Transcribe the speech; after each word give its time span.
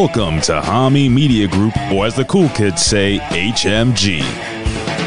Welcome 0.00 0.40
to 0.42 0.62
Hami 0.62 1.10
Media 1.10 1.46
Group, 1.46 1.76
or 1.92 2.06
as 2.06 2.16
the 2.16 2.24
cool 2.24 2.48
kids 2.48 2.80
say, 2.80 3.18
HMG. 3.18 4.22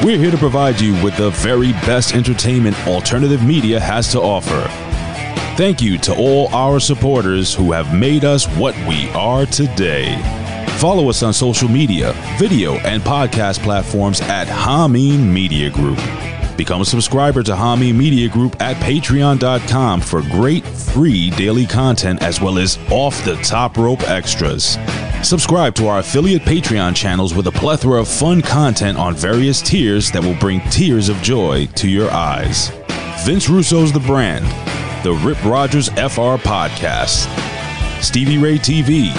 We're 0.06 0.20
here 0.20 0.30
to 0.30 0.38
provide 0.38 0.80
you 0.80 0.94
with 1.04 1.18
the 1.18 1.32
very 1.32 1.72
best 1.72 2.14
entertainment 2.14 2.78
alternative 2.86 3.44
media 3.44 3.80
has 3.80 4.12
to 4.12 4.22
offer. 4.22 4.68
Thank 5.58 5.82
you 5.82 5.98
to 5.98 6.16
all 6.16 6.48
our 6.50 6.80
supporters 6.80 7.56
who 7.56 7.72
have 7.72 7.92
made 7.92 8.24
us 8.24 8.46
what 8.50 8.76
we 8.88 9.10
are 9.14 9.48
today. 9.48 10.16
Follow 10.78 11.10
us 11.10 11.24
on 11.24 11.34
social 11.34 11.70
media, 11.70 12.14
video, 12.38 12.74
and 12.82 13.02
podcast 13.02 13.64
platforms 13.64 14.22
at 14.22 14.46
Hameen 14.48 15.22
Media 15.22 15.72
Group. 15.72 15.98
Become 16.58 16.82
a 16.82 16.86
subscriber 16.86 17.42
to 17.44 17.54
Hameen 17.54 17.96
Media 17.96 18.30
Group 18.30 18.62
at 18.62 18.76
patreon.com 18.78 20.02
for 20.02 20.22
great 20.22 20.66
free 20.66 21.32
daily 21.32 21.66
content 21.66 22.22
as 22.22 22.40
well 22.40 22.60
as 22.60 22.78
off 22.92 23.24
the 23.26 23.36
top 23.38 23.78
rope 23.78 24.04
extras. 24.04 24.78
Subscribe 25.24 25.74
to 25.76 25.88
our 25.88 26.00
affiliate 26.00 26.44
Patreon 26.44 26.96
channels 26.96 27.34
with 27.34 27.48
a 27.48 27.52
plethora 27.52 28.00
of 28.02 28.08
fun 28.08 28.42
content 28.42 28.98
on 29.00 29.16
various 29.16 29.62
tiers 29.62 30.12
that 30.12 30.24
will 30.24 30.36
bring 30.36 30.60
tears 30.70 31.10
of 31.10 31.18
joy 31.22 31.66
to 31.76 31.90
your 31.90 32.12
eyes. 32.12 32.72
Vince 33.26 33.50
Russo's 33.50 33.92
The 33.92 34.02
Brand, 34.02 34.46
The 35.04 35.14
Rip 35.14 35.44
Rogers 35.44 35.90
FR 35.90 36.38
Podcast, 36.38 37.28
Stevie 38.04 38.38
Ray 38.38 38.58
TV, 38.58 39.12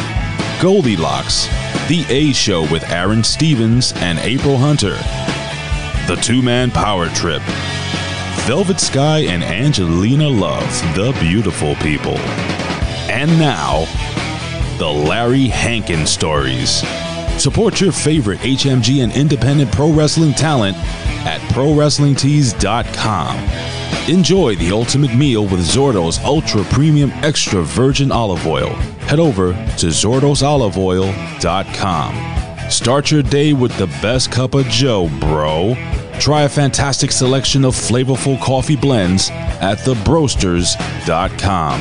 Goldilocks, 0.63 1.47
The 1.89 2.05
A 2.11 2.33
Show 2.33 2.71
with 2.71 2.89
Aaron 2.91 3.25
Stevens 3.25 3.93
and 3.97 4.19
April 4.21 4.57
Hunter, 4.59 4.97
The 6.07 6.17
Two 6.17 6.43
Man 6.43 6.71
Power 6.71 7.09
Trip, 7.09 7.41
Velvet 8.47 8.79
Sky 8.79 9.21
and 9.21 9.43
Angelina 9.43 10.29
Love, 10.29 10.63
the 10.95 11.17
beautiful 11.19 11.75
people. 11.77 12.19
And 13.09 13.31
now, 13.39 13.87
the 14.77 14.87
Larry 14.87 15.49
Hankin 15.49 16.07
Stories. 16.07 16.87
Support 17.41 17.81
your 17.81 17.91
favorite 17.91 18.41
HMG 18.41 19.03
and 19.03 19.17
independent 19.17 19.73
pro 19.73 19.91
wrestling 19.91 20.35
talent 20.35 20.77
at 21.25 21.41
ProWrestlingTees.com. 21.53 23.39
Enjoy 24.15 24.57
the 24.57 24.73
ultimate 24.73 25.15
meal 25.15 25.45
with 25.45 25.61
Zordo's 25.61 26.19
Ultra 26.19 26.65
Premium 26.65 27.11
Extra 27.23 27.63
Virgin 27.63 28.13
Olive 28.13 28.47
Oil. 28.47 28.75
Head 29.09 29.21
over 29.21 29.55
to 29.55 29.87
ZordosOliveOil.com. 29.87 32.34
Start 32.71 33.11
your 33.11 33.23
day 33.23 33.53
with 33.53 33.77
the 33.79 33.87
best 34.03 34.33
cup 34.33 34.55
of 34.55 34.67
Joe, 34.67 35.09
bro. 35.21 35.75
Try 36.19 36.43
a 36.43 36.49
fantastic 36.49 37.13
selection 37.13 37.65
of 37.65 37.75
flavorful 37.75 38.41
coffee 38.41 38.77
blends 38.77 39.31
at 39.31 39.79
TheBroasters.com. 39.79 41.81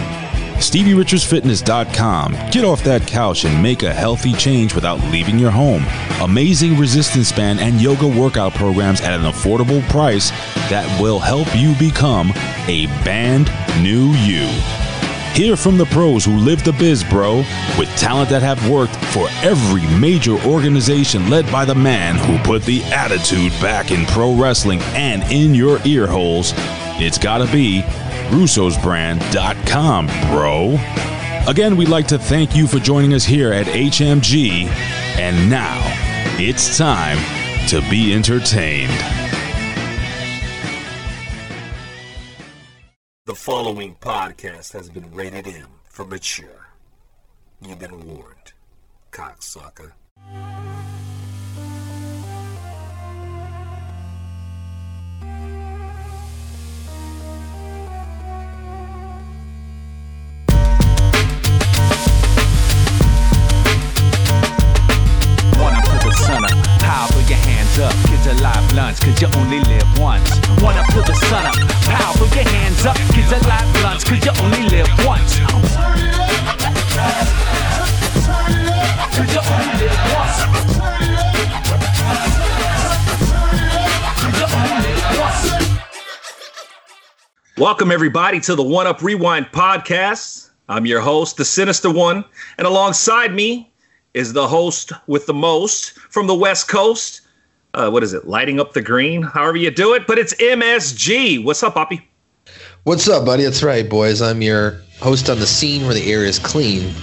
StevieRichardsFitness.com. 0.64 2.34
Get 2.52 2.64
off 2.64 2.84
that 2.84 3.08
couch 3.08 3.46
and 3.46 3.62
make 3.62 3.84
a 3.84 3.94
healthy 3.94 4.34
change 4.34 4.76
without 4.76 5.00
leaving 5.12 5.40
your 5.40 5.52
home. 5.52 5.84
Amazing 6.22 6.78
resistance 6.78 7.32
band 7.32 7.60
and 7.60 7.82
yoga 7.82 8.08
workout 8.08 8.54
programs 8.54 9.02
at 9.02 9.14
an 9.14 9.24
affordable 9.24 9.88
price 9.90 10.30
that 10.70 10.88
will 11.02 11.20
help 11.20 11.48
you 11.56 11.76
become 11.76 12.32
a 12.68 12.86
band 13.04 13.52
new 13.82 14.12
you. 14.14 14.83
Hear 15.34 15.58
from 15.58 15.78
the 15.80 15.86
pros 15.86 16.26
who 16.26 16.38
live 16.38 16.64
the 16.64 16.74
biz, 16.74 17.04
bro, 17.04 17.38
with 17.80 17.90
talent 17.98 18.30
that 18.30 18.44
have 18.44 18.70
worked 18.70 18.96
for 19.08 19.28
every 19.42 19.82
major 20.00 20.36
organization 20.46 21.28
led 21.28 21.52
by 21.52 21.66
the 21.66 21.74
man 21.74 22.18
who 22.18 22.38
put 22.44 22.62
the 22.62 22.84
attitude 22.84 23.52
back 23.60 23.90
in 23.90 24.06
pro 24.06 24.36
wrestling 24.36 24.80
and 24.94 25.24
in 25.32 25.56
your 25.56 25.80
ear 25.86 26.06
holes. 26.06 26.54
It's 27.00 27.18
gotta 27.18 27.52
be 27.52 27.82
russosbrand.com, 28.30 30.06
bro. 30.30 30.78
Again, 31.48 31.78
we'd 31.78 31.90
like 31.90 32.08
to 32.10 32.20
thank 32.20 32.56
you 32.56 32.68
for 32.68 32.78
joining 32.78 33.16
us 33.16 33.26
here 33.26 33.52
at 33.52 33.66
HMG. 33.66 34.68
And 35.18 35.50
now, 35.50 35.82
it's 36.38 36.78
time 36.78 37.18
to 37.70 37.82
be 37.90 38.14
entertained. 38.14 39.23
Following 43.44 43.94
podcast 43.96 44.72
has 44.72 44.90
been 44.90 45.12
rated 45.12 45.46
M 45.46 45.68
for 45.90 46.06
mature. 46.06 46.70
You've 47.62 47.78
been 47.78 48.08
warned, 48.08 48.54
cocksucker. 49.12 49.92
Welcome, 87.64 87.92
everybody, 87.94 88.42
to 88.42 88.56
the 88.56 88.62
One 88.62 88.88
Up 88.88 89.02
Rewind 89.02 89.46
podcast. 89.54 90.50
I'm 90.68 90.86
your 90.86 91.00
host, 91.00 91.38
the 91.38 91.46
Sinister 91.46 91.90
One, 91.90 92.26
and 92.58 92.68
alongside 92.68 93.34
me 93.34 93.72
is 94.14 94.34
the 94.34 94.50
host 94.50 94.92
with 95.08 95.28
the 95.28 95.34
most 95.34 95.94
from 95.94 96.28
the 96.28 96.36
West 96.36 96.68
Coast. 96.68 97.22
Uh, 97.74 97.90
what 97.90 98.04
is 98.04 98.12
it? 98.12 98.28
Lighting 98.28 98.60
up 98.60 98.74
the 98.74 98.82
green, 98.82 99.22
however 99.22 99.56
you 99.56 99.72
do 99.72 99.94
it, 99.94 100.06
but 100.08 100.20
it's 100.20 100.34
MSG. 100.34 101.42
What's 101.46 101.64
up, 101.64 101.76
Poppy? 101.76 102.06
What's 102.84 103.08
up, 103.08 103.26
buddy? 103.26 103.46
That's 103.46 103.64
right, 103.64 103.90
boys. 103.90 104.22
I'm 104.22 104.42
your 104.42 104.82
host 105.00 105.30
on 105.30 105.40
the 105.40 105.48
scene 105.48 105.86
where 105.86 105.94
the 105.94 106.12
air 106.12 106.26
is 106.26 106.40
clean, 106.40 106.94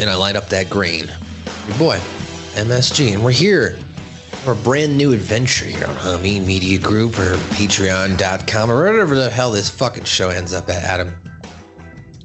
and 0.00 0.08
I 0.08 0.14
light 0.14 0.34
up 0.34 0.48
that 0.48 0.70
green. 0.70 1.08
Your 1.68 1.78
boy, 1.78 1.98
MSG, 2.54 3.12
and 3.12 3.22
we're 3.22 3.32
here 3.32 3.78
for 4.44 4.52
a 4.52 4.56
brand 4.56 4.94
new 4.94 5.14
adventure 5.14 5.64
here 5.64 5.86
on 5.86 5.94
Hameen 5.96 6.46
Media 6.46 6.78
Group 6.78 7.18
or 7.18 7.36
Patreon.com 7.56 8.70
or 8.70 8.84
whatever 8.84 9.14
the 9.14 9.30
hell 9.30 9.50
this 9.50 9.70
fucking 9.70 10.04
show 10.04 10.28
ends 10.28 10.52
up 10.52 10.68
at, 10.68 10.82
Adam. 10.82 11.16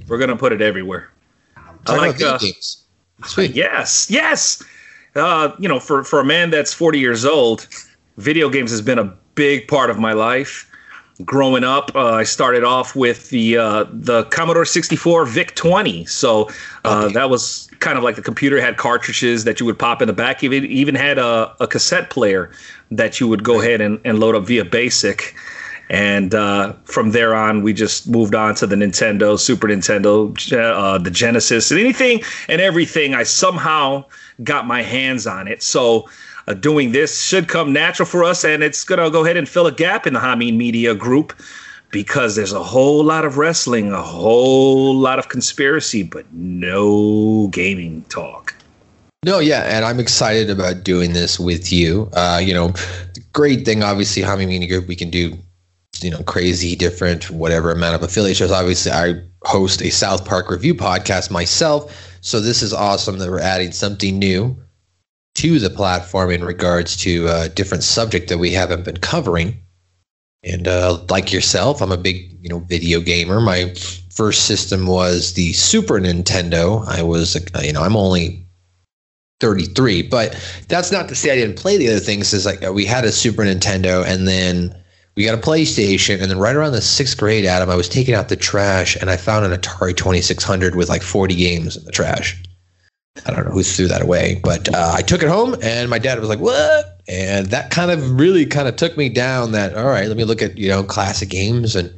We're 0.10 0.18
gonna 0.18 0.36
put 0.36 0.52
it 0.52 0.62
everywhere. 0.62 1.10
I 1.56 1.62
Talk 1.86 1.98
like. 1.98 2.22
Uh, 2.22 2.38
games. 2.38 2.84
Sweet. 3.26 3.52
yes, 3.52 4.08
yes. 4.10 4.62
Uh, 5.16 5.54
you 5.60 5.70
know, 5.70 5.80
for 5.80 6.04
for 6.04 6.20
a 6.20 6.26
man 6.26 6.50
that's 6.50 6.74
40 6.74 7.00
years 7.00 7.24
old, 7.24 7.68
video 8.18 8.50
games 8.50 8.70
has 8.72 8.82
been 8.82 9.00
a 9.00 9.06
big 9.36 9.70
part 9.70 9.90
of 9.90 9.98
my 9.98 10.12
life. 10.12 10.69
Growing 11.26 11.66
up, 11.66 11.92
uh, 11.96 12.14
I 12.14 12.24
started 12.24 12.64
off 12.64 12.96
with 12.96 13.30
the 13.30 13.58
uh, 13.58 13.86
the 13.92 14.24
Commodore 14.26 14.64
64 14.64 15.26
VIC 15.26 15.54
20. 15.56 16.06
So 16.06 16.50
uh, 16.86 17.04
Okay. 17.06 17.14
that 17.14 17.30
was 17.30 17.70
kind 17.80 17.98
of 17.98 18.06
like 18.06 18.16
the 18.16 18.22
computer 18.22 18.62
had 18.62 18.78
cartridges 18.78 19.44
that 19.44 19.60
you 19.60 19.66
would 19.66 19.78
pop 19.78 20.02
in 20.02 20.08
the 20.08 20.14
back. 20.14 20.44
It 20.44 20.54
even 20.54 20.96
had 20.96 21.18
a, 21.18 21.54
a 21.60 21.68
cassette 21.68 22.10
player 22.10 22.52
that 22.92 23.20
you 23.20 23.28
would 23.28 23.44
go 23.44 23.60
ahead 23.60 23.82
and, 23.82 24.00
and 24.06 24.20
load 24.20 24.36
up 24.36 24.44
via 24.46 24.64
BASIC. 24.64 25.36
And 25.90 26.36
uh, 26.36 26.74
from 26.86 27.12
there 27.12 27.36
on, 27.36 27.64
we 27.64 27.74
just 27.74 28.08
moved 28.08 28.36
on 28.36 28.54
to 28.56 28.68
the 28.68 28.76
Nintendo, 28.76 29.38
Super 29.40 29.68
Nintendo, 29.68 30.32
uh, 30.56 31.00
the 31.00 31.10
Genesis, 31.12 31.72
and 31.72 31.80
anything 31.80 32.22
and 32.48 32.62
everything. 32.62 33.14
I 33.16 33.24
somehow 33.24 34.06
got 34.44 34.68
my 34.68 34.84
hands 34.84 35.26
on 35.28 35.48
it. 35.48 35.64
So 35.64 36.08
uh, 36.50 36.54
doing 36.56 36.92
this 36.92 37.22
should 37.22 37.48
come 37.48 37.72
natural 37.72 38.08
for 38.08 38.24
us, 38.24 38.44
and 38.44 38.64
it's 38.64 38.84
going 38.84 39.00
to 39.00 39.10
go 39.12 39.24
ahead 39.24 39.38
and 39.38 39.48
fill 39.48 39.68
a 39.68 39.72
gap 39.72 40.08
in 40.08 40.14
the 40.14 40.20
Hameen 40.20 40.58
Media 40.58 40.96
Group 40.96 41.40
because 41.92 42.36
there's 42.36 42.54
a 42.54 42.64
whole 42.64 43.04
lot 43.04 43.24
of 43.24 43.38
wrestling, 43.38 43.92
a 43.92 44.02
whole 44.02 44.96
lot 44.96 45.20
of 45.20 45.30
conspiracy, 45.30 46.04
but 46.04 46.26
no 46.34 47.48
gaming 47.48 48.04
talk. 48.10 48.56
No, 49.24 49.40
yeah, 49.40 49.64
and 49.64 49.86
I'm 49.86 50.00
excited 50.00 50.50
about 50.50 50.84
doing 50.84 51.14
this 51.14 51.40
with 51.40 51.72
you. 51.72 52.10
Uh, 52.14 52.42
you 52.44 52.54
know, 52.54 52.74
great 53.34 53.66
thing, 53.66 53.84
obviously, 53.84 54.24
Hami 54.24 54.48
Media 54.48 54.68
Group, 54.68 54.88
we 54.88 54.96
can 54.96 55.10
do, 55.10 55.38
you 56.02 56.10
know, 56.10 56.24
crazy, 56.24 56.76
different, 56.76 57.30
whatever 57.30 57.72
amount 57.72 57.96
of 57.96 58.04
affiliate 58.04 58.38
shows. 58.38 58.52
Obviously, 58.52 58.92
I 58.92 59.22
host 59.44 59.82
a 59.82 59.92
South 59.92 60.26
Park 60.26 60.50
review 60.50 60.74
podcast 60.74 61.30
myself, 61.30 62.18
so 62.22 62.40
this 62.40 62.64
is 62.64 62.74
awesome 62.74 63.20
that 63.20 63.30
we're 63.30 63.40
adding 63.40 63.72
something 63.72 64.18
new 64.18 64.58
to 65.40 65.58
the 65.58 65.70
platform 65.70 66.32
in 66.32 66.44
regards 66.44 66.98
to 66.98 67.26
a 67.30 67.48
different 67.48 67.82
subject 67.82 68.28
that 68.28 68.40
we 68.40 68.52
haven't 68.52 68.84
been 68.84 68.98
covering. 68.98 69.58
And 70.44 70.68
uh, 70.68 71.00
like 71.10 71.32
yourself, 71.32 71.82
I'm 71.82 71.94
a 71.94 71.98
big, 71.98 72.38
you 72.42 72.50
know, 72.50 72.60
video 72.60 73.00
gamer. 73.00 73.40
My 73.40 73.74
first 74.12 74.48
system 74.48 74.86
was 74.86 75.36
the 75.36 75.54
Super 75.54 75.98
Nintendo. 75.98 76.86
I 76.88 77.04
was, 77.04 77.38
uh, 77.38 77.62
you 77.62 77.72
know, 77.72 77.84
I'm 77.84 77.96
only 77.96 78.46
33. 79.40 80.04
But 80.04 80.38
that's 80.68 80.92
not 80.92 81.08
to 81.08 81.16
say 81.16 81.32
I 81.32 81.36
didn't 81.36 81.58
play 81.58 81.78
the 81.78 81.88
other 81.88 82.02
things. 82.02 82.34
Is 82.34 82.46
like 82.46 82.62
uh, 82.62 82.74
we 82.74 82.84
had 82.84 83.06
a 83.06 83.12
Super 83.12 83.44
Nintendo 83.44 84.06
and 84.06 84.28
then 84.28 84.76
we 85.16 85.24
got 85.24 85.40
a 85.40 85.42
PlayStation. 85.42 86.22
And 86.22 86.30
then 86.30 86.38
right 86.40 86.56
around 86.56 86.74
the 86.74 86.82
sixth 86.82 87.18
grade, 87.18 87.46
Adam, 87.46 87.70
I 87.70 87.76
was 87.76 87.88
taking 87.88 88.14
out 88.14 88.28
the 88.28 88.36
trash 88.36 88.98
and 88.98 89.10
I 89.10 89.16
found 89.16 89.46
an 89.46 89.58
Atari 89.58 89.96
2600 89.96 90.76
with 90.76 90.90
like 90.90 91.02
40 91.02 91.34
games 91.36 91.78
in 91.78 91.86
the 91.86 91.92
trash. 91.94 92.44
I 93.26 93.32
don't 93.32 93.46
know 93.46 93.52
who 93.52 93.64
threw 93.64 93.88
that 93.88 94.02
away, 94.02 94.40
but 94.44 94.74
uh, 94.74 94.94
I 94.96 95.02
took 95.02 95.24
it 95.24 95.30
home, 95.30 95.56
and 95.62 95.90
my 95.90 96.00
dad 96.00 96.20
was 96.20 96.30
like, 96.30 96.40
"What?" 96.40 97.02
And 97.08 97.48
that 97.48 97.72
kind 97.72 97.92
of 97.92 98.20
really 98.20 98.46
kind 98.46 98.68
of 98.68 98.76
took 98.76 98.98
me 98.98 99.10
down. 99.10 99.52
That 99.52 99.76
all 99.76 99.88
right, 99.88 100.08
let 100.08 100.18
me 100.18 100.24
look 100.24 100.42
at 100.42 100.58
you 100.58 100.70
know 100.70 100.84
classic 100.84 101.30
games, 101.30 101.76
and 101.76 101.94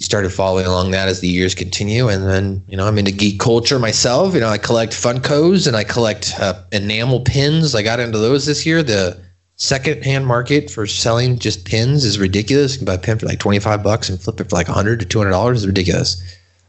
started 0.00 0.32
following 0.32 0.66
along 0.66 0.90
that 0.90 1.08
as 1.08 1.20
the 1.20 1.28
years 1.28 1.54
continue. 1.54 2.08
And 2.08 2.28
then 2.28 2.62
you 2.68 2.76
know 2.76 2.86
I'm 2.86 2.98
into 2.98 3.12
geek 3.12 3.40
culture 3.40 3.78
myself. 3.78 4.34
You 4.34 4.40
know 4.40 4.48
I 4.48 4.58
collect 4.58 4.92
Funkos 4.92 5.66
and 5.66 5.76
I 5.76 5.84
collect 5.84 6.34
uh, 6.38 6.54
enamel 6.72 7.20
pins. 7.20 7.74
I 7.74 7.82
got 7.82 8.00
into 8.00 8.18
those 8.18 8.46
this 8.46 8.64
year. 8.66 8.82
The 8.82 9.20
second-hand 9.56 10.26
market 10.26 10.68
for 10.68 10.86
selling 10.86 11.38
just 11.38 11.64
pins 11.64 12.04
is 12.04 12.18
ridiculous. 12.18 12.72
You 12.72 12.78
can 12.78 12.86
buy 12.86 12.94
a 12.94 12.98
pin 12.98 13.18
for 13.18 13.26
like 13.26 13.38
25 13.38 13.84
bucks 13.84 14.08
and 14.08 14.20
flip 14.20 14.40
it 14.40 14.50
for 14.50 14.56
like 14.56 14.68
100 14.68 15.00
to 15.00 15.06
200 15.06 15.30
dollars. 15.30 15.58
Is 15.60 15.66
ridiculous. 15.66 16.22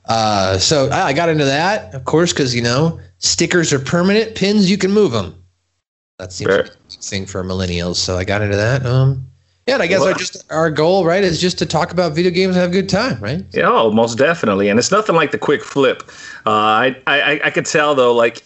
Uh, 0.08 0.58
so 0.58 0.88
I, 0.90 1.08
I 1.08 1.14
got 1.14 1.30
into 1.30 1.46
that, 1.46 1.94
of 1.94 2.06
course, 2.06 2.32
because 2.34 2.54
you 2.56 2.62
know 2.62 3.00
stickers 3.18 3.74
are 3.74 3.80
permanent. 3.80 4.36
Pins 4.36 4.70
you 4.70 4.78
can 4.78 4.92
move 4.92 5.12
them. 5.12 5.36
That 6.20 6.32
seems 6.32 6.50
Sure. 6.52 6.64
like 6.64 6.72
a 6.72 7.02
thing 7.02 7.26
for 7.26 7.44
millennials. 7.44 7.96
So 7.96 8.18
I 8.18 8.24
got 8.24 8.42
into 8.42 8.56
that. 8.56 8.86
Um, 8.86 9.28
yeah, 9.68 9.74
and 9.76 9.84
I 9.84 9.88
guess 9.88 10.02
Well- 10.02 10.10
I 10.10 10.14
just 10.14 10.44
our 10.52 10.70
goal, 10.70 11.06
right, 11.06 11.24
is 11.24 11.42
just 11.42 11.58
to 11.60 11.66
talk 11.66 11.92
about 11.92 12.14
video 12.14 12.32
games 12.32 12.56
and 12.56 12.62
have 12.62 12.70
a 12.70 12.74
good 12.74 12.88
time, 12.90 13.20
right? 13.20 13.44
Yeah, 13.52 13.68
oh, 13.70 13.92
most 13.92 14.18
definitely. 14.18 14.70
And 14.70 14.78
it's 14.80 14.92
nothing 14.92 15.16
like 15.16 15.32
the 15.32 15.40
quick 15.40 15.64
flip. 15.64 16.04
Uh, 16.46 16.50
I, 16.52 16.96
I 17.08 17.42
I 17.46 17.50
could 17.50 17.66
tell 17.66 17.96
though, 17.96 18.14
like 18.14 18.44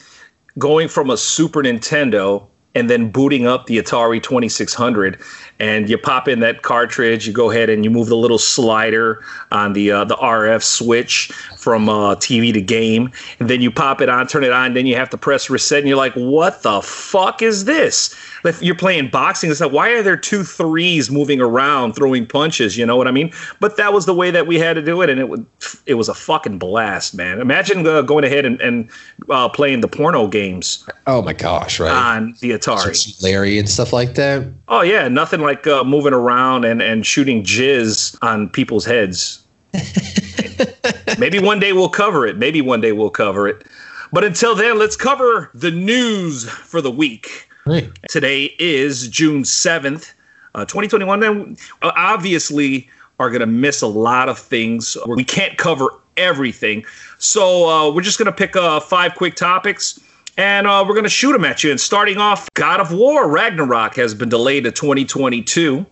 going 0.58 0.88
from 0.88 1.10
a 1.10 1.18
Super 1.18 1.62
Nintendo 1.62 2.46
and 2.76 2.90
then 2.90 3.12
booting 3.12 3.48
up 3.48 3.66
the 3.66 3.78
Atari 3.80 4.22
2600, 4.24 5.20
and 5.60 5.90
you 5.90 5.98
pop 5.98 6.28
in 6.28 6.40
that 6.40 6.62
cartridge, 6.62 7.28
you 7.28 7.34
go 7.34 7.52
ahead 7.52 7.70
and 7.70 7.84
you 7.84 7.90
move 7.92 8.08
the 8.08 8.16
little 8.16 8.38
slider 8.38 9.24
on 9.52 9.74
the 9.74 9.92
uh, 9.92 10.06
the 10.06 10.16
RF 10.16 10.64
switch 10.64 11.32
from 11.58 11.90
uh, 11.90 12.16
TV 12.16 12.54
to 12.54 12.62
game, 12.62 13.12
and 13.40 13.50
then 13.50 13.62
you 13.62 13.70
pop 13.70 14.02
it 14.02 14.10
on, 14.10 14.28
turn 14.28 14.44
it 14.44 14.52
on, 14.52 14.74
then 14.74 14.86
you 14.86 14.96
have 14.96 15.10
to 15.10 15.18
press 15.18 15.50
reset, 15.50 15.80
and 15.80 15.88
you're 15.88 15.98
like, 15.98 16.14
what 16.14 16.64
the 16.64 16.82
fuck 16.82 17.42
is 17.42 17.66
this? 17.66 18.16
If 18.46 18.62
you're 18.62 18.76
playing 18.76 19.10
boxing, 19.10 19.52
it's 19.52 19.60
like, 19.60 19.74
why 19.74 19.90
are 19.90 20.02
there 20.02 20.16
two 20.16 20.44
threes 20.44 21.12
moving 21.12 21.42
around 21.42 21.94
throwing 21.94 22.26
punches? 22.26 22.78
You 22.78 22.86
know 22.86 22.96
what 22.96 23.08
I 23.08 23.12
mean? 23.12 23.34
But 23.60 23.76
that 23.76 23.92
was 23.92 24.06
the 24.06 24.14
way 24.14 24.32
that 24.32 24.48
we 24.48 24.58
had 24.58 24.76
to 24.76 24.82
do 24.82 25.02
it, 25.02 25.10
and 25.10 25.20
it 25.20 25.28
was 25.28 25.42
it 25.86 25.96
was 25.96 26.08
a 26.08 26.14
fucking 26.14 26.58
blast, 26.58 27.14
man. 27.14 27.42
Imagine 27.42 27.86
uh, 27.86 28.02
going 28.02 28.24
ahead 28.24 28.46
and, 28.46 28.62
and 28.62 28.90
uh, 29.30 29.50
playing 29.50 29.82
the 29.82 29.88
porno 29.88 30.28
games 30.28 30.88
Oh 31.06 31.22
my 31.22 31.34
gosh, 31.34 31.80
right? 31.80 31.92
on 31.92 32.36
the 32.40 32.52
Atari. 32.52 33.22
Larry 33.24 33.58
and 33.58 33.68
stuff 33.68 33.92
like 33.92 34.16
that. 34.16 34.48
Oh 34.68 34.82
yeah, 34.82 35.08
nothing 35.08 35.42
like 35.42 35.49
uh, 35.68 35.84
moving 35.84 36.14
around 36.14 36.66
and, 36.66 36.82
and 36.82 37.06
shooting 37.06 37.44
jizz 37.44 38.18
on 38.22 38.50
people's 38.50 38.86
heads. 38.86 39.46
Maybe 41.20 41.40
one 41.40 41.60
day 41.60 41.74
we'll 41.74 41.90
cover 41.90 42.26
it. 42.26 42.38
Maybe 42.38 42.62
one 42.62 42.82
day 42.82 42.92
we'll 42.92 43.10
cover 43.10 43.48
it. 43.48 43.66
But 44.12 44.24
until 44.24 44.56
then, 44.56 44.80
let's 44.80 44.96
cover 44.96 45.52
the 45.54 45.72
news 45.72 46.50
for 46.50 46.82
the 46.82 46.92
week. 46.92 47.48
Right. 47.66 47.90
Today 48.10 48.56
is 48.58 49.08
June 49.08 49.44
7th, 49.44 50.14
uh, 50.56 50.66
2021. 50.66 51.20
Then 51.20 51.58
uh, 51.82 51.92
obviously 51.96 52.90
are 53.20 53.30
going 53.30 53.42
to 53.42 53.46
miss 53.46 53.82
a 53.82 53.88
lot 53.88 54.30
of 54.30 54.40
things. 54.40 54.98
We 55.06 55.24
can't 55.24 55.58
cover 55.58 55.90
everything. 56.18 56.86
So 57.18 57.70
uh, 57.70 57.92
we're 57.92 58.02
just 58.02 58.18
going 58.18 58.28
to 58.28 58.32
pick 58.32 58.56
uh, 58.56 58.80
five 58.80 59.16
quick 59.16 59.36
topics 59.36 60.00
and 60.40 60.68
uh, 60.68 60.86
we're 60.88 60.94
going 60.94 61.04
to 61.04 61.10
shoot 61.10 61.34
them 61.34 61.44
at 61.44 61.66
you. 61.66 61.70
And 61.70 61.80
starting 61.80 62.18
off, 62.18 62.48
God 62.54 62.80
of 62.80 62.94
War 62.94 63.28
Ragnarok 63.28 63.96
has 63.96 64.14
been 64.14 64.30
delayed 64.30 64.64
to 64.64 64.72
2022. 64.72 65.86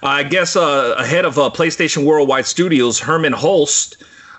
I 0.00 0.22
guess 0.22 0.54
uh, 0.54 0.94
ahead 0.96 1.24
of 1.24 1.36
uh, 1.36 1.50
PlayStation 1.50 2.04
Worldwide 2.04 2.46
Studios, 2.46 3.00
Hermen 3.00 3.32
Hulst 3.32 3.96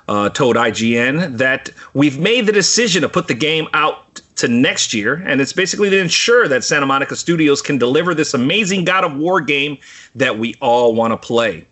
uh, 0.07 0.29
told 0.29 0.55
IGN 0.55 1.37
that 1.37 1.69
we've 1.93 2.17
made 2.17 2.45
the 2.45 2.53
decision 2.53 3.01
to 3.01 3.09
put 3.09 3.27
the 3.27 3.33
game 3.33 3.67
out 3.73 4.21
to 4.37 4.47
next 4.47 4.93
year, 4.93 5.15
and 5.15 5.41
it's 5.41 5.51
basically 5.51 5.89
to 5.89 5.99
ensure 5.99 6.47
that 6.47 6.63
Santa 6.63 6.85
Monica 6.85 7.17
Studios 7.17 7.61
can 7.61 7.77
deliver 7.77 8.15
this 8.15 8.33
amazing 8.33 8.85
God 8.85 9.03
of 9.03 9.17
War 9.17 9.41
game 9.41 9.77
that 10.15 10.39
we 10.39 10.55
all 10.61 10.95
want 10.95 11.11
to 11.11 11.17
play. 11.17 11.67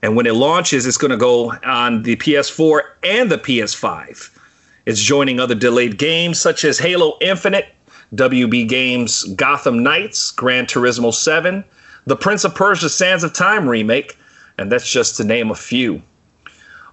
And 0.00 0.16
when 0.16 0.24
it 0.24 0.34
launches, 0.34 0.86
it's 0.86 0.96
going 0.96 1.10
to 1.10 1.18
go 1.18 1.52
on 1.64 2.04
the 2.04 2.16
PS4 2.16 2.80
and 3.02 3.30
the 3.30 3.36
PS5. 3.36 4.37
It's 4.88 5.02
joining 5.02 5.38
other 5.38 5.54
delayed 5.54 5.98
games 5.98 6.40
such 6.40 6.64
as 6.64 6.78
Halo 6.78 7.18
Infinite, 7.20 7.66
WB 8.14 8.66
Games 8.66 9.24
Gotham 9.34 9.82
Knights, 9.82 10.30
Gran 10.30 10.64
Turismo 10.64 11.12
7, 11.12 11.62
the 12.06 12.16
Prince 12.16 12.42
of 12.44 12.54
Persia 12.54 12.88
Sands 12.88 13.22
of 13.22 13.34
Time 13.34 13.68
remake, 13.68 14.16
and 14.56 14.72
that's 14.72 14.90
just 14.90 15.18
to 15.18 15.24
name 15.24 15.50
a 15.50 15.54
few. 15.54 16.02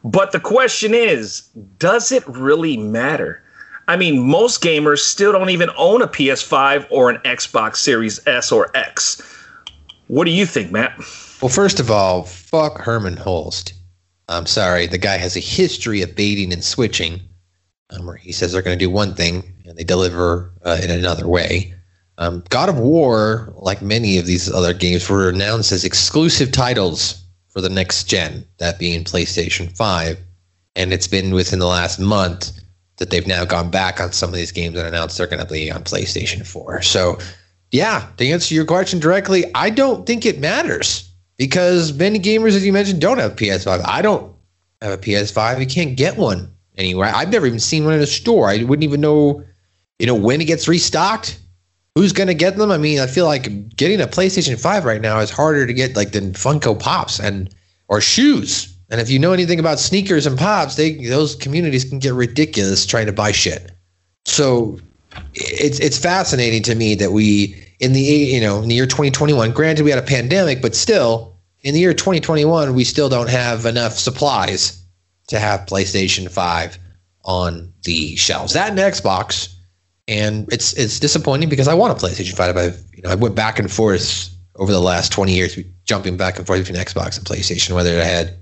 But 0.03 0.33
the 0.33 0.41
question 0.41 0.93
is, 0.93 1.43
does 1.79 2.11
it 2.11 2.27
really 2.27 2.75
matter? 2.75 3.41
I 3.87 3.95
mean, 3.95 4.19
most 4.19 4.61
gamers 4.61 4.99
still 4.99 5.31
don't 5.31 5.49
even 5.49 5.69
own 5.77 6.01
a 6.01 6.07
PS5 6.09 6.87
or 6.89 7.09
an 7.09 7.19
Xbox 7.19 7.77
Series 7.77 8.19
S 8.27 8.51
or 8.51 8.75
X. 8.75 9.21
What 10.07 10.25
do 10.25 10.31
you 10.31 10.45
think, 10.45 10.69
Matt? 10.69 10.97
Well, 11.41 11.47
first 11.47 11.79
of 11.79 11.89
all, 11.89 12.23
fuck 12.23 12.77
Hermen 12.77 13.15
Hulst. 13.15 13.71
I'm 14.27 14.47
sorry, 14.47 14.85
the 14.85 14.97
guy 14.97 15.15
has 15.15 15.37
a 15.37 15.39
history 15.39 16.01
of 16.01 16.13
baiting 16.13 16.51
and 16.51 16.61
switching. 16.61 17.21
Um, 17.91 18.07
where 18.07 18.15
he 18.15 18.31
says 18.31 18.51
they're 18.51 18.63
going 18.63 18.77
to 18.77 18.83
do 18.83 18.89
one 18.89 19.13
thing 19.13 19.43
and 19.65 19.77
they 19.77 19.83
deliver 19.83 20.51
uh, 20.63 20.79
in 20.81 20.89
another 20.89 21.27
way. 21.27 21.73
Um, 22.17 22.43
God 22.49 22.69
of 22.69 22.77
War, 22.77 23.53
like 23.57 23.81
many 23.81 24.17
of 24.17 24.25
these 24.25 24.51
other 24.51 24.73
games, 24.73 25.09
were 25.09 25.29
announced 25.29 25.71
as 25.71 25.83
exclusive 25.83 26.51
titles 26.51 27.21
for 27.49 27.61
the 27.61 27.69
next 27.69 28.05
gen, 28.05 28.45
that 28.57 28.79
being 28.79 29.03
PlayStation 29.03 29.75
5. 29.75 30.17
And 30.75 30.93
it's 30.93 31.07
been 31.07 31.33
within 31.33 31.59
the 31.59 31.67
last 31.67 31.99
month 31.99 32.51
that 32.97 33.09
they've 33.09 33.27
now 33.27 33.45
gone 33.45 33.69
back 33.69 33.99
on 33.99 34.13
some 34.13 34.29
of 34.29 34.35
these 34.35 34.51
games 34.51 34.77
and 34.77 34.87
announced 34.87 35.17
they're 35.17 35.27
going 35.27 35.45
to 35.45 35.51
be 35.51 35.71
on 35.71 35.83
PlayStation 35.83 36.45
4. 36.45 36.81
So, 36.81 37.19
yeah, 37.71 38.07
to 38.17 38.27
answer 38.27 38.55
your 38.55 38.65
question 38.65 38.99
directly, 38.99 39.45
I 39.53 39.69
don't 39.69 40.05
think 40.05 40.25
it 40.25 40.39
matters 40.39 41.09
because 41.37 41.93
many 41.93 42.19
gamers, 42.19 42.55
as 42.55 42.65
you 42.65 42.71
mentioned, 42.73 43.01
don't 43.01 43.17
have 43.17 43.35
PS5. 43.35 43.81
I 43.85 44.01
don't 44.01 44.33
have 44.81 44.93
a 44.93 44.97
PS5. 44.97 45.59
You 45.59 45.67
can't 45.67 45.97
get 45.97 46.17
one 46.17 46.54
anywhere. 46.77 47.11
I've 47.13 47.31
never 47.31 47.45
even 47.47 47.59
seen 47.59 47.85
one 47.85 47.93
in 47.93 48.01
a 48.01 48.07
store. 48.07 48.49
I 48.49 48.63
wouldn't 48.63 48.83
even 48.83 49.01
know, 49.01 49.43
you 49.99 50.07
know, 50.07 50.15
when 50.15 50.41
it 50.41 50.45
gets 50.45 50.67
restocked. 50.67 51.39
Who's 51.95 52.11
to 52.11 52.33
get 52.33 52.57
them? 52.57 52.71
I 52.71 52.77
mean, 52.77 52.99
I 52.99 53.07
feel 53.07 53.25
like 53.25 53.73
getting 53.77 54.01
a 54.01 54.07
PlayStation 54.07 54.59
5 54.59 54.83
right 54.83 54.99
now 54.99 55.19
is 55.19 55.29
harder 55.29 55.65
to 55.65 55.73
get 55.73 55.95
like 55.95 56.11
than 56.11 56.33
Funko 56.33 56.77
Pops 56.77 57.21
and 57.21 57.49
or 57.87 58.01
shoes. 58.01 58.75
And 58.89 58.99
if 58.99 59.09
you 59.09 59.17
know 59.17 59.31
anything 59.31 59.59
about 59.59 59.79
sneakers 59.79 60.25
and 60.25 60.37
pops, 60.37 60.75
they 60.75 60.93
those 61.05 61.35
communities 61.35 61.85
can 61.85 61.99
get 61.99 62.13
ridiculous 62.13 62.85
trying 62.85 63.05
to 63.05 63.13
buy 63.13 63.31
shit. 63.31 63.71
So 64.25 64.77
it's 65.33 65.79
it's 65.79 65.97
fascinating 65.97 66.63
to 66.63 66.75
me 66.75 66.95
that 66.95 67.11
we 67.11 67.55
in 67.79 67.93
the 67.93 68.01
you 68.01 68.41
know 68.41 68.61
in 68.61 68.69
the 68.69 68.75
year 68.75 68.85
2021 68.85 69.51
granted 69.51 69.83
we 69.83 69.89
had 69.89 69.99
a 69.99 70.05
pandemic 70.05 70.61
but 70.61 70.75
still 70.75 71.35
in 71.61 71.73
the 71.73 71.79
year 71.79 71.93
2021 71.93 72.73
we 72.73 72.83
still 72.83 73.09
don't 73.09 73.29
have 73.29 73.65
enough 73.65 73.93
supplies 73.93 74.84
to 75.27 75.39
have 75.39 75.61
PlayStation 75.61 76.29
5 76.29 76.77
on 77.23 77.73
the 77.83 78.15
shelves. 78.15 78.53
That 78.53 78.69
and 78.69 78.79
Xbox. 78.79 79.53
And 80.07 80.51
it's 80.53 80.73
it's 80.73 80.99
disappointing 80.99 81.49
because 81.49 81.67
I 81.67 81.73
want 81.73 81.91
a 81.91 82.05
PlayStation 82.05 82.35
5 82.35 82.57
I've 82.57 82.83
you 82.93 83.01
know 83.01 83.09
I 83.09 83.15
went 83.15 83.33
back 83.33 83.57
and 83.57 83.71
forth 83.71 84.29
over 84.55 84.71
the 84.71 84.79
last 84.79 85.11
20 85.11 85.33
years 85.33 85.57
jumping 85.85 86.15
back 86.15 86.37
and 86.37 86.45
forth 86.45 86.59
between 86.59 86.77
Xbox 86.77 87.17
and 87.17 87.25
PlayStation 87.25 87.73
whether 87.73 87.99
I 87.99 88.03
had 88.03 88.35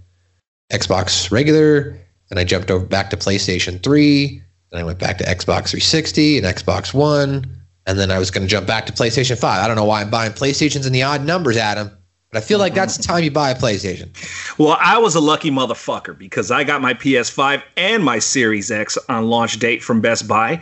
Xbox 0.73 1.31
regular 1.31 1.97
then 2.27 2.37
I 2.37 2.43
jumped 2.43 2.69
over 2.69 2.85
back 2.85 3.09
to 3.11 3.17
PlayStation 3.17 3.81
3 3.81 4.43
then 4.73 4.81
I 4.81 4.83
went 4.83 4.97
back 4.97 5.19
to 5.19 5.23
Xbox 5.23 5.69
360 5.69 6.39
and 6.39 6.47
Xbox 6.47 6.95
One, 6.95 7.45
and 7.85 7.99
then 7.99 8.09
I 8.09 8.17
was 8.17 8.31
going 8.31 8.41
to 8.41 8.49
jump 8.49 8.65
back 8.65 8.87
to 8.87 8.91
PlayStation 8.91 9.37
5. 9.37 9.63
I 9.63 9.67
don't 9.67 9.75
know 9.75 9.85
why 9.85 10.01
I'm 10.01 10.09
buying 10.09 10.31
PlayStations 10.31 10.87
in 10.87 10.93
the 10.93 11.03
odd 11.03 11.23
numbers, 11.23 11.57
Adam, 11.57 11.91
but 12.33 12.41
I 12.41 12.45
feel 12.45 12.57
like 12.57 12.73
that's 12.73 12.97
the 12.97 13.03
time 13.03 13.23
you 13.23 13.29
buy 13.29 13.51
a 13.51 13.55
PlayStation. 13.55 14.09
Well, 14.57 14.75
I 14.81 14.97
was 14.97 15.13
a 15.13 15.19
lucky 15.19 15.51
motherfucker 15.51 16.17
because 16.17 16.49
I 16.49 16.63
got 16.63 16.81
my 16.81 16.95
PS5 16.95 17.61
and 17.77 18.03
my 18.03 18.17
Series 18.17 18.71
X 18.71 18.97
on 19.07 19.27
launch 19.27 19.59
date 19.59 19.83
from 19.83 20.01
Best 20.01 20.27
Buy. 20.27 20.59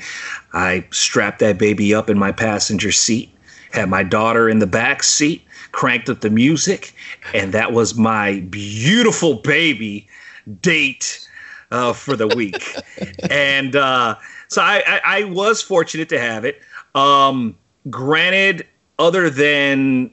I 0.51 0.85
strapped 0.91 1.39
that 1.39 1.57
baby 1.57 1.95
up 1.95 2.09
in 2.09 2.19
my 2.19 2.33
passenger 2.33 2.91
seat, 2.91 3.29
had 3.71 3.89
my 3.89 4.03
daughter 4.03 4.49
in 4.49 4.59
the 4.59 4.67
back 4.67 5.01
seat, 5.01 5.43
cranked 5.71 6.09
up 6.09 6.19
the 6.19 6.29
music, 6.29 6.93
and 7.33 7.53
that 7.53 7.71
was 7.71 7.95
my 7.95 8.41
beautiful 8.49 9.35
baby 9.35 10.09
date 10.61 11.25
uh, 11.71 11.93
for 11.93 12.17
the 12.17 12.27
week. 12.27 12.75
and 13.29 13.77
uh, 13.77 14.15
so 14.49 14.61
I, 14.61 14.83
I, 14.85 15.01
I 15.05 15.23
was 15.23 15.61
fortunate 15.61 16.09
to 16.09 16.19
have 16.19 16.43
it. 16.43 16.59
Um, 16.95 17.57
granted, 17.89 18.67
other 18.99 19.29
than 19.29 20.11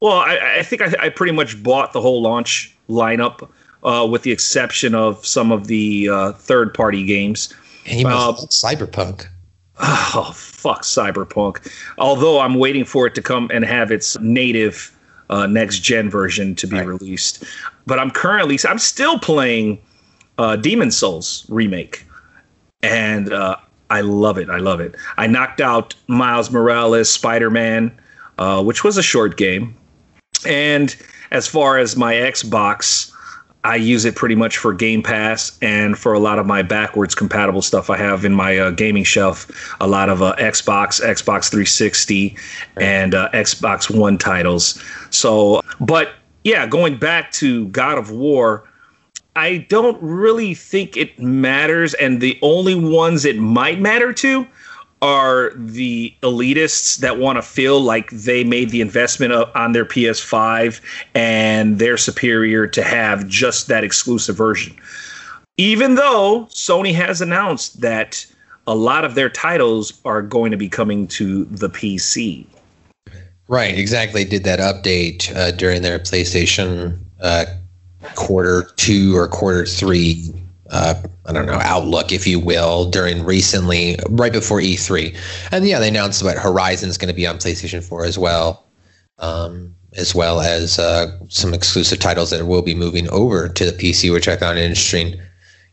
well, 0.00 0.18
I, 0.18 0.58
I 0.58 0.62
think 0.62 0.82
I, 0.82 1.06
I 1.06 1.08
pretty 1.08 1.32
much 1.32 1.60
bought 1.62 1.92
the 1.92 2.00
whole 2.00 2.22
launch 2.22 2.76
lineup, 2.88 3.48
uh, 3.82 4.06
with 4.10 4.22
the 4.22 4.32
exception 4.32 4.94
of 4.94 5.24
some 5.26 5.52
of 5.52 5.66
the 5.66 6.08
uh, 6.08 6.32
third-party 6.32 7.04
games. 7.04 7.52
And 7.86 8.00
you 8.00 8.06
must 8.06 8.44
Uh, 8.44 8.46
Cyberpunk. 8.46 9.26
Oh 9.80 10.32
fuck, 10.34 10.82
Cyberpunk! 10.82 11.70
Although 11.98 12.40
I'm 12.40 12.54
waiting 12.54 12.84
for 12.84 13.06
it 13.06 13.14
to 13.14 13.22
come 13.22 13.48
and 13.54 13.64
have 13.64 13.92
its 13.92 14.18
native 14.20 14.92
uh, 15.30 15.46
next-gen 15.46 16.10
version 16.10 16.54
to 16.56 16.66
be 16.66 16.76
Right. 16.78 16.86
released, 16.86 17.44
but 17.86 17.98
I'm 18.00 18.10
currently 18.10 18.58
I'm 18.68 18.78
still 18.78 19.18
playing 19.20 19.78
uh, 20.38 20.56
Demon 20.56 20.90
Souls 20.90 21.46
remake, 21.48 22.04
and 22.82 23.32
uh, 23.32 23.56
I 23.90 24.00
love 24.00 24.36
it. 24.38 24.50
I 24.50 24.56
love 24.58 24.80
it. 24.80 24.96
I 25.16 25.26
knocked 25.28 25.60
out 25.60 25.94
Miles 26.08 26.50
Morales, 26.50 27.08
Spider 27.08 27.50
Man, 27.50 27.96
uh, 28.38 28.62
which 28.62 28.82
was 28.82 28.96
a 28.96 29.02
short 29.02 29.36
game. 29.36 29.76
And 30.46 30.94
as 31.30 31.46
far 31.46 31.78
as 31.78 31.96
my 31.96 32.14
Xbox, 32.14 33.12
I 33.64 33.76
use 33.76 34.04
it 34.04 34.14
pretty 34.14 34.34
much 34.34 34.56
for 34.56 34.72
Game 34.72 35.02
Pass 35.02 35.58
and 35.60 35.98
for 35.98 36.12
a 36.12 36.18
lot 36.18 36.38
of 36.38 36.46
my 36.46 36.62
backwards 36.62 37.14
compatible 37.14 37.60
stuff 37.60 37.90
I 37.90 37.96
have 37.96 38.24
in 38.24 38.32
my 38.32 38.56
uh, 38.56 38.70
gaming 38.70 39.04
shelf. 39.04 39.76
A 39.80 39.86
lot 39.86 40.08
of 40.08 40.22
uh, 40.22 40.34
Xbox, 40.38 41.02
Xbox 41.02 41.50
360, 41.50 42.36
and 42.76 43.14
uh, 43.14 43.28
Xbox 43.32 43.94
One 43.94 44.16
titles. 44.16 44.82
So, 45.10 45.60
but 45.80 46.12
yeah, 46.44 46.66
going 46.66 46.96
back 46.96 47.32
to 47.32 47.66
God 47.68 47.98
of 47.98 48.10
War, 48.10 48.64
I 49.34 49.58
don't 49.68 50.00
really 50.00 50.54
think 50.54 50.96
it 50.96 51.18
matters. 51.18 51.94
And 51.94 52.20
the 52.20 52.38
only 52.42 52.74
ones 52.74 53.24
it 53.24 53.38
might 53.38 53.80
matter 53.80 54.12
to 54.14 54.46
are 55.00 55.52
the 55.54 56.12
elitists 56.22 56.98
that 56.98 57.18
want 57.18 57.36
to 57.36 57.42
feel 57.42 57.80
like 57.80 58.10
they 58.10 58.42
made 58.42 58.70
the 58.70 58.80
investment 58.80 59.32
on 59.32 59.72
their 59.72 59.84
PS5 59.84 60.80
and 61.14 61.78
they're 61.78 61.96
superior 61.96 62.66
to 62.66 62.82
have 62.82 63.26
just 63.28 63.68
that 63.68 63.84
exclusive 63.84 64.36
version. 64.36 64.74
Even 65.56 65.94
though 65.94 66.46
Sony 66.50 66.94
has 66.94 67.20
announced 67.20 67.80
that 67.80 68.26
a 68.66 68.74
lot 68.74 69.04
of 69.04 69.14
their 69.14 69.30
titles 69.30 70.00
are 70.04 70.22
going 70.22 70.50
to 70.50 70.56
be 70.56 70.68
coming 70.68 71.06
to 71.08 71.44
the 71.46 71.70
PC. 71.70 72.44
Right, 73.48 73.76
exactly. 73.76 74.24
Did 74.24 74.44
that 74.44 74.58
update 74.58 75.34
uh, 75.34 75.52
during 75.52 75.82
their 75.82 75.98
PlayStation 75.98 76.98
uh, 77.20 77.46
quarter 78.14 78.70
two 78.76 79.16
or 79.16 79.26
quarter 79.26 79.64
three 79.64 80.32
uh, 80.70 80.94
I 81.26 81.32
don't 81.32 81.46
know, 81.46 81.60
outlook, 81.62 82.12
if 82.12 82.26
you 82.26 82.38
will, 82.38 82.90
during 82.90 83.24
recently, 83.24 83.96
right 84.08 84.32
before 84.32 84.60
E3. 84.60 85.16
And 85.50 85.66
yeah, 85.66 85.78
they 85.78 85.88
announced 85.88 86.22
that 86.22 86.38
Horizon 86.38 86.88
is 86.88 86.98
going 86.98 87.08
to 87.08 87.14
be 87.14 87.26
on 87.26 87.38
PlayStation 87.38 87.82
4 87.82 88.04
as 88.04 88.18
well, 88.18 88.66
um, 89.18 89.74
as 89.96 90.14
well 90.14 90.40
as 90.40 90.78
uh, 90.78 91.10
some 91.28 91.54
exclusive 91.54 91.98
titles 91.98 92.30
that 92.30 92.46
will 92.46 92.62
be 92.62 92.74
moving 92.74 93.08
over 93.10 93.48
to 93.48 93.64
the 93.64 93.72
PC, 93.72 94.12
which 94.12 94.28
I 94.28 94.36
found 94.36 94.58
interesting. 94.58 95.20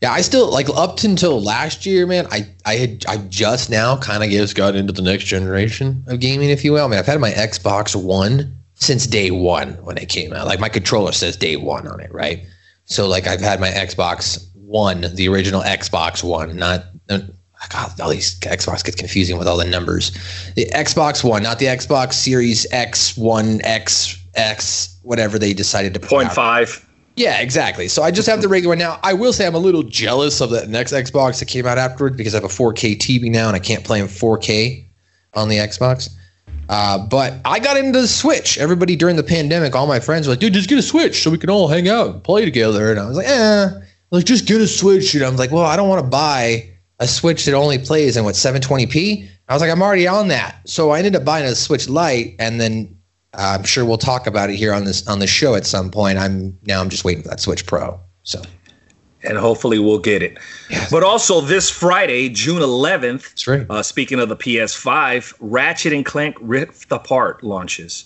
Yeah, 0.01 0.11
I 0.11 0.21
still 0.21 0.51
like 0.51 0.67
up 0.75 1.03
until 1.03 1.41
last 1.41 1.85
year, 1.85 2.05
man. 2.05 2.27
I 2.29 2.47
I 2.65 2.75
had 2.75 3.05
I 3.07 3.17
just 3.17 3.69
now 3.69 3.95
kind 3.97 4.23
of 4.23 4.29
just 4.29 4.55
got 4.55 4.75
into 4.75 4.91
the 4.91 5.01
next 5.01 5.23
generation 5.23 6.03
of 6.07 6.19
gaming, 6.19 6.49
if 6.49 6.65
you 6.65 6.73
will. 6.73 6.85
I 6.85 6.87
mean, 6.89 6.99
I've 6.99 7.05
had 7.05 7.21
my 7.21 7.31
Xbox 7.31 7.95
One 7.95 8.55
since 8.75 9.07
day 9.07 9.31
one 9.31 9.73
when 9.83 9.97
it 9.97 10.09
came 10.09 10.33
out. 10.33 10.47
Like 10.47 10.59
my 10.59 10.69
controller 10.69 11.13
says 11.13 11.37
day 11.37 11.55
one 11.55 11.87
on 11.87 12.01
it, 12.01 12.13
right? 12.13 12.45
So 12.85 13.07
like 13.07 13.25
I've 13.25 13.41
had 13.41 13.59
my 13.59 13.69
Xbox 13.69 14.45
one, 14.65 15.05
the 15.15 15.27
original 15.27 15.61
Xbox 15.61 16.23
One, 16.23 16.55
not. 16.55 16.85
God, 17.69 17.99
all 17.99 18.09
these 18.09 18.39
Xbox 18.41 18.83
gets 18.83 18.95
confusing 18.95 19.37
with 19.39 19.47
all 19.47 19.57
the 19.57 19.65
numbers. 19.65 20.11
The 20.55 20.65
Xbox 20.67 21.23
One, 21.23 21.41
not 21.41 21.57
the 21.57 21.65
Xbox 21.65 22.13
Series 22.13 22.67
X, 22.71 23.17
One 23.17 23.59
X, 23.63 24.21
X, 24.35 24.97
whatever 25.01 25.39
they 25.39 25.53
decided 25.53 25.93
to 25.95 25.99
put 25.99 26.09
Point 26.09 26.27
out. 26.27 26.35
five. 26.35 26.85
Yeah, 27.15 27.39
exactly. 27.39 27.87
So 27.87 28.03
I 28.03 28.11
just 28.11 28.27
have 28.27 28.41
the 28.41 28.49
regular 28.49 28.71
one 28.71 28.77
now. 28.77 28.99
I 29.01 29.13
will 29.13 29.31
say 29.31 29.47
I'm 29.47 29.55
a 29.55 29.59
little 29.59 29.83
jealous 29.83 30.41
of 30.41 30.49
the 30.49 30.67
next 30.67 30.91
Xbox 30.91 31.39
that 31.39 31.47
came 31.47 31.65
out 31.65 31.77
afterwards 31.77 32.17
because 32.17 32.35
I 32.35 32.37
have 32.37 32.43
a 32.43 32.53
4K 32.53 32.97
TV 32.97 33.31
now 33.31 33.47
and 33.47 33.55
I 33.55 33.59
can't 33.59 33.85
play 33.85 34.01
in 34.01 34.07
4K 34.07 34.85
on 35.33 35.47
the 35.47 35.55
Xbox. 35.55 36.09
Uh, 36.67 36.97
but 37.07 37.35
I 37.45 37.59
got 37.59 37.77
into 37.77 38.01
the 38.01 38.07
Switch. 38.07 38.57
Everybody 38.57 38.95
during 38.97 39.15
the 39.15 39.23
pandemic, 39.23 39.75
all 39.75 39.87
my 39.87 39.99
friends 39.99 40.27
were 40.27 40.33
like, 40.33 40.39
dude, 40.41 40.53
just 40.53 40.67
get 40.67 40.77
a 40.77 40.81
Switch 40.83 41.23
so 41.23 41.29
we 41.31 41.37
can 41.37 41.49
all 41.49 41.69
hang 41.69 41.87
out 41.87 42.07
and 42.09 42.23
play 42.23 42.43
together. 42.43 42.91
And 42.91 42.99
I 42.99 43.07
was 43.07 43.15
like, 43.15 43.27
eh, 43.27 43.69
like 44.11 44.25
just 44.25 44.47
get 44.47 44.61
a 44.61 44.67
Switch. 44.67 45.13
And 45.15 45.23
I 45.23 45.29
was 45.29 45.39
like, 45.39 45.51
well, 45.51 45.65
I 45.65 45.75
don't 45.75 45.89
want 45.89 46.03
to 46.03 46.09
buy 46.09 46.69
a 46.99 47.07
Switch 47.07 47.45
that 47.45 47.53
only 47.53 47.77
plays 47.77 48.17
in 48.17 48.23
what 48.23 48.35
720p. 48.35 49.27
I 49.47 49.53
was 49.53 49.61
like, 49.61 49.71
I'm 49.71 49.81
already 49.81 50.07
on 50.07 50.27
that. 50.29 50.67
So 50.67 50.91
I 50.91 50.97
ended 50.97 51.15
up 51.15 51.25
buying 51.25 51.45
a 51.45 51.55
Switch 51.55 51.87
Lite, 51.87 52.35
and 52.39 52.59
then 52.59 52.97
uh, 53.33 53.57
I'm 53.59 53.63
sure 53.63 53.85
we'll 53.85 53.97
talk 53.97 54.27
about 54.27 54.49
it 54.49 54.55
here 54.55 54.73
on 54.73 54.85
this 54.85 55.07
on 55.07 55.19
the 55.19 55.27
show 55.27 55.55
at 55.55 55.65
some 55.65 55.91
point. 55.91 56.17
I'm 56.17 56.57
now 56.65 56.81
I'm 56.81 56.89
just 56.89 57.03
waiting 57.03 57.23
for 57.23 57.29
that 57.29 57.39
Switch 57.39 57.65
Pro. 57.65 57.99
So 58.23 58.41
and 59.25 59.37
hopefully 59.37 59.79
we'll 59.79 59.99
get 59.99 60.21
it. 60.21 60.37
Yes. 60.69 60.91
But 60.91 61.03
also 61.03 61.41
this 61.41 61.69
Friday, 61.69 62.29
June 62.29 62.61
11th, 62.61 63.47
right. 63.47 63.65
uh, 63.69 63.83
speaking 63.83 64.19
of 64.19 64.29
the 64.29 64.35
PS5, 64.35 65.33
Ratchet 65.39 65.93
and 65.93 66.05
Clank 66.05 66.35
Rift 66.39 66.91
Apart 66.91 67.43
launches. 67.43 68.05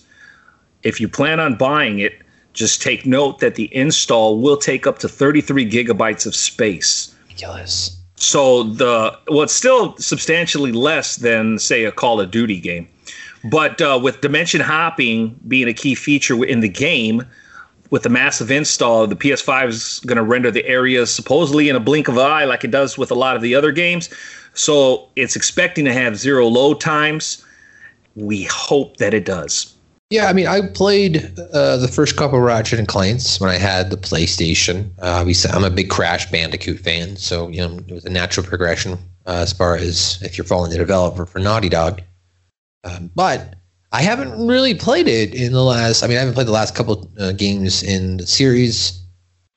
If 0.82 1.00
you 1.00 1.08
plan 1.08 1.40
on 1.40 1.56
buying 1.56 1.98
it, 1.98 2.14
just 2.52 2.82
take 2.82 3.06
note 3.06 3.38
that 3.40 3.54
the 3.54 3.74
install 3.74 4.40
will 4.40 4.56
take 4.56 4.86
up 4.86 4.98
to 4.98 5.08
33 5.08 5.68
gigabytes 5.70 6.26
of 6.26 6.34
space. 6.34 7.14
Ridiculous. 7.28 7.96
So 8.16 8.64
the 8.64 9.18
well, 9.28 9.42
it's 9.42 9.54
still 9.54 9.96
substantially 9.96 10.72
less 10.72 11.16
than 11.16 11.58
say 11.58 11.84
a 11.84 11.92
Call 11.92 12.20
of 12.20 12.30
Duty 12.30 12.60
game, 12.60 12.86
but 13.50 13.80
uh, 13.80 13.98
with 14.02 14.20
dimension 14.20 14.60
hopping 14.60 15.38
being 15.48 15.68
a 15.68 15.72
key 15.72 15.94
feature 15.94 16.44
in 16.44 16.60
the 16.60 16.68
game, 16.68 17.24
with 17.90 18.02
the 18.02 18.08
massive 18.08 18.50
install, 18.50 19.06
the 19.06 19.16
PS5 19.16 19.68
is 19.68 20.00
going 20.06 20.16
to 20.16 20.22
render 20.22 20.50
the 20.50 20.66
areas 20.66 21.12
supposedly 21.12 21.68
in 21.68 21.76
a 21.76 21.80
blink 21.80 22.08
of 22.08 22.16
an 22.16 22.26
eye, 22.26 22.44
like 22.44 22.62
it 22.62 22.70
does 22.70 22.98
with 22.98 23.10
a 23.10 23.14
lot 23.14 23.36
of 23.36 23.42
the 23.42 23.54
other 23.54 23.72
games. 23.72 24.10
So 24.54 25.08
it's 25.16 25.36
expecting 25.36 25.84
to 25.86 25.92
have 25.92 26.16
zero 26.16 26.46
load 26.46 26.80
times. 26.80 27.44
We 28.16 28.44
hope 28.44 28.98
that 28.98 29.14
it 29.14 29.24
does. 29.24 29.74
Yeah, 30.10 30.26
I 30.26 30.32
mean, 30.32 30.48
I 30.48 30.62
played 30.66 31.38
uh, 31.38 31.76
the 31.76 31.86
first 31.86 32.16
couple 32.16 32.40
Ratchet 32.40 32.80
and 32.80 32.88
Clanks 32.88 33.40
when 33.40 33.48
I 33.48 33.58
had 33.58 33.90
the 33.90 33.96
PlayStation. 33.96 34.90
Uh, 34.98 35.20
obviously, 35.20 35.52
I'm 35.52 35.62
a 35.62 35.70
big 35.70 35.88
Crash 35.88 36.28
Bandicoot 36.32 36.80
fan, 36.80 37.14
so 37.16 37.48
you 37.48 37.58
know 37.60 37.78
it 37.86 37.94
was 37.94 38.04
a 38.04 38.10
natural 38.10 38.44
progression 38.44 38.94
uh, 39.26 39.34
as 39.42 39.52
far 39.52 39.76
as 39.76 40.20
if 40.20 40.36
you're 40.36 40.44
following 40.44 40.72
the 40.72 40.78
developer 40.78 41.26
for 41.26 41.38
Naughty 41.38 41.68
Dog. 41.68 42.02
Um, 42.82 43.12
but 43.14 43.54
I 43.92 44.02
haven't 44.02 44.48
really 44.48 44.74
played 44.74 45.06
it 45.06 45.32
in 45.32 45.52
the 45.52 45.62
last. 45.62 46.02
I 46.02 46.08
mean, 46.08 46.16
I 46.16 46.20
haven't 46.20 46.34
played 46.34 46.48
the 46.48 46.52
last 46.52 46.74
couple 46.74 47.08
uh, 47.20 47.30
games 47.30 47.80
in 47.84 48.16
the 48.16 48.26
series. 48.26 49.00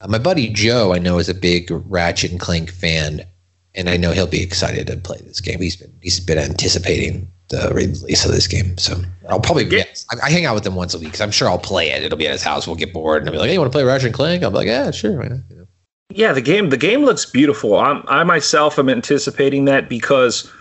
Uh, 0.02 0.08
my 0.08 0.20
buddy 0.20 0.50
Joe, 0.50 0.94
I 0.94 1.00
know, 1.00 1.18
is 1.18 1.30
a 1.30 1.34
big 1.34 1.70
Ratchet 1.72 2.30
and 2.30 2.40
Clank 2.40 2.70
fan, 2.70 3.26
and 3.76 3.90
I 3.90 3.98
know 3.98 4.12
he'll 4.12 4.28
be 4.28 4.42
excited 4.42 4.88
to 4.88 4.98
play 4.98 5.18
this 5.24 5.40
game. 5.40 5.62
He's 5.62 5.76
been 5.76 5.94
he's 6.02 6.20
been 6.20 6.38
anticipating 6.38 7.32
the 7.50 7.72
release 7.74 8.26
of 8.26 8.32
this 8.32 8.48
game. 8.48 8.78
So 8.78 9.02
I'll 9.30 9.40
probably 9.40 9.66
yeah. 9.66 9.84
yes, 9.88 10.06
I, 10.12 10.28
I, 10.28 10.30
hang 10.30 10.46
out 10.46 10.56
with 10.56 10.66
him 10.66 10.76
once 10.76 10.94
a 10.94 11.00
week. 11.00 11.20
I'm 11.22 11.32
sure 11.32 11.50
I'll 11.50 11.60
play 11.60 11.90
it. 11.92 12.04
It'll 12.04 12.18
be 12.18 12.28
at 12.28 12.32
his 12.32 12.44
house. 12.44 12.68
We'll 12.68 12.76
get 12.76 12.94
bored, 12.94 13.22
and 13.22 13.30
I'll 13.30 13.34
be 13.34 13.40
like, 13.40 13.48
"Hey, 13.48 13.54
you 13.54 13.60
want 13.60 13.72
to 13.72 13.76
play 13.76 13.84
Ratchet 13.84 14.08
and 14.08 14.16
Clank?" 14.16 14.44
I'll 14.44 14.52
be 14.52 14.58
like, 14.58 14.68
"Yeah, 14.68 14.92
sure." 14.92 15.24
You 15.24 15.30
know? 15.30 15.68
Yeah, 16.10 16.34
the 16.34 16.42
game 16.42 16.70
the 16.70 16.78
game 16.78 17.04
looks 17.04 17.26
beautiful. 17.26 17.78
I'm, 17.78 18.04
I 18.08 18.24
myself 18.24 18.78
am 18.78 18.90
anticipating 18.90 19.66
that 19.66 19.90
because 19.90 20.52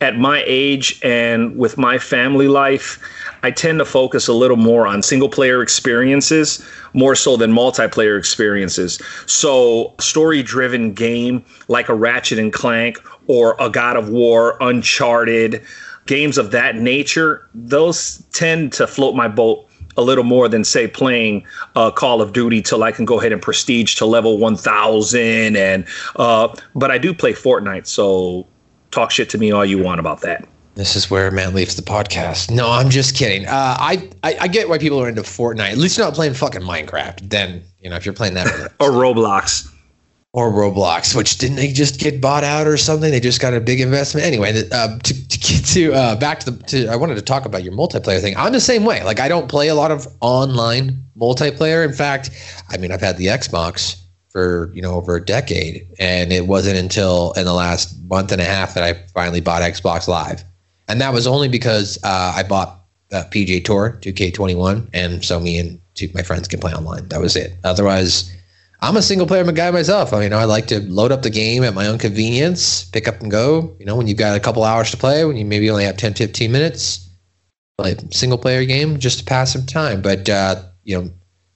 at 0.00 0.16
my 0.16 0.44
age 0.46 1.00
and 1.02 1.56
with 1.56 1.78
my 1.78 1.98
family 1.98 2.48
life, 2.48 3.00
I 3.42 3.50
tend 3.50 3.78
to 3.78 3.84
focus 3.84 4.28
a 4.28 4.32
little 4.32 4.56
more 4.56 4.86
on 4.86 5.02
single 5.02 5.28
player 5.28 5.62
experiences 5.62 6.64
more 6.92 7.14
so 7.14 7.36
than 7.36 7.52
multiplayer 7.52 8.18
experiences. 8.18 9.00
So, 9.26 9.94
story 10.00 10.42
driven 10.42 10.92
game 10.92 11.44
like 11.68 11.88
a 11.88 11.94
Ratchet 11.94 12.38
and 12.38 12.52
Clank 12.52 12.98
or 13.26 13.56
a 13.60 13.70
God 13.70 13.96
of 13.96 14.08
War, 14.08 14.56
Uncharted, 14.60 15.62
games 16.06 16.38
of 16.38 16.50
that 16.50 16.76
nature, 16.76 17.46
those 17.54 18.22
tend 18.32 18.72
to 18.72 18.86
float 18.86 19.14
my 19.14 19.28
boat 19.28 19.64
a 19.96 20.02
little 20.02 20.24
more 20.24 20.48
than 20.48 20.64
say 20.64 20.86
playing 20.86 21.44
uh, 21.74 21.90
Call 21.90 22.22
of 22.22 22.32
Duty 22.32 22.62
till 22.62 22.82
I 22.84 22.92
can 22.92 23.04
go 23.04 23.18
ahead 23.18 23.32
and 23.32 23.42
prestige 23.42 23.96
to 23.96 24.06
level 24.06 24.38
1000 24.38 25.56
and 25.56 25.86
uh, 26.16 26.54
but 26.74 26.90
I 26.90 26.98
do 26.98 27.12
play 27.12 27.32
Fortnite 27.32 27.86
so 27.86 28.46
talk 28.92 29.10
shit 29.10 29.28
to 29.30 29.38
me 29.38 29.50
all 29.50 29.66
you 29.66 29.78
want 29.78 29.98
about 29.98 30.20
that. 30.22 30.46
This 30.78 30.94
is 30.94 31.10
where 31.10 31.32
man 31.32 31.54
leaves 31.54 31.74
the 31.74 31.82
podcast. 31.82 32.52
No, 32.52 32.70
I'm 32.70 32.88
just 32.88 33.16
kidding. 33.16 33.48
Uh, 33.48 33.76
I, 33.80 34.08
I, 34.22 34.36
I 34.42 34.46
get 34.46 34.68
why 34.68 34.78
people 34.78 35.02
are 35.02 35.08
into 35.08 35.22
Fortnite. 35.22 35.72
At 35.72 35.76
least 35.76 35.98
you're 35.98 36.06
not 36.06 36.14
playing 36.14 36.34
fucking 36.34 36.60
Minecraft. 36.60 37.28
Then 37.28 37.64
you 37.80 37.90
know 37.90 37.96
if 37.96 38.06
you're 38.06 38.14
playing 38.14 38.34
that 38.34 38.46
or 38.80 38.90
Roblox 38.90 39.68
or 40.32 40.52
Roblox, 40.52 41.16
which 41.16 41.38
didn't 41.38 41.56
they 41.56 41.72
just 41.72 41.98
get 41.98 42.20
bought 42.20 42.44
out 42.44 42.68
or 42.68 42.76
something? 42.76 43.10
They 43.10 43.18
just 43.18 43.40
got 43.40 43.54
a 43.54 43.60
big 43.60 43.80
investment. 43.80 44.24
Anyway, 44.24 44.52
uh, 44.70 44.98
to, 44.98 45.28
to 45.28 45.38
get 45.40 45.64
to 45.64 45.94
uh, 45.94 46.14
back 46.14 46.38
to 46.40 46.52
the, 46.52 46.62
to, 46.68 46.86
I 46.86 46.94
wanted 46.94 47.16
to 47.16 47.22
talk 47.22 47.44
about 47.44 47.64
your 47.64 47.72
multiplayer 47.72 48.20
thing. 48.20 48.36
I'm 48.36 48.52
the 48.52 48.60
same 48.60 48.84
way. 48.84 49.02
Like 49.02 49.18
I 49.18 49.26
don't 49.26 49.48
play 49.48 49.66
a 49.66 49.74
lot 49.74 49.90
of 49.90 50.06
online 50.20 51.02
multiplayer. 51.18 51.84
In 51.84 51.92
fact, 51.92 52.30
I 52.70 52.76
mean 52.76 52.92
I've 52.92 53.00
had 53.00 53.16
the 53.16 53.26
Xbox 53.26 54.00
for 54.28 54.70
you 54.72 54.82
know 54.82 54.94
over 54.94 55.16
a 55.16 55.24
decade, 55.24 55.88
and 55.98 56.32
it 56.32 56.46
wasn't 56.46 56.78
until 56.78 57.32
in 57.32 57.46
the 57.46 57.54
last 57.54 58.00
month 58.04 58.30
and 58.30 58.40
a 58.40 58.44
half 58.44 58.74
that 58.74 58.84
I 58.84 58.92
finally 59.12 59.40
bought 59.40 59.62
Xbox 59.62 60.06
Live, 60.06 60.44
and 60.88 61.00
that 61.00 61.12
was 61.12 61.26
only 61.26 61.48
because 61.48 61.98
uh, 62.02 62.32
I 62.36 62.42
bought 62.42 62.84
uh, 63.12 63.24
PGA 63.30 63.64
Tour 63.64 63.98
2K21, 64.02 64.88
and 64.92 65.24
so 65.24 65.40
me 65.40 65.58
and 65.58 65.80
two, 65.94 66.10
my 66.14 66.22
friends 66.22 66.48
can 66.48 66.60
play 66.60 66.72
online. 66.72 67.08
That 67.08 67.20
was 67.20 67.36
it. 67.36 67.56
Otherwise 67.64 68.34
I'm 68.80 68.96
a 68.96 69.02
single 69.02 69.26
player 69.26 69.50
guy 69.50 69.70
myself. 69.72 70.12
I 70.12 70.20
mean, 70.20 70.32
I 70.32 70.44
like 70.44 70.68
to 70.68 70.80
load 70.82 71.10
up 71.10 71.22
the 71.22 71.30
game 71.30 71.64
at 71.64 71.74
my 71.74 71.86
own 71.86 71.98
convenience, 71.98 72.84
pick 72.84 73.08
up 73.08 73.20
and 73.20 73.30
go. 73.30 73.74
You 73.80 73.86
know, 73.86 73.96
when 73.96 74.06
you've 74.06 74.18
got 74.18 74.36
a 74.36 74.40
couple 74.40 74.62
hours 74.62 74.90
to 74.92 74.96
play, 74.96 75.24
when 75.24 75.36
you 75.36 75.44
maybe 75.44 75.68
only 75.68 75.84
have 75.84 75.96
10, 75.96 76.14
15 76.14 76.52
minutes, 76.52 77.08
play 77.76 77.92
a 77.92 78.14
single 78.14 78.38
player 78.38 78.64
game 78.64 78.98
just 79.00 79.18
to 79.18 79.24
pass 79.24 79.52
some 79.52 79.66
time. 79.66 80.00
But, 80.00 80.28
uh, 80.28 80.62
you 80.84 80.96
know, 80.96 81.10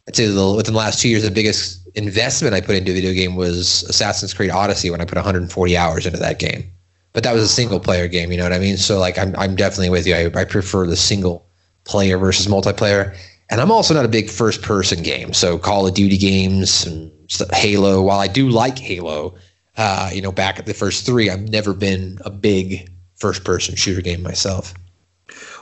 I'd 0.09 0.17
say 0.17 0.27
the, 0.27 0.55
within 0.55 0.75
the 0.75 0.79
last 0.79 1.01
two 1.01 1.09
years, 1.09 1.23
the 1.23 1.31
biggest 1.31 1.89
investment 1.95 2.55
I 2.55 2.61
put 2.61 2.75
into 2.75 2.91
a 2.91 2.95
video 2.95 3.13
game 3.13 3.37
was 3.37 3.85
Assassin's 3.85 4.35
Creed 4.35 4.51
Odyssey 4.51 4.91
when 4.91 5.01
I 5.01 5.05
put 5.05 5.17
140 5.17 5.77
hours 5.77 6.07
into 6.07 6.19
that 6.19 6.41
game. 6.41 6.65
But 7.13 7.23
that 7.25 7.33
was 7.33 7.43
a 7.43 7.49
single 7.49 7.81
player 7.81 8.09
game. 8.09 8.31
You 8.33 8.39
know 8.39 8.45
what 8.45 8.53
I 8.53 8.59
mean? 8.59 8.77
So 8.77 8.99
like, 8.99 9.19
I'm 9.19 9.35
I'm 9.37 9.57
definitely 9.57 9.91
with 9.91 10.07
you. 10.07 10.15
I, 10.15 10.41
I 10.41 10.45
prefer 10.45 10.87
the 10.87 10.97
single 10.97 11.47
player 11.85 12.19
versus 12.19 12.47
multiplayer. 12.47 13.17
And 13.51 13.61
I'm 13.61 13.71
also 13.71 13.93
not 13.93 14.05
a 14.05 14.09
big 14.09 14.31
first 14.31 14.63
person 14.63 15.03
game. 15.03 15.35
So 15.35 15.59
Call 15.59 15.87
of 15.87 15.95
Duty 15.95 16.17
games 16.17 16.87
and 16.87 17.13
Halo, 17.53 18.03
while 18.03 18.19
I 18.19 18.29
do 18.29 18.49
like 18.49 18.79
Halo, 18.79 19.35
uh, 19.77 20.11
you 20.13 20.23
know, 20.23 20.33
back 20.33 20.59
at 20.59 20.67
the 20.67 20.75
first 20.75 21.05
three, 21.05 21.29
I've 21.29 21.49
never 21.49 21.75
been 21.75 22.19
a 22.25 22.31
big 22.31 22.91
first 23.17 23.45
person 23.45 23.77
shooter 23.77 24.01
game 24.01 24.23
myself. 24.23 24.75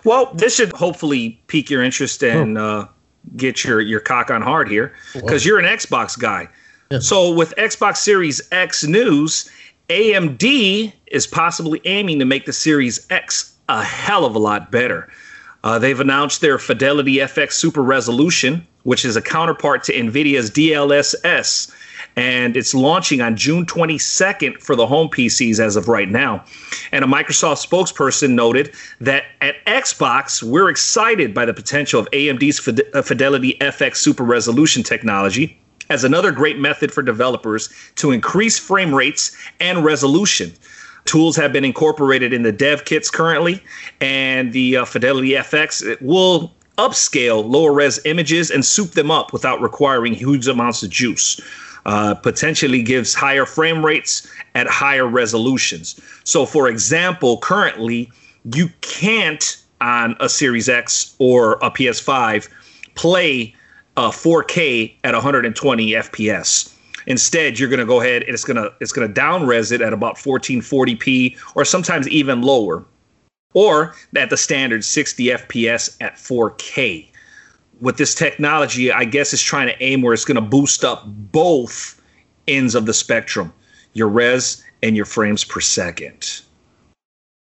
Well, 0.04 0.32
this 0.34 0.56
should 0.56 0.72
hopefully 0.72 1.40
pique 1.48 1.68
your 1.68 1.82
interest 1.82 2.22
and 2.22 2.56
uh, 2.56 2.86
get 3.36 3.64
your, 3.64 3.80
your 3.80 4.00
cock 4.00 4.30
on 4.30 4.40
hard 4.40 4.68
here 4.68 4.94
because 5.12 5.44
you're 5.44 5.58
an 5.58 5.66
Xbox 5.66 6.18
guy. 6.18 6.48
Yeah. 6.90 6.98
So, 7.00 7.32
with 7.32 7.54
Xbox 7.56 7.98
Series 7.98 8.40
X 8.50 8.84
news, 8.84 9.48
AMD 9.90 10.92
is 11.08 11.26
possibly 11.26 11.80
aiming 11.84 12.20
to 12.20 12.24
make 12.24 12.46
the 12.46 12.52
Series 12.52 13.04
X 13.10 13.56
a 13.68 13.82
hell 13.82 14.24
of 14.24 14.36
a 14.36 14.38
lot 14.38 14.70
better. 14.70 15.12
Uh, 15.64 15.80
they've 15.80 15.98
announced 15.98 16.40
their 16.40 16.58
Fidelity 16.58 17.16
FX 17.16 17.54
Super 17.54 17.82
Resolution, 17.82 18.64
which 18.84 19.04
is 19.04 19.16
a 19.16 19.20
counterpart 19.20 19.82
to 19.84 19.92
NVIDIA's 19.92 20.48
DLSS, 20.48 21.74
and 22.14 22.56
it's 22.56 22.72
launching 22.72 23.20
on 23.20 23.36
June 23.36 23.66
22nd 23.66 24.60
for 24.62 24.76
the 24.76 24.86
home 24.86 25.08
PCs 25.08 25.58
as 25.58 25.74
of 25.74 25.88
right 25.88 26.08
now. 26.08 26.44
And 26.92 27.04
a 27.04 27.08
Microsoft 27.08 27.66
spokesperson 27.66 28.30
noted 28.30 28.72
that 29.00 29.24
at 29.40 29.56
Xbox, 29.66 30.40
we're 30.40 30.70
excited 30.70 31.34
by 31.34 31.44
the 31.44 31.52
potential 31.52 31.98
of 31.98 32.08
AMD's 32.12 32.66
uh, 32.94 33.02
Fidelity 33.02 33.56
FX 33.60 33.96
Super 33.96 34.22
Resolution 34.22 34.84
technology 34.84 35.60
as 35.90 36.04
another 36.04 36.32
great 36.32 36.58
method 36.58 36.92
for 36.92 37.02
developers 37.02 37.68
to 37.96 38.12
increase 38.12 38.58
frame 38.58 38.94
rates 38.94 39.36
and 39.58 39.84
resolution. 39.84 40.52
Tools 41.04 41.36
have 41.36 41.52
been 41.52 41.64
incorporated 41.64 42.32
in 42.32 42.42
the 42.42 42.52
dev 42.52 42.84
kits 42.84 43.10
currently, 43.10 43.62
and 44.00 44.52
the 44.52 44.78
uh, 44.78 44.84
Fidelity 44.84 45.30
FX 45.30 46.00
will 46.00 46.52
upscale 46.78 47.46
lower 47.46 47.72
res 47.72 48.00
images 48.04 48.50
and 48.50 48.64
soup 48.64 48.92
them 48.92 49.10
up 49.10 49.32
without 49.32 49.60
requiring 49.60 50.14
huge 50.14 50.46
amounts 50.48 50.82
of 50.82 50.90
juice. 50.90 51.40
Uh, 51.86 52.14
potentially 52.14 52.82
gives 52.82 53.14
higher 53.14 53.46
frame 53.46 53.84
rates 53.84 54.30
at 54.54 54.66
higher 54.66 55.06
resolutions. 55.06 55.98
So, 56.24 56.44
for 56.44 56.68
example, 56.68 57.38
currently 57.38 58.12
you 58.52 58.68
can't 58.82 59.56
on 59.80 60.14
a 60.20 60.28
Series 60.28 60.68
X 60.68 61.16
or 61.18 61.54
a 61.62 61.70
PS5 61.70 62.50
play 62.96 63.54
uh, 63.96 64.10
4K 64.10 64.94
at 65.04 65.14
120 65.14 65.90
FPS. 65.92 66.74
Instead, 67.06 67.58
you're 67.58 67.68
going 67.68 67.80
to 67.80 67.86
go 67.86 68.00
ahead 68.00 68.22
and 68.22 68.34
it's 68.34 68.44
going 68.44 68.56
to 68.56 68.72
it's 68.80 68.92
going 68.92 69.06
to 69.06 69.12
down 69.12 69.46
res 69.46 69.72
it 69.72 69.80
at 69.80 69.92
about 69.92 70.16
1440p 70.16 71.36
or 71.54 71.64
sometimes 71.64 72.08
even 72.08 72.42
lower, 72.42 72.84
or 73.54 73.94
at 74.16 74.30
the 74.30 74.36
standard 74.36 74.84
60 74.84 75.24
FPS 75.24 75.96
at 76.00 76.16
4K. 76.16 77.08
With 77.80 77.96
this 77.96 78.14
technology, 78.14 78.92
I 78.92 79.04
guess 79.04 79.32
it's 79.32 79.42
trying 79.42 79.68
to 79.68 79.82
aim 79.82 80.02
where 80.02 80.12
it's 80.12 80.26
going 80.26 80.34
to 80.34 80.42
boost 80.42 80.84
up 80.84 81.04
both 81.06 82.00
ends 82.46 82.74
of 82.74 82.84
the 82.84 82.92
spectrum, 82.92 83.52
your 83.94 84.08
res 84.08 84.62
and 84.82 84.94
your 84.94 85.06
frames 85.06 85.44
per 85.44 85.60
second. 85.60 86.42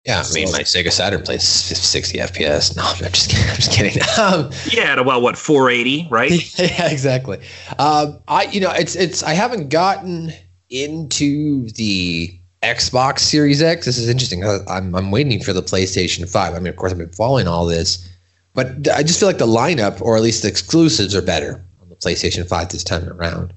Yeah, 0.06 0.22
I 0.26 0.32
mean, 0.32 0.50
my 0.50 0.60
Sega 0.60 0.90
Saturn 0.90 1.22
plays 1.22 1.42
60 1.42 2.18
FPS. 2.18 2.74
No, 2.74 2.82
I'm 2.84 3.12
just 3.12 3.30
kidding. 3.30 3.50
I'm 3.50 3.56
just 3.56 3.72
kidding. 3.72 4.02
Um, 4.18 4.50
yeah, 4.70 4.92
at 4.92 4.98
about 4.98 5.22
what 5.22 5.36
480, 5.36 6.08
right? 6.10 6.30
Yeah, 6.58 6.90
exactly. 6.90 7.38
Um, 7.78 8.18
I, 8.26 8.44
you 8.44 8.60
know, 8.60 8.70
it's 8.70 8.96
it's. 8.96 9.22
I 9.22 9.34
haven't 9.34 9.68
gotten 9.68 10.32
into 10.70 11.68
the 11.70 12.34
Xbox 12.62 13.20
Series 13.20 13.62
X. 13.62 13.86
This 13.86 13.98
is 13.98 14.08
interesting. 14.08 14.44
I'm 14.44 14.94
I'm 14.94 15.10
waiting 15.10 15.42
for 15.42 15.52
the 15.52 15.62
PlayStation 15.62 16.28
Five. 16.28 16.54
I 16.54 16.58
mean, 16.58 16.68
of 16.68 16.76
course, 16.76 16.92
I've 16.92 16.98
been 16.98 17.10
following 17.10 17.46
all 17.46 17.66
this, 17.66 18.06
but 18.54 18.88
I 18.88 19.02
just 19.02 19.20
feel 19.20 19.28
like 19.28 19.38
the 19.38 19.46
lineup, 19.46 20.00
or 20.00 20.16
at 20.16 20.22
least 20.22 20.42
the 20.42 20.48
exclusives, 20.48 21.14
are 21.14 21.22
better 21.22 21.62
on 21.80 21.88
the 21.88 21.96
PlayStation 21.96 22.46
Five 22.46 22.70
this 22.70 22.84
time 22.84 23.08
around. 23.08 23.52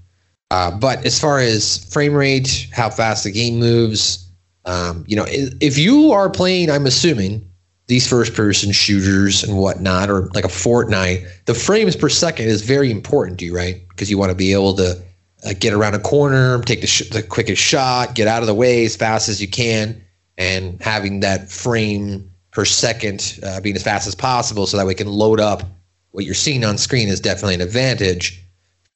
Uh, 0.51 0.71
but 0.71 1.05
as 1.05 1.19
far 1.19 1.39
as 1.39 1.83
frame 1.91 2.13
rate, 2.13 2.67
how 2.71 2.89
fast 2.89 3.23
the 3.23 3.31
game 3.31 3.59
moves 3.59 4.22
um, 4.65 5.03
you 5.07 5.15
know, 5.15 5.25
if 5.27 5.77
you 5.77 6.11
are 6.11 6.29
playing, 6.29 6.69
I'm 6.69 6.85
assuming 6.85 7.47
these 7.87 8.07
first 8.07 8.33
person 8.33 8.71
shooters 8.71 9.43
and 9.43 9.57
whatnot, 9.57 10.09
or 10.09 10.29
like 10.33 10.45
a 10.45 10.49
Fortnite, 10.49 11.27
the 11.45 11.53
frames 11.53 11.95
per 11.95 12.09
second 12.09 12.47
is 12.47 12.61
very 12.61 12.89
important 12.89 13.39
to 13.39 13.45
you, 13.45 13.55
right? 13.55 13.81
Because 13.89 14.09
you 14.09 14.17
want 14.17 14.29
to 14.29 14.35
be 14.35 14.53
able 14.53 14.73
to 14.75 15.01
uh, 15.45 15.53
get 15.59 15.73
around 15.73 15.93
a 15.93 15.99
corner, 15.99 16.61
take 16.61 16.81
the, 16.81 16.87
sh- 16.87 17.09
the 17.09 17.21
quickest 17.21 17.61
shot, 17.61 18.15
get 18.15 18.27
out 18.27 18.41
of 18.41 18.47
the 18.47 18.53
way 18.53 18.85
as 18.85 18.95
fast 18.95 19.27
as 19.27 19.41
you 19.41 19.47
can, 19.49 20.01
and 20.37 20.81
having 20.81 21.19
that 21.19 21.51
frame 21.51 22.31
per 22.51 22.63
second 22.63 23.39
uh, 23.43 23.59
being 23.59 23.75
as 23.75 23.83
fast 23.83 24.07
as 24.07 24.15
possible 24.15 24.65
so 24.65 24.77
that 24.77 24.85
we 24.85 24.95
can 24.95 25.07
load 25.07 25.39
up 25.39 25.63
what 26.11 26.23
you're 26.23 26.35
seeing 26.35 26.63
on 26.63 26.77
screen 26.77 27.09
is 27.09 27.19
definitely 27.19 27.55
an 27.55 27.61
advantage. 27.61 28.41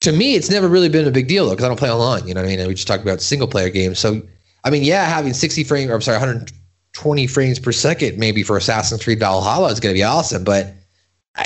To 0.00 0.12
me, 0.12 0.36
it's 0.36 0.50
never 0.50 0.68
really 0.68 0.88
been 0.88 1.06
a 1.06 1.10
big 1.10 1.28
deal 1.28 1.44
though, 1.44 1.52
because 1.52 1.64
I 1.64 1.68
don't 1.68 1.76
play 1.76 1.90
online. 1.90 2.26
You 2.26 2.34
know 2.34 2.40
what 2.40 2.50
I 2.50 2.56
mean? 2.56 2.66
We 2.66 2.74
just 2.74 2.86
talked 2.86 3.02
about 3.02 3.20
single 3.20 3.48
player 3.48 3.68
games. 3.68 3.98
So 3.98 4.22
I 4.64 4.70
mean, 4.70 4.82
yeah, 4.82 5.04
having 5.04 5.32
60 5.32 5.64
frames, 5.64 5.90
or 5.90 5.94
I'm 5.94 6.02
sorry, 6.02 6.16
120 6.16 7.26
frames 7.26 7.58
per 7.58 7.72
second, 7.72 8.18
maybe 8.18 8.42
for 8.42 8.56
Assassin's 8.56 9.02
Creed 9.02 9.20
Valhalla 9.20 9.70
is 9.70 9.80
going 9.80 9.94
to 9.94 9.98
be 9.98 10.02
awesome. 10.02 10.44
But 10.44 10.74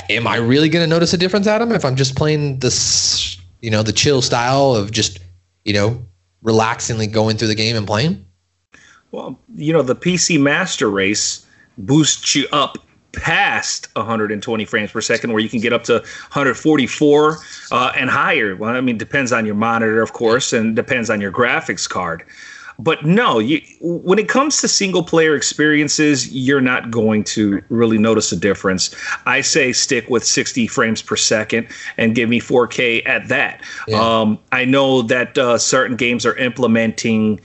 am 0.09 0.27
I 0.27 0.37
really 0.37 0.69
going 0.69 0.83
to 0.83 0.89
notice 0.89 1.13
a 1.13 1.17
difference, 1.17 1.47
Adam, 1.47 1.71
if 1.71 1.85
I'm 1.85 1.95
just 1.95 2.15
playing 2.15 2.59
this, 2.59 3.37
you 3.61 3.69
know, 3.69 3.83
the 3.83 3.93
chill 3.93 4.21
style 4.21 4.75
of 4.75 4.91
just, 4.91 5.19
you 5.65 5.73
know, 5.73 6.05
relaxingly 6.41 7.07
going 7.07 7.37
through 7.37 7.47
the 7.49 7.55
game 7.55 7.75
and 7.75 7.87
playing? 7.87 8.25
Well, 9.11 9.39
you 9.55 9.71
know, 9.71 9.83
the 9.83 9.95
PC 9.95 10.41
Master 10.41 10.89
Race 10.89 11.45
boosts 11.77 12.35
you 12.35 12.47
up 12.51 12.77
past 13.13 13.87
120 13.95 14.65
frames 14.65 14.91
per 14.91 15.01
second, 15.01 15.31
where 15.31 15.41
you 15.41 15.49
can 15.49 15.59
get 15.59 15.71
up 15.71 15.83
to 15.83 15.93
144 15.93 17.37
uh, 17.71 17.91
and 17.95 18.09
higher. 18.09 18.55
Well, 18.55 18.75
I 18.75 18.81
mean, 18.81 18.97
depends 18.97 19.31
on 19.31 19.45
your 19.45 19.55
monitor, 19.55 20.01
of 20.01 20.13
course, 20.13 20.51
and 20.51 20.75
depends 20.75 21.09
on 21.09 21.21
your 21.21 21.31
graphics 21.31 21.87
card. 21.87 22.23
But 22.83 23.05
no, 23.05 23.39
you, 23.39 23.61
when 23.79 24.19
it 24.19 24.27
comes 24.27 24.59
to 24.59 24.67
single 24.67 25.03
player 25.03 25.35
experiences, 25.35 26.29
you're 26.33 26.61
not 26.61 26.91
going 26.91 27.23
to 27.25 27.63
really 27.69 27.97
notice 27.97 28.31
a 28.33 28.35
difference. 28.35 28.93
I 29.25 29.39
say 29.39 29.71
stick 29.71 30.09
with 30.09 30.25
60 30.25 30.67
frames 30.67 31.01
per 31.01 31.15
second 31.15 31.67
and 31.97 32.13
give 32.13 32.27
me 32.27 32.41
4K 32.41 33.07
at 33.07 33.29
that. 33.29 33.63
Yeah. 33.87 34.01
Um, 34.01 34.37
I 34.51 34.65
know 34.65 35.01
that 35.03 35.37
uh, 35.37 35.57
certain 35.57 35.95
games 35.95 36.25
are 36.25 36.35
implementing 36.35 37.39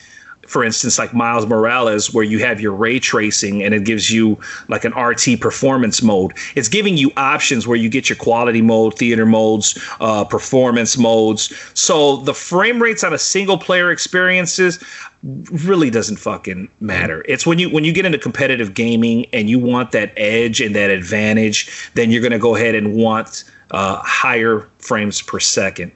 for 0.48 0.64
instance, 0.64 0.98
like 0.98 1.12
Miles 1.12 1.46
Morales, 1.46 2.12
where 2.12 2.24
you 2.24 2.38
have 2.38 2.58
your 2.58 2.72
ray 2.72 2.98
tracing 2.98 3.62
and 3.62 3.74
it 3.74 3.84
gives 3.84 4.10
you 4.10 4.38
like 4.68 4.84
an 4.84 4.94
RT 4.94 5.40
performance 5.40 6.02
mode. 6.02 6.32
It's 6.56 6.68
giving 6.68 6.96
you 6.96 7.12
options 7.18 7.66
where 7.66 7.76
you 7.76 7.90
get 7.90 8.08
your 8.08 8.16
quality 8.16 8.62
mode, 8.62 8.98
theater 8.98 9.26
modes, 9.26 9.78
uh, 10.00 10.24
performance 10.24 10.96
modes. 10.96 11.54
So 11.74 12.16
the 12.16 12.32
frame 12.32 12.82
rates 12.82 13.04
on 13.04 13.12
a 13.12 13.18
single 13.18 13.58
player 13.58 13.92
experiences 13.92 14.82
really 15.22 15.90
doesn't 15.90 16.16
fucking 16.16 16.68
matter. 16.80 17.24
It's 17.28 17.46
when 17.46 17.58
you 17.58 17.70
when 17.70 17.84
you 17.84 17.92
get 17.92 18.04
into 18.04 18.18
competitive 18.18 18.74
gaming 18.74 19.26
and 19.32 19.50
you 19.50 19.58
want 19.58 19.92
that 19.92 20.12
edge 20.16 20.60
and 20.60 20.74
that 20.76 20.90
advantage, 20.90 21.90
then 21.94 22.10
you're 22.10 22.22
going 22.22 22.32
to 22.32 22.38
go 22.38 22.54
ahead 22.54 22.74
and 22.74 22.94
want 22.94 23.44
uh, 23.72 24.00
higher 24.02 24.68
frames 24.78 25.20
per 25.22 25.40
second. 25.40 25.92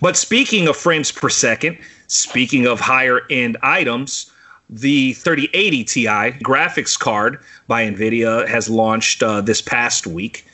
But 0.00 0.16
speaking 0.16 0.68
of 0.68 0.76
frames 0.76 1.10
per 1.10 1.28
second, 1.28 1.78
speaking 2.08 2.66
of 2.66 2.80
higher 2.80 3.22
end 3.30 3.56
items, 3.62 4.30
the 4.68 5.12
3080 5.14 5.84
Ti 5.84 6.06
graphics 6.42 6.98
card 6.98 7.38
by 7.68 7.84
NVIDIA 7.84 8.46
has 8.48 8.68
launched 8.68 9.22
uh, 9.22 9.40
this 9.40 9.62
past 9.62 10.06
week. 10.06 10.46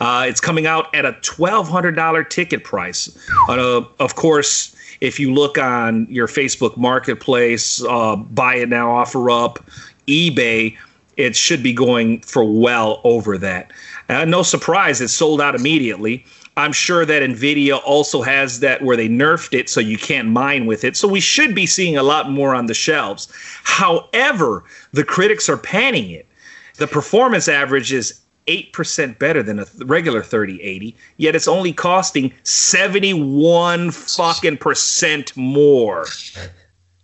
Uh, 0.00 0.26
it's 0.28 0.40
coming 0.40 0.66
out 0.66 0.94
at 0.94 1.04
a 1.04 1.12
$1,200 1.12 2.28
ticket 2.28 2.64
price. 2.64 3.16
Uh, 3.48 3.82
of 3.98 4.14
course, 4.14 4.75
if 5.00 5.20
you 5.20 5.32
look 5.32 5.58
on 5.58 6.06
your 6.10 6.26
Facebook 6.26 6.76
Marketplace, 6.76 7.82
uh, 7.84 8.16
buy 8.16 8.56
it 8.56 8.68
now, 8.68 8.90
offer 8.90 9.30
up, 9.30 9.64
eBay, 10.06 10.76
it 11.16 11.34
should 11.34 11.62
be 11.62 11.72
going 11.72 12.20
for 12.20 12.44
well 12.44 13.00
over 13.04 13.38
that. 13.38 13.72
Uh, 14.08 14.24
no 14.24 14.42
surprise, 14.42 15.00
it 15.00 15.08
sold 15.08 15.40
out 15.40 15.54
immediately. 15.54 16.24
I'm 16.58 16.72
sure 16.72 17.04
that 17.04 17.22
Nvidia 17.22 17.80
also 17.84 18.22
has 18.22 18.60
that 18.60 18.82
where 18.82 18.96
they 18.96 19.08
nerfed 19.08 19.52
it 19.58 19.68
so 19.68 19.78
you 19.78 19.98
can't 19.98 20.28
mine 20.28 20.64
with 20.64 20.84
it. 20.84 20.96
So 20.96 21.06
we 21.06 21.20
should 21.20 21.54
be 21.54 21.66
seeing 21.66 21.98
a 21.98 22.02
lot 22.02 22.30
more 22.30 22.54
on 22.54 22.66
the 22.66 22.74
shelves. 22.74 23.28
However, 23.64 24.64
the 24.92 25.04
critics 25.04 25.50
are 25.50 25.58
panning 25.58 26.10
it. 26.10 26.26
The 26.76 26.86
performance 26.86 27.48
average 27.48 27.92
is 27.92 28.20
8% 28.46 29.18
better 29.18 29.42
than 29.42 29.58
a 29.58 29.66
regular 29.84 30.22
3080, 30.22 30.96
yet 31.16 31.34
it's 31.34 31.48
only 31.48 31.72
costing 31.72 32.32
71 32.44 33.90
fucking 33.90 34.58
percent 34.58 35.36
more. 35.36 36.06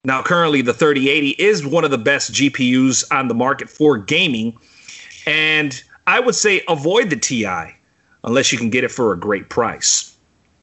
Now, 0.04 0.22
currently, 0.22 0.62
the 0.62 0.74
3080 0.74 1.30
is 1.42 1.64
one 1.64 1.84
of 1.84 1.90
the 1.90 1.98
best 1.98 2.32
GPUs 2.32 3.04
on 3.12 3.28
the 3.28 3.34
market 3.34 3.70
for 3.70 3.96
gaming. 3.96 4.56
And 5.26 5.80
I 6.06 6.18
would 6.18 6.34
say 6.34 6.62
avoid 6.68 7.10
the 7.10 7.16
TI 7.16 7.76
unless 8.24 8.52
you 8.52 8.58
can 8.58 8.70
get 8.70 8.82
it 8.82 8.90
for 8.90 9.12
a 9.12 9.18
great 9.18 9.48
price. 9.48 10.16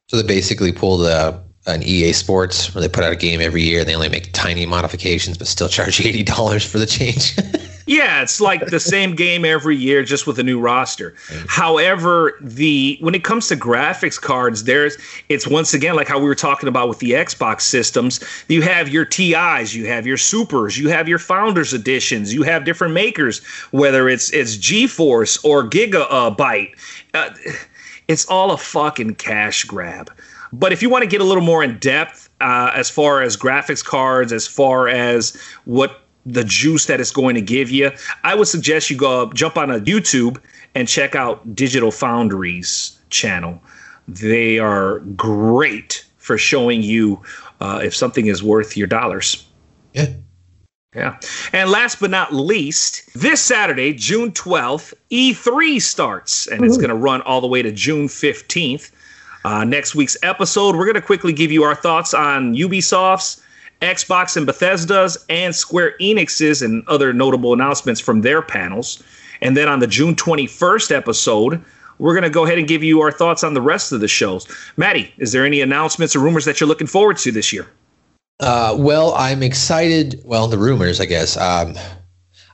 So 0.10 0.18
they 0.18 0.28
basically 0.28 0.72
pulled 0.72 1.06
a 1.06 1.42
an 1.68 1.84
EA 1.84 2.14
Sports 2.14 2.74
where 2.74 2.82
they 2.82 2.90
put 2.90 3.04
out 3.04 3.12
a 3.12 3.16
game 3.16 3.42
every 3.42 3.62
year. 3.62 3.82
And 3.82 3.88
they 3.88 3.94
only 3.94 4.10
make 4.10 4.34
tiny 4.34 4.66
modifications, 4.66 5.38
but 5.38 5.48
still 5.48 5.70
charge 5.70 6.02
eighty 6.02 6.24
dollars 6.24 6.66
for 6.66 6.80
the 6.80 6.86
change. 6.86 7.38
Yeah, 7.90 8.22
it's 8.22 8.40
like 8.40 8.68
the 8.68 8.80
same 8.80 9.16
game 9.16 9.44
every 9.44 9.76
year, 9.76 10.04
just 10.04 10.28
with 10.28 10.38
a 10.38 10.44
new 10.44 10.60
roster. 10.60 11.16
However, 11.48 12.38
the 12.40 13.00
when 13.02 13.16
it 13.16 13.24
comes 13.24 13.48
to 13.48 13.56
graphics 13.56 14.22
cards, 14.22 14.66
there's 14.66 14.96
it's 15.28 15.48
once 15.48 15.74
again 15.74 15.96
like 15.96 16.08
how 16.08 16.20
we 16.20 16.26
were 16.26 16.36
talking 16.36 16.70
about 16.70 16.88
with 16.88 17.00
the 17.00 17.14
Xbox 17.14 17.62
systems. 17.62 18.20
You 18.48 18.62
have 18.62 18.90
your 18.90 19.06
TIs, 19.06 19.74
you 19.74 19.88
have 19.88 20.06
your 20.06 20.18
Supers, 20.18 20.78
you 20.78 20.90
have 20.90 21.08
your 21.08 21.18
Founders 21.18 21.74
editions, 21.74 22.32
you 22.32 22.44
have 22.44 22.64
different 22.64 22.94
makers, 22.94 23.44
whether 23.72 24.08
it's 24.08 24.30
it's 24.34 24.56
GeForce 24.58 25.44
or 25.44 25.68
Gigabyte. 25.68 26.76
Uh, 27.16 27.32
it's 28.08 28.28
all 28.28 28.52
a 28.52 28.58
fucking 28.58 29.16
cash 29.16 29.64
grab. 29.64 30.12
But 30.54 30.72
if 30.72 30.84
you 30.84 30.92
want 30.92 31.06
to 31.06 31.10
get 31.10 31.22
a 31.22 31.24
little 31.24 31.44
more 31.44 31.64
in 31.64 31.80
depth 31.80 32.30
uh, 32.40 32.72
as 32.76 32.88
far 32.88 33.24
as 33.24 33.36
graphics 33.36 33.84
cards, 33.84 34.32
as 34.32 34.48
far 34.48 34.88
as 34.88 35.36
what 35.66 36.02
the 36.34 36.44
juice 36.44 36.86
that 36.86 37.00
it's 37.00 37.12
going 37.12 37.36
to 37.36 37.42
give 37.42 37.70
you, 37.70 37.92
I 38.24 38.36
would 38.36 38.48
suggest 38.48 38.90
you 38.90 38.98
go 38.98 39.32
jump 39.34 39.58
on 39.58 39.72
a 39.72 39.80
YouTube 39.80 40.42
and 40.76 40.88
check 40.88 41.16
out 41.16 41.56
Digital 41.56 41.92
Foundry's 41.92 43.00
channel. 43.10 43.62
They 44.08 44.60
are 44.60 45.00
great 45.00 46.06
for 46.18 46.38
showing 46.38 46.84
you 46.84 47.22
uh, 47.60 47.82
if 47.84 47.96
something 47.96 48.28
is 48.28 48.44
worth 48.44 48.78
your 48.78 48.88
dollars. 48.88 49.46
yeah. 49.94 50.08
Yeah. 50.96 51.20
And 51.54 51.70
last 51.70 52.00
but 52.00 52.10
not 52.10 52.34
least, 52.34 53.14
this 53.14 53.42
Saturday, 53.42 53.94
June 53.94 54.32
12th, 54.32 54.96
E3 55.12 55.80
starts, 55.80 56.48
and 56.48 56.66
it's 56.66 56.78
going 56.78 56.90
to 56.90 56.96
run 56.96 57.22
all 57.22 57.42
the 57.42 57.48
way 57.48 57.62
to 57.62 57.72
June 57.72 58.08
15th. 58.08 58.90
Uh, 59.46 59.64
next 59.64 59.94
week's 59.94 60.18
episode, 60.24 60.76
we're 60.76 60.86
going 60.86 60.96
to 60.96 61.02
quickly 61.02 61.32
give 61.32 61.52
you 61.52 61.64
our 61.64 61.76
thoughts 61.76 62.16
on 62.16 62.56
Ubisoft's, 62.56 63.42
Xbox 63.82 64.36
and 64.36 64.46
Bethesda's, 64.46 65.24
and 65.30 65.56
Square 65.56 65.96
Enix's, 66.00 66.62
and 66.62 66.88
other 66.88 67.14
notable 67.14 67.54
announcements 67.54 68.02
from 68.02 68.22
their 68.22 68.42
panels. 68.42 69.02
And 69.42 69.56
then 69.56 69.70
on 69.70 69.80
the 69.80 69.88
June 69.88 70.16
21st 70.16 70.92
episode, 70.92 71.64
we're 71.98 72.14
going 72.14 72.24
to 72.24 72.30
go 72.30 72.46
ahead 72.46 72.58
and 72.58 72.68
give 72.68 72.84
you 72.84 73.02
our 73.02 73.12
thoughts 73.12 73.44
on 73.44 73.54
the 73.54 73.62
rest 73.62 73.92
of 73.92 74.00
the 74.00 74.08
shows. 74.08 74.48
Maddie, 74.78 75.14
is 75.18 75.32
there 75.32 75.46
any 75.46 75.62
announcements 75.62 76.16
or 76.16 76.20
rumors 76.20 76.46
that 76.46 76.60
you're 76.60 76.68
looking 76.68 76.88
forward 76.88 77.18
to 77.18 77.32
this 77.32 77.54
year? 77.54 77.68
Uh, 78.40 78.76
well, 78.78 79.14
I'm 79.16 79.44
excited. 79.44 80.22
Well, 80.24 80.48
the 80.48 80.58
rumors, 80.58 81.02
I 81.02 81.06
guess. 81.06 81.36
Um, 81.36 81.76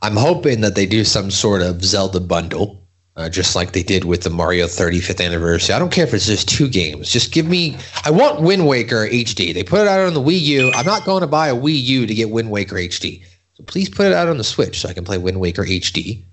I'm 0.02 0.16
hoping 0.16 0.62
that 0.62 0.76
they 0.76 0.86
do 0.86 1.04
some 1.04 1.32
sort 1.32 1.62
of 1.62 1.84
Zelda 1.84 2.20
bundle, 2.20 2.85
uh, 3.16 3.30
just 3.30 3.56
like 3.56 3.72
they 3.72 3.84
did 3.84 4.04
with 4.04 4.24
the 4.24 4.30
Mario 4.30 4.66
35th 4.66 5.24
anniversary. 5.24 5.74
I 5.74 5.80
don't 5.80 5.92
care 5.92 6.06
if 6.06 6.14
it's 6.14 6.26
just 6.26 6.50
two 6.50 6.68
games. 6.68 7.10
Just 7.10 7.32
give 7.32 7.48
me. 7.48 7.78
I 8.04 8.12
want 8.12 8.42
Wind 8.42 8.68
Waker 8.68 9.08
HD. 9.08 9.54
They 9.54 9.64
put 9.64 9.82
it 9.82 9.88
out 9.88 10.06
on 10.06 10.14
the 10.14 10.22
Wii 10.22 10.42
U. 10.42 10.72
I'm 10.74 10.86
not 10.86 11.06
going 11.06 11.22
to 11.22 11.28
buy 11.28 11.48
a 11.48 11.56
Wii 11.56 11.82
U 11.82 12.06
to 12.06 12.14
get 12.14 12.30
Wind 12.30 12.52
Waker 12.52 12.76
HD. 12.76 13.24
So 13.54 13.64
please 13.64 13.90
put 13.90 14.08
it 14.08 14.14
out 14.14 14.28
on 14.28 14.38
the 14.38 14.44
Switch 14.44 14.82
so 14.82 14.90
I 14.90 14.94
can 14.94 15.06
play 15.06 15.18
Wind 15.18 15.40
Waker 15.40 15.64
HD. 15.64 16.24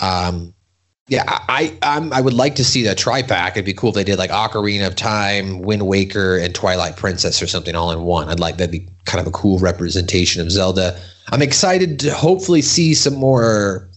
Um, 0.00 0.54
yeah, 1.08 1.24
I 1.26 1.76
I'm, 1.82 2.12
I 2.12 2.20
would 2.20 2.32
like 2.32 2.54
to 2.54 2.64
see 2.64 2.84
that 2.84 2.96
tri 2.96 3.22
pack. 3.22 3.54
It'd 3.54 3.64
be 3.66 3.74
cool 3.74 3.90
if 3.90 3.96
they 3.96 4.04
did 4.04 4.18
like 4.18 4.30
Ocarina 4.30 4.86
of 4.86 4.94
Time, 4.96 5.60
Wind 5.60 5.86
Waker, 5.86 6.38
and 6.38 6.54
Twilight 6.54 6.96
Princess 6.96 7.42
or 7.42 7.48
something 7.48 7.74
all 7.74 7.90
in 7.90 8.02
one. 8.02 8.28
I'd 8.28 8.40
like 8.40 8.56
that'd 8.56 8.70
be 8.70 8.88
kind 9.04 9.20
of 9.20 9.26
a 9.26 9.32
cool 9.32 9.58
representation 9.58 10.40
of 10.40 10.50
Zelda. 10.50 10.98
I'm 11.32 11.42
excited 11.42 11.98
to 12.00 12.14
hopefully 12.14 12.62
see 12.62 12.94
some 12.94 13.14
more 13.14 13.90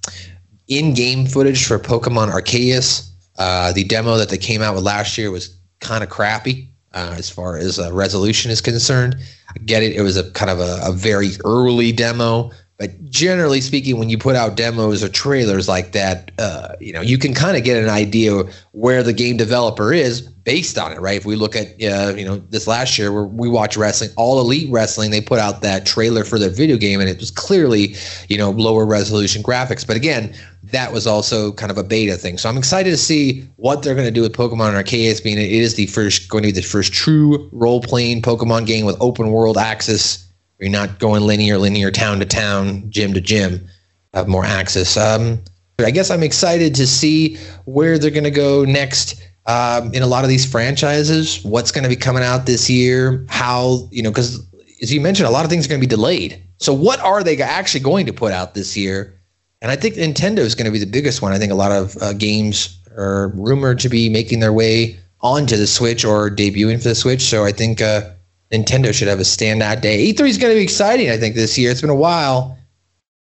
in-game 0.77 1.25
footage 1.25 1.65
for 1.65 1.79
Pokemon 1.79 2.31
Arceus. 2.31 3.09
Uh, 3.37 3.73
the 3.73 3.83
demo 3.83 4.17
that 4.17 4.29
they 4.29 4.37
came 4.37 4.61
out 4.61 4.75
with 4.75 4.83
last 4.83 5.17
year 5.17 5.31
was 5.31 5.55
kind 5.79 6.03
of 6.03 6.09
crappy 6.09 6.69
uh, 6.93 7.15
as 7.17 7.29
far 7.29 7.57
as 7.57 7.79
uh, 7.79 7.91
resolution 7.91 8.51
is 8.51 8.61
concerned. 8.61 9.15
I 9.49 9.59
get 9.59 9.83
it; 9.83 9.95
it 9.95 10.01
was 10.01 10.17
a 10.17 10.29
kind 10.31 10.51
of 10.51 10.59
a, 10.59 10.79
a 10.83 10.91
very 10.91 11.31
early 11.45 11.91
demo, 11.91 12.51
but 12.83 13.09
generally 13.09 13.61
speaking, 13.61 13.97
when 13.97 14.09
you 14.09 14.17
put 14.17 14.35
out 14.35 14.57
demos 14.57 15.01
or 15.01 15.07
trailers 15.07 15.69
like 15.69 15.93
that, 15.93 16.31
uh, 16.37 16.75
you 16.81 16.91
know, 16.91 16.99
you 16.99 17.17
can 17.17 17.33
kind 17.33 17.55
of 17.55 17.63
get 17.63 17.81
an 17.81 17.87
idea 17.87 18.43
where 18.73 19.01
the 19.01 19.13
game 19.13 19.37
developer 19.37 19.93
is 19.93 20.19
based 20.19 20.77
on 20.77 20.91
it, 20.91 20.99
right? 20.99 21.15
If 21.15 21.25
we 21.25 21.37
look 21.37 21.55
at, 21.55 21.67
uh, 21.81 22.13
you 22.17 22.25
know, 22.25 22.39
this 22.49 22.67
last 22.67 22.99
year 22.99 23.13
where 23.13 23.23
we 23.23 23.47
watched 23.47 23.77
wrestling, 23.77 24.09
All 24.17 24.37
Elite 24.41 24.69
Wrestling, 24.69 25.11
they 25.11 25.21
put 25.21 25.39
out 25.39 25.61
that 25.61 25.85
trailer 25.85 26.25
for 26.25 26.37
their 26.37 26.49
video 26.49 26.75
game, 26.75 26.99
and 26.99 27.09
it 27.09 27.21
was 27.21 27.31
clearly, 27.31 27.95
you 28.27 28.37
know, 28.37 28.51
lower 28.51 28.85
resolution 28.85 29.41
graphics. 29.41 29.87
But 29.87 29.95
again, 29.95 30.35
that 30.65 30.91
was 30.91 31.07
also 31.07 31.53
kind 31.53 31.71
of 31.71 31.77
a 31.77 31.85
beta 31.85 32.17
thing. 32.17 32.37
So 32.37 32.49
I'm 32.49 32.57
excited 32.57 32.89
to 32.89 32.97
see 32.97 33.47
what 33.55 33.83
they're 33.83 33.95
going 33.95 34.07
to 34.07 34.11
do 34.11 34.23
with 34.23 34.33
Pokemon 34.33 34.73
Arceus, 34.73 35.23
being 35.23 35.37
it 35.37 35.49
is 35.49 35.75
the 35.75 35.85
first 35.85 36.27
going 36.27 36.43
to 36.43 36.47
be 36.49 36.51
the 36.51 36.61
first 36.61 36.91
true 36.91 37.47
role 37.53 37.81
playing 37.81 38.23
Pokemon 38.23 38.65
game 38.65 38.85
with 38.85 38.97
open 38.99 39.31
world 39.31 39.57
access 39.57 40.22
you're 40.63 40.71
not 40.71 40.97
going 40.97 41.23
linear, 41.23 41.57
linear 41.57 41.91
town 41.91 42.19
to 42.19 42.25
town, 42.25 42.89
gym 42.89 43.13
to 43.13 43.19
gym. 43.19 43.67
Have 44.13 44.29
more 44.29 44.45
access. 44.45 44.95
Um, 44.95 45.39
I 45.79 45.91
guess 45.91 46.09
I'm 46.09 46.23
excited 46.23 46.73
to 46.75 46.87
see 46.87 47.35
where 47.65 47.97
they're 47.97 48.11
going 48.11 48.23
to 48.23 48.31
go 48.31 48.63
next 48.63 49.21
um, 49.45 49.93
in 49.93 50.03
a 50.03 50.07
lot 50.07 50.23
of 50.23 50.29
these 50.29 50.49
franchises. 50.49 51.43
What's 51.43 51.71
going 51.71 51.83
to 51.83 51.89
be 51.89 51.97
coming 51.97 52.23
out 52.23 52.45
this 52.45 52.69
year? 52.69 53.25
How 53.27 53.89
you 53.91 54.01
know? 54.01 54.09
Because 54.09 54.41
as 54.81 54.93
you 54.93 55.01
mentioned, 55.01 55.27
a 55.27 55.31
lot 55.31 55.43
of 55.43 55.49
things 55.49 55.65
are 55.65 55.69
going 55.69 55.81
to 55.81 55.85
be 55.85 55.89
delayed. 55.89 56.41
So 56.59 56.73
what 56.73 57.01
are 57.01 57.23
they 57.23 57.41
actually 57.41 57.81
going 57.81 58.05
to 58.05 58.13
put 58.13 58.31
out 58.31 58.53
this 58.53 58.77
year? 58.77 59.19
And 59.61 59.69
I 59.69 59.75
think 59.75 59.95
Nintendo 59.95 60.39
is 60.39 60.55
going 60.55 60.65
to 60.65 60.71
be 60.71 60.79
the 60.79 60.85
biggest 60.85 61.21
one. 61.21 61.33
I 61.33 61.39
think 61.39 61.51
a 61.51 61.55
lot 61.55 61.73
of 61.73 61.97
uh, 62.01 62.13
games 62.13 62.79
are 62.95 63.29
rumored 63.35 63.79
to 63.79 63.89
be 63.89 64.07
making 64.07 64.39
their 64.39 64.53
way 64.53 64.97
onto 65.19 65.57
the 65.57 65.67
Switch 65.67 66.05
or 66.05 66.29
debuting 66.29 66.81
for 66.81 66.89
the 66.89 66.95
Switch. 66.95 67.23
So 67.23 67.43
I 67.43 67.51
think. 67.51 67.81
Uh, 67.81 68.11
Nintendo 68.53 68.93
should 68.93 69.07
have 69.07 69.19
a 69.19 69.23
standout 69.23 69.81
day. 69.81 70.13
E3 70.13 70.29
is 70.29 70.37
going 70.37 70.53
to 70.53 70.57
be 70.57 70.63
exciting, 70.63 71.09
I 71.09 71.17
think, 71.17 71.35
this 71.35 71.57
year. 71.57 71.71
It's 71.71 71.81
been 71.81 71.89
a 71.89 71.95
while 71.95 72.55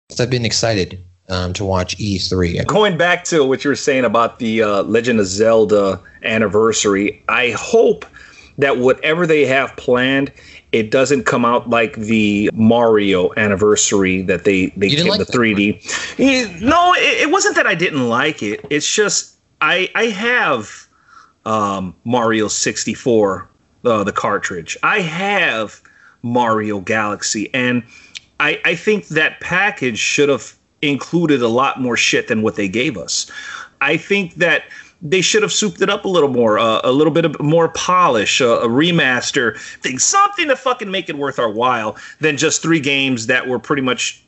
since 0.09 0.19
I've 0.19 0.29
been 0.29 0.45
excited 0.45 1.03
um, 1.29 1.53
to 1.53 1.63
watch 1.63 1.95
E3. 1.97 2.65
Going 2.65 2.97
back 2.97 3.23
to 3.25 3.45
what 3.45 3.63
you 3.63 3.69
were 3.69 3.75
saying 3.75 4.05
about 4.05 4.39
the 4.39 4.63
uh, 4.63 4.83
Legend 4.83 5.19
of 5.19 5.27
Zelda 5.27 6.01
anniversary, 6.23 7.23
I 7.29 7.51
hope 7.51 8.05
that 8.57 8.77
whatever 8.77 9.27
they 9.27 9.45
have 9.45 9.75
planned, 9.77 10.31
it 10.71 10.89
doesn't 10.89 11.23
come 11.23 11.45
out 11.45 11.69
like 11.69 11.95
the 11.95 12.49
Mario 12.53 13.31
anniversary 13.37 14.23
that 14.23 14.43
they 14.45 14.67
they 14.77 14.89
came 14.89 15.07
like 15.07 15.19
the 15.19 15.25
3D. 15.25 16.19
Eh, 16.19 16.57
No, 16.59 16.93
it, 16.95 17.21
it 17.21 17.31
wasn't 17.31 17.55
that 17.55 17.67
I 17.67 17.75
didn't 17.75 18.09
like 18.09 18.43
it. 18.43 18.65
It's 18.69 18.91
just 18.91 19.35
I 19.61 19.89
I 19.95 20.05
have 20.05 20.87
um, 21.45 21.95
Mario 22.03 22.47
64 22.47 23.47
uh, 23.85 24.03
the 24.03 24.11
cartridge. 24.11 24.77
I 24.83 25.01
have 25.01 25.81
Mario 26.21 26.79
Galaxy, 26.79 27.53
and 27.53 27.83
I, 28.39 28.59
I 28.65 28.75
think 28.75 29.07
that 29.09 29.39
package 29.39 29.97
should 29.97 30.29
have 30.29 30.53
included 30.81 31.41
a 31.41 31.47
lot 31.47 31.81
more 31.81 31.97
shit 31.97 32.27
than 32.27 32.41
what 32.41 32.55
they 32.55 32.67
gave 32.67 32.97
us. 32.97 33.29
I 33.81 33.97
think 33.97 34.35
that 34.35 34.63
they 35.01 35.21
should 35.21 35.43
have 35.43 35.51
souped 35.51 35.81
it 35.81 35.89
up 35.89 36.05
a 36.05 36.07
little 36.09 36.29
more, 36.29 36.59
uh, 36.59 36.81
a 36.83 36.91
little 36.91 37.13
bit 37.13 37.25
of 37.25 37.39
more 37.39 37.69
polish, 37.69 38.41
uh, 38.41 38.59
a 38.59 38.67
remaster 38.67 39.57
thing, 39.81 39.97
something 39.97 40.47
to 40.49 40.55
fucking 40.55 40.91
make 40.91 41.09
it 41.09 41.17
worth 41.17 41.39
our 41.39 41.49
while 41.49 41.97
than 42.19 42.35
just 42.37 42.61
three 42.61 42.79
games 42.81 43.27
that 43.27 43.47
were 43.47 43.59
pretty 43.59 43.81
much 43.81 44.21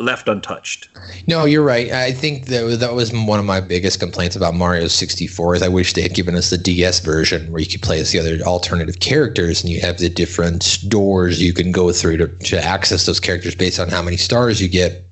left 0.00 0.28
untouched. 0.28 0.88
No, 1.26 1.44
you're 1.44 1.64
right. 1.64 1.90
I 1.90 2.12
think 2.12 2.46
that 2.46 2.78
that 2.80 2.94
was 2.94 3.12
one 3.12 3.38
of 3.38 3.44
my 3.44 3.60
biggest 3.60 3.98
complaints 3.98 4.36
about 4.36 4.54
Mario 4.54 4.86
64 4.88 5.56
is 5.56 5.62
I 5.62 5.68
wish 5.68 5.92
they 5.92 6.02
had 6.02 6.14
given 6.14 6.34
us 6.34 6.50
the 6.50 6.58
DS 6.58 7.00
version 7.00 7.50
where 7.50 7.60
you 7.60 7.68
could 7.68 7.82
play 7.82 8.00
as 8.00 8.12
the 8.12 8.18
other 8.18 8.38
alternative 8.42 9.00
characters 9.00 9.62
and 9.62 9.72
you 9.72 9.80
have 9.80 9.98
the 9.98 10.08
different 10.08 10.78
doors 10.88 11.42
you 11.42 11.52
can 11.52 11.72
go 11.72 11.92
through 11.92 12.18
to, 12.18 12.28
to 12.28 12.62
access 12.62 13.06
those 13.06 13.20
characters 13.20 13.54
based 13.54 13.80
on 13.80 13.88
how 13.88 14.02
many 14.02 14.16
stars 14.16 14.60
you 14.60 14.68
get. 14.68 15.04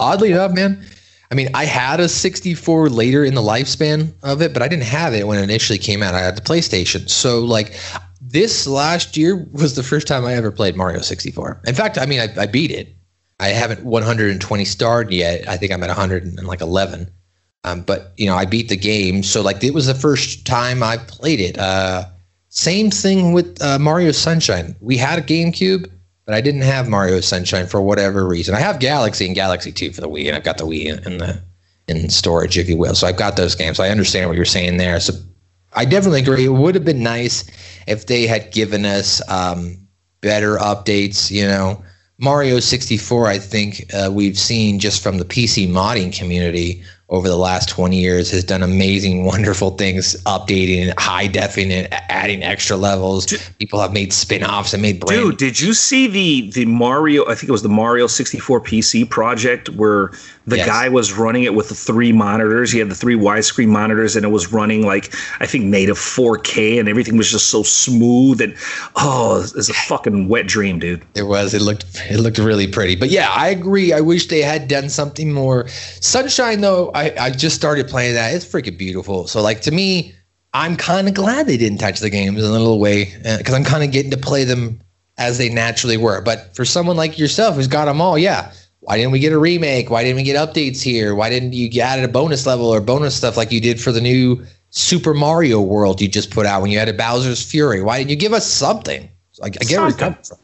Oddly 0.00 0.32
enough, 0.32 0.52
man, 0.52 0.84
I 1.30 1.36
mean, 1.36 1.48
I 1.54 1.64
had 1.64 2.00
a 2.00 2.08
64 2.08 2.90
later 2.90 3.24
in 3.24 3.34
the 3.34 3.42
lifespan 3.42 4.12
of 4.22 4.42
it, 4.42 4.52
but 4.52 4.62
I 4.62 4.68
didn't 4.68 4.84
have 4.84 5.14
it 5.14 5.26
when 5.26 5.38
it 5.38 5.42
initially 5.42 5.78
came 5.78 6.02
out. 6.02 6.14
I 6.14 6.20
had 6.20 6.36
the 6.36 6.42
PlayStation. 6.42 7.08
So, 7.08 7.40
like, 7.40 7.74
this 8.20 8.66
last 8.66 9.16
year 9.16 9.46
was 9.52 9.74
the 9.74 9.82
first 9.82 10.06
time 10.06 10.24
I 10.24 10.34
ever 10.34 10.50
played 10.50 10.76
Mario 10.76 11.00
64. 11.00 11.62
In 11.66 11.74
fact, 11.74 11.98
I 11.98 12.06
mean, 12.06 12.20
I, 12.20 12.42
I 12.42 12.46
beat 12.46 12.70
it. 12.70 12.94
I 13.40 13.48
haven't 13.48 13.84
120 13.84 14.64
starred 14.64 15.12
yet. 15.12 15.48
I 15.48 15.56
think 15.56 15.72
I'm 15.72 15.82
at 15.82 15.88
111. 15.88 17.10
Um, 17.64 17.80
but 17.80 18.12
you 18.16 18.26
know, 18.26 18.36
I 18.36 18.44
beat 18.44 18.68
the 18.68 18.76
game, 18.76 19.22
so 19.22 19.40
like 19.40 19.64
it 19.64 19.72
was 19.72 19.86
the 19.86 19.94
first 19.94 20.46
time 20.46 20.82
I 20.82 20.98
played 20.98 21.40
it. 21.40 21.58
Uh, 21.58 22.04
same 22.50 22.90
thing 22.90 23.32
with 23.32 23.60
uh, 23.62 23.78
Mario 23.78 24.12
Sunshine. 24.12 24.76
We 24.80 24.98
had 24.98 25.18
a 25.18 25.22
GameCube, 25.22 25.90
but 26.26 26.34
I 26.34 26.40
didn't 26.42 26.60
have 26.60 26.88
Mario 26.88 27.20
Sunshine 27.20 27.66
for 27.66 27.80
whatever 27.80 28.28
reason. 28.28 28.54
I 28.54 28.60
have 28.60 28.80
Galaxy 28.80 29.26
and 29.26 29.34
Galaxy 29.34 29.72
Two 29.72 29.92
for 29.92 30.02
the 30.02 30.08
Wii, 30.08 30.26
and 30.26 30.36
I've 30.36 30.44
got 30.44 30.58
the 30.58 30.64
Wii 30.64 31.06
in 31.06 31.18
the 31.18 31.40
in 31.88 32.10
storage, 32.10 32.58
if 32.58 32.68
you 32.68 32.76
will. 32.76 32.94
So 32.94 33.06
I've 33.06 33.16
got 33.16 33.36
those 33.36 33.54
games. 33.54 33.78
So 33.78 33.84
I 33.84 33.88
understand 33.88 34.28
what 34.28 34.36
you're 34.36 34.44
saying 34.44 34.76
there. 34.76 35.00
So 35.00 35.14
I 35.72 35.84
definitely 35.84 36.20
agree. 36.20 36.44
It 36.44 36.48
would 36.48 36.74
have 36.74 36.84
been 36.84 37.02
nice 37.02 37.44
if 37.86 38.06
they 38.06 38.26
had 38.26 38.52
given 38.52 38.84
us 38.84 39.26
um, 39.28 39.78
better 40.20 40.56
updates. 40.58 41.30
You 41.30 41.46
know, 41.46 41.82
Mario 42.18 42.60
64, 42.60 43.26
I 43.26 43.38
think 43.38 43.92
uh, 43.92 44.08
we've 44.12 44.38
seen 44.38 44.78
just 44.78 45.02
from 45.02 45.18
the 45.18 45.24
PC 45.24 45.68
modding 45.68 46.16
community 46.16 46.82
over 47.08 47.28
the 47.28 47.36
last 47.36 47.68
20 47.68 47.96
years 47.96 48.30
has 48.30 48.44
done 48.44 48.62
amazing, 48.62 49.24
wonderful 49.26 49.70
things, 49.72 50.20
updating, 50.22 50.92
high 50.98 51.26
defing, 51.26 51.72
and 51.72 51.88
adding 52.08 52.42
extra 52.42 52.76
levels. 52.76 53.26
People 53.58 53.80
have 53.80 53.92
made 53.92 54.12
spin-offs 54.12 54.72
and 54.72 54.82
made 54.82 55.00
brand. 55.00 55.22
Dude, 55.22 55.36
did 55.38 55.60
you 55.60 55.74
see 55.74 56.06
the 56.06 56.50
the 56.52 56.64
Mario? 56.66 57.24
I 57.24 57.34
think 57.34 57.48
it 57.48 57.52
was 57.52 57.62
the 57.62 57.68
Mario 57.68 58.06
64 58.06 58.60
PC 58.60 59.08
project 59.08 59.68
where 59.70 60.12
the 60.46 60.56
Yes. 60.58 60.66
guy 60.66 60.88
was 60.88 61.12
running 61.12 61.44
it 61.44 61.54
with 61.54 61.70
the 61.70 61.74
three 61.74 62.12
monitors. 62.12 62.70
He 62.70 62.78
had 62.78 62.90
the 62.90 62.94
three 62.94 63.14
widescreen 63.14 63.68
monitors, 63.68 64.14
and 64.14 64.24
it 64.24 64.28
was 64.28 64.52
running 64.52 64.84
like 64.86 65.14
I 65.40 65.46
think 65.46 65.64
native 65.64 65.98
4K, 65.98 66.78
and 66.78 66.88
everything 66.88 67.16
was 67.16 67.30
just 67.30 67.46
so 67.48 67.62
smooth. 67.62 68.40
And 68.40 68.54
oh, 68.96 69.40
it's 69.56 69.68
a 69.68 69.74
fucking 69.74 70.28
wet 70.28 70.46
dream, 70.46 70.78
dude. 70.78 71.02
It 71.14 71.22
was. 71.22 71.54
It 71.54 71.62
looked. 71.62 71.84
It 72.10 72.18
looked 72.18 72.38
really 72.38 72.66
pretty. 72.66 72.96
But 72.96 73.10
yeah, 73.10 73.30
I 73.30 73.48
agree. 73.48 73.92
I 73.92 74.00
wish 74.00 74.28
they 74.28 74.42
had 74.42 74.68
done 74.68 74.88
something 74.90 75.32
more. 75.32 75.68
Sunshine, 75.68 76.60
though, 76.60 76.90
I, 76.94 77.14
I 77.18 77.30
just 77.30 77.56
started 77.56 77.88
playing 77.88 78.14
that. 78.14 78.34
It's 78.34 78.44
freaking 78.44 78.76
beautiful. 78.76 79.26
So 79.26 79.40
like 79.40 79.62
to 79.62 79.70
me, 79.70 80.14
I'm 80.52 80.76
kind 80.76 81.08
of 81.08 81.14
glad 81.14 81.46
they 81.46 81.56
didn't 81.56 81.78
touch 81.78 82.00
the 82.00 82.10
games 82.10 82.38
in 82.38 82.44
a 82.44 82.52
little 82.52 82.78
way 82.78 83.12
uh, 83.24 83.38
because 83.38 83.54
I'm 83.54 83.64
kind 83.64 83.82
of 83.82 83.90
getting 83.90 84.10
to 84.10 84.16
play 84.16 84.44
them 84.44 84.80
as 85.16 85.38
they 85.38 85.48
naturally 85.48 85.96
were. 85.96 86.20
But 86.20 86.54
for 86.54 86.64
someone 86.64 86.96
like 86.96 87.18
yourself 87.18 87.56
who's 87.56 87.66
got 87.68 87.86
them 87.86 88.00
all, 88.00 88.18
yeah. 88.18 88.52
Why 88.84 88.98
didn't 88.98 89.12
we 89.12 89.18
get 89.18 89.32
a 89.32 89.38
remake? 89.38 89.88
Why 89.88 90.02
didn't 90.02 90.16
we 90.16 90.22
get 90.22 90.36
updates 90.36 90.82
here? 90.82 91.14
Why 91.14 91.30
didn't 91.30 91.54
you 91.54 91.80
added 91.80 92.04
a 92.04 92.08
bonus 92.08 92.44
level 92.44 92.66
or 92.66 92.82
bonus 92.82 93.14
stuff 93.14 93.36
like 93.36 93.50
you 93.50 93.60
did 93.60 93.80
for 93.80 93.92
the 93.92 94.00
new 94.00 94.44
Super 94.70 95.14
Mario 95.14 95.62
World 95.62 96.02
you 96.02 96.08
just 96.08 96.30
put 96.30 96.44
out 96.44 96.60
when 96.60 96.70
you 96.70 96.78
added 96.78 96.98
Bowser's 96.98 97.42
Fury? 97.42 97.80
Why 97.82 97.98
didn't 97.98 98.10
you 98.10 98.16
give 98.16 98.34
us 98.34 98.46
something? 98.46 99.08
I, 99.42 99.46
I 99.46 99.48
get 99.48 99.80
where 99.80 99.92
coming 99.92 100.18
from. 100.22 100.38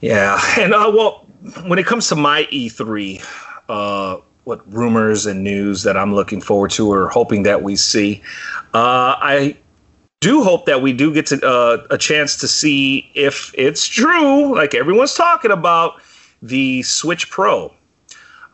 Yeah, 0.00 0.40
and 0.58 0.72
uh, 0.72 0.92
well, 0.94 1.26
when 1.66 1.78
it 1.80 1.86
comes 1.86 2.08
to 2.08 2.16
my 2.16 2.44
E3, 2.44 3.24
uh, 3.68 4.20
what 4.44 4.72
rumors 4.72 5.26
and 5.26 5.42
news 5.42 5.82
that 5.82 5.96
I'm 5.96 6.14
looking 6.14 6.40
forward 6.40 6.70
to 6.72 6.90
or 6.92 7.08
hoping 7.08 7.42
that 7.42 7.62
we 7.62 7.74
see, 7.74 8.22
uh, 8.74 9.18
I 9.18 9.56
do 10.20 10.42
hope 10.42 10.66
that 10.66 10.82
we 10.82 10.92
do 10.92 11.12
get 11.12 11.26
to 11.26 11.44
uh, 11.44 11.86
a 11.90 11.98
chance 11.98 12.36
to 12.36 12.48
see 12.48 13.10
if 13.14 13.52
it's 13.54 13.86
true, 13.86 14.54
like 14.54 14.74
everyone's 14.74 15.14
talking 15.14 15.50
about, 15.50 16.00
the 16.42 16.82
Switch 16.82 17.30
Pro. 17.30 17.72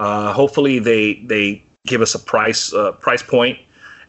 Uh, 0.01 0.33
hopefully, 0.33 0.79
they 0.79 1.15
they 1.27 1.63
give 1.87 2.01
us 2.01 2.15
a 2.15 2.19
price 2.19 2.73
uh, 2.73 2.93
price 2.93 3.23
point. 3.23 3.59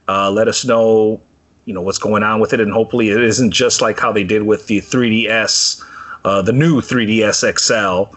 Uh, 0.08 0.30
let 0.32 0.48
us 0.48 0.64
know, 0.66 1.22
you 1.66 1.74
know, 1.74 1.82
what's 1.82 1.98
going 1.98 2.24
on 2.24 2.40
with 2.40 2.54
it, 2.54 2.60
and 2.60 2.72
hopefully, 2.72 3.10
it 3.10 3.22
isn't 3.22 3.52
just 3.52 3.82
like 3.82 4.00
how 4.00 4.12
they 4.12 4.24
did 4.24 4.44
with 4.44 4.68
the 4.68 4.80
3DS, 4.80 5.84
uh, 6.24 6.42
the 6.42 6.54
new 6.54 6.80
3DS 6.82 7.60
XL, 7.60 8.16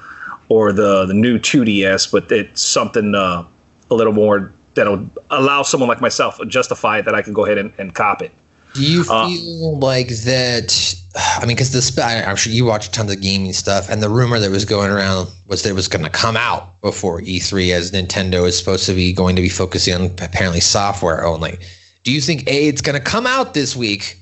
or 0.48 0.72
the 0.72 1.06
the 1.06 1.14
new 1.14 1.38
2DS, 1.38 2.10
but 2.10 2.30
it's 2.30 2.62
something 2.62 3.14
uh, 3.14 3.44
a 3.90 3.94
little 3.94 4.12
more 4.12 4.52
that'll 4.74 5.08
allow 5.30 5.62
someone 5.62 5.88
like 5.88 6.00
myself 6.00 6.38
justify 6.46 7.00
that 7.00 7.14
I 7.14 7.22
can 7.22 7.32
go 7.32 7.44
ahead 7.44 7.58
and, 7.58 7.72
and 7.78 7.94
cop 7.94 8.22
it. 8.22 8.32
Do 8.78 8.84
you 8.84 9.04
Uh, 9.08 9.28
feel 9.28 9.78
like 9.78 10.08
that? 10.08 10.94
I 11.16 11.40
mean, 11.46 11.56
because 11.56 11.70
the 11.72 12.02
I- 12.02 12.22
I'm 12.24 12.36
sure 12.36 12.52
you 12.52 12.64
watch 12.64 12.90
tons 12.92 13.12
of 13.12 13.20
gaming 13.20 13.52
stuff, 13.52 13.88
and 13.88 14.02
the 14.02 14.08
rumor 14.08 14.38
that 14.38 14.50
was 14.50 14.64
going 14.64 14.90
around 14.90 15.28
was 15.46 15.62
that 15.62 15.70
it 15.70 15.74
was 15.74 15.88
going 15.88 16.04
to 16.04 16.10
come 16.10 16.36
out 16.36 16.80
before 16.80 17.20
E3, 17.22 17.72
as 17.72 17.90
Nintendo 17.90 18.46
is 18.46 18.56
supposed 18.56 18.86
to 18.86 18.94
be 18.94 19.12
going 19.12 19.34
to 19.36 19.42
be 19.42 19.48
focusing 19.48 19.94
on 19.94 20.04
apparently 20.20 20.60
software 20.60 21.26
only. 21.26 21.58
Do 22.04 22.12
you 22.12 22.20
think 22.20 22.48
a 22.48 22.68
it's 22.68 22.80
going 22.80 22.94
to 22.96 23.02
come 23.04 23.26
out 23.26 23.52
this 23.54 23.74
week 23.74 24.16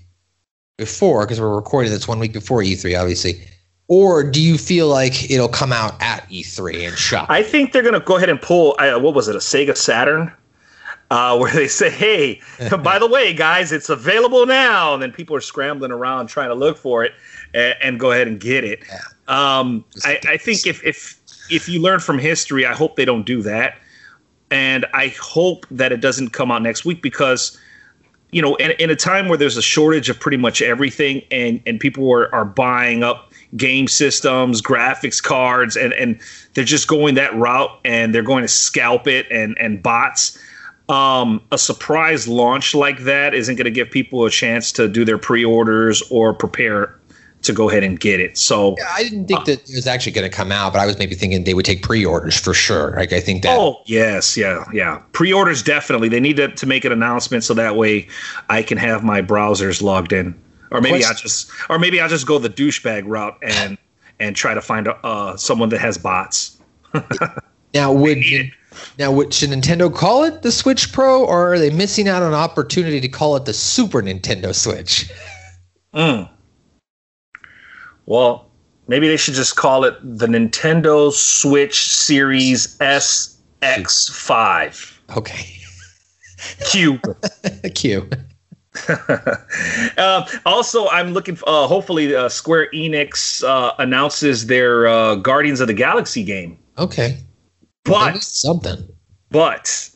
before? 0.78 1.24
Because 1.26 1.40
we're 1.40 1.54
recording 1.54 1.92
this 1.92 2.08
one 2.08 2.18
week 2.18 2.32
before 2.32 2.62
E3, 2.62 2.98
obviously. 2.98 3.40
Or 3.88 4.24
do 4.24 4.40
you 4.40 4.58
feel 4.58 4.88
like 4.88 5.30
it'll 5.30 5.48
come 5.48 5.72
out 5.72 5.94
at 6.02 6.28
E3 6.30 6.88
and 6.88 6.98
shop? 6.98 7.26
I 7.28 7.42
think 7.42 7.72
they're 7.72 7.84
gonna 7.84 8.00
go 8.00 8.16
ahead 8.16 8.28
and 8.28 8.42
pull. 8.42 8.74
Uh, 8.80 8.98
what 8.98 9.14
was 9.14 9.28
it? 9.28 9.36
A 9.36 9.38
Sega 9.38 9.76
Saturn, 9.76 10.32
uh, 11.10 11.36
where 11.38 11.52
they 11.52 11.68
say, 11.68 11.90
"Hey, 11.90 12.40
by 12.82 12.98
the 12.98 13.06
way, 13.06 13.32
guys, 13.32 13.72
it's 13.72 13.88
available 13.88 14.46
now," 14.46 14.94
and 14.94 15.02
then 15.02 15.12
people 15.12 15.36
are 15.36 15.40
scrambling 15.40 15.90
around 15.90 16.28
trying 16.28 16.48
to 16.48 16.54
look 16.54 16.76
for 16.76 17.04
it 17.04 17.12
and, 17.54 17.74
and 17.82 18.00
go 18.00 18.12
ahead 18.12 18.28
and 18.28 18.40
get 18.40 18.64
it. 18.64 18.82
Um, 19.28 19.84
I, 20.04 20.18
I 20.28 20.36
think 20.36 20.66
if 20.66 20.84
if 20.84 21.20
if 21.50 21.68
you 21.68 21.80
learn 21.80 22.00
from 22.00 22.18
history, 22.18 22.66
I 22.66 22.74
hope 22.74 22.96
they 22.96 23.04
don't 23.04 23.26
do 23.26 23.42
that, 23.42 23.78
and 24.50 24.86
I 24.92 25.08
hope 25.20 25.66
that 25.70 25.92
it 25.92 26.00
doesn't 26.00 26.30
come 26.30 26.50
out 26.50 26.62
next 26.62 26.84
week 26.84 27.02
because 27.02 27.58
you 28.32 28.42
know, 28.42 28.56
in, 28.56 28.72
in 28.72 28.90
a 28.90 28.96
time 28.96 29.28
where 29.28 29.38
there's 29.38 29.56
a 29.56 29.62
shortage 29.62 30.08
of 30.08 30.18
pretty 30.18 30.36
much 30.36 30.60
everything, 30.60 31.22
and 31.30 31.60
and 31.66 31.78
people 31.78 32.10
are, 32.12 32.34
are 32.34 32.44
buying 32.44 33.02
up 33.02 33.32
game 33.56 33.88
systems, 33.88 34.60
graphics 34.60 35.22
cards, 35.22 35.76
and 35.76 35.92
and 35.94 36.20
they're 36.54 36.64
just 36.64 36.88
going 36.88 37.14
that 37.14 37.34
route, 37.34 37.70
and 37.84 38.14
they're 38.14 38.22
going 38.22 38.42
to 38.42 38.48
scalp 38.48 39.06
it 39.06 39.26
and 39.30 39.56
and 39.58 39.82
bots. 39.82 40.42
Um, 40.88 41.42
a 41.50 41.58
surprise 41.58 42.28
launch 42.28 42.74
like 42.74 43.00
that 43.00 43.34
isn't 43.34 43.56
going 43.56 43.64
to 43.64 43.72
give 43.72 43.90
people 43.90 44.24
a 44.24 44.30
chance 44.30 44.70
to 44.72 44.86
do 44.86 45.04
their 45.04 45.18
pre-orders 45.18 46.02
or 46.10 46.32
prepare 46.32 46.96
to 47.42 47.52
go 47.52 47.68
ahead 47.68 47.82
and 47.82 47.98
get 47.98 48.20
it. 48.20 48.38
So. 48.38 48.76
I 48.94 49.02
didn't 49.02 49.26
think 49.26 49.44
that 49.46 49.68
it 49.68 49.74
was 49.74 49.86
actually 49.86 50.12
going 50.12 50.30
to 50.30 50.34
come 50.34 50.52
out, 50.52 50.72
but 50.72 50.78
I 50.78 50.86
was 50.86 50.98
maybe 50.98 51.14
thinking 51.14 51.44
they 51.44 51.54
would 51.54 51.64
take 51.64 51.82
pre-orders 51.82 52.38
for 52.38 52.54
sure. 52.54 52.92
Like 52.96 53.12
I 53.12 53.20
think 53.20 53.42
that. 53.42 53.56
Oh 53.58 53.82
yes, 53.86 54.36
yeah, 54.36 54.64
yeah. 54.72 55.00
Pre-orders 55.12 55.62
definitely. 55.62 56.08
They 56.08 56.20
need 56.20 56.36
to, 56.36 56.48
to 56.48 56.66
make 56.66 56.84
an 56.84 56.92
announcement 56.92 57.44
so 57.44 57.54
that 57.54 57.76
way 57.76 58.06
I 58.48 58.62
can 58.62 58.78
have 58.78 59.02
my 59.02 59.22
browsers 59.22 59.82
logged 59.82 60.12
in, 60.12 60.40
or 60.70 60.80
maybe 60.80 61.04
I 61.04 61.12
just, 61.14 61.50
or 61.68 61.78
maybe 61.78 62.00
I'll 62.00 62.08
just 62.08 62.26
go 62.26 62.38
the 62.38 62.50
douchebag 62.50 63.04
route 63.06 63.38
and 63.42 63.78
and 64.18 64.34
try 64.34 64.54
to 64.54 64.60
find 64.60 64.86
a, 64.86 64.96
uh, 65.06 65.36
someone 65.36 65.68
that 65.70 65.80
has 65.80 65.98
bots. 65.98 66.58
Now 67.74 67.92
would 67.92 68.24
now 68.98 69.12
would, 69.12 69.32
should 69.34 69.50
Nintendo 69.50 69.92
call 69.94 70.24
it 70.24 70.42
the 70.42 70.52
Switch 70.52 70.92
Pro, 70.92 71.24
or 71.24 71.54
are 71.54 71.58
they 71.58 71.70
missing 71.70 72.08
out 72.08 72.22
on 72.22 72.28
an 72.28 72.34
opportunity 72.34 73.00
to 73.00 73.08
call 73.08 73.34
it 73.36 73.44
the 73.44 73.52
Super 73.52 74.00
Nintendo 74.02 74.54
Switch? 74.54 75.10
Mm. 75.94 76.28
Well, 78.04 78.50
maybe 78.86 79.08
they 79.08 79.16
should 79.16 79.32
just 79.32 79.56
call 79.56 79.84
it 79.84 79.94
the 80.02 80.26
Nintendo 80.26 81.10
Switch 81.10 81.86
Series 81.86 82.76
SX5 82.78 84.96
Okay, 85.16 85.56
Q. 86.70 87.00
Q. 87.74 88.08
uh, 89.96 90.26
also, 90.44 90.88
I'm 90.88 91.12
looking. 91.12 91.38
Uh, 91.46 91.66
hopefully, 91.66 92.14
uh, 92.14 92.28
Square 92.28 92.68
Enix 92.74 93.42
uh, 93.42 93.72
announces 93.78 94.46
their 94.46 94.86
uh, 94.86 95.14
Guardians 95.14 95.60
of 95.60 95.68
the 95.68 95.74
Galaxy 95.74 96.22
game. 96.22 96.58
Okay, 96.76 97.16
But 97.86 98.22
something. 98.22 98.88
but 99.30 99.90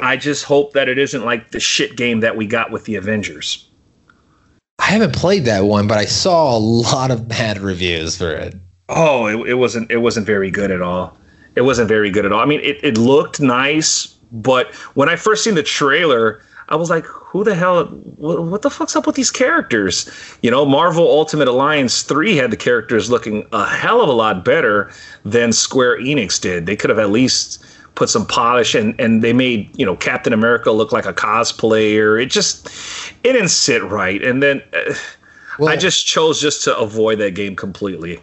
I 0.00 0.16
just 0.16 0.44
hope 0.44 0.72
that 0.72 0.88
it 0.88 0.98
isn't 0.98 1.24
like 1.24 1.50
the 1.50 1.60
shit 1.60 1.96
game 1.96 2.20
that 2.20 2.36
we 2.36 2.46
got 2.46 2.70
with 2.70 2.84
the 2.84 2.96
Avengers. 2.96 3.68
I 4.78 4.86
haven't 4.86 5.14
played 5.14 5.44
that 5.44 5.64
one, 5.64 5.86
but 5.86 5.98
I 5.98 6.06
saw 6.06 6.56
a 6.56 6.58
lot 6.58 7.10
of 7.10 7.28
bad 7.28 7.58
reviews 7.58 8.16
for 8.16 8.30
it. 8.30 8.54
Oh, 8.88 9.26
it, 9.26 9.50
it 9.50 9.54
wasn't. 9.54 9.90
It 9.90 9.98
wasn't 9.98 10.26
very 10.26 10.50
good 10.50 10.70
at 10.70 10.82
all. 10.82 11.16
It 11.54 11.62
wasn't 11.62 11.88
very 11.88 12.10
good 12.10 12.26
at 12.26 12.32
all. 12.32 12.40
I 12.40 12.46
mean, 12.46 12.60
it, 12.60 12.82
it 12.82 12.98
looked 12.98 13.40
nice, 13.40 14.06
but 14.32 14.74
when 14.94 15.08
I 15.08 15.16
first 15.16 15.44
seen 15.44 15.54
the 15.54 15.62
trailer, 15.62 16.42
I 16.72 16.76
was 16.76 16.90
like, 16.90 17.04
"Who 17.04 17.44
the 17.44 17.54
hell? 17.54 17.84
What, 18.16 18.42
what 18.44 18.62
the 18.62 18.70
fuck's 18.70 18.96
up 18.96 19.06
with 19.06 19.14
these 19.14 19.30
characters?" 19.30 20.10
You 20.42 20.50
know, 20.50 20.64
Marvel 20.66 21.06
Ultimate 21.08 21.46
Alliance 21.46 22.02
three 22.02 22.34
had 22.34 22.50
the 22.50 22.56
characters 22.56 23.10
looking 23.10 23.46
a 23.52 23.64
hell 23.66 24.00
of 24.00 24.08
a 24.08 24.12
lot 24.12 24.44
better 24.44 24.90
than 25.24 25.52
Square 25.52 25.98
Enix 26.00 26.40
did. 26.40 26.66
They 26.66 26.74
could 26.74 26.90
have 26.90 26.98
at 26.98 27.10
least 27.10 27.64
put 27.94 28.08
some 28.08 28.26
polish 28.26 28.74
and 28.74 28.98
and 28.98 29.22
they 29.22 29.34
made 29.34 29.70
you 29.78 29.84
know 29.86 29.94
Captain 29.94 30.32
America 30.32 30.72
look 30.72 30.90
like 30.92 31.06
a 31.06 31.12
cosplayer. 31.12 32.20
It 32.20 32.30
just 32.30 32.66
it 33.22 33.34
didn't 33.34 33.50
sit 33.50 33.82
right, 33.84 34.20
and 34.22 34.42
then. 34.42 34.62
Uh, 34.72 34.94
Well, 35.58 35.68
I 35.68 35.76
just 35.76 36.06
chose 36.06 36.40
just 36.40 36.64
to 36.64 36.74
avoid 36.78 37.18
that 37.18 37.34
game 37.34 37.54
completely. 37.54 38.18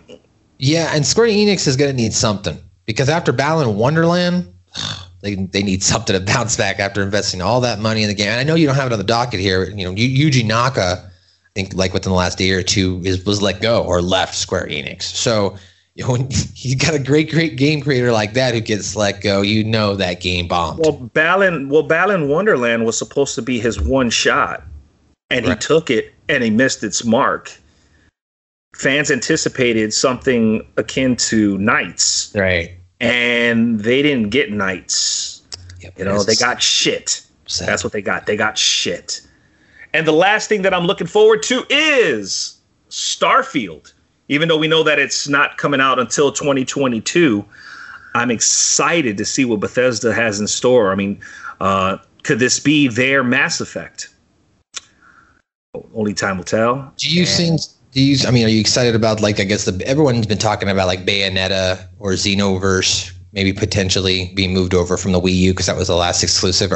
yeah, 0.57 0.89
and 0.95 1.05
Square 1.05 1.27
Enix 1.27 1.67
is 1.67 1.77
going 1.77 1.91
to 1.91 1.95
need 1.95 2.11
something 2.11 2.57
because 2.87 3.07
after 3.07 3.31
Balan 3.31 3.77
Wonderland, 3.77 4.51
they 5.21 5.35
they 5.35 5.63
need 5.63 5.83
something 5.83 6.13
to 6.13 6.19
bounce 6.19 6.55
back 6.55 6.79
after 6.79 7.01
investing 7.01 7.41
all 7.41 7.61
that 7.61 7.79
money 7.79 8.03
in 8.03 8.07
the 8.07 8.15
game. 8.15 8.29
And 8.29 8.39
I 8.39 8.43
know 8.43 8.55
you 8.55 8.65
don't 8.67 8.75
have 8.75 8.87
it 8.87 8.93
on 8.93 8.99
the 8.99 9.05
docket 9.05 9.39
here. 9.39 9.69
You 9.69 9.85
know, 9.85 9.91
Yu- 9.91 10.29
Yuji 10.29 10.45
Naka, 10.45 11.03
I 11.03 11.49
think 11.55 11.73
like 11.73 11.93
within 11.93 12.11
the 12.11 12.17
last 12.17 12.37
day 12.37 12.51
or 12.51 12.63
two, 12.63 13.01
is 13.03 13.25
was 13.25 13.41
let 13.41 13.61
go 13.61 13.83
or 13.83 14.01
left 14.01 14.35
Square 14.35 14.67
Enix. 14.67 15.03
So. 15.03 15.57
You 15.95 16.05
know, 16.05 16.11
when 16.13 16.29
you 16.55 16.77
got 16.77 16.93
a 16.93 16.99
great, 16.99 17.29
great 17.29 17.57
game 17.57 17.81
creator 17.81 18.13
like 18.13 18.31
that 18.33 18.53
who 18.53 18.61
gets 18.61 18.95
let 18.95 19.19
go, 19.21 19.41
you 19.41 19.65
know 19.65 19.95
that 19.95 20.21
game 20.21 20.47
bombed. 20.47 20.79
Well, 20.79 20.93
Balan, 20.93 21.67
well, 21.67 21.83
Balan 21.83 22.29
Wonderland 22.29 22.85
was 22.85 22.97
supposed 22.97 23.35
to 23.35 23.41
be 23.41 23.59
his 23.59 23.81
one 23.81 24.09
shot, 24.09 24.63
and 25.29 25.45
Right. 25.45 25.55
he 25.55 25.59
took 25.59 25.89
it 25.89 26.13
and 26.29 26.41
he 26.41 26.51
missed 26.51 26.85
its 26.85 27.03
mark. 27.03 27.51
Fans 28.75 29.11
anticipated 29.11 29.93
something 29.93 30.65
akin 30.77 31.17
to 31.17 31.57
Nights, 31.57 32.31
right. 32.33 32.78
And 32.99 33.79
they 33.79 34.01
didn't 34.01 34.29
get 34.29 34.51
Nights. 34.51 35.41
Yep. 35.79 35.99
You 35.99 36.05
know, 36.05 36.23
they 36.23 36.35
got 36.35 36.61
shit. 36.61 37.25
Sad. 37.45 37.67
That's 37.67 37.83
what 37.83 37.93
they 37.93 38.01
got. 38.01 38.25
They 38.25 38.35
got 38.35 38.57
shit. 38.57 39.21
And 39.93 40.05
the 40.05 40.11
last 40.11 40.49
thing 40.49 40.61
that 40.63 40.73
I'm 40.73 40.85
looking 40.85 41.07
forward 41.07 41.41
to 41.43 41.65
is 41.69 42.59
Starfield. 42.89 43.93
Even 44.27 44.47
though 44.47 44.57
we 44.57 44.67
know 44.67 44.83
that 44.83 44.99
it's 44.99 45.27
not 45.27 45.57
coming 45.57 45.81
out 45.81 45.97
until 45.97 46.31
2022, 46.31 47.43
I'm 48.13 48.29
excited 48.29 49.17
to 49.17 49.25
see 49.25 49.45
what 49.45 49.59
Bethesda 49.59 50.13
has 50.13 50.39
in 50.39 50.47
store. 50.47 50.91
I 50.91 50.95
mean, 50.95 51.19
uh, 51.59 51.97
could 52.23 52.39
this 52.39 52.59
be 52.59 52.87
their 52.87 53.23
Mass 53.23 53.59
Effect? 53.59 54.09
Only 55.93 56.13
time 56.13 56.37
will 56.37 56.43
tell. 56.43 56.93
Do 56.97 57.09
you 57.09 57.25
think? 57.25 57.61
Do 57.91 58.03
you? 58.03 58.17
I 58.27 58.31
mean, 58.31 58.45
are 58.45 58.49
you 58.49 58.59
excited 58.59 58.95
about 58.95 59.21
like 59.21 59.39
I 59.39 59.43
guess 59.43 59.65
the 59.65 59.85
everyone's 59.85 60.27
been 60.27 60.37
talking 60.37 60.69
about 60.69 60.87
like 60.87 61.05
Bayonetta 61.05 61.87
or 61.99 62.11
Xenoverse 62.11 63.13
maybe 63.33 63.53
potentially 63.53 64.31
being 64.35 64.53
moved 64.53 64.73
over 64.73 64.97
from 64.97 65.11
the 65.11 65.19
Wii 65.19 65.35
U 65.35 65.51
because 65.53 65.67
that 65.67 65.75
was 65.75 65.87
the 65.87 65.95
last 65.95 66.23
exclusive. 66.23 66.71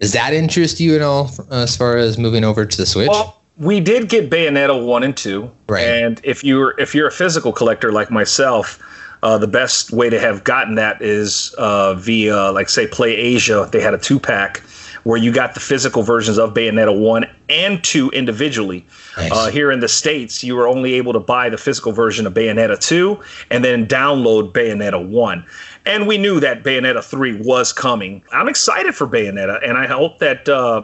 Does 0.00 0.12
that 0.12 0.32
interest 0.32 0.80
you 0.80 0.94
at 0.96 1.02
all 1.02 1.30
as 1.50 1.76
far 1.76 1.96
as 1.96 2.18
moving 2.18 2.44
over 2.44 2.66
to 2.66 2.76
the 2.76 2.86
Switch? 2.86 3.08
Well, 3.08 3.40
we 3.56 3.80
did 3.80 4.08
get 4.08 4.30
Bayonetta 4.30 4.84
one 4.84 5.04
and 5.04 5.16
two, 5.16 5.50
Right. 5.68 5.86
And 5.86 6.20
if 6.24 6.42
you're 6.42 6.78
if 6.80 6.94
you're 6.94 7.08
a 7.08 7.12
physical 7.12 7.52
collector 7.52 7.92
like 7.92 8.10
myself, 8.10 8.82
uh, 9.22 9.38
the 9.38 9.46
best 9.46 9.92
way 9.92 10.10
to 10.10 10.18
have 10.18 10.44
gotten 10.44 10.74
that 10.74 11.00
is 11.00 11.54
uh, 11.58 11.94
via 11.94 12.50
like 12.50 12.68
say 12.68 12.86
Play 12.86 13.14
Asia. 13.14 13.68
They 13.70 13.80
had 13.80 13.94
a 13.94 13.98
two 13.98 14.18
pack 14.18 14.58
where 15.04 15.16
you 15.16 15.32
got 15.32 15.54
the 15.54 15.60
physical 15.60 16.02
versions 16.02 16.38
of 16.38 16.52
Bayonetta 16.52 16.98
one 16.98 17.26
and 17.48 17.82
two 17.82 18.10
individually. 18.10 18.84
Nice. 19.16 19.32
Uh, 19.32 19.50
here 19.50 19.70
in 19.70 19.80
the 19.80 19.88
states, 19.88 20.42
you 20.42 20.56
were 20.56 20.66
only 20.66 20.94
able 20.94 21.12
to 21.12 21.20
buy 21.20 21.48
the 21.48 21.58
physical 21.58 21.92
version 21.92 22.26
of 22.26 22.34
Bayonetta 22.34 22.78
two 22.80 23.22
and 23.50 23.64
then 23.64 23.86
download 23.86 24.52
Bayonetta 24.52 25.08
one. 25.08 25.46
And 25.86 26.06
we 26.06 26.18
knew 26.18 26.40
that 26.40 26.64
Bayonetta 26.64 27.04
three 27.04 27.40
was 27.40 27.72
coming. 27.72 28.22
I'm 28.32 28.48
excited 28.48 28.94
for 28.94 29.06
Bayonetta, 29.06 29.66
and 29.66 29.78
I 29.78 29.86
hope 29.86 30.18
that. 30.18 30.48
Uh, 30.48 30.82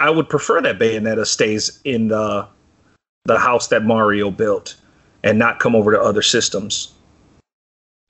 I 0.00 0.10
would 0.10 0.28
prefer 0.28 0.60
that 0.60 0.78
Bayonetta 0.78 1.24
stays 1.24 1.80
in 1.84 2.08
the 2.08 2.46
the 3.24 3.38
house 3.38 3.68
that 3.68 3.84
Mario 3.84 4.30
built 4.30 4.74
and 5.22 5.38
not 5.38 5.60
come 5.60 5.74
over 5.74 5.92
to 5.92 6.00
other 6.00 6.20
systems. 6.20 6.93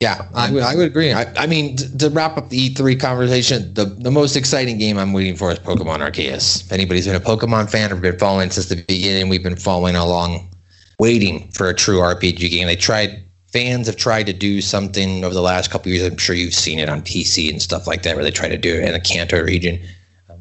Yeah, 0.00 0.26
I 0.34 0.50
would, 0.50 0.62
I 0.62 0.74
would 0.74 0.86
agree. 0.86 1.12
I, 1.12 1.32
I 1.34 1.46
mean, 1.46 1.76
t- 1.76 1.86
to 1.98 2.10
wrap 2.10 2.36
up 2.36 2.50
the 2.50 2.68
E3 2.70 3.00
conversation, 3.00 3.72
the, 3.74 3.84
the 3.84 4.10
most 4.10 4.36
exciting 4.36 4.76
game 4.76 4.98
I'm 4.98 5.12
waiting 5.12 5.36
for 5.36 5.50
is 5.50 5.58
Pokemon 5.58 6.00
Arceus. 6.00 6.62
If 6.62 6.72
anybody's 6.72 7.06
been 7.06 7.14
a 7.16 7.20
Pokemon 7.20 7.70
fan 7.70 7.92
or 7.92 7.96
been 7.96 8.18
following 8.18 8.50
since 8.50 8.68
the 8.68 8.76
beginning, 8.82 9.28
we've 9.28 9.42
been 9.42 9.56
following 9.56 9.94
along, 9.94 10.50
waiting 10.98 11.48
for 11.52 11.68
a 11.70 11.74
true 11.74 12.00
RPG 12.00 12.50
game. 12.50 12.66
They 12.66 12.76
tried, 12.76 13.22
fans 13.52 13.86
have 13.86 13.96
tried 13.96 14.26
to 14.26 14.32
do 14.32 14.60
something 14.60 15.24
over 15.24 15.32
the 15.32 15.40
last 15.40 15.70
couple 15.70 15.90
years. 15.90 16.06
I'm 16.06 16.18
sure 16.18 16.34
you've 16.36 16.54
seen 16.54 16.78
it 16.80 16.88
on 16.88 17.00
PC 17.00 17.48
and 17.48 17.62
stuff 17.62 17.86
like 17.86 18.02
that, 18.02 18.16
where 18.16 18.24
they 18.24 18.32
try 18.32 18.48
to 18.48 18.58
do 18.58 18.74
it 18.74 18.84
in 18.84 18.92
the 18.92 19.00
Kanto 19.00 19.42
region. 19.42 19.80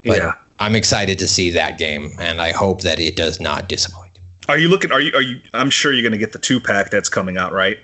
But 0.04 0.18
Yeah. 0.18 0.34
I'm 0.60 0.76
excited 0.76 1.20
to 1.20 1.28
see 1.28 1.50
that 1.52 1.78
game, 1.78 2.12
and 2.20 2.42
I 2.42 2.52
hope 2.52 2.82
that 2.82 3.00
it 3.00 3.16
does 3.16 3.40
not 3.40 3.70
disappoint. 3.70 4.20
Are 4.50 4.58
you 4.58 4.68
looking? 4.68 4.92
Are 4.92 5.00
you? 5.00 5.14
Are 5.16 5.22
you? 5.22 5.40
I'm 5.54 5.70
sure 5.70 5.94
you're 5.94 6.02
going 6.04 6.12
to 6.12 6.18
get 6.18 6.32
the 6.34 6.40
two 6.40 6.60
pack 6.60 6.90
that's 6.90 7.10
coming 7.10 7.38
out, 7.38 7.54
right? 7.54 7.80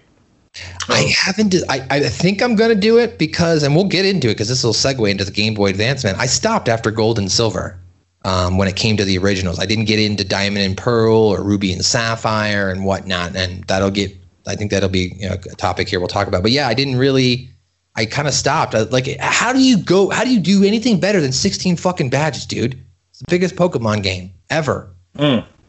I 0.90 1.14
haven't. 1.16 1.56
I, 1.70 1.86
I 1.90 2.00
think 2.02 2.42
I'm 2.42 2.56
going 2.56 2.74
to 2.74 2.80
do 2.80 2.98
it 2.98 3.18
because, 3.18 3.64
and 3.64 3.76
we'll 3.76 3.88
get 3.88 4.06
into 4.06 4.28
it 4.30 4.34
because 4.34 4.48
this 4.48 4.64
will 4.64 4.74
segue 4.74 5.10
into 5.10 5.24
the 5.24 5.32
Game 5.32 5.54
Boy 5.54 5.70
Advance. 5.70 6.04
Man, 6.04 6.16
I 6.18 6.26
stopped 6.26 6.68
after 6.68 6.92
Gold 6.92 7.20
and 7.20 7.32
Silver 7.32 7.80
um, 8.26 8.58
when 8.58 8.68
it 8.68 8.76
came 8.76 8.98
to 8.98 9.06
the 9.06 9.18
originals. 9.18 9.60
I 9.60 9.66
didn't 9.66 9.86
get 9.86 10.00
into 10.00 10.24
Diamond 10.24 10.66
and 10.66 10.76
Pearl 10.76 11.16
or 11.16 11.44
Ruby 11.44 11.72
and 11.72 11.86
Sapphire 11.86 12.70
and 12.70 12.84
whatnot, 12.84 13.36
and 13.36 13.64
that'll 13.66 13.92
get. 13.92 14.16
I 14.48 14.56
think 14.56 14.72
that'll 14.72 14.90
be 14.90 15.16
you 15.18 15.30
know, 15.30 15.36
a 15.36 15.56
topic 15.56 15.90
here 15.90 16.00
we'll 16.00 16.08
talk 16.08 16.28
about. 16.28 16.42
But 16.42 16.52
yeah, 16.52 16.68
I 16.68 16.74
didn't 16.74 16.98
really. 16.98 17.50
I 17.96 18.06
kind 18.06 18.28
of 18.28 18.34
stopped. 18.34 18.74
I, 18.76 18.82
like, 18.84 19.18
how 19.20 19.54
do 19.54 19.62
you 19.62 19.78
go? 19.78 20.10
How 20.10 20.24
do 20.24 20.32
you 20.32 20.40
do 20.40 20.64
anything 20.64 21.00
better 21.00 21.22
than 21.22 21.32
16 21.32 21.76
fucking 21.76 22.10
badges, 22.10 22.46
dude? 22.46 22.74
It's 23.12 23.20
the 23.20 23.26
biggest 23.30 23.56
Pokemon 23.56 24.04
game 24.04 24.32
ever. 24.50 24.90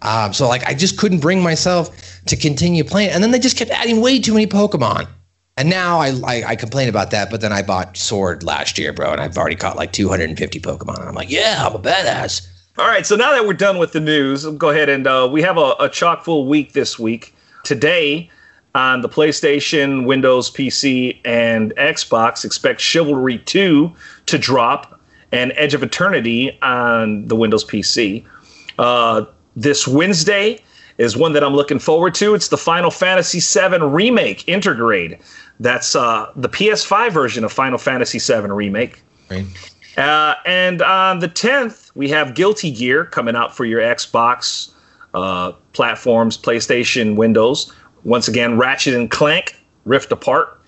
Um, 0.03 0.33
so 0.33 0.49
like 0.49 0.65
I 0.67 0.75
just 0.75 0.97
couldn't 0.99 1.21
bring 1.21 1.43
myself 1.43 1.91
to 2.27 2.37
continue 2.37 2.85
playing, 2.85 3.11
and 3.11 3.23
then 3.23 3.31
they 3.31 3.39
just 3.39 3.57
kept 3.57 3.71
adding 3.71 4.01
way 4.01 4.19
too 4.19 4.33
many 4.33 4.47
Pokemon. 4.47 5.09
And 5.57 5.69
now 5.69 5.99
I, 5.99 6.13
I 6.25 6.45
I 6.49 6.57
complain 6.57 6.89
about 6.89 7.11
that, 7.11 7.31
but 7.31 7.41
then 7.41 7.53
I 7.53 7.63
bought 7.63 7.97
Sword 7.97 8.43
last 8.43 8.79
year, 8.79 8.93
bro, 8.93 9.13
and 9.13 9.21
I've 9.21 9.37
already 9.37 9.57
caught 9.57 9.77
like 9.77 9.93
250 9.93 10.61
Pokemon, 10.61 11.01
and 11.01 11.09
I'm 11.09 11.15
like, 11.15 11.31
yeah, 11.31 11.67
I'm 11.67 11.75
a 11.75 11.79
badass. 11.79 12.47
All 12.79 12.87
right. 12.87 13.05
So 13.05 13.17
now 13.17 13.33
that 13.33 13.47
we're 13.47 13.53
done 13.53 13.79
with 13.79 13.93
the 13.93 14.01
news, 14.01 14.47
go 14.47 14.71
ahead 14.71 14.89
and 14.89 15.07
uh, 15.07 15.29
we 15.31 15.43
have 15.43 15.59
a, 15.59 15.75
a 15.81 15.89
chock 15.89 16.25
full 16.25 16.47
week 16.47 16.73
this 16.73 16.99
week. 16.99 17.35
Today 17.63 18.31
on 18.75 19.03
the 19.03 19.09
PlayStation, 19.09 20.07
Windows, 20.07 20.51
PC, 20.51 21.19
and 21.25 21.75
Xbox, 21.77 22.45
expect 22.45 22.81
Chivalry 22.81 23.39
2 23.39 23.93
to 24.27 24.39
drop 24.39 25.01
and 25.33 25.53
Edge 25.57 25.75
of 25.75 25.83
Eternity 25.83 26.57
on 26.63 27.27
the 27.27 27.37
Windows 27.37 27.65
PC. 27.65 28.25
Uh, 28.79 29.25
this 29.61 29.87
Wednesday 29.87 30.59
is 30.99 31.17
one 31.17 31.33
that 31.35 31.45
I'm 31.45 31.55
looking 31.55 31.79
forward 31.79 32.15
to. 32.17 32.35
It's 32.35 32.49
the 32.49 32.59
Final 32.59 32.91
Fantasy 32.91 33.41
VII 33.41 33.79
Remake 33.79 34.45
Intergrade. 34.47 35.21
That's 35.61 35.95
uh, 35.95 36.31
the 36.35 36.49
PS5 36.49 37.13
version 37.13 37.45
of 37.45 37.53
Final 37.53 37.79
Fantasy 37.79 38.19
VII 38.19 38.49
Remake. 38.49 39.03
Right? 39.31 39.47
Uh, 39.97 40.35
and 40.47 40.81
on 40.83 41.19
the 41.19 41.29
10th, 41.29 41.91
we 41.95 42.09
have 42.09 42.35
Guilty 42.35 42.71
Gear 42.71 43.05
coming 43.05 43.37
out 43.37 43.55
for 43.55 43.65
your 43.65 43.81
Xbox 43.81 44.73
uh, 45.13 45.53
platforms, 45.73 46.39
PlayStation, 46.39 47.17
Windows. 47.17 47.73
Once 48.05 48.29
again, 48.29 48.57
Ratchet 48.57 48.95
and 48.95 49.11
Clank, 49.11 49.57
Rift 49.85 50.11
Apart. 50.11 50.59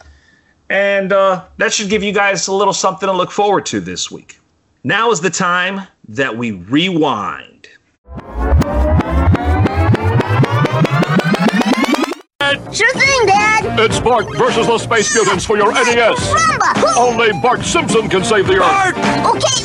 And 0.69 1.13
uh, 1.13 1.45
that 1.57 1.73
should 1.73 1.89
give 1.89 2.03
you 2.03 2.13
guys 2.13 2.47
a 2.49 2.53
little 2.53 2.75
something 2.75 3.07
to 3.07 3.13
look 3.13 3.31
forward 3.31 3.65
to 3.67 3.81
this 3.81 4.11
week. 4.11 4.39
Now 4.85 5.11
is 5.11 5.21
the 5.21 5.31
time 5.31 5.87
that 6.09 6.37
we 6.37 6.51
rewind. 6.53 7.69
Sure 12.73 12.93
thing, 12.93 13.27
Dad. 13.27 13.79
It's 13.81 14.01
Bart 14.01 14.27
versus 14.37 14.67
the 14.67 14.79
Space 14.79 15.15
Mutants 15.15 15.45
for 15.45 15.57
your 15.57 15.73
NES. 15.73 16.19
Rumba. 16.19 16.97
Only 16.97 17.33
Bart 17.41 17.63
Simpson 17.65 18.09
can 18.09 18.25
save 18.25 18.47
the 18.47 18.55
Earth. 18.55 18.61
Bart. 18.61 18.97
Okay. 19.37 19.63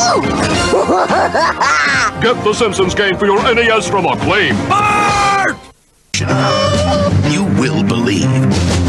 Ooh, 0.00 0.10
ooh. 0.14 0.22
Get 2.22 2.36
the 2.44 2.52
Simpsons 2.54 2.94
game 2.94 3.16
for 3.16 3.26
your 3.26 3.42
NES 3.54 3.88
from 3.88 4.06
Acclaim. 4.06 4.54
Bart! 4.68 5.56
You 7.30 7.44
will 7.58 7.82
believe 7.82 8.24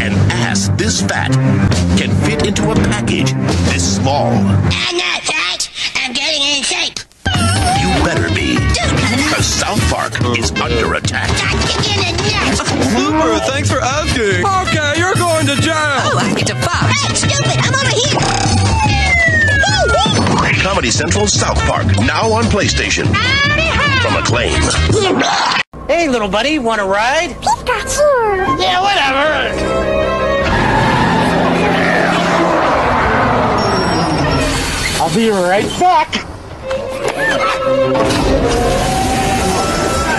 an 0.00 0.12
ass 0.30 0.68
this 0.76 1.00
fat 1.02 1.32
can 1.98 2.10
fit 2.24 2.46
into 2.46 2.70
a 2.70 2.74
package 2.74 3.32
this 3.72 3.96
small. 3.96 4.32
I'm 4.32 4.96
not 4.96 5.22
fat. 5.22 5.70
I'm 5.96 6.12
getting 6.12 6.42
in 6.42 6.62
shape. 6.62 6.98
You 7.80 7.88
better 8.04 8.28
be. 8.34 8.56
Because 9.16 9.46
South 9.46 9.80
Park 9.90 10.12
is 10.38 10.50
under 10.52 10.94
attack. 10.94 11.30
Not 12.22 12.66
kick 12.66 12.78
you 12.84 13.08
in 13.08 13.12
the 13.12 13.18
nuts. 13.18 13.42
Super, 13.42 13.50
thanks 13.50 13.70
for 13.70 13.80
asking. 13.80 14.44
Okay, 14.44 14.98
you're 14.98 15.14
going 15.14 15.46
to 15.46 15.56
jail. 15.60 15.74
Oh, 15.74 16.18
I 16.18 16.34
get 16.34 16.46
to 16.48 16.54
box. 16.54 17.02
Hey, 17.02 17.14
stupid. 17.14 17.58
I'm 17.60 17.74
over 17.74 17.94
here. 17.94 18.18
Woo, 19.62 19.90
woo. 19.90 20.62
Comedy 20.62 20.90
Central's 20.90 21.32
South 21.32 21.58
Park, 21.66 21.86
now 22.06 22.30
on 22.32 22.44
PlayStation. 22.44 23.06
From 24.00 24.16
Acclaim. 24.16 24.62
Hey, 25.88 26.08
little 26.08 26.28
buddy, 26.28 26.58
want 26.58 26.80
to 26.80 26.86
ride? 26.86 27.30
Pikachu. 27.30 28.58
Yeah, 28.60 28.80
whatever. 28.80 29.92
I'll 35.02 35.14
be 35.14 35.28
right 35.30 35.68
back. 35.80 36.22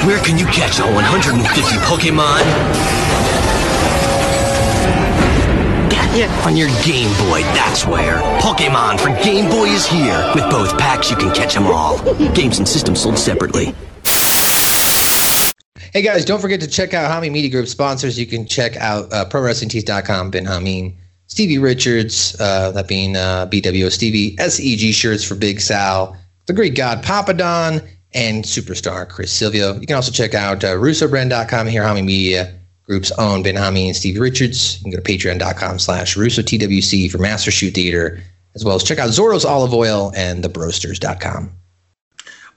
Where 0.06 0.20
can 0.20 0.38
you 0.38 0.46
catch 0.48 0.82
all 0.82 0.94
150 0.94 1.78
Pokemon? 1.78 2.44
Yeah, 6.14 6.46
On 6.46 6.58
your 6.58 6.68
Game 6.84 7.10
Boy, 7.30 7.42
that's 7.56 7.88
where. 7.88 8.18
Pokemon 8.42 9.00
for 9.00 9.10
Game 9.24 9.50
Boy 9.50 9.68
is 9.68 9.88
here. 9.88 10.32
With 10.36 10.44
both 10.52 10.78
packs, 10.78 11.10
you 11.10 11.16
can 11.16 11.34
catch 11.34 11.54
them 11.54 11.68
all. 11.68 11.98
Games 12.34 12.60
and 12.60 12.68
systems 12.68 13.02
sold 13.02 13.18
separately. 13.18 13.74
Hey 15.94 16.02
guys, 16.02 16.26
don't 16.26 16.42
forget 16.42 16.60
to 16.60 16.68
check 16.68 16.94
out 16.94 17.10
Hami 17.10 17.32
Media 17.32 17.50
Group 17.50 17.68
sponsors. 17.68 18.20
You 18.20 18.26
can 18.26 18.46
check 18.46 18.76
out 18.76 19.12
uh, 19.14 19.24
ProWrestlingTees.com, 19.30 20.32
Ben 20.32 20.46
Hameen, 20.46 20.98
Stevie 21.28 21.60
Richards, 21.60 22.36
uh, 22.42 22.72
that 22.72 22.90
being 22.90 23.16
uh, 23.16 23.48
BWO 23.48 23.90
Stevie, 23.90 24.36
SEG 24.36 24.94
shirts 24.94 25.24
for 25.24 25.36
Big 25.36 25.62
Sal, 25.62 26.18
the 26.48 26.54
Greek 26.54 26.76
God 26.76 27.04
Papadon, 27.04 27.88
and 28.14 28.44
superstar 28.44 29.08
Chris 29.08 29.32
Silvio. 29.32 29.74
You 29.80 29.88
can 29.88 29.96
also 29.96 30.12
check 30.12 30.34
out 30.34 30.64
uh, 30.64 30.76
RussoBrand.com 30.76 31.68
here, 31.68 31.84
Hami 31.84 32.04
Media 32.04 32.54
Group's 32.86 33.12
own 33.14 33.44
Ben 33.44 33.56
Hameen 33.56 33.88
and 33.88 33.96
Steve 33.96 34.20
Richards. 34.20 34.78
You 34.80 34.84
can 34.84 34.92
go 34.92 34.98
to 34.98 35.04
Patreon.com 35.04 35.80
slash 35.80 36.16
RussoTWC 36.18 37.10
for 37.10 37.18
Master 37.18 37.50
Shoot 37.50 37.74
Theater, 37.76 38.22
as 38.56 38.66
well 38.66 38.76
as 38.76 38.84
check 38.84 39.00
out 39.00 39.10
Zorro's 39.10 39.46
Olive 39.46 39.74
Oil 39.74 40.12
and 40.18 40.44
TheBroasters.com. 40.44 41.50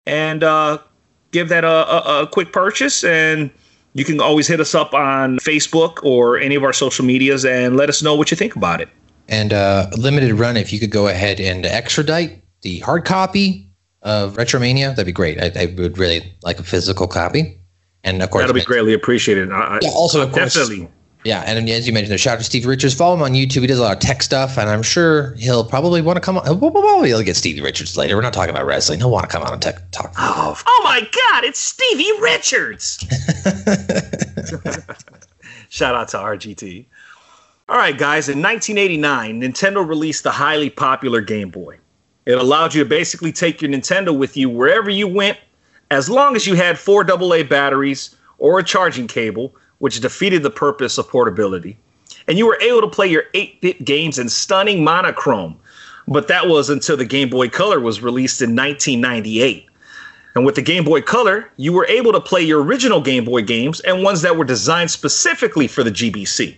and 0.07 0.43
uh, 0.43 0.79
give 1.31 1.49
that 1.49 1.65
a, 1.65 1.69
a, 1.69 2.23
a 2.23 2.27
quick 2.27 2.53
purchase 2.53 3.05
and. 3.05 3.51
You 3.95 4.05
can 4.05 4.21
always 4.21 4.47
hit 4.47 4.61
us 4.61 4.75
up 4.77 4.93
on 4.95 5.39
Facebook 5.39 6.05
or 6.05 6.39
any 6.39 6.55
of 6.55 6.63
our 6.63 6.75
social 6.75 7.05
medias 7.05 7.45
and 7.45 7.77
let 7.77 7.89
us 7.89 8.01
know 8.01 8.15
what 8.15 8.31
you 8.31 8.37
think 8.37 8.55
about 8.55 8.81
it. 8.81 8.89
And 9.29 9.53
uh, 9.53 9.91
limited 9.97 10.33
run, 10.35 10.57
if 10.57 10.73
you 10.73 10.81
could 10.81 10.91
go 10.91 11.09
ahead 11.09 11.39
and 11.39 11.67
extradite 11.67 12.43
the 12.63 12.79
hard 12.81 13.05
copy 13.05 13.71
of 14.03 14.35
Retromania, 14.37 14.89
that'd 14.91 15.05
be 15.07 15.13
great. 15.13 15.41
I, 15.41 15.53
I 15.63 15.67
would 15.77 15.99
really 15.99 16.33
like 16.43 16.59
a 16.59 16.63
physical 16.63 17.07
copy. 17.07 17.61
And 18.05 18.23
of 18.23 18.31
course, 18.31 18.43
That'll 18.43 18.55
be 18.55 18.63
greatly 18.65 18.95
appreciated. 18.95 19.53
I, 19.53 19.57
I- 19.61 19.79
Yeah, 19.83 19.91
also, 19.91 20.23
of 20.23 20.33
course- 20.33 20.55
definitely. 20.55 20.89
Yeah, 21.25 21.43
and 21.47 21.69
as 21.69 21.85
you 21.87 21.93
mentioned, 21.93 22.15
a 22.15 22.19
shout 22.19 22.35
out 22.35 22.39
to 22.39 22.45
Stevie 22.45 22.69
Richards. 22.69 22.95
Follow 22.95 23.17
him 23.17 23.23
on 23.23 23.33
YouTube. 23.33 23.61
He 23.63 23.67
does 23.67 23.81
a 23.81 23.83
lot 23.83 23.93
of 23.93 23.99
tech 23.99 24.23
stuff, 24.23 24.57
and 24.57 24.71
I'm 24.71 24.85
sure 24.85 25.35
he'll 25.35 25.65
probably 25.65 26.01
want 26.01 26.17
to 26.17 26.21
come 26.21 26.39
on. 26.39 26.47
He'll 26.47 26.57
probably 26.71 27.25
get 27.25 27.37
Stevie 27.37 27.61
Richards 27.61 27.97
later. 27.97 28.15
We're 28.15 28.23
not 28.23 28.33
talking 28.33 28.51
about 28.55 28.65
wrestling. 28.67 29.01
He'll 29.01 29.11
want 29.11 29.29
to 29.29 29.33
come 29.37 29.43
on 29.43 29.53
and 29.53 29.61
tech 29.61 29.91
talk. 29.91 30.15
Oh, 30.17 30.57
oh 30.65 30.81
my 30.85 31.01
God! 31.01 31.45
It's 31.45 31.59
Stevie 31.59 32.13
Richards. 32.23 32.99
Shout 35.71 35.97
out 35.97 36.09
to 36.09 36.19
RGT. 36.19 36.87
All 37.71 37.77
right, 37.77 37.99
guys. 37.99 38.31
In 38.31 38.41
1989, 38.41 39.43
Nintendo 39.43 39.87
released 39.87 40.25
the 40.25 40.31
highly 40.31 40.71
popular 40.71 41.21
Game 41.21 41.51
Boy. 41.51 41.77
It 42.25 42.39
allowed 42.39 42.73
you 42.73 42.83
to 42.83 42.89
basically 42.89 43.31
take 43.31 43.61
your 43.61 43.71
Nintendo 43.71 44.17
with 44.17 44.39
you 44.39 44.49
wherever 44.49 44.89
you 44.89 45.07
went, 45.07 45.37
as 45.91 46.09
long 46.09 46.35
as 46.35 46.47
you 46.47 46.55
had 46.55 46.79
four 46.79 47.05
AA 47.11 47.43
batteries 47.43 48.17
or 48.39 48.59
a 48.59 48.65
charging 48.65 49.07
cable, 49.07 49.55
which 49.81 50.01
defeated 50.01 50.43
the 50.43 50.51
purpose 50.51 50.97
of 50.97 51.11
portability. 51.11 51.77
And 52.27 52.39
you 52.39 52.47
were 52.47 52.59
able 52.63 52.81
to 52.81 52.89
play 52.89 53.07
your 53.07 53.25
8 53.35 53.61
bit 53.61 53.85
games 53.85 54.19
in 54.19 54.31
stunning 54.31 54.83
monochrome. 54.83 55.59
But 56.07 56.29
that 56.29 56.49
was 56.49 56.71
until 56.71 56.97
the 56.97 57.05
Game 57.05 57.29
Boy 57.29 57.51
Color 57.51 57.81
was 57.81 58.01
released 58.01 58.41
in 58.41 58.57
1998. 58.57 59.67
And 60.35 60.47
with 60.47 60.55
the 60.55 60.63
Game 60.63 60.85
Boy 60.85 61.03
Color, 61.03 61.51
you 61.59 61.75
were 61.75 61.87
able 61.87 62.13
to 62.13 62.21
play 62.21 62.41
your 62.41 62.63
original 62.63 63.03
Game 63.03 63.27
Boy 63.27 63.43
games 63.43 63.81
and 63.81 64.03
ones 64.03 64.23
that 64.23 64.39
were 64.39 64.47
designed 64.47 64.91
specifically 64.91 65.69
for 65.69 65.85
the 65.85 65.91
GBC. 65.91 66.57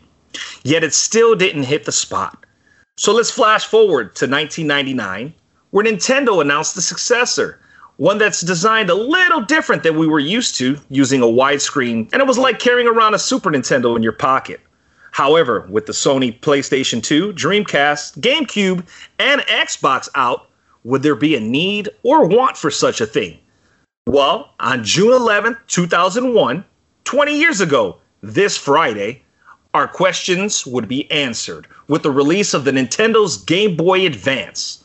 Yet 0.62 0.84
it 0.84 0.94
still 0.94 1.34
didn't 1.34 1.64
hit 1.64 1.84
the 1.84 1.92
spot. 1.92 2.44
So 2.96 3.12
let's 3.12 3.30
flash 3.30 3.64
forward 3.64 4.14
to 4.16 4.26
1999, 4.26 5.32
where 5.70 5.84
Nintendo 5.84 6.40
announced 6.40 6.74
the 6.74 6.82
successor, 6.82 7.58
one 7.96 8.18
that's 8.18 8.40
designed 8.40 8.90
a 8.90 8.94
little 8.94 9.40
different 9.40 9.82
than 9.82 9.98
we 9.98 10.06
were 10.06 10.18
used 10.18 10.56
to, 10.56 10.78
using 10.88 11.22
a 11.22 11.26
widescreen, 11.26 12.10
and 12.12 12.20
it 12.20 12.26
was 12.26 12.38
like 12.38 12.58
carrying 12.58 12.88
around 12.88 13.14
a 13.14 13.18
Super 13.18 13.50
Nintendo 13.50 13.96
in 13.96 14.02
your 14.02 14.12
pocket. 14.12 14.60
However, 15.12 15.66
with 15.68 15.86
the 15.86 15.92
Sony 15.92 16.38
PlayStation 16.40 17.02
2, 17.02 17.32
Dreamcast, 17.32 18.20
GameCube, 18.20 18.86
and 19.18 19.40
Xbox 19.42 20.08
out, 20.14 20.48
would 20.84 21.02
there 21.02 21.14
be 21.14 21.36
a 21.36 21.40
need 21.40 21.88
or 22.02 22.26
want 22.26 22.56
for 22.56 22.70
such 22.70 23.00
a 23.00 23.06
thing? 23.06 23.38
Well, 24.06 24.54
on 24.60 24.82
June 24.84 25.12
11th, 25.12 25.58
2001, 25.66 26.64
20 27.04 27.38
years 27.38 27.60
ago, 27.60 27.98
this 28.22 28.56
Friday, 28.56 29.22
our 29.74 29.86
questions 29.86 30.66
would 30.66 30.88
be 30.88 31.10
answered 31.10 31.66
with 31.88 32.02
the 32.02 32.10
release 32.10 32.54
of 32.54 32.64
the 32.64 32.72
Nintendo's 32.72 33.36
Game 33.36 33.76
Boy 33.76 34.04
Advance. 34.04 34.82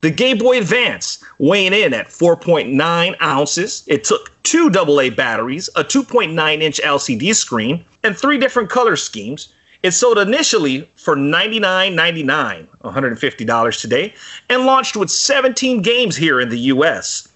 The 0.00 0.10
Game 0.10 0.38
Boy 0.38 0.58
Advance, 0.58 1.24
weighing 1.38 1.72
in 1.72 1.94
at 1.94 2.08
4.9 2.08 3.20
ounces, 3.20 3.84
it 3.86 4.04
took 4.04 4.30
two 4.42 4.70
AA 4.70 5.10
batteries, 5.10 5.68
a 5.76 5.84
2.9 5.84 6.60
inch 6.60 6.80
LCD 6.82 7.34
screen, 7.34 7.84
and 8.02 8.16
three 8.16 8.38
different 8.38 8.68
color 8.68 8.96
schemes. 8.96 9.52
It 9.82 9.92
sold 9.92 10.18
initially 10.18 10.88
for 10.96 11.16
$99.99, 11.16 12.68
$150 12.84 13.80
today, 13.80 14.14
and 14.48 14.66
launched 14.66 14.96
with 14.96 15.10
17 15.10 15.82
games 15.82 16.16
here 16.16 16.40
in 16.40 16.48
the 16.48 16.58
US. 16.58 17.28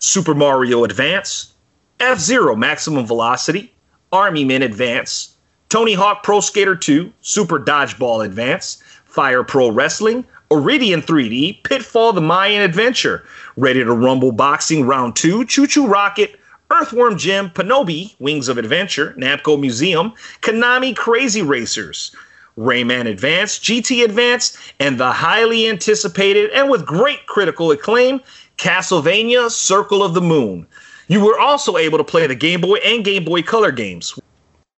Super 0.00 0.34
Mario 0.34 0.82
Advance, 0.82 1.52
F 2.00 2.18
Zero 2.18 2.56
Maximum 2.56 3.06
Velocity, 3.06 3.72
Army 4.10 4.44
Men 4.44 4.62
Advance, 4.62 5.31
Tony 5.72 5.94
Hawk 5.94 6.22
Pro 6.22 6.40
Skater 6.40 6.76
2, 6.76 7.10
Super 7.22 7.58
Dodgeball 7.58 8.26
Advance, 8.26 8.82
Fire 9.06 9.42
Pro 9.42 9.70
Wrestling, 9.70 10.22
Iridion 10.50 11.00
3D, 11.00 11.62
Pitfall 11.62 12.12
the 12.12 12.20
Mayan 12.20 12.60
Adventure, 12.60 13.24
Ready 13.56 13.82
to 13.82 13.94
Rumble 13.94 14.32
Boxing 14.32 14.84
Round 14.86 15.16
2, 15.16 15.46
ChuChu 15.46 15.88
Rocket, 15.88 16.38
Earthworm 16.70 17.16
Jim, 17.16 17.48
Pinobee, 17.48 18.14
Wings 18.18 18.48
of 18.48 18.58
Adventure, 18.58 19.14
Namco 19.16 19.58
Museum, 19.58 20.12
Konami 20.42 20.94
Crazy 20.94 21.40
Racers, 21.40 22.14
Rayman 22.58 23.08
Advance, 23.08 23.58
GT 23.58 24.04
Advance, 24.04 24.58
and 24.78 25.00
the 25.00 25.10
highly 25.10 25.70
anticipated 25.70 26.50
and 26.50 26.68
with 26.68 26.84
great 26.84 27.24
critical 27.24 27.70
acclaim, 27.70 28.20
Castlevania 28.58 29.50
Circle 29.50 30.02
of 30.02 30.12
the 30.12 30.20
Moon. 30.20 30.66
You 31.08 31.24
were 31.24 31.40
also 31.40 31.78
able 31.78 31.96
to 31.96 32.04
play 32.04 32.26
the 32.26 32.34
Game 32.34 32.60
Boy 32.60 32.76
and 32.84 33.02
Game 33.02 33.24
Boy 33.24 33.40
Color 33.40 33.70
games. 33.70 34.12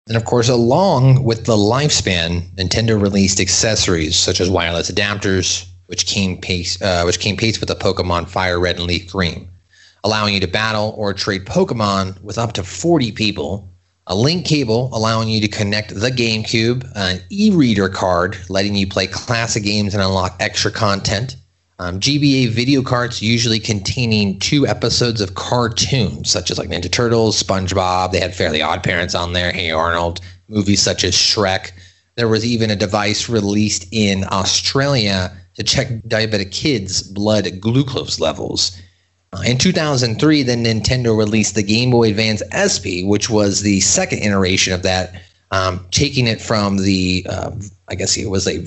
And 0.08 0.18
of 0.18 0.26
course, 0.26 0.50
along 0.50 1.24
with 1.24 1.46
the 1.46 1.56
lifespan, 1.56 2.50
Nintendo 2.56 3.02
released 3.02 3.40
accessories 3.40 4.18
such 4.18 4.42
as 4.42 4.50
wireless 4.50 4.92
adapters, 4.92 5.66
which 5.86 6.08
came 6.08 6.42
pace, 6.42 6.82
uh, 6.82 7.04
which 7.04 7.20
came 7.20 7.38
pace 7.38 7.62
with 7.62 7.70
the 7.70 7.76
Pokemon 7.76 8.28
Fire 8.28 8.60
Red 8.60 8.78
and 8.78 8.86
Leaf 8.86 9.10
Green, 9.10 9.50
allowing 10.04 10.34
you 10.34 10.42
to 10.42 10.48
battle 10.48 10.94
or 10.98 11.14
trade 11.14 11.46
Pokemon 11.46 12.22
with 12.22 12.38
up 12.38 12.52
to 12.54 12.64
40 12.64 13.14
people. 13.14 13.70
A 14.08 14.16
link 14.16 14.46
cable 14.46 14.90
allowing 14.92 15.30
you 15.30 15.40
to 15.40 15.48
connect 15.48 15.96
the 15.98 16.12
GameCube, 16.12 16.92
an 16.96 17.22
e-reader 17.30 17.88
card 17.88 18.38
letting 18.50 18.76
you 18.76 18.86
play 18.86 19.08
classic 19.08 19.64
games 19.64 19.94
and 19.94 20.04
unlock 20.04 20.36
extra 20.42 20.70
content. 20.70 21.38
Um, 21.84 22.00
GBA 22.00 22.48
video 22.48 22.82
carts 22.82 23.22
usually 23.22 23.60
containing 23.60 24.40
two 24.40 24.66
episodes 24.66 25.20
of 25.20 25.36
cartoons, 25.36 26.32
such 26.32 26.50
as 26.50 26.58
like 26.58 26.70
Ninja 26.70 26.90
Turtles, 26.90 27.44
SpongeBob. 27.44 28.14
They 28.14 28.22
had 28.22 28.34
Fairly 28.34 28.62
Odd 28.62 28.82
Parents 28.84 29.14
on 29.14 29.34
there, 29.34 29.52
Hey 29.52 29.70
Arnold, 29.70 30.22
movies 30.48 30.82
such 30.82 31.04
as 31.04 31.14
Shrek. 31.14 31.74
There 32.16 32.30
was 32.30 32.46
even 32.46 32.72
a 32.72 32.78
device 32.78 33.28
released 33.28 33.86
in 33.92 34.24
Australia 34.32 35.36
to 35.56 35.64
check 35.64 35.90
diabetic 36.08 36.52
kids' 36.52 37.04
blood 37.04 37.60
glucose 37.60 38.18
levels. 38.18 38.80
Uh, 39.34 39.42
in 39.46 39.58
2003, 39.58 40.42
then 40.42 40.64
Nintendo 40.64 41.18
released 41.18 41.56
the 41.56 41.64
Game 41.64 41.92
Boy 41.92 42.12
Advance 42.12 42.42
SP, 42.56 43.04
which 43.04 43.30
was 43.30 43.62
the 43.62 43.82
second 43.82 44.20
iteration 44.20 44.72
of 44.72 44.84
that, 44.84 45.22
um, 45.52 45.86
taking 45.92 46.28
it 46.28 46.40
from 46.40 46.78
the, 46.78 47.28
uh, 47.30 47.52
I 47.90 47.96
guess 47.96 48.16
it 48.16 48.30
was 48.30 48.48
a 48.48 48.64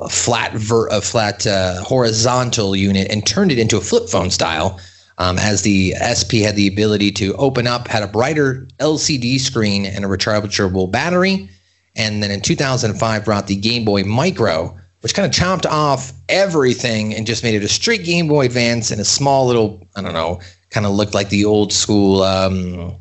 a 0.00 0.08
flat 0.08 0.52
ver- 0.52 0.88
a 0.88 1.00
flat 1.00 1.46
uh, 1.46 1.82
horizontal 1.82 2.76
unit 2.76 3.10
and 3.10 3.26
turned 3.26 3.52
it 3.52 3.58
into 3.58 3.76
a 3.76 3.80
flip 3.80 4.08
phone 4.08 4.30
style. 4.30 4.80
Um, 5.18 5.38
as 5.38 5.62
the 5.62 5.94
SP 5.96 6.44
had 6.44 6.56
the 6.56 6.68
ability 6.68 7.10
to 7.12 7.34
open 7.36 7.66
up, 7.66 7.88
had 7.88 8.02
a 8.02 8.06
brighter 8.06 8.68
LCD 8.80 9.40
screen 9.40 9.86
and 9.86 10.04
a 10.04 10.08
rechargeable 10.08 10.90
battery, 10.90 11.48
and 11.94 12.22
then 12.22 12.30
in 12.30 12.42
2005 12.42 13.24
brought 13.24 13.46
the 13.46 13.56
Game 13.56 13.82
Boy 13.86 14.04
Micro, 14.04 14.76
which 15.00 15.14
kind 15.14 15.24
of 15.24 15.32
chopped 15.32 15.64
off 15.64 16.12
everything 16.28 17.14
and 17.14 17.26
just 17.26 17.42
made 17.42 17.54
it 17.54 17.64
a 17.64 17.68
straight 17.68 18.04
Game 18.04 18.28
Boy 18.28 18.44
Advance 18.44 18.90
and 18.90 19.00
a 19.00 19.06
small 19.06 19.46
little 19.46 19.88
I 19.96 20.02
don't 20.02 20.12
know, 20.12 20.40
kind 20.68 20.84
of 20.84 20.92
looked 20.92 21.14
like 21.14 21.30
the 21.30 21.46
old 21.46 21.72
school. 21.72 22.22
Um, 22.22 22.96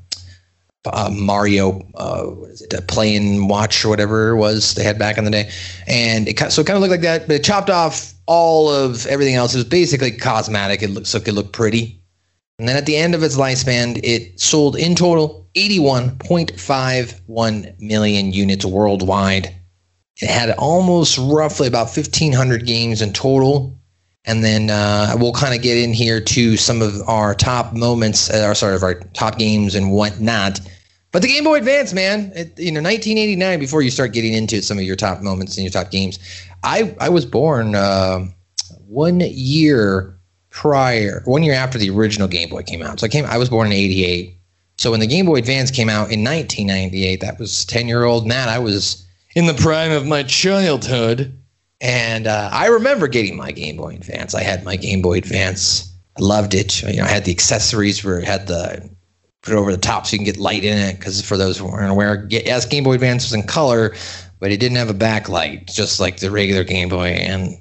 uh, 0.88 1.10
Mario, 1.12 1.82
uh, 1.96 2.32
watch 3.48 3.86
or 3.86 3.90
whatever 3.90 4.30
it 4.30 4.38
was 4.38 4.74
they 4.76 4.84
had 4.84 5.00
back 5.00 5.18
in 5.18 5.26
the 5.26 5.32
day, 5.32 5.50
and 5.88 6.28
it 6.28 6.52
so 6.52 6.62
it 6.62 6.68
kind 6.68 6.78
of 6.78 6.82
looked 6.82 6.92
like 6.92 7.02
that, 7.02 7.28
but 7.28 7.36
it 7.36 7.44
chopped 7.44 7.70
off 7.70 8.14
all 8.26 8.70
of 8.70 9.06
everything 9.08 9.36
else. 9.36 9.54
It 9.54 9.58
was 9.58 9.66
basically 9.66 10.12
cosmetic. 10.12 10.82
It 10.82 10.90
looked 10.90 11.08
so 11.08 11.18
it 11.18 11.26
could 11.26 11.36
look 11.36 11.54
pretty, 11.54 12.02
and 12.58 12.70
then 12.70 12.78
at 12.78 12.86
the 12.86 12.96
end 12.96 13.14
of 13.16 13.24
its 13.24 13.36
lifespan, 13.36 14.00
it 14.04 14.40
sold 14.40 14.78
in 14.78 14.96
total 14.96 15.46
81.51 15.56 17.80
million 17.80 18.32
units 18.32 18.66
worldwide. 18.66 19.54
It 20.22 20.30
had 20.30 20.52
almost 20.52 21.18
roughly 21.18 21.68
about 21.68 21.96
1,500 21.96 22.66
games 22.66 23.02
in 23.02 23.12
total. 23.12 23.78
And 24.24 24.42
then 24.44 24.70
uh, 24.70 25.16
we'll 25.20 25.34
kind 25.34 25.54
of 25.54 25.62
get 25.62 25.78
in 25.78 25.94
here 25.94 26.20
to 26.20 26.58
some 26.58 26.82
of 26.82 27.08
our 27.08 27.36
top 27.36 27.74
moments, 27.74 28.30
uh, 28.30 28.48
or 28.48 28.56
sorry, 28.56 28.76
of 28.76 28.84
our 28.84 28.96
top 29.14 29.38
games 29.38 29.76
and 29.76 29.92
whatnot. 29.92 30.62
But 31.16 31.22
the 31.22 31.30
Game 31.30 31.46
Boy 31.46 31.60
Advance, 31.60 31.94
man, 31.94 32.34
it, 32.36 32.60
you 32.60 32.74
know, 32.74 32.82
1989. 32.82 33.58
Before 33.58 33.82
you 33.82 33.90
start 33.90 34.12
getting 34.12 34.34
into 34.34 34.62
some 34.62 34.78
of 34.78 34.84
your 34.84 34.98
top 34.98 35.22
moments 35.22 35.56
and 35.56 35.64
your 35.64 35.72
top 35.72 35.90
games, 35.90 36.20
I 36.62 36.94
I 37.00 37.08
was 37.08 37.26
born 37.26 37.74
uh, 37.74 38.26
one 38.86 39.22
year 39.22 40.20
prior, 40.50 41.22
one 41.24 41.42
year 41.42 41.54
after 41.54 41.78
the 41.78 41.90
original 41.90 42.28
Game 42.28 42.50
Boy 42.50 42.64
came 42.64 42.82
out. 42.82 43.00
So 43.00 43.06
I 43.06 43.08
came, 43.08 43.24
I 43.28 43.38
was 43.38 43.48
born 43.48 43.68
in 43.68 43.72
'88. 43.72 44.38
So 44.78 44.92
when 44.92 45.00
the 45.00 45.08
Game 45.08 45.26
Boy 45.26 45.36
Advance 45.36 45.72
came 45.72 45.88
out 45.88 46.12
in 46.12 46.22
1998, 46.22 47.22
that 47.22 47.40
was 47.40 47.64
10 47.64 47.88
year 47.88 48.04
old 48.04 48.28
Matt. 48.28 48.50
I 48.50 48.60
was 48.60 49.08
in 49.38 49.46
the 49.46 49.54
prime 49.54 49.94
of 49.94 50.06
my 50.06 50.22
childhood, 50.24 51.34
and 51.80 52.28
uh, 52.28 52.50
I 52.52 52.68
remember 52.68 53.08
getting 53.08 53.38
my 53.38 53.54
Game 53.54 53.78
Boy 53.78 53.94
Advance. 53.94 54.36
I 54.36 54.44
had 54.44 54.66
my 54.66 54.76
Game 54.76 55.02
Boy 55.02 55.20
Advance. 55.20 55.90
I 56.18 56.24
loved 56.24 56.54
it. 56.54 56.84
You 56.84 56.98
know, 56.98 57.06
I 57.06 57.08
had 57.08 57.24
the 57.24 57.32
accessories 57.32 58.04
where 58.04 58.20
it 58.20 58.26
had 58.26 58.48
the 58.48 58.94
put 59.46 59.54
it 59.54 59.58
over 59.58 59.72
the 59.72 59.78
top 59.78 60.06
so 60.06 60.14
you 60.14 60.18
can 60.18 60.26
get 60.26 60.38
light 60.38 60.64
in 60.64 60.78
it. 60.78 61.00
Because 61.00 61.22
for 61.22 61.38
those 61.38 61.58
who 61.58 61.68
aren't 61.68 61.92
aware, 61.92 62.28
yes, 62.30 62.66
Game 62.66 62.84
Boy 62.84 62.96
Advance 62.96 63.24
was 63.26 63.34
in 63.34 63.44
color, 63.44 63.96
but 64.40 64.52
it 64.52 64.60
didn't 64.60 64.78
have 64.78 64.90
a 64.90 64.94
backlight, 64.94 65.74
just 65.74 66.00
like 66.00 66.18
the 66.18 66.32
regular 66.32 66.64
Game 66.64 66.90
Boy. 66.90 67.10
And 67.10 67.54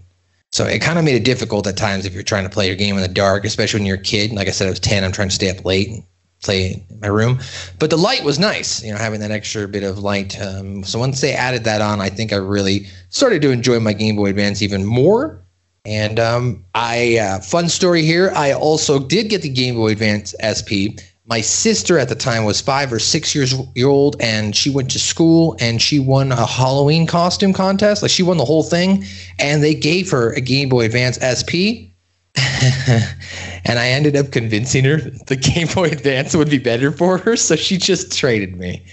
so 0.51 0.65
it 0.65 0.81
kind 0.81 0.99
of 0.99 1.05
made 1.05 1.15
it 1.15 1.25
difficult 1.25 1.67
at 1.67 1.77
times 1.77 2.07
if 2.07 2.15
you're 2.15 2.23
trying 2.23 2.45
to 2.45 2.51
play 2.51 2.67
your 2.67 2.77
game 2.77 2.97
in 2.97 3.03
the 3.03 3.09
dark, 3.09 3.45
especially 3.45 3.81
when 3.81 3.87
you're 3.87 3.97
a 3.97 4.03
kid. 4.03 4.33
Like 4.33 4.49
I 4.49 4.53
said, 4.53 4.67
I 4.67 4.71
was 4.71 4.81
10. 4.81 5.05
I'm 5.05 5.13
trying 5.13 5.29
to 5.29 5.35
stay 5.35 5.51
up 5.51 5.65
late 5.65 5.89
and 5.89 6.03
play 6.43 6.85
in 6.89 7.01
my 7.01 7.09
room. 7.09 7.41
But 7.79 7.91
the 7.91 7.99
light 7.99 8.25
was 8.25 8.39
nice, 8.39 8.83
you 8.83 8.93
know, 8.93 8.99
having 8.99 9.21
that 9.21 9.31
extra 9.31 9.69
bit 9.69 9.83
of 9.83 9.99
light. 9.99 10.41
Um, 10.41 10.85
so 10.85 10.99
once 10.99 11.21
they 11.21 11.33
added 11.33 11.65
that 11.65 11.81
on, 11.81 12.01
I 12.01 12.09
think 12.09 12.33
I 12.33 12.37
really 12.37 12.87
started 13.11 13.43
to 13.43 13.51
enjoy 13.51 13.81
my 13.81 13.93
Game 13.93 14.17
Boy 14.17 14.27
Advance 14.27 14.63
even 14.63 14.85
more. 14.85 15.41
And 15.85 16.19
um, 16.19 16.65
I, 16.75 17.19
uh, 17.19 17.41
fun 17.41 17.69
story 17.69 18.03
here, 18.03 18.33
I 18.35 18.53
also 18.53 18.99
did 18.99 19.29
get 19.29 19.43
the 19.43 19.51
Game 19.51 19.75
Boy 19.75 19.91
Advance 19.91 20.35
SP. 20.41 20.97
My 21.27 21.41
sister 21.41 21.99
at 21.99 22.11
the 22.11 22.15
time 22.15 22.45
was 22.45 22.61
five 22.61 22.93
or 22.93 22.99
six 22.99 23.35
years 23.35 23.55
old, 23.83 24.17
and 24.21 24.55
she 24.55 24.69
went 24.69 24.91
to 24.91 24.99
school 24.99 25.57
and 25.59 25.81
she 25.81 25.99
won 25.99 26.33
a 26.33 26.47
Halloween 26.47 27.07
costume 27.07 27.55
contest. 27.55 28.03
Like 28.03 28.11
she 28.11 28.23
won 28.23 28.37
the 28.37 28.45
whole 28.45 28.63
thing, 28.63 29.05
and 29.39 29.63
they 29.63 29.75
gave 29.75 30.11
her 30.11 30.33
a 30.33 30.41
Game 30.41 30.69
Boy 30.69 30.85
Advance 30.85 31.17
SP. 31.17 31.89
and 32.37 33.79
I 33.79 33.89
ended 33.89 34.17
up 34.17 34.33
convincing 34.33 34.85
her 34.85 34.97
the 35.27 35.37
Game 35.37 35.69
Boy 35.69 35.89
Advance 35.89 36.37
would 36.37 36.51
be 36.51 36.59
better 36.59 36.93
for 36.93 37.17
her, 37.17 37.37
so 37.37 37.57
she 37.57 37.79
just 37.79 38.17
traded 38.17 38.59
me. 38.59 38.85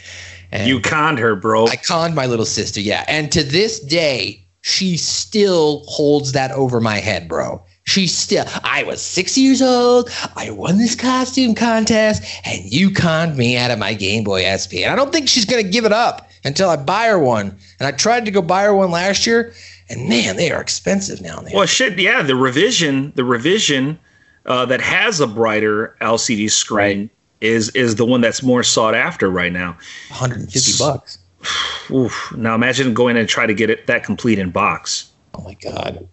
And 0.54 0.70
you 0.70 0.80
conned 0.80 1.20
her, 1.20 1.36
bro. 1.36 1.68
I 1.68 1.76
conned 1.76 2.16
my 2.16 2.28
little 2.28 2.46
sister, 2.46 2.80
yeah. 2.80 3.04
And 3.10 3.30
to 3.34 3.44
this 3.44 3.82
day, 3.82 4.46
she 4.62 4.96
still 4.96 5.84
holds 5.88 6.32
that 6.32 6.52
over 6.52 6.80
my 6.80 7.00
head, 7.00 7.28
bro. 7.28 7.62
She 7.92 8.08
still, 8.08 8.46
I 8.64 8.84
was 8.84 9.02
six 9.02 9.38
years 9.38 9.62
old. 9.62 10.10
I 10.38 10.50
won 10.50 10.78
this 10.78 10.96
costume 10.96 11.54
contest, 11.54 12.24
and 12.46 12.64
you 12.64 12.90
conned 12.90 13.36
me 13.36 13.58
out 13.58 13.70
of 13.70 13.80
my 13.80 13.94
Game 13.94 14.24
Boy 14.24 14.46
SP. 14.48 14.80
And 14.84 14.94
I 14.94 14.96
don't 14.96 15.12
think 15.12 15.28
she's 15.28 15.44
going 15.44 15.62
to 15.62 15.70
give 15.70 15.84
it 15.84 15.92
up 15.92 16.30
until 16.46 16.70
I 16.70 16.78
buy 16.78 17.08
her 17.08 17.20
one. 17.20 17.54
And 17.80 17.88
I 17.88 17.92
tried 17.92 18.24
to 18.24 18.32
go 18.32 18.42
buy 18.42 18.64
her 18.64 18.74
one 18.74 18.92
last 18.92 19.28
year, 19.28 19.54
and 19.90 20.08
man, 20.08 20.38
they 20.38 20.52
are 20.52 20.62
expensive 20.62 21.20
now. 21.20 21.44
Well, 21.54 21.66
shit, 21.66 22.00
yeah. 22.00 22.22
The 22.22 22.38
revision, 22.38 23.12
the 23.16 23.26
revision 23.26 24.00
uh, 24.46 24.66
that 24.68 24.80
has 24.80 25.20
a 25.20 25.28
brighter 25.28 25.98
LCD 26.00 26.50
screen 26.50 27.00
right. 27.00 27.10
is 27.42 27.72
is 27.72 27.96
the 27.96 28.06
one 28.06 28.22
that's 28.22 28.42
more 28.42 28.64
sought 28.64 28.96
after 28.96 29.30
right 29.30 29.52
now. 29.52 29.72
150 30.12 30.78
bucks. 30.82 31.20
Oof. 31.92 32.34
Now 32.38 32.56
imagine 32.56 32.94
going 32.94 33.18
and 33.18 33.28
try 33.28 33.46
to 33.46 33.54
get 33.54 33.70
it 33.70 33.88
that 33.88 34.06
complete 34.06 34.40
in 34.40 34.50
box. 34.50 35.12
Oh 35.34 35.42
my 35.42 35.56
god. 35.56 36.08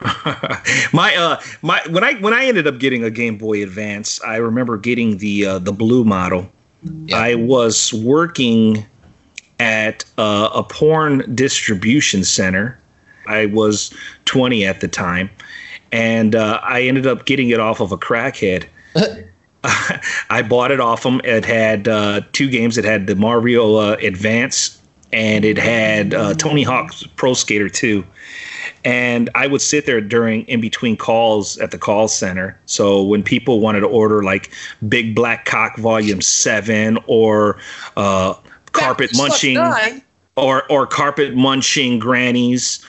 my 0.92 1.14
uh 1.16 1.40
my 1.62 1.80
when 1.90 2.02
I 2.02 2.14
when 2.14 2.32
I 2.32 2.44
ended 2.46 2.66
up 2.66 2.78
getting 2.78 3.04
a 3.04 3.10
Game 3.10 3.36
Boy 3.36 3.62
Advance, 3.62 4.20
I 4.22 4.36
remember 4.36 4.78
getting 4.78 5.18
the 5.18 5.46
uh, 5.46 5.58
the 5.58 5.72
blue 5.72 6.04
model. 6.04 6.50
Yeah. 7.06 7.16
I 7.16 7.34
was 7.34 7.92
working 7.92 8.86
at 9.58 10.04
uh, 10.16 10.48
a 10.54 10.62
porn 10.62 11.34
distribution 11.34 12.24
center. 12.24 12.78
I 13.26 13.46
was 13.46 13.92
20 14.24 14.64
at 14.64 14.80
the 14.80 14.88
time, 14.88 15.28
and 15.92 16.34
uh, 16.34 16.60
I 16.62 16.82
ended 16.82 17.06
up 17.06 17.26
getting 17.26 17.50
it 17.50 17.60
off 17.60 17.80
of 17.80 17.92
a 17.92 17.98
crackhead. 17.98 18.66
I 20.30 20.42
bought 20.48 20.70
it 20.70 20.80
off 20.80 21.04
him. 21.04 21.20
It 21.22 21.44
had 21.44 21.86
uh, 21.86 22.22
two 22.32 22.48
games. 22.48 22.78
It 22.78 22.86
had 22.86 23.06
the 23.06 23.14
Mario 23.14 23.74
uh, 23.74 23.96
Advance, 24.00 24.80
and 25.12 25.44
it 25.44 25.58
had 25.58 26.14
uh, 26.14 26.32
Tony 26.34 26.62
Hawk's 26.62 27.06
Pro 27.16 27.34
Skater 27.34 27.68
2 27.68 28.02
and 28.84 29.30
I 29.34 29.46
would 29.46 29.60
sit 29.60 29.86
there 29.86 30.00
during 30.00 30.42
in 30.42 30.60
between 30.60 30.96
calls 30.96 31.58
at 31.58 31.70
the 31.70 31.78
call 31.78 32.08
center. 32.08 32.58
So 32.66 33.02
when 33.02 33.22
people 33.22 33.60
wanted 33.60 33.80
to 33.80 33.86
order 33.86 34.22
like 34.22 34.50
Big 34.88 35.14
Black 35.14 35.44
Cock 35.44 35.76
Volume 35.76 36.20
Seven 36.20 36.98
or 37.06 37.58
uh, 37.96 38.34
Carpet 38.72 39.10
Munching 39.16 39.58
or 40.36 40.70
or 40.70 40.86
Carpet 40.86 41.34
Munching 41.34 41.98
Grannies, 41.98 42.84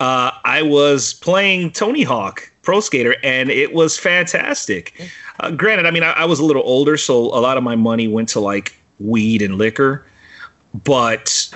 uh, 0.00 0.30
I 0.44 0.62
was 0.62 1.14
playing 1.14 1.72
Tony 1.72 2.02
Hawk 2.02 2.50
Pro 2.62 2.80
Skater, 2.80 3.16
and 3.22 3.50
it 3.50 3.72
was 3.72 3.98
fantastic. 3.98 5.10
Uh, 5.40 5.50
granted, 5.50 5.86
I 5.86 5.90
mean 5.90 6.02
I, 6.02 6.12
I 6.12 6.24
was 6.24 6.38
a 6.38 6.44
little 6.44 6.62
older, 6.64 6.96
so 6.96 7.16
a 7.16 7.40
lot 7.40 7.56
of 7.56 7.62
my 7.62 7.76
money 7.76 8.08
went 8.08 8.28
to 8.30 8.40
like 8.40 8.76
weed 8.98 9.42
and 9.42 9.56
liquor, 9.56 10.06
but 10.84 11.50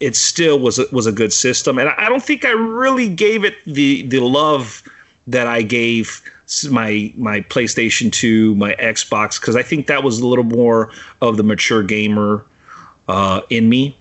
it 0.00 0.16
still 0.16 0.58
was 0.58 0.78
a, 0.78 0.86
was 0.92 1.06
a 1.06 1.12
good 1.12 1.32
system, 1.32 1.78
and 1.78 1.88
I 1.88 2.08
don't 2.08 2.22
think 2.22 2.44
I 2.44 2.50
really 2.50 3.08
gave 3.08 3.44
it 3.44 3.56
the 3.64 4.02
the 4.02 4.20
love 4.20 4.82
that 5.26 5.46
I 5.46 5.62
gave 5.62 6.22
my 6.70 7.12
my 7.16 7.40
PlayStation 7.42 8.12
2, 8.12 8.54
my 8.56 8.74
Xbox, 8.74 9.40
because 9.40 9.56
I 9.56 9.62
think 9.62 9.86
that 9.86 10.02
was 10.02 10.20
a 10.20 10.26
little 10.26 10.44
more 10.44 10.92
of 11.20 11.36
the 11.36 11.42
mature 11.42 11.82
gamer 11.82 12.44
uh, 13.08 13.42
in 13.50 13.68
me. 13.68 13.96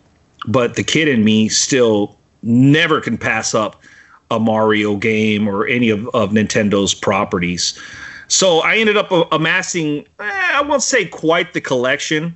But 0.45 0.75
the 0.75 0.83
kid 0.83 1.07
in 1.07 1.23
me 1.23 1.47
still 1.47 2.17
never 2.41 2.99
can 2.99 3.17
pass 3.17 3.55
up 3.55 3.81
a 4.29 4.39
Mario 4.39 4.95
game 4.95 5.47
or 5.47 5.65
any 5.67 5.89
of, 5.89 6.07
of 6.13 6.31
Nintendo's 6.31 6.93
properties. 6.93 7.79
So 8.27 8.59
I 8.59 8.77
ended 8.77 8.97
up 8.97 9.09
amassing, 9.31 9.99
eh, 10.19 10.51
I 10.53 10.61
won't 10.61 10.83
say 10.83 11.05
quite 11.05 11.53
the 11.53 11.61
collection 11.61 12.35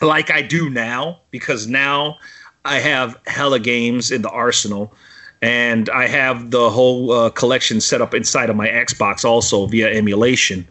like 0.00 0.30
I 0.30 0.42
do 0.42 0.70
now, 0.70 1.20
because 1.30 1.66
now 1.66 2.16
I 2.64 2.80
have 2.80 3.18
hella 3.26 3.58
games 3.58 4.10
in 4.10 4.22
the 4.22 4.30
arsenal, 4.30 4.92
and 5.40 5.88
I 5.90 6.06
have 6.06 6.50
the 6.50 6.70
whole 6.70 7.12
uh, 7.12 7.30
collection 7.30 7.80
set 7.80 8.00
up 8.00 8.14
inside 8.14 8.50
of 8.50 8.56
my 8.56 8.68
Xbox 8.68 9.24
also 9.24 9.66
via 9.66 9.88
emulation. 9.88 10.66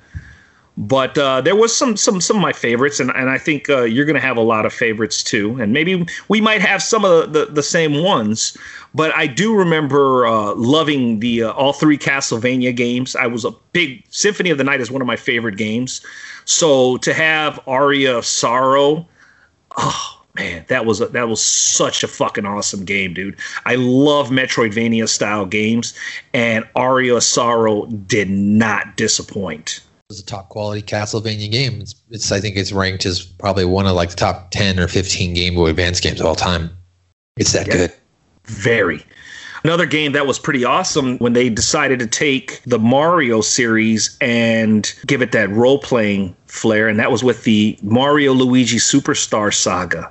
But 0.80 1.18
uh, 1.18 1.42
there 1.42 1.56
was 1.56 1.76
some 1.76 1.98
some 1.98 2.22
some 2.22 2.38
of 2.38 2.44
my 2.44 2.54
favorites, 2.54 3.00
and, 3.00 3.10
and 3.16 3.32
I 3.32 3.40
think 3.40 3.68
uh, 3.68 3.82
you're 3.82 4.06
going 4.06 4.14
to 4.16 4.22
have 4.22 4.38
a 4.38 4.42
lot 4.42 4.64
of 4.64 4.72
favorites 4.72 5.24
too, 5.24 5.60
and 5.60 5.74
maybe 5.74 6.06
we 6.28 6.40
might 6.40 6.62
have 6.62 6.84
some 6.84 7.04
of 7.04 7.34
the, 7.34 7.46
the, 7.46 7.52
the 7.52 7.64
same 7.64 8.04
ones. 8.04 8.56
But 8.94 9.12
I 9.16 9.26
do 9.26 9.56
remember 9.56 10.28
uh, 10.28 10.54
loving 10.54 11.20
the 11.20 11.44
uh, 11.44 11.52
all 11.54 11.74
three 11.74 11.98
Castlevania 11.98 12.76
games. 12.76 13.16
I 13.16 13.26
was 13.26 13.44
a 13.44 13.52
big 13.72 14.04
Symphony 14.10 14.52
of 14.52 14.60
the 14.60 14.64
Night 14.64 14.80
is 14.80 14.92
one 14.92 15.02
of 15.02 15.08
my 15.08 15.16
favorite 15.16 15.58
games. 15.58 16.02
So 16.46 16.98
to 16.98 17.14
have 17.14 17.60
Aria 17.68 18.16
of 18.16 18.26
Sorrow, 18.26 19.08
oh, 19.78 20.17
man, 20.38 20.66
that 20.68 20.86
was 20.86 21.02
a, 21.02 21.08
that 21.08 21.28
was 21.28 21.44
such 21.44 22.04
a 22.04 22.08
fucking 22.08 22.46
awesome 22.46 22.86
game, 22.86 23.14
dude. 23.14 23.36
I 23.66 23.76
love 23.76 24.30
Metroidvania 24.30 25.10
style 25.10 25.46
games, 25.46 25.94
and 26.34 26.68
Aria 26.76 27.20
Sorrow 27.22 27.86
did 27.86 28.30
not 28.30 28.96
disappoint. 28.96 29.82
It 30.10 30.14
was 30.14 30.20
a 30.20 30.26
top 30.26 30.50
quality 30.50 30.82
Castlevania 30.82 31.52
game. 31.52 31.82
It's, 31.82 31.96
it's 32.10 32.32
I 32.32 32.40
think 32.40 32.56
it's 32.56 32.72
ranked 32.72 33.06
as 33.06 33.26
probably 33.26 33.66
one 33.66 33.88
of 33.88 33.96
like 33.96 34.12
the 34.12 34.16
top 34.16 34.52
ten 34.52 34.80
or 34.80 34.88
fifteen 34.88 35.34
Game 35.34 35.56
Boy 35.56 35.70
Advance 35.70 36.00
games 36.00 36.20
of 36.20 36.26
all 36.26 36.36
time. 36.36 36.70
It's 37.38 37.52
that 37.54 37.68
yeah, 37.68 37.74
good. 37.74 37.94
Very. 38.46 39.06
Another 39.64 39.86
game 39.86 40.14
that 40.14 40.28
was 40.28 40.40
pretty 40.40 40.64
awesome 40.64 41.18
when 41.18 41.34
they 41.34 41.50
decided 41.50 42.00
to 42.00 42.08
take 42.08 42.62
the 42.64 42.80
Mario 42.80 43.42
series 43.42 44.16
and 44.22 44.94
give 45.08 45.22
it 45.22 45.34
that 45.34 45.50
role 45.50 45.80
playing 45.80 46.34
flair, 46.46 46.88
and 46.88 46.98
that 47.00 47.12
was 47.12 47.24
with 47.24 47.44
the 47.44 47.78
Mario 47.82 48.34
Luigi 48.34 48.78
Superstar 48.78 49.54
Saga 49.54 50.10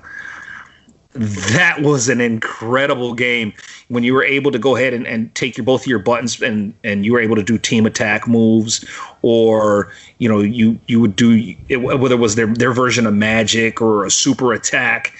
that 1.18 1.82
was 1.82 2.08
an 2.08 2.20
incredible 2.20 3.14
game 3.14 3.52
when 3.88 4.02
you 4.04 4.12
were 4.14 4.24
able 4.24 4.50
to 4.50 4.58
go 4.58 4.76
ahead 4.76 4.92
and, 4.92 5.06
and 5.06 5.34
take 5.34 5.56
your 5.56 5.64
both 5.64 5.82
of 5.82 5.86
your 5.86 5.98
buttons 5.98 6.40
and 6.42 6.74
and 6.84 7.04
you 7.04 7.12
were 7.12 7.20
able 7.20 7.36
to 7.36 7.42
do 7.42 7.58
team 7.58 7.86
attack 7.86 8.28
moves 8.28 8.84
or 9.22 9.92
you 10.18 10.28
know 10.28 10.40
you 10.40 10.78
you 10.86 11.00
would 11.00 11.16
do 11.16 11.54
it, 11.68 11.76
whether 11.78 12.14
it 12.14 12.18
was 12.18 12.34
their 12.34 12.46
their 12.46 12.72
version 12.72 13.06
of 13.06 13.14
magic 13.14 13.80
or 13.80 14.04
a 14.04 14.10
super 14.10 14.52
attack 14.52 15.12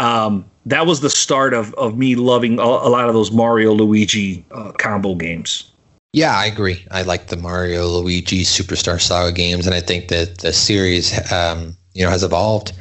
um, 0.00 0.44
that 0.66 0.86
was 0.86 1.00
the 1.00 1.10
start 1.10 1.54
of 1.54 1.74
of 1.74 1.96
me 1.96 2.14
loving 2.14 2.58
a, 2.58 2.62
a 2.62 2.90
lot 2.90 3.08
of 3.08 3.14
those 3.14 3.32
Mario 3.32 3.72
Luigi 3.72 4.44
uh, 4.52 4.72
combo 4.72 5.14
games 5.14 5.72
yeah, 6.14 6.36
I 6.36 6.44
agree. 6.44 6.86
I 6.90 7.02
like 7.02 7.28
the 7.28 7.38
Mario 7.38 7.86
Luigi 7.86 8.44
Superstar 8.44 9.00
Saga 9.00 9.32
games, 9.32 9.64
and 9.66 9.74
I 9.74 9.80
think 9.80 10.08
that 10.08 10.38
the 10.38 10.52
series, 10.52 11.32
um, 11.32 11.74
you 11.94 12.04
know, 12.04 12.10
has 12.10 12.22
evolved 12.22 12.74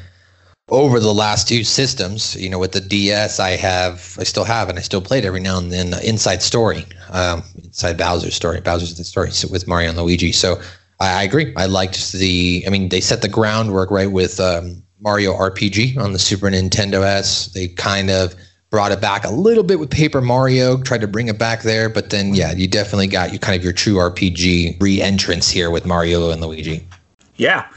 over 0.71 1.01
the 1.01 1.13
last 1.13 1.49
two 1.49 1.65
systems, 1.65 2.35
you 2.37 2.49
know, 2.49 2.57
with 2.57 2.71
the 2.71 2.79
DS, 2.79 3.39
I 3.39 3.51
have, 3.51 4.15
I 4.17 4.23
still 4.23 4.45
have, 4.45 4.69
and 4.69 4.79
I 4.79 4.81
still 4.81 5.01
play 5.01 5.19
it 5.19 5.25
every 5.25 5.41
now 5.41 5.57
and 5.57 5.71
then. 5.71 5.93
Uh, 5.93 5.99
Inside 6.01 6.41
Story, 6.41 6.85
um, 7.11 7.43
Inside 7.61 7.97
Bowser's 7.97 8.35
Story, 8.35 8.61
Bowser's 8.61 8.97
the 8.97 9.03
Story 9.03 9.31
with 9.49 9.67
Mario 9.67 9.89
and 9.89 9.97
Luigi. 9.97 10.31
So 10.31 10.61
I, 11.01 11.19
I, 11.19 11.23
agree. 11.23 11.53
I 11.57 11.65
liked 11.65 12.13
the. 12.13 12.63
I 12.65 12.69
mean, 12.69 12.87
they 12.87 13.01
set 13.01 13.21
the 13.21 13.27
groundwork 13.27 13.91
right 13.91 14.11
with 14.11 14.39
um, 14.39 14.81
Mario 15.01 15.33
RPG 15.33 15.97
on 15.97 16.13
the 16.13 16.19
Super 16.19 16.47
Nintendo 16.47 17.03
S. 17.03 17.47
They 17.47 17.67
kind 17.67 18.09
of 18.09 18.33
brought 18.69 18.93
it 18.93 19.01
back 19.01 19.25
a 19.25 19.31
little 19.31 19.63
bit 19.63 19.77
with 19.77 19.91
Paper 19.91 20.21
Mario, 20.21 20.81
tried 20.81 21.01
to 21.01 21.07
bring 21.07 21.27
it 21.27 21.37
back 21.37 21.63
there, 21.63 21.89
but 21.89 22.09
then 22.11 22.33
yeah, 22.33 22.53
you 22.53 22.69
definitely 22.69 23.07
got 23.07 23.33
you 23.33 23.39
kind 23.39 23.57
of 23.57 23.63
your 23.63 23.73
true 23.73 23.95
RPG 23.95 24.81
re-entrance 24.81 25.49
here 25.49 25.69
with 25.69 25.85
Mario 25.85 26.31
and 26.31 26.41
Luigi. 26.41 26.87
Yeah, 27.35 27.67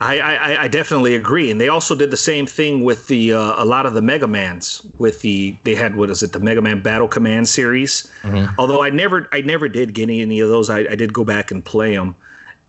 I, 0.00 0.18
I, 0.18 0.62
I 0.64 0.68
definitely 0.68 1.14
agree, 1.14 1.50
and 1.50 1.60
they 1.60 1.68
also 1.68 1.94
did 1.94 2.10
the 2.10 2.16
same 2.16 2.46
thing 2.46 2.82
with 2.82 3.06
the 3.06 3.32
uh, 3.32 3.62
a 3.62 3.64
lot 3.64 3.86
of 3.86 3.94
the 3.94 4.02
Mega 4.02 4.26
Mans. 4.26 4.84
With 4.98 5.20
the 5.20 5.56
they 5.62 5.74
had 5.74 5.96
what 5.96 6.10
is 6.10 6.22
it 6.22 6.32
the 6.32 6.40
Mega 6.40 6.60
Man 6.60 6.82
Battle 6.82 7.08
Command 7.08 7.48
series. 7.48 8.10
Although 8.58 8.82
I 8.82 8.90
never 8.90 9.28
I 9.32 9.40
never 9.42 9.68
did 9.68 9.94
get 9.94 10.10
any 10.10 10.40
of 10.40 10.48
those. 10.48 10.68
I, 10.68 10.80
I 10.80 10.96
did 10.96 11.12
go 11.12 11.24
back 11.24 11.50
and 11.50 11.64
play 11.64 11.94
them, 11.94 12.14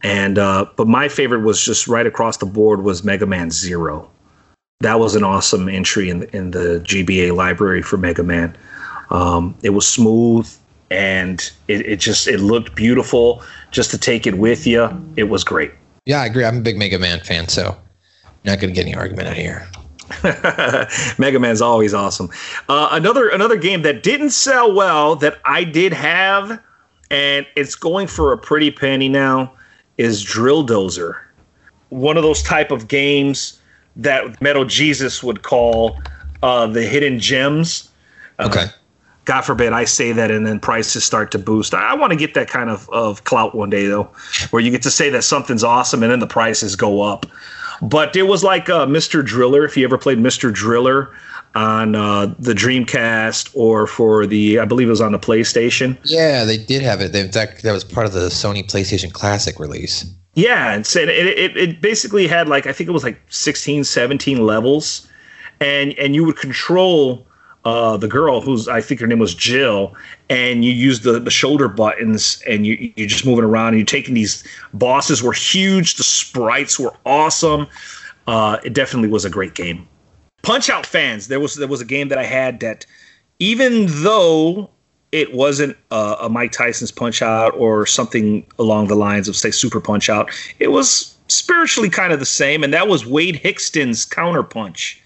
and 0.03 0.37
uh, 0.37 0.65
but 0.75 0.87
my 0.87 1.07
favorite 1.07 1.41
was 1.41 1.63
just 1.63 1.87
right 1.87 2.05
across 2.05 2.37
the 2.37 2.45
board 2.45 2.83
was 2.83 3.03
Mega 3.03 3.25
Man 3.25 3.49
Zero. 3.49 4.09
That 4.81 4.99
was 4.99 5.15
an 5.15 5.23
awesome 5.23 5.67
entry 5.67 6.09
in 6.09 6.19
the, 6.19 6.35
in 6.35 6.51
the 6.51 6.81
GBA 6.83 7.35
library 7.35 7.81
for 7.81 7.97
Mega 7.97 8.23
Man. 8.23 8.55
Um, 9.09 9.55
it 9.63 9.69
was 9.69 9.87
smooth 9.87 10.51
and 10.91 11.51
it, 11.67 11.85
it 11.85 11.99
just 11.99 12.27
it 12.27 12.39
looked 12.39 12.75
beautiful. 12.75 13.41
Just 13.71 13.91
to 13.91 13.97
take 13.97 14.27
it 14.27 14.37
with 14.37 14.67
you, 14.67 14.89
it 15.15 15.23
was 15.23 15.43
great. 15.43 15.71
Yeah, 16.05 16.21
I 16.21 16.27
agree. 16.27 16.45
I'm 16.45 16.57
a 16.57 16.61
big 16.61 16.77
Mega 16.77 16.99
Man 16.99 17.19
fan, 17.19 17.47
so 17.47 17.77
not 18.43 18.59
going 18.59 18.73
to 18.73 18.75
get 18.75 18.85
any 18.85 18.95
argument 18.95 19.27
out 19.27 19.33
of 19.33 19.39
here. 19.39 19.67
Mega 21.17 21.39
Man's 21.39 21.61
always 21.61 21.93
awesome. 21.93 22.29
Uh, 22.69 22.89
another 22.91 23.29
another 23.29 23.57
game 23.57 23.81
that 23.81 24.03
didn't 24.03 24.29
sell 24.29 24.71
well 24.71 25.15
that 25.15 25.39
I 25.45 25.63
did 25.63 25.93
have, 25.93 26.61
and 27.09 27.47
it's 27.55 27.73
going 27.73 28.05
for 28.05 28.31
a 28.31 28.37
pretty 28.37 28.69
penny 28.69 29.09
now, 29.09 29.51
is 29.97 30.21
Drill 30.21 30.65
Dozer. 30.65 31.19
One 31.89 32.17
of 32.17 32.23
those 32.23 32.43
type 32.43 32.69
of 32.69 32.87
games 32.87 33.59
that 33.95 34.39
Metal 34.41 34.65
Jesus 34.65 35.23
would 35.23 35.41
call 35.41 35.99
uh, 36.43 36.67
the 36.67 36.83
hidden 36.83 37.19
gems. 37.19 37.89
Okay. 38.39 38.65
God 39.25 39.41
forbid 39.41 39.73
I 39.73 39.85
say 39.85 40.11
that 40.11 40.31
and 40.31 40.45
then 40.45 40.59
prices 40.59 41.03
start 41.03 41.31
to 41.31 41.39
boost. 41.39 41.73
I, 41.73 41.91
I 41.91 41.93
want 41.95 42.11
to 42.11 42.17
get 42.17 42.35
that 42.35 42.47
kind 42.47 42.69
of, 42.69 42.89
of 42.89 43.23
clout 43.23 43.55
one 43.55 43.69
day 43.69 43.87
though, 43.87 44.09
where 44.51 44.61
you 44.61 44.71
get 44.71 44.83
to 44.83 44.91
say 44.91 45.09
that 45.09 45.23
something's 45.23 45.63
awesome 45.63 46.03
and 46.03 46.11
then 46.11 46.19
the 46.19 46.27
prices 46.27 46.75
go 46.75 47.01
up. 47.01 47.25
But 47.81 48.15
it 48.15 48.23
was 48.23 48.43
like 48.43 48.69
uh, 48.69 48.85
Mr. 48.85 49.25
Driller. 49.25 49.65
If 49.65 49.75
you 49.75 49.83
ever 49.83 49.97
played 49.97 50.17
Mr. 50.17 50.53
Driller 50.53 51.13
on 51.55 51.95
uh, 51.95 52.33
the 52.39 52.53
Dreamcast 52.53 53.49
or 53.53 53.87
for 53.87 54.25
the, 54.25 54.59
I 54.59 54.65
believe 54.65 54.87
it 54.87 54.91
was 54.91 55.01
on 55.01 55.11
the 55.11 55.19
PlayStation. 55.19 55.97
Yeah, 56.03 56.43
they 56.43 56.57
did 56.57 56.81
have 56.81 57.01
it. 57.01 57.11
They, 57.11 57.23
that 57.23 57.61
that 57.61 57.71
was 57.71 57.83
part 57.83 58.05
of 58.05 58.13
the 58.13 58.27
Sony 58.27 58.63
PlayStation 58.63 59.11
Classic 59.11 59.59
release. 59.59 60.05
Yeah, 60.35 60.73
and 60.73 60.85
it, 60.95 61.09
it, 61.09 61.57
it 61.57 61.81
basically 61.81 62.27
had 62.27 62.49
like 62.49 62.67
I 62.67 62.73
think 62.73 62.89
it 62.89 62.93
was 62.93 63.03
like 63.03 63.19
16, 63.29 63.85
17 63.85 64.45
levels, 64.45 65.07
and 65.61 65.93
and 65.97 66.13
you 66.13 66.25
would 66.25 66.37
control 66.37 67.24
uh, 67.65 67.97
the 67.97 68.07
girl 68.07 68.41
who's 68.41 68.67
I 68.67 68.79
think 68.79 69.01
her 69.01 69.07
name 69.07 69.19
was 69.19 69.33
Jill, 69.33 69.95
and 70.29 70.63
you 70.63 70.71
use 70.71 71.01
the, 71.01 71.19
the 71.19 71.31
shoulder 71.31 71.67
buttons 71.67 72.41
and 72.47 72.65
you 72.65 72.93
you're 72.95 73.07
just 73.07 73.25
moving 73.25 73.43
around 73.43 73.69
and 73.69 73.77
you're 73.77 73.85
taking 73.85 74.13
these 74.13 74.43
bosses 74.73 75.23
were 75.23 75.33
huge, 75.33 75.95
the 75.95 76.03
sprites 76.03 76.79
were 76.79 76.93
awesome. 77.05 77.67
Uh, 78.27 78.57
it 78.63 78.73
definitely 78.73 79.09
was 79.09 79.25
a 79.25 79.29
great 79.29 79.55
game. 79.55 79.87
Punch 80.43 80.69
Out 80.69 80.85
fans, 80.85 81.27
there 81.27 81.39
was 81.39 81.55
there 81.55 81.67
was 81.67 81.81
a 81.81 81.85
game 81.85 82.09
that 82.09 82.19
I 82.19 82.23
had 82.23 82.59
that 82.59 82.85
even 83.39 83.87
though 84.03 84.69
it 85.11 85.33
wasn't 85.33 85.75
uh, 85.89 86.17
a 86.21 86.29
Mike 86.29 86.51
Tyson's 86.51 86.91
Punch 86.91 87.21
Out 87.21 87.53
or 87.55 87.85
something 87.85 88.45
along 88.59 88.87
the 88.87 88.95
lines 88.95 89.27
of 89.27 89.35
say 89.35 89.49
Super 89.49 89.81
Punch 89.81 90.07
Out, 90.07 90.29
it 90.59 90.67
was 90.67 91.15
spiritually 91.29 91.89
kind 91.89 92.13
of 92.13 92.19
the 92.19 92.25
same, 92.25 92.63
and 92.63 92.73
that 92.73 92.87
was 92.87 93.07
Wade 93.07 93.37
Hixton's 93.37 94.05
Counter 94.05 94.43
Punch. 94.43 95.01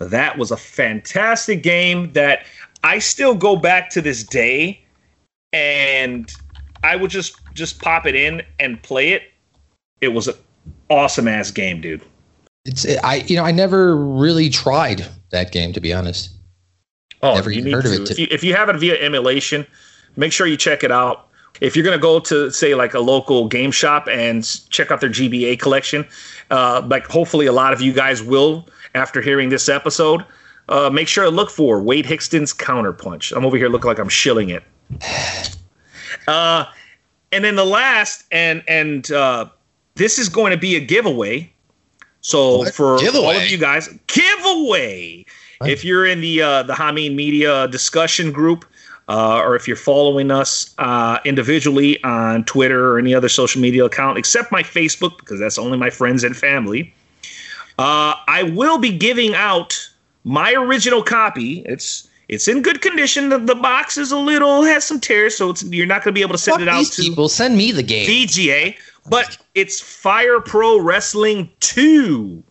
That 0.00 0.38
was 0.38 0.50
a 0.50 0.56
fantastic 0.56 1.62
game 1.62 2.12
that 2.14 2.46
I 2.82 2.98
still 2.98 3.34
go 3.34 3.54
back 3.54 3.90
to 3.90 4.00
this 4.00 4.24
day, 4.24 4.80
and 5.52 6.32
I 6.82 6.96
would 6.96 7.10
just 7.10 7.36
just 7.54 7.80
pop 7.80 8.06
it 8.06 8.14
in 8.14 8.42
and 8.58 8.82
play 8.82 9.10
it. 9.10 9.24
It 10.00 10.08
was 10.08 10.28
an 10.28 10.34
awesome 10.88 11.28
ass 11.28 11.50
game, 11.50 11.82
dude. 11.82 12.02
It's 12.64 12.86
I 13.04 13.16
you 13.26 13.36
know 13.36 13.44
I 13.44 13.52
never 13.52 13.94
really 13.96 14.48
tried 14.48 15.06
that 15.30 15.52
game 15.52 15.72
to 15.74 15.80
be 15.80 15.92
honest. 15.92 16.30
Oh, 17.22 17.34
Never 17.34 17.50
you 17.50 17.70
heard 17.70 17.84
of 17.84 17.92
to. 17.92 18.02
it. 18.02 18.10
If 18.10 18.18
you, 18.18 18.26
if 18.30 18.42
you 18.42 18.54
have 18.54 18.70
it 18.70 18.76
via 18.76 18.98
emulation, 18.98 19.66
make 20.16 20.32
sure 20.32 20.46
you 20.46 20.56
check 20.56 20.82
it 20.82 20.90
out. 20.90 21.28
If 21.60 21.76
you're 21.76 21.84
going 21.84 21.98
to 21.98 22.00
go 22.02 22.18
to 22.20 22.50
say 22.50 22.74
like 22.74 22.94
a 22.94 23.00
local 23.00 23.46
game 23.46 23.70
shop 23.70 24.08
and 24.08 24.42
check 24.70 24.90
out 24.90 25.02
their 25.02 25.10
GBA 25.10 25.60
collection, 25.60 26.06
uh, 26.50 26.80
like 26.86 27.06
hopefully 27.06 27.44
a 27.44 27.52
lot 27.52 27.74
of 27.74 27.82
you 27.82 27.92
guys 27.92 28.22
will 28.22 28.66
after 28.94 29.20
hearing 29.20 29.48
this 29.48 29.68
episode. 29.68 30.24
Uh, 30.68 30.88
make 30.88 31.08
sure 31.08 31.24
to 31.24 31.30
look 31.30 31.50
for 31.50 31.82
Wade 31.82 32.06
Hixton's 32.06 32.54
Counterpunch. 32.54 33.36
I'm 33.36 33.44
over 33.44 33.56
here 33.56 33.68
looking 33.68 33.88
like 33.88 33.98
I'm 33.98 34.08
shilling 34.08 34.50
it. 34.50 34.62
Uh, 36.26 36.64
and 37.32 37.44
then 37.44 37.54
the 37.54 37.64
last, 37.64 38.24
and 38.32 38.62
and 38.68 39.10
uh, 39.12 39.46
this 39.94 40.18
is 40.18 40.28
going 40.28 40.50
to 40.50 40.56
be 40.56 40.76
a 40.76 40.80
giveaway. 40.80 41.50
So 42.20 42.58
What? 42.58 42.74
for 42.74 42.94
all 42.98 43.30
of 43.30 43.48
you 43.48 43.58
guys, 43.58 43.88
giveaway. 44.08 45.24
If 45.64 45.84
you're 45.84 46.06
in 46.06 46.20
the 46.20 46.42
uh, 46.42 46.62
the 46.64 46.72
Hameen 46.72 47.14
Media 47.14 47.68
discussion 47.68 48.32
group, 48.32 48.64
uh, 49.08 49.40
or 49.40 49.56
if 49.56 49.66
you're 49.68 49.76
following 49.76 50.30
us 50.30 50.74
uh, 50.78 51.18
individually 51.24 52.02
on 52.02 52.44
Twitter 52.44 52.92
or 52.92 52.98
any 52.98 53.14
other 53.14 53.28
social 53.28 53.60
media 53.60 53.84
account, 53.84 54.18
except 54.18 54.50
my 54.50 54.62
Facebook, 54.62 55.18
because 55.18 55.38
that's 55.38 55.58
only 55.58 55.76
my 55.78 55.90
friends 55.90 56.24
and 56.24 56.36
family, 56.36 56.92
uh, 57.80 58.14
I 58.28 58.42
will 58.42 58.76
be 58.76 58.94
giving 58.96 59.34
out 59.34 59.90
my 60.24 60.52
original 60.52 61.02
copy. 61.02 61.60
It's 61.60 62.06
it's 62.28 62.46
in 62.46 62.60
good 62.60 62.82
condition. 62.82 63.30
The, 63.30 63.38
the 63.38 63.54
box 63.54 63.96
is 63.96 64.12
a 64.12 64.18
little 64.18 64.62
has 64.64 64.84
some 64.84 65.00
tears, 65.00 65.34
so 65.34 65.48
it's 65.48 65.62
you're 65.64 65.86
not 65.86 66.04
going 66.04 66.14
to 66.14 66.18
be 66.18 66.20
able 66.20 66.34
to 66.34 66.38
send 66.38 66.56
Fuck 66.56 66.62
it 66.62 66.68
out 66.68 66.78
these 66.78 66.96
to 66.96 67.02
people. 67.02 67.30
Send 67.30 67.56
me 67.56 67.72
the 67.72 67.82
game. 67.82 68.06
VGA, 68.06 68.76
but 69.08 69.38
it's 69.54 69.80
Fire 69.80 70.40
Pro 70.40 70.78
Wrestling 70.78 71.50
2 71.60 72.44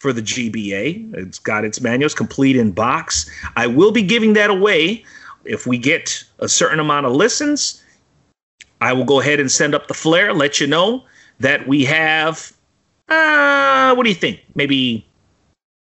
for 0.00 0.12
the 0.12 0.20
GBA. 0.20 1.14
It's 1.14 1.38
got 1.38 1.64
its 1.64 1.80
manuals 1.80 2.14
complete 2.14 2.54
in 2.54 2.72
box. 2.72 3.30
I 3.56 3.66
will 3.66 3.90
be 3.90 4.02
giving 4.02 4.34
that 4.34 4.50
away 4.50 5.02
if 5.46 5.66
we 5.66 5.78
get 5.78 6.22
a 6.40 6.48
certain 6.48 6.78
amount 6.78 7.06
of 7.06 7.12
listens. 7.12 7.82
I 8.82 8.92
will 8.92 9.04
go 9.04 9.18
ahead 9.18 9.40
and 9.40 9.50
send 9.50 9.74
up 9.74 9.88
the 9.88 9.94
flare, 9.94 10.34
let 10.34 10.60
you 10.60 10.66
know 10.66 11.06
that 11.40 11.66
we 11.66 11.86
have 11.86 12.52
uh 13.12 13.94
what 13.94 14.04
do 14.04 14.08
you 14.08 14.16
think? 14.16 14.40
Maybe 14.54 15.06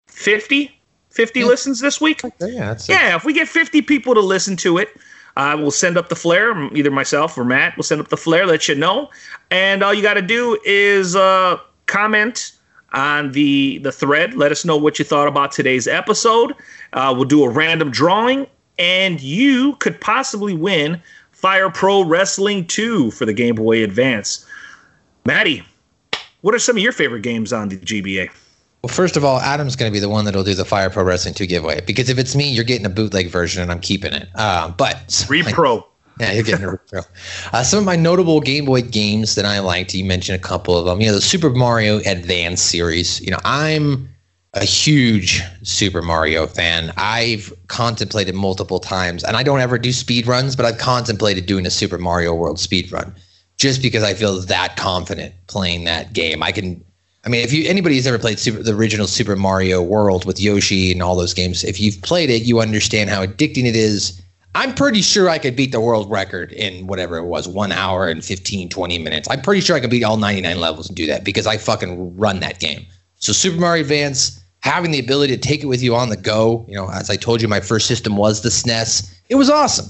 50 0.07 0.71
50 1.09 1.43
listens 1.45 1.79
this 1.79 2.01
week? 2.01 2.21
yeah, 2.23 2.29
that's 2.39 2.89
Yeah, 2.89 3.15
if 3.15 3.23
we 3.23 3.33
get 3.33 3.47
50 3.47 3.81
people 3.83 4.13
to 4.13 4.19
listen 4.19 4.57
to 4.57 4.77
it, 4.77 4.89
I 5.37 5.55
will 5.55 5.71
send 5.71 5.97
up 5.97 6.09
the 6.09 6.15
flare. 6.15 6.51
Either 6.75 6.91
myself 6.91 7.37
or 7.37 7.45
Matt 7.45 7.75
will 7.77 7.83
send 7.83 8.01
up 8.01 8.09
the 8.09 8.17
flare, 8.17 8.45
let 8.45 8.67
you 8.67 8.75
know. 8.75 9.09
And 9.49 9.81
all 9.81 9.93
you 9.93 10.01
got 10.01 10.15
to 10.15 10.21
do 10.21 10.59
is 10.65 11.15
uh, 11.15 11.57
comment 11.85 12.51
on 12.93 13.31
the 13.31 13.77
the 13.79 13.91
thread. 13.91 14.33
Let 14.35 14.51
us 14.51 14.65
know 14.65 14.77
what 14.77 14.99
you 14.99 15.05
thought 15.05 15.27
about 15.27 15.51
today's 15.51 15.87
episode. 15.87 16.53
Uh, 16.93 17.13
we'll 17.15 17.25
do 17.25 17.43
a 17.43 17.49
random 17.49 17.91
drawing, 17.91 18.47
and 18.77 19.21
you 19.21 19.75
could 19.77 19.99
possibly 20.01 20.53
win 20.53 21.01
Fire 21.31 21.69
Pro 21.69 22.03
Wrestling 22.03 22.65
2 22.65 23.11
for 23.11 23.25
the 23.25 23.33
Game 23.33 23.55
Boy 23.55 23.83
Advance. 23.83 24.45
Maddie, 25.25 25.63
what 26.45 26.53
are 26.53 26.59
some 26.59 26.77
of 26.77 26.83
your 26.83 26.91
favorite 26.91 27.23
games 27.23 27.51
on 27.51 27.69
the 27.69 27.77
GBA? 27.77 28.29
Well, 28.83 28.93
first 28.93 29.17
of 29.17 29.25
all, 29.25 29.39
Adam's 29.39 29.75
going 29.75 29.91
to 29.91 29.93
be 29.93 29.99
the 29.99 30.09
one 30.09 30.25
that'll 30.25 30.43
do 30.43 30.53
the 30.53 30.63
Fire 30.63 30.91
Pro 30.91 31.03
Wrestling 31.03 31.33
2 31.33 31.47
giveaway 31.47 31.81
because 31.81 32.07
if 32.07 32.19
it's 32.19 32.35
me, 32.35 32.47
you're 32.47 32.63
getting 32.63 32.85
a 32.85 32.89
bootleg 32.89 33.29
version 33.29 33.63
and 33.63 33.71
I'm 33.71 33.79
keeping 33.79 34.13
it. 34.13 34.29
Uh, 34.35 34.69
but 34.69 34.97
Repro. 35.07 35.83
Yeah, 36.19 36.33
you're 36.33 36.43
getting 36.43 36.63
a 36.63 36.69
repro. 36.69 37.03
Uh, 37.51 37.63
some 37.63 37.79
of 37.79 37.85
my 37.85 37.95
notable 37.95 38.41
Game 38.41 38.65
Boy 38.65 38.83
games 38.83 39.33
that 39.33 39.43
I 39.43 39.57
liked, 39.57 39.95
you 39.95 40.05
mentioned 40.05 40.35
a 40.35 40.41
couple 40.41 40.77
of 40.77 40.85
them. 40.85 41.01
You 41.01 41.07
know, 41.07 41.15
the 41.15 41.21
Super 41.21 41.49
Mario 41.49 41.97
Advance 42.05 42.61
series. 42.61 43.19
You 43.21 43.31
know, 43.31 43.39
I'm 43.43 44.07
a 44.53 44.63
huge 44.63 45.41
Super 45.63 46.03
Mario 46.03 46.45
fan. 46.45 46.93
I've 46.95 47.51
contemplated 47.67 48.35
multiple 48.35 48.79
times, 48.79 49.23
and 49.23 49.35
I 49.35 49.41
don't 49.41 49.61
ever 49.61 49.79
do 49.79 49.91
speed 49.91 50.27
runs, 50.27 50.55
but 50.55 50.65
I've 50.65 50.77
contemplated 50.77 51.47
doing 51.47 51.65
a 51.65 51.71
Super 51.71 51.97
Mario 51.97 52.35
World 52.35 52.59
speed 52.59 52.91
run 52.91 53.15
just 53.57 53.81
because 53.81 54.03
I 54.03 54.13
feel 54.13 54.39
that 54.39 54.75
confident 54.75 55.33
playing 55.47 55.85
that 55.85 56.13
game. 56.13 56.43
I 56.43 56.51
can. 56.51 56.83
I 57.25 57.29
mean, 57.29 57.41
if 57.41 57.51
you 57.51 57.67
anybody 57.67 57.95
who's 57.95 58.05
ever 58.05 58.19
played 58.19 58.37
Super, 58.37 58.61
the 58.61 58.73
original 58.73 59.07
Super 59.07 59.35
Mario 59.35 59.81
World 59.81 60.25
with 60.25 60.39
Yoshi 60.39 60.91
and 60.91 61.01
all 61.01 61.15
those 61.15 61.33
games, 61.33 61.63
if 61.63 61.79
you've 61.79 62.01
played 62.01 62.29
it, 62.29 62.43
you 62.43 62.59
understand 62.59 63.09
how 63.09 63.25
addicting 63.25 63.65
it 63.65 63.75
is. 63.75 64.21
I'm 64.53 64.73
pretty 64.73 65.01
sure 65.01 65.27
I 65.27 65.37
could 65.37 65.55
beat 65.55 65.73
the 65.73 65.81
world 65.81 66.09
record 66.09 66.53
in 66.53 66.87
whatever 66.87 67.17
it 67.17 67.25
was, 67.25 67.45
one 67.45 67.73
hour 67.73 68.07
and 68.07 68.23
15, 68.23 68.69
20 68.69 68.99
minutes. 68.99 69.27
I'm 69.29 69.41
pretty 69.41 69.59
sure 69.59 69.75
I 69.75 69.81
could 69.81 69.89
beat 69.89 70.05
all 70.05 70.15
99 70.15 70.61
levels 70.61 70.87
and 70.87 70.95
do 70.95 71.05
that 71.07 71.25
because 71.25 71.45
I 71.45 71.57
fucking 71.57 72.15
run 72.15 72.39
that 72.39 72.59
game. 72.59 72.85
So 73.17 73.33
Super 73.33 73.59
Mario 73.59 73.81
Advance, 73.81 74.39
having 74.59 74.91
the 74.91 74.99
ability 74.99 75.35
to 75.35 75.41
take 75.41 75.61
it 75.61 75.65
with 75.65 75.83
you 75.83 75.93
on 75.93 76.07
the 76.07 76.15
go, 76.15 76.65
you 76.69 76.75
know, 76.75 76.89
as 76.89 77.09
I 77.09 77.17
told 77.17 77.41
you, 77.41 77.49
my 77.49 77.59
first 77.59 77.85
system 77.85 78.15
was 78.15 78.43
the 78.43 78.49
SNES. 78.49 79.13
It 79.27 79.35
was 79.35 79.49
awesome, 79.49 79.87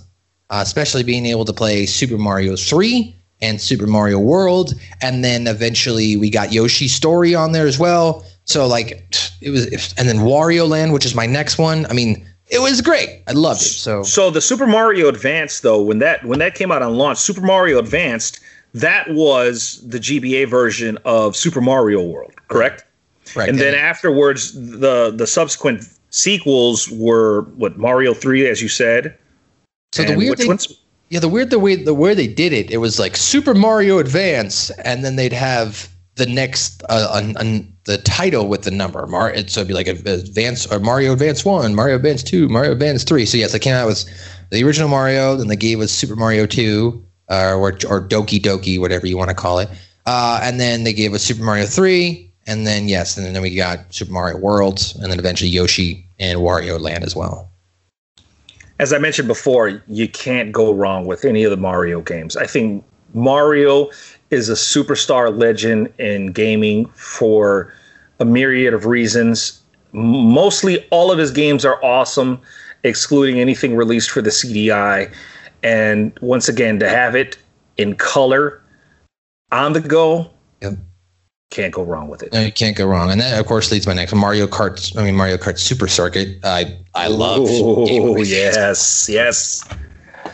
uh, 0.50 0.62
especially 0.64 1.04
being 1.04 1.28
able 1.28 1.46
to 1.46 1.54
play 1.54 1.86
Super 1.86 2.18
Mario 2.18 2.56
3 2.56 3.15
and 3.42 3.62
Super 3.62 3.88
Mario 3.88 4.20
World. 4.20 4.74
And 5.02 5.24
then 5.24 5.48
eventually 5.48 6.18
we 6.18 6.30
got 6.30 6.52
Yoshi's 6.52 6.94
Story 6.94 7.36
on 7.36 7.52
there 7.52 7.68
as 7.68 7.78
well. 7.78 8.26
So 8.46 8.68
like 8.68 9.06
it 9.42 9.50
was, 9.50 9.94
and 9.98 10.08
then 10.08 10.18
Wario 10.18 10.68
Land, 10.68 10.94
which 10.94 11.06
is 11.06 11.16
my 11.16 11.26
next 11.26 11.58
one. 11.58 11.86
I 11.88 11.94
mean, 11.94 12.26
it 12.48 12.60
was 12.60 12.82
great. 12.82 13.24
I 13.28 13.32
loved 13.32 13.62
it. 13.62 13.66
So 13.66 14.04
So 14.04 14.30
the 14.30 14.42
Super 14.42 14.68
Mario 14.68 15.08
Advance, 15.08 15.62
though, 15.62 15.82
when 15.82 16.00
that 16.00 16.24
when 16.26 16.40
that 16.40 16.56
came 16.56 16.72
out 16.72 16.82
on 16.82 16.96
launch, 16.96 17.18
Super 17.18 17.42
Mario 17.42 17.80
Advanced, 17.80 18.40
that 18.74 19.10
was 19.10 19.82
the 19.86 20.00
GBA 20.00 20.50
version 20.50 20.98
of 21.06 21.36
Super 21.36 21.62
Mario 21.62 22.04
World, 22.04 22.34
correct? 22.48 22.86
right, 23.36 23.50
And 23.50 23.58
then 23.58 23.74
afterwards, 23.74 24.54
the 24.54 25.12
the 25.16 25.26
subsequent 25.26 25.88
sequels 26.12 26.90
were 26.92 27.42
what 27.56 27.78
Mario 27.78 28.14
Three, 28.14 28.48
as 28.48 28.62
you 28.62 28.70
said. 28.70 29.18
So 29.94 30.04
the 30.04 30.16
weird 30.16 30.38
thing, 30.38 30.48
ones? 30.48 30.68
Yeah, 31.16 31.22
the 31.22 31.30
weird 31.30 31.50
the 31.50 31.60
way 31.60 31.78
the 31.78 31.94
way 31.94 32.14
they 32.14 32.28
did 32.28 32.52
it, 32.52 32.70
it 32.70 32.80
was 32.80 33.00
like 33.00 33.16
Super 33.16 33.54
Mario 33.54 34.00
Advance, 34.00 34.70
and 34.72 35.06
then 35.06 35.16
they'd 35.16 35.32
have 35.32 35.90
the 36.16 36.26
next 36.26 36.84
uh, 36.90 37.08
on, 37.10 37.38
on 37.38 37.74
the 37.86 37.98
title 38.00 38.50
with 38.50 38.64
the 38.64 38.72
number. 38.72 39.08
Mar- 39.08 39.34
so 39.48 39.62
it'd 39.62 39.70
be 39.70 39.74
like 39.74 39.88
Advance 39.88 40.70
or 40.70 40.78
Mario 40.82 41.14
Advance 41.14 41.46
One, 41.46 41.74
Mario 41.74 41.96
Advance 41.96 42.22
Two, 42.22 42.50
Mario 42.50 42.74
Advance 42.74 43.06
Three. 43.06 43.26
So 43.26 43.38
yes, 43.38 43.54
they 43.54 43.60
came 43.60 43.76
out 43.76 43.88
with 43.88 44.04
the 44.50 44.62
original 44.66 44.90
Mario, 44.90 45.38
then 45.38 45.48
they 45.48 45.56
gave 45.56 45.80
us 45.80 45.90
Super 45.90 46.18
Mario 46.18 46.46
Two, 46.46 47.02
uh, 47.30 47.56
or 47.56 47.70
or 47.70 48.06
Doki 48.06 48.38
Doki, 48.38 48.78
whatever 48.78 49.08
you 49.08 49.16
want 49.16 49.30
to 49.30 49.36
call 49.36 49.60
it, 49.60 49.70
uh, 50.06 50.42
and 50.44 50.60
then 50.60 50.84
they 50.84 50.92
gave 50.92 51.14
us 51.14 51.24
Super 51.24 51.44
Mario 51.44 51.66
Three, 51.66 52.30
and 52.46 52.68
then 52.68 52.90
yes, 52.90 53.16
and 53.18 53.34
then 53.34 53.42
we 53.42 53.56
got 53.56 53.94
Super 53.94 54.12
Mario 54.12 54.36
World, 54.36 54.94
and 55.02 55.10
then 55.10 55.18
eventually 55.18 55.50
Yoshi 55.50 56.06
and 56.20 56.42
Wario 56.42 56.78
Land 56.78 57.06
as 57.06 57.16
well. 57.16 57.50
As 58.80 58.92
I 58.92 58.98
mentioned 58.98 59.28
before, 59.28 59.82
you 59.88 60.08
can't 60.08 60.52
go 60.52 60.74
wrong 60.74 61.06
with 61.06 61.26
any 61.26 61.44
of 61.44 61.52
the 61.52 61.58
Mario 61.58 62.02
games. 62.02 62.36
I 62.36 62.46
think 62.46 62.84
Mario 63.14 63.90
is 64.32 64.50
a 64.50 64.54
superstar 64.54 65.36
legend 65.36 65.94
in 65.98 66.32
gaming 66.32 66.88
for 66.90 67.74
a 68.20 68.26
myriad 68.26 68.74
of 68.74 68.86
reasons. 68.86 69.62
Mostly 69.94 70.86
all 70.90 71.12
of 71.12 71.18
his 71.18 71.32
games 71.32 71.64
are 71.64 71.84
awesome, 71.84 72.40
excluding 72.84 73.40
anything 73.40 73.76
released 73.76 74.12
for 74.12 74.22
the 74.22 74.30
CDI. 74.30 75.12
And 75.64 76.18
once 76.22 76.50
again, 76.50 76.80
to 76.80 76.90
have 76.90 77.16
it 77.16 77.38
in 77.78 77.96
color 77.96 78.62
on 79.52 79.74
the 79.74 79.80
go, 79.80 80.30
Yep. 80.62 80.74
Can't 81.56 81.74
go 81.74 81.84
wrong 81.84 82.10
with 82.10 82.22
it. 82.22 82.34
No, 82.34 82.42
you 82.42 82.52
can't 82.52 82.76
go 82.76 82.86
wrong, 82.86 83.10
and 83.10 83.22
that 83.22 83.40
of 83.40 83.46
course 83.46 83.72
leads 83.72 83.88
my 83.88 83.94
next 83.94 84.14
Mario 84.14 84.46
Kart. 84.46 84.96
I 84.98 85.04
mean 85.04 85.16
Mario 85.16 85.38
Kart 85.38 85.58
Super 85.58 85.88
Circuit. 85.88 86.38
I 86.44 86.78
I 86.94 87.08
love, 87.08 87.48
Oh 87.50 88.18
yes, 88.18 89.08
yes. 89.10 89.64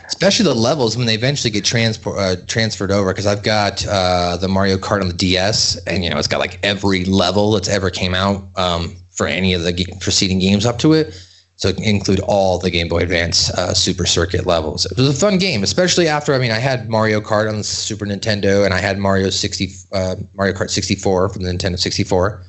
especially 0.08 0.46
the 0.46 0.56
levels 0.56 0.98
when 0.98 1.06
they 1.06 1.14
eventually 1.14 1.52
get 1.52 1.64
transport 1.64 2.18
uh, 2.18 2.36
transferred 2.48 2.92
over. 2.92 3.12
Because 3.12 3.28
I've 3.28 3.44
got 3.44 3.86
uh, 3.88 4.38
the 4.38 4.48
Mario 4.48 4.78
Kart 4.78 5.02
on 5.02 5.08
the 5.10 5.14
DS, 5.14 5.78
and 5.86 6.04
you 6.04 6.10
know 6.10 6.18
it's 6.18 6.28
got 6.28 6.40
like 6.40 6.60
every 6.64 7.06
level 7.06 7.52
that's 7.52 7.70
ever 7.70 7.90
came 7.92 8.16
out 8.16 8.44
um, 8.56 8.96
for 9.12 9.28
any 9.28 9.54
of 9.54 9.62
the 9.62 9.74
ga- 9.74 9.94
preceding 10.00 10.40
games 10.40 10.66
up 10.66 10.80
to 10.80 10.94
it. 10.94 11.14
Can 11.62 11.84
include 11.84 12.20
all 12.22 12.58
the 12.58 12.72
Game 12.72 12.88
Boy 12.88 13.00
Advance 13.00 13.52
uh, 13.52 13.74
Super 13.74 14.06
Circuit 14.06 14.46
levels. 14.46 14.86
It 14.86 14.98
was 14.98 15.10
a 15.10 15.14
fun 15.14 15.38
game, 15.38 15.62
especially 15.62 16.08
after 16.08 16.34
I 16.34 16.40
mean 16.40 16.52
I 16.52 16.58
had 16.58 16.90
Mario 16.90 17.22
Kart 17.22 17.48
on 17.48 17.58
the 17.58 17.64
Super 17.64 18.06
Nintendo, 18.06 18.66
and 18.66 18.74
I 18.74 18.80
had 18.80 18.98
Mario 18.98 19.30
sixty 19.30 19.72
uh, 19.94 20.16
Mario 20.34 20.54
Kart 20.54 20.70
sixty 20.70 20.96
four 20.96 21.30
from 21.30 21.44
the 21.44 21.52
Nintendo 21.52 21.78
sixty 21.78 22.04
four. 22.04 22.44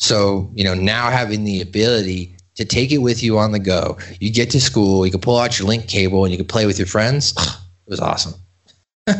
So, 0.00 0.50
you 0.54 0.64
know, 0.64 0.74
now 0.74 1.10
having 1.10 1.44
the 1.44 1.60
ability 1.60 2.34
to 2.54 2.64
take 2.64 2.90
it 2.90 2.98
with 2.98 3.22
you 3.22 3.38
on 3.38 3.52
the 3.52 3.58
go, 3.58 3.98
you 4.18 4.32
get 4.32 4.48
to 4.50 4.60
school, 4.60 5.04
you 5.04 5.12
can 5.12 5.20
pull 5.20 5.38
out 5.38 5.58
your 5.58 5.68
link 5.68 5.88
cable 5.88 6.24
and 6.24 6.32
you 6.32 6.38
can 6.38 6.46
play 6.46 6.66
with 6.66 6.78
your 6.78 6.88
friends. 6.88 7.34
It 7.86 7.90
was 7.90 8.00
awesome. 8.00 8.34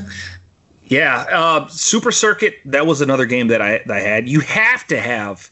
Yeah, 0.90 1.24
uh, 1.30 1.68
Super 1.68 2.10
Circuit. 2.10 2.56
That 2.64 2.84
was 2.84 3.00
another 3.00 3.24
game 3.24 3.46
that 3.46 3.62
I 3.62 3.78
that 3.86 3.96
I 3.96 4.00
had. 4.00 4.28
You 4.28 4.40
have 4.40 4.84
to 4.88 5.00
have 5.00 5.48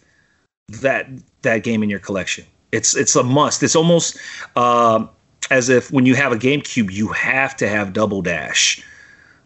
that 0.81 1.09
that 1.43 1.63
game 1.63 1.85
in 1.85 1.89
your 1.89 2.01
collection. 2.01 2.45
It's 2.73 2.97
it's 2.97 3.17
a 3.17 3.23
must. 3.23 3.63
It's 3.63 3.77
almost 3.77 4.19
um 4.57 5.11
as 5.51 5.69
if 5.69 5.91
when 5.91 6.05
you 6.07 6.15
have 6.15 6.33
a 6.33 6.37
GameCube, 6.37 6.93
you 6.93 7.09
have 7.09 7.57
to 7.57 7.69
have 7.69 7.93
Double 7.93 8.23
Dash. 8.23 8.83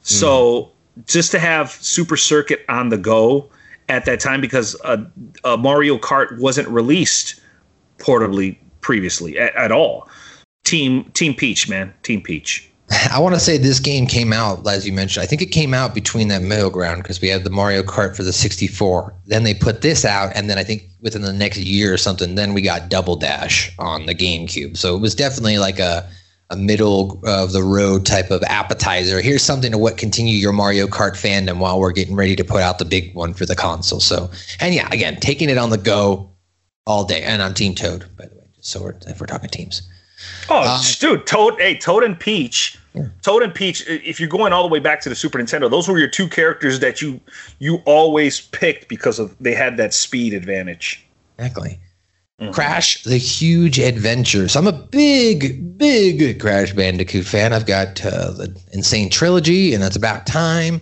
So 0.00 0.72
just 1.06 1.30
to 1.30 1.38
have 1.38 1.70
Super 1.70 2.16
Circuit 2.16 2.64
on 2.68 2.88
the 2.88 2.98
go 2.98 3.48
at 3.88 4.04
that 4.06 4.20
time, 4.20 4.40
because 4.40 4.74
uh, 4.84 5.04
uh, 5.44 5.56
Mario 5.56 5.98
Kart 5.98 6.38
wasn't 6.38 6.68
released 6.68 7.40
portably 7.98 8.56
previously 8.80 9.38
at, 9.38 9.54
at 9.54 9.70
all. 9.70 10.08
Team 10.64 11.04
Team 11.14 11.34
Peach, 11.34 11.68
man, 11.68 11.92
Team 12.02 12.20
Peach. 12.20 12.68
I 13.12 13.18
want 13.18 13.34
to 13.34 13.40
say 13.40 13.58
this 13.58 13.80
game 13.80 14.06
came 14.06 14.32
out, 14.32 14.66
as 14.66 14.86
you 14.86 14.92
mentioned. 14.92 15.22
I 15.22 15.26
think 15.26 15.42
it 15.42 15.46
came 15.46 15.74
out 15.74 15.94
between 15.94 16.28
that 16.28 16.42
middle 16.42 16.70
ground 16.70 17.02
because 17.02 17.20
we 17.20 17.28
had 17.28 17.44
the 17.44 17.50
Mario 17.50 17.82
Kart 17.82 18.16
for 18.16 18.22
the 18.22 18.32
64. 18.32 19.14
Then 19.26 19.44
they 19.44 19.54
put 19.54 19.82
this 19.82 20.04
out, 20.04 20.32
and 20.34 20.50
then 20.50 20.58
I 20.58 20.64
think 20.64 20.84
within 21.00 21.22
the 21.22 21.32
next 21.32 21.58
year 21.58 21.92
or 21.92 21.98
something, 21.98 22.34
then 22.34 22.54
we 22.54 22.62
got 22.62 22.88
Double 22.88 23.16
Dash 23.16 23.72
on 23.78 24.06
the 24.06 24.14
GameCube. 24.14 24.76
So 24.76 24.94
it 24.94 25.00
was 25.00 25.14
definitely 25.14 25.58
like 25.58 25.78
a 25.78 26.08
a 26.52 26.56
middle 26.56 27.18
of 27.24 27.52
the 27.52 27.62
road 27.62 28.04
type 28.04 28.30
of 28.30 28.42
appetizer. 28.42 29.22
Here's 29.22 29.42
something 29.42 29.72
to 29.72 29.78
what 29.78 29.96
continue 29.96 30.34
your 30.34 30.52
Mario 30.52 30.86
Kart 30.86 31.12
fandom 31.12 31.58
while 31.58 31.80
we're 31.80 31.92
getting 31.92 32.14
ready 32.14 32.36
to 32.36 32.44
put 32.44 32.60
out 32.60 32.78
the 32.78 32.84
big 32.84 33.14
one 33.14 33.32
for 33.32 33.46
the 33.46 33.56
console. 33.56 34.00
So, 34.00 34.30
and 34.60 34.74
yeah, 34.74 34.86
again, 34.92 35.16
taking 35.16 35.48
it 35.48 35.56
on 35.56 35.70
the 35.70 35.78
go 35.78 36.30
all 36.86 37.04
day. 37.04 37.22
And 37.22 37.40
I'm 37.40 37.54
Team 37.54 37.74
Toad, 37.74 38.04
by 38.18 38.26
the 38.26 38.34
way, 38.34 38.44
just 38.54 38.70
so 38.70 38.82
we're, 38.82 38.94
if 39.06 39.18
we're 39.18 39.26
talking 39.26 39.48
teams. 39.48 39.88
Oh, 40.48 40.62
Uh, 40.64 40.82
dude, 40.98 41.26
Toad, 41.26 41.54
hey, 41.58 41.76
Toad 41.76 42.04
and 42.04 42.18
Peach. 42.18 42.78
Toad 43.22 43.42
and 43.42 43.54
Peach. 43.54 43.82
If 43.88 44.20
you're 44.20 44.28
going 44.28 44.52
all 44.52 44.62
the 44.62 44.68
way 44.68 44.78
back 44.78 45.00
to 45.02 45.08
the 45.08 45.14
Super 45.14 45.38
Nintendo, 45.38 45.70
those 45.70 45.88
were 45.88 45.98
your 45.98 46.08
two 46.08 46.28
characters 46.28 46.80
that 46.80 47.00
you 47.00 47.20
you 47.58 47.76
always 47.86 48.42
picked 48.42 48.88
because 48.88 49.18
of 49.18 49.34
they 49.40 49.54
had 49.54 49.78
that 49.78 49.94
speed 49.94 50.34
advantage. 50.34 51.02
Exactly. 51.38 51.80
Crash, 52.50 53.04
the 53.04 53.18
huge 53.18 53.78
adventure. 53.78 54.48
So 54.48 54.58
I'm 54.58 54.66
a 54.66 54.72
big, 54.72 55.78
big 55.78 56.40
Crash 56.40 56.72
Bandicoot 56.72 57.24
fan. 57.24 57.52
I've 57.52 57.66
got 57.66 58.04
uh, 58.04 58.32
the 58.32 58.60
N. 58.74 58.82
Sane 58.82 59.10
Trilogy, 59.10 59.72
and 59.74 59.82
that's 59.82 59.94
about 59.94 60.26
time. 60.26 60.80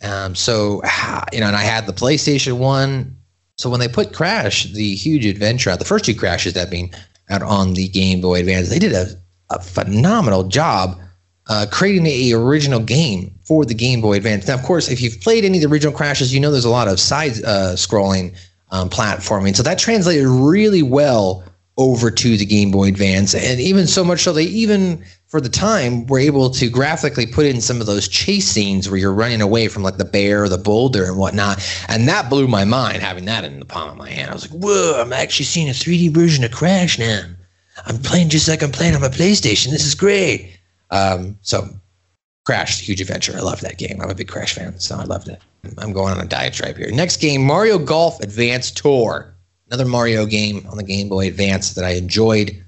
Um, 0.00 0.36
so, 0.36 0.80
ah, 0.84 1.24
you 1.32 1.40
know, 1.40 1.48
and 1.48 1.56
I 1.56 1.62
had 1.62 1.86
the 1.86 1.92
PlayStation 1.92 2.58
1. 2.58 3.16
So 3.58 3.68
when 3.68 3.80
they 3.80 3.88
put 3.88 4.12
Crash, 4.12 4.72
the 4.72 4.94
huge 4.94 5.26
adventure 5.26 5.70
out, 5.70 5.80
the 5.80 5.84
first 5.84 6.04
two 6.04 6.14
Crashes 6.14 6.52
that 6.54 6.70
being 6.70 6.92
out 7.32 7.42
on 7.42 7.74
the 7.74 7.88
Game 7.88 8.20
Boy 8.20 8.40
Advance, 8.40 8.68
they 8.68 8.78
did 8.78 8.92
a, 8.92 9.06
a 9.50 9.60
phenomenal 9.60 10.44
job 10.44 11.00
uh, 11.48 11.66
creating 11.70 12.06
a 12.06 12.32
original 12.32 12.80
game 12.80 13.34
for 13.44 13.64
the 13.64 13.74
Game 13.74 14.00
Boy 14.00 14.14
Advance. 14.14 14.46
Now, 14.46 14.54
of 14.54 14.62
course, 14.62 14.88
if 14.88 15.00
you've 15.00 15.20
played 15.20 15.44
any 15.44 15.58
of 15.58 15.62
the 15.62 15.74
original 15.74 15.92
Crashes, 15.92 16.32
you 16.32 16.40
know 16.40 16.52
there's 16.52 16.64
a 16.64 16.70
lot 16.70 16.88
of 16.88 17.00
side 17.00 17.32
uh, 17.44 17.74
scrolling 17.74 18.36
um, 18.70 18.88
platforming. 18.88 19.56
So 19.56 19.62
that 19.62 19.78
translated 19.78 20.26
really 20.26 20.82
well 20.82 21.44
over 21.76 22.10
to 22.10 22.36
the 22.36 22.46
Game 22.46 22.70
Boy 22.70 22.88
Advance, 22.88 23.34
and 23.34 23.60
even 23.60 23.86
so 23.86 24.04
much 24.04 24.20
so 24.20 24.32
they 24.32 24.44
even 24.44 25.04
for 25.32 25.40
the 25.40 25.48
time 25.48 26.04
were 26.08 26.18
able 26.18 26.50
to 26.50 26.68
graphically 26.68 27.24
put 27.24 27.46
in 27.46 27.62
some 27.62 27.80
of 27.80 27.86
those 27.86 28.06
chase 28.06 28.46
scenes 28.46 28.90
where 28.90 29.00
you're 29.00 29.14
running 29.14 29.40
away 29.40 29.66
from 29.66 29.82
like 29.82 29.96
the 29.96 30.04
bear 30.04 30.44
or 30.44 30.48
the 30.50 30.58
boulder 30.58 31.06
and 31.06 31.16
whatnot, 31.16 31.66
and 31.88 32.06
that 32.06 32.28
blew 32.28 32.46
my 32.46 32.66
mind 32.66 33.00
having 33.00 33.24
that 33.24 33.42
in 33.42 33.58
the 33.58 33.64
palm 33.64 33.88
of 33.88 33.96
my 33.96 34.10
hand. 34.10 34.30
I 34.30 34.34
was 34.34 34.50
like, 34.50 34.62
"Whoa! 34.62 35.00
I'm 35.00 35.14
actually 35.14 35.46
seeing 35.46 35.70
a 35.70 35.72
3D 35.72 36.10
version 36.10 36.44
of 36.44 36.52
Crash 36.52 36.98
now. 36.98 37.24
I'm 37.86 37.96
playing 37.96 38.28
just 38.28 38.46
like 38.46 38.62
I'm 38.62 38.72
playing 38.72 38.94
on 38.94 39.00
my 39.00 39.08
PlayStation. 39.08 39.70
This 39.70 39.86
is 39.86 39.94
great." 39.94 40.54
Um, 40.90 41.38
so 41.40 41.66
Crash, 42.44 42.80
huge 42.80 43.00
adventure. 43.00 43.32
I 43.34 43.40
love 43.40 43.62
that 43.62 43.78
game. 43.78 44.02
I'm 44.02 44.10
a 44.10 44.14
big 44.14 44.28
Crash 44.28 44.52
fan, 44.52 44.78
so 44.80 44.96
I 44.96 45.04
loved 45.04 45.28
it. 45.28 45.40
I'm 45.78 45.94
going 45.94 46.12
on 46.12 46.20
a 46.20 46.28
diatribe 46.28 46.76
here. 46.76 46.90
Next 46.92 47.22
game, 47.22 47.42
Mario 47.42 47.78
Golf 47.78 48.20
Advance 48.20 48.70
Tour. 48.70 49.34
Another 49.68 49.86
Mario 49.86 50.26
game 50.26 50.66
on 50.68 50.76
the 50.76 50.82
Game 50.82 51.08
Boy 51.08 51.26
Advance 51.26 51.72
that 51.72 51.86
I 51.86 51.92
enjoyed. 51.92 52.62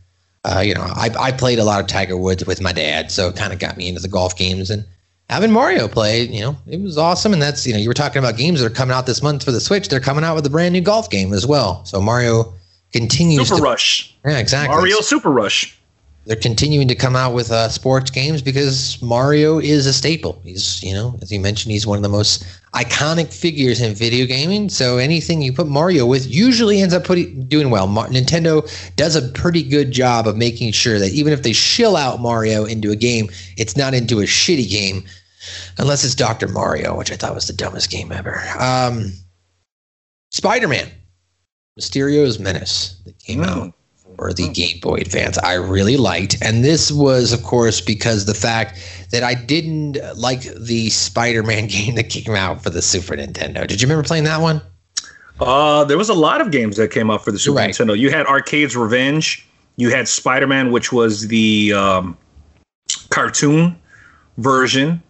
Uh, 0.45 0.61
you 0.61 0.75
know, 0.75 0.83
I, 0.83 1.11
I 1.19 1.33
played 1.33 1.59
a 1.59 1.65
lot 1.65 1.81
of 1.81 1.87
Tiger 1.87 2.17
Woods 2.17 2.45
with 2.45 2.61
my 2.61 2.73
dad, 2.73 3.11
so 3.11 3.29
it 3.29 3.37
kind 3.37 3.53
of 3.53 3.59
got 3.59 3.77
me 3.77 3.89
into 3.89 4.01
the 4.01 4.09
golf 4.09 4.37
games. 4.37 4.71
And 4.71 4.85
having 5.31 5.51
Mario 5.51 5.89
play, 5.89 6.25
you 6.25 6.41
know, 6.41 6.57
it 6.67 6.81
was 6.81 6.99
awesome. 6.99 7.33
And 7.33 7.41
that's, 7.41 7.67
you 7.67 7.73
know, 7.73 7.79
you 7.79 7.89
were 7.89 7.95
talking 7.95 8.19
about 8.19 8.37
games 8.37 8.61
that 8.61 8.67
are 8.67 8.75
coming 8.75 8.95
out 8.95 9.07
this 9.07 9.23
month 9.23 9.43
for 9.43 9.53
the 9.53 9.61
Switch. 9.61 9.89
They're 9.89 10.01
coming 10.01 10.23
out 10.23 10.35
with 10.35 10.45
a 10.45 10.51
brand 10.51 10.75
new 10.75 10.83
golf 10.83 11.09
game 11.09 11.33
as 11.33 11.47
well. 11.47 11.85
So 11.87 12.01
Mario 12.01 12.53
continues 12.93 13.49
Super 13.49 13.59
to. 13.59 13.65
Rush. 13.65 14.15
Yeah, 14.25 14.39
exactly. 14.39 14.77
Mario 14.77 15.01
Super 15.01 15.31
Rush. 15.31 15.79
They're 16.27 16.37
continuing 16.37 16.89
to 16.89 16.95
come 16.95 17.17
out 17.17 17.35
with 17.35 17.51
uh, 17.51 17.69
sports 17.69 18.11
games 18.11 18.41
because 18.41 19.01
Mario 19.03 19.59
is 19.59 19.87
a 19.87 19.93
staple. 19.93 20.41
He's, 20.43 20.83
you 20.83 20.95
know, 20.95 21.19
as 21.21 21.31
you 21.31 21.39
mentioned, 21.39 21.73
he's 21.73 21.87
one 21.87 21.99
of 21.99 22.03
the 22.03 22.09
most 22.09 22.47
iconic 22.75 23.33
figures 23.33 23.81
in 23.81 23.95
video 23.95 24.27
gaming. 24.27 24.69
So 24.69 24.99
anything 24.99 25.43
you 25.43 25.53
put 25.53 25.69
Mario 25.69 26.07
with 26.07 26.27
usually 26.27 26.81
ends 26.81 26.93
up 26.93 27.05
putting, 27.05 27.47
doing 27.47 27.71
well. 27.71 27.87
Mar- 27.87 28.09
Nintendo 28.09 28.69
does 28.97 29.15
a 29.15 29.29
pretty 29.29 29.63
good 29.63 29.93
job 29.93 30.27
of 30.27 30.37
making 30.37 30.73
sure 30.73 30.99
that 30.99 31.13
even 31.13 31.33
if 31.33 31.43
they 31.43 31.53
shill 31.53 31.97
out 31.97 32.21
Mario 32.21 32.65
into 32.65 32.91
a 32.91 32.97
game, 32.97 33.31
it's 33.57 33.77
not 33.77 33.95
into 33.95 34.21
a 34.21 34.25
shitty 34.25 34.69
game, 34.69 35.05
unless 35.79 36.05
it's 36.05 36.17
Dr. 36.17 36.49
Mario, 36.49 36.97
which 36.97 37.13
I 37.13 37.17
thought 37.17 37.35
was 37.35 37.47
the 37.47 37.53
dumbest 37.53 37.91
game 37.91 38.11
ever. 38.11 38.43
Um, 38.59 39.13
Spider 40.33 40.67
Man, 40.67 40.91
Mysterio's 41.79 42.41
Menace, 42.41 43.01
that 43.05 43.19
came 43.21 43.45
out 43.45 43.73
for 44.17 44.33
the 44.33 44.49
Game 44.49 44.79
Boy 44.81 44.97
Advance. 44.97 45.39
I 45.39 45.55
really 45.55 45.97
liked, 45.97 46.37
and 46.43 46.65
this 46.65 46.91
was, 46.91 47.33
of 47.33 47.43
course, 47.43 47.81
because 47.81 48.27
the 48.27 48.35
fact 48.35 48.79
that 49.11 49.23
I 49.23 49.35
didn't 49.35 49.99
like 50.17 50.43
the 50.55 50.91
Spider-Man 50.91 51.67
game 51.69 51.95
that 51.97 52.11
came 52.11 52.35
out 52.35 52.63
for 52.63 52.71
the 52.71 52.83
Super 52.83 53.15
Nintendo. 53.17 53.67
Did 53.67 53.81
you 53.81 53.87
remember 53.89 54.07
playing 54.07 54.25
that 54.25 54.41
one? 54.41 54.61
Uh, 55.41 55.85
there 55.85 55.99
was 55.99 56.09
a 56.09 56.15
lot 56.15 56.41
of 56.41 56.51
games 56.51 56.77
that 56.77 56.91
came 56.91 57.11
out 57.11 57.25
for 57.25 57.33
the 57.33 57.39
Super 57.39 57.57
Right. 57.59 57.71
Nintendo. 57.71 57.99
You 57.99 58.11
had 58.11 58.27
Arcade's 58.27 58.77
Revenge. 58.77 59.47
You 59.77 59.91
had 59.91 60.07
Spider 60.07 60.47
Man, 60.47 60.71
which 60.71 60.93
was 60.93 61.27
the 61.29 61.73
um, 61.73 62.17
cartoon 63.11 63.77
version. 64.39 65.03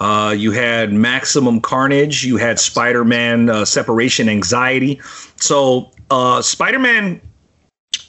Uh, 0.00 0.34
you 0.36 0.52
had 0.52 0.92
Maximum 0.92 1.60
Carnage. 1.60 2.24
You 2.24 2.36
had 2.36 2.58
Spider 2.58 3.04
Man 3.04 3.48
uh, 3.50 3.64
Separation 3.64 4.28
Anxiety. 4.28 5.00
So 5.36 5.90
uh, 6.10 6.42
Spider 6.42 6.78
Man 6.78 7.20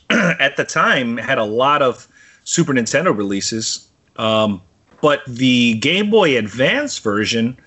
at 0.40 0.58
the 0.58 0.66
time 0.66 1.18
had 1.18 1.38
a 1.38 1.44
lot 1.44 1.82
of 1.82 2.08
Super 2.44 2.74
Nintendo 2.74 3.16
releases, 3.16 3.88
um, 4.16 4.62
but 5.02 5.22
the 5.28 5.76
Game 5.76 6.10
Boy 6.10 6.38
Advance 6.38 6.98
version 6.98 7.58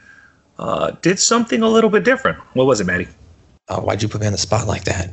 uh, 0.58 0.90
did 1.02 1.18
something 1.18 1.62
a 1.62 1.68
little 1.68 1.90
bit 1.90 2.04
different. 2.04 2.38
What 2.54 2.66
was 2.66 2.80
it, 2.80 2.84
Maddie? 2.84 3.08
Oh, 3.68 3.80
why'd 3.80 4.02
you 4.02 4.08
put 4.08 4.20
me 4.20 4.26
on 4.26 4.32
the 4.32 4.38
spot 4.38 4.66
like 4.66 4.84
that? 4.84 5.10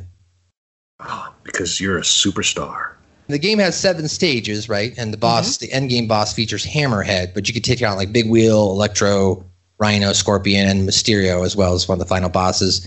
Because 1.44 1.80
you're 1.80 1.98
a 1.98 2.02
superstar. 2.02 2.94
The 3.28 3.38
game 3.38 3.60
has 3.60 3.78
seven 3.78 4.08
stages, 4.08 4.68
right? 4.68 4.92
And 4.98 5.12
the 5.12 5.16
boss, 5.16 5.58
the 5.58 5.72
end 5.72 5.88
game 5.88 6.08
boss, 6.08 6.34
features 6.34 6.66
Hammerhead, 6.66 7.32
but 7.32 7.46
you 7.46 7.54
could 7.54 7.64
take 7.64 7.80
out 7.80 7.96
like 7.96 8.12
Big 8.12 8.28
Wheel, 8.28 8.70
Electro, 8.72 9.44
Rhino, 9.78 10.12
Scorpion, 10.12 10.68
and 10.68 10.88
Mysterio 10.88 11.44
as 11.44 11.56
well 11.56 11.74
as 11.74 11.88
one 11.88 11.94
of 11.94 12.00
the 12.00 12.08
final 12.08 12.28
bosses. 12.28 12.86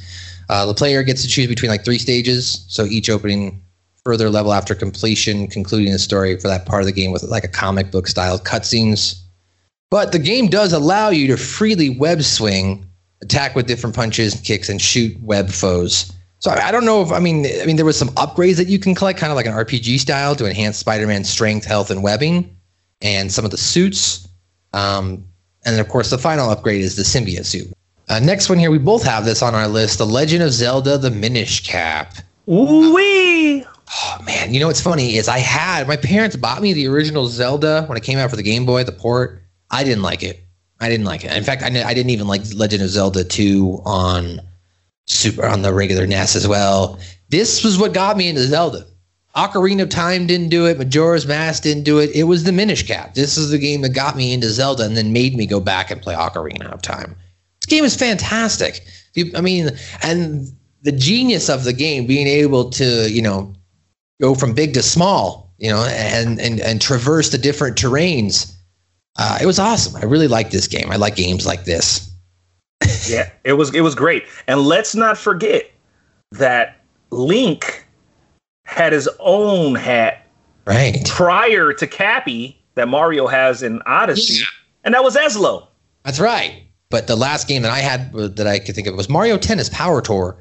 Uh, 0.50 0.66
the 0.66 0.74
player 0.74 1.02
gets 1.02 1.22
to 1.22 1.30
choose 1.30 1.48
between 1.48 1.72
like 1.72 1.86
three 1.86 1.98
stages, 1.98 2.66
so 2.68 2.86
each 2.86 3.10
opening 3.10 3.63
further 4.06 4.30
level 4.30 4.54
after 4.54 4.76
completion, 4.76 5.48
concluding 5.48 5.92
the 5.92 6.00
story 6.00 6.38
for 6.38 6.48
that 6.48 6.66
part 6.66 6.82
of 6.82 6.86
the 6.86 6.92
game 6.92 7.12
with 7.12 7.24
like 7.24 7.44
a 7.44 7.50
comic 7.50 7.92
book 7.92 8.08
style 8.08 8.38
cutscenes. 8.38 9.22
But 9.90 10.12
the 10.12 10.20
game 10.20 10.48
does 10.48 10.74
allow 10.74 11.10
you 11.10 11.28
to 11.28 11.38
freely 11.38 11.90
web 11.90 12.24
swing, 12.24 12.86
attack 13.22 13.56
with 13.56 13.68
different 13.68 13.96
punches, 13.96 14.36
and 14.36 14.44
kicks, 14.44 14.68
and 14.68 14.82
shoot 14.82 15.18
web 15.22 15.50
foes. 15.50 16.12
So 16.40 16.52
I 16.52 16.72
don't 16.72 16.84
know 16.84 17.02
if 17.02 17.12
I 17.12 17.20
mean 17.20 17.46
I 17.62 17.66
mean 17.66 17.78
there 17.78 17.86
was 17.86 17.98
some 17.98 18.10
upgrades 18.10 18.58
that 18.58 18.68
you 18.68 18.78
can 18.78 18.96
collect, 18.96 19.20
kind 19.20 19.32
of 19.32 19.38
like 19.38 19.46
an 19.46 19.54
RPG 19.54 20.00
style, 20.00 20.36
to 20.36 20.46
enhance 20.46 20.78
Spider-Man's 20.78 21.30
strength, 21.30 21.66
health, 21.66 21.90
and 21.90 22.04
webbing, 22.04 22.54
and 23.02 23.32
some 23.32 23.46
of 23.46 23.52
the 23.52 23.58
suits. 23.58 24.28
Um, 24.74 25.26
and 25.66 25.76
then 25.76 25.80
of 25.80 25.88
course 25.88 26.10
the 26.10 26.18
final 26.18 26.50
upgrade 26.50 26.82
is 26.82 26.98
the 26.98 27.04
symbiote 27.04 27.46
suit. 27.46 27.72
Uh, 28.10 28.20
next 28.20 28.50
one 28.50 28.60
here, 28.60 28.70
we 28.70 28.78
both 28.78 29.04
have 29.04 29.24
this 29.24 29.42
on 29.42 29.56
our 29.56 29.70
list: 29.70 30.00
The 30.00 30.06
Legend 30.06 30.44
of 30.44 30.52
Zelda: 30.52 30.98
The 30.98 31.12
Minish 31.12 31.66
Cap. 31.66 32.16
Wee! 32.46 33.66
Oh 33.90 34.18
man, 34.26 34.54
you 34.54 34.60
know 34.60 34.68
what's 34.68 34.82
funny 34.82 35.18
is 35.18 35.28
I 35.28 35.40
had 35.40 35.88
my 35.88 35.98
parents 35.98 36.36
bought 36.36 36.62
me 36.62 36.74
the 36.74 36.88
original 36.88 37.28
Zelda 37.28 37.84
when 37.86 37.98
it 37.98 38.04
came 38.04 38.18
out 38.18 38.30
for 38.30 38.36
the 38.36 38.44
Game 38.44 38.66
Boy, 38.66 38.84
the 38.84 38.92
port. 38.92 39.42
I 39.72 39.84
didn't 39.84 40.04
like 40.04 40.24
it. 40.24 40.44
I 40.80 40.90
didn't 40.90 41.06
like 41.06 41.24
it. 41.24 41.32
In 41.36 41.44
fact, 41.44 41.64
I, 41.64 41.68
I 41.68 41.94
didn't 41.94 42.10
even 42.10 42.28
like 42.28 42.42
Legend 42.54 42.84
of 42.84 42.90
Zelda 42.90 43.24
2 43.24 43.82
on 43.86 44.42
super 45.06 45.46
on 45.46 45.62
the 45.62 45.74
regular 45.74 46.06
NES 46.08 46.36
as 46.36 46.48
well. 46.48 47.00
This 47.30 47.64
was 47.64 47.78
what 47.78 47.94
got 47.94 48.18
me 48.18 48.30
into 48.30 48.42
Zelda. 48.42 48.86
Ocarina 49.36 49.84
of 49.84 49.90
Time 49.90 50.28
didn't 50.28 50.50
do 50.50 50.68
it. 50.68 50.78
Majora's 50.78 51.26
Mask 51.26 51.64
didn't 51.64 51.84
do 51.84 51.98
it. 51.98 52.12
It 52.14 52.24
was 52.24 52.44
the 52.44 52.52
Minish 52.52 52.86
Cap. 52.86 53.16
This 53.16 53.38
is 53.38 53.50
the 53.50 53.58
game 53.58 53.82
that 53.82 53.90
got 53.90 54.16
me 54.16 54.32
into 54.32 54.50
Zelda 54.50 54.84
and 54.84 54.96
then 54.96 55.12
made 55.12 55.36
me 55.36 55.48
go 55.48 55.60
back 55.60 55.90
and 55.90 56.02
play 56.02 56.14
Ocarina 56.14 56.72
of 56.72 56.82
Time. 56.82 57.16
This 57.62 57.66
game 57.68 57.84
is 57.84 57.96
fantastic. 57.96 58.86
I 59.36 59.42
mean, 59.42 59.72
and 60.04 60.48
the 60.84 60.92
genius 60.92 61.50
of 61.50 61.64
the 61.64 61.74
game 61.74 62.06
being 62.06 62.28
able 62.28 62.70
to, 62.72 63.10
you 63.10 63.22
know, 63.22 63.54
go 64.24 64.34
from 64.34 64.54
big 64.54 64.74
to 64.74 64.82
small, 64.82 65.54
you 65.58 65.70
know, 65.70 65.84
and 65.90 66.40
and 66.40 66.62
and 66.62 66.82
traverse 66.82 67.30
the 67.30 67.38
different 67.38 67.76
terrains. 67.78 68.56
Uh, 69.20 69.38
it 69.42 69.46
was 69.46 69.60
awesome. 69.60 69.96
I 69.98 70.06
really 70.06 70.30
like 70.30 70.50
this 70.50 70.66
game. 70.66 70.90
I 70.90 70.96
like 70.96 71.16
games 71.18 71.46
like 71.46 71.66
this. 71.66 72.10
Yeah, 73.08 73.30
it 73.44 73.54
was 73.54 73.74
it 73.76 73.82
was 73.82 73.96
great. 73.96 74.24
And 74.48 74.62
let's 74.62 74.96
not 74.96 75.18
forget 75.18 75.70
that 76.32 76.78
Link 77.12 77.86
had 78.66 78.94
his 78.94 79.10
own 79.20 79.76
hat 79.76 80.26
Right. 80.66 81.06
prior 81.06 81.74
to 81.74 81.86
Cappy 81.86 82.58
that 82.76 82.88
Mario 82.88 83.28
has 83.28 83.62
in 83.62 83.82
Odyssey, 83.86 84.44
and 84.86 84.94
that 84.94 85.04
was 85.04 85.18
Ezlo. 85.18 85.68
That's 86.06 86.20
right. 86.20 86.64
But 86.90 87.08
the 87.08 87.18
last 87.18 87.48
game 87.50 87.62
that 87.64 87.72
I 87.72 87.80
had 87.80 88.14
that 88.38 88.48
I 88.48 88.60
could 88.60 88.74
think 88.76 88.88
of 88.88 88.96
was 88.96 89.10
Mario 89.10 89.38
Tennis 89.38 89.68
Power 89.70 90.02
Tour. 90.02 90.38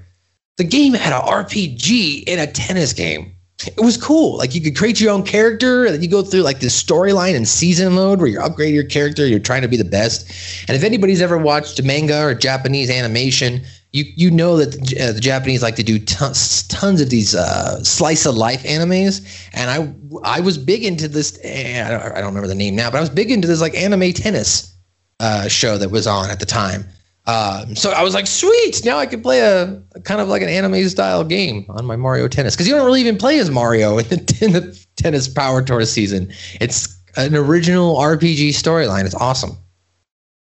The 0.56 0.64
game 0.64 0.92
had 0.94 1.12
an 1.12 1.22
RPG 1.22 2.24
in 2.28 2.38
a 2.38 2.46
tennis 2.46 2.92
game. 2.92 3.32
It 3.66 3.80
was 3.80 3.96
cool. 3.96 4.36
Like 4.38 4.54
you 4.54 4.60
could 4.60 4.76
create 4.76 5.00
your 5.00 5.12
own 5.12 5.22
character, 5.22 5.84
and 5.84 5.94
then 5.94 6.02
you 6.02 6.08
go 6.08 6.22
through 6.22 6.42
like 6.42 6.60
this 6.60 6.80
storyline 6.80 7.36
and 7.36 7.46
season 7.46 7.92
mode 7.92 8.18
where 8.18 8.28
you're 8.28 8.42
upgrading 8.42 8.74
your 8.74 8.84
character. 8.84 9.26
You're 9.26 9.38
trying 9.38 9.62
to 9.62 9.68
be 9.68 9.76
the 9.76 9.84
best. 9.84 10.28
And 10.68 10.76
if 10.76 10.82
anybody's 10.82 11.22
ever 11.22 11.38
watched 11.38 11.82
manga 11.82 12.22
or 12.24 12.34
Japanese 12.34 12.90
animation, 12.90 13.62
you 13.92 14.04
you 14.16 14.30
know 14.30 14.56
that 14.56 14.72
the, 14.72 15.00
uh, 15.00 15.12
the 15.12 15.20
Japanese 15.20 15.62
like 15.62 15.76
to 15.76 15.82
do 15.82 15.98
tons 15.98 16.62
tons 16.68 17.00
of 17.00 17.10
these 17.10 17.34
uh, 17.34 17.82
slice 17.84 18.26
of 18.26 18.34
life 18.34 18.62
animes. 18.64 19.22
And 19.52 19.70
I 19.70 20.38
I 20.38 20.40
was 20.40 20.58
big 20.58 20.84
into 20.84 21.08
this. 21.08 21.38
eh, 21.42 21.86
I 21.86 21.90
don't, 21.90 22.02
I 22.02 22.20
don't 22.20 22.26
remember 22.28 22.48
the 22.48 22.54
name 22.54 22.74
now, 22.74 22.90
but 22.90 22.98
I 22.98 23.00
was 23.00 23.10
big 23.10 23.30
into 23.30 23.46
this 23.46 23.60
like 23.60 23.74
anime 23.74 24.12
tennis 24.12 24.74
uh, 25.20 25.48
show 25.48 25.78
that 25.78 25.90
was 25.90 26.06
on 26.06 26.30
at 26.30 26.40
the 26.40 26.46
time. 26.46 26.84
Um, 27.26 27.76
so 27.76 27.92
I 27.92 28.02
was 28.02 28.14
like, 28.14 28.26
sweet, 28.26 28.84
now 28.84 28.98
I 28.98 29.06
can 29.06 29.22
play 29.22 29.40
a, 29.40 29.80
a 29.94 30.00
kind 30.00 30.20
of 30.20 30.28
like 30.28 30.42
an 30.42 30.48
anime 30.48 30.88
style 30.88 31.22
game 31.22 31.64
on 31.68 31.84
my 31.84 31.94
Mario 31.94 32.26
Tennis 32.26 32.54
because 32.54 32.66
you 32.66 32.74
don't 32.74 32.84
really 32.84 33.00
even 33.00 33.16
play 33.16 33.38
as 33.38 33.48
Mario 33.50 33.98
in 33.98 34.08
the, 34.08 34.38
in 34.40 34.52
the 34.52 34.86
Tennis 34.96 35.28
Power 35.28 35.62
Tour 35.62 35.84
season. 35.84 36.32
It's 36.60 36.98
an 37.16 37.36
original 37.36 37.96
RPG 37.96 38.48
storyline. 38.50 39.04
It's 39.04 39.14
awesome. 39.14 39.52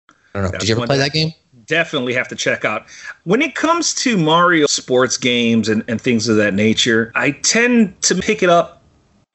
I 0.09 0.13
don't 0.33 0.43
know. 0.43 0.49
That's 0.51 0.63
Did 0.63 0.69
you 0.69 0.77
ever 0.77 0.85
play 0.85 0.97
that- 0.97 1.11
game? 1.13 1.33
Definitely 1.65 2.13
have 2.15 2.27
to 2.29 2.35
check 2.35 2.65
out. 2.65 2.85
When 3.25 3.43
it 3.43 3.53
comes 3.53 3.93
to 3.95 4.17
Mario 4.17 4.65
sports 4.65 5.17
games 5.17 5.69
and, 5.69 5.83
and 5.87 6.01
things 6.01 6.27
of 6.27 6.35
that 6.37 6.55
nature, 6.55 7.11
I 7.13 7.29
tend 7.31 8.01
to 8.03 8.15
pick 8.15 8.41
it 8.41 8.49
up, 8.49 8.81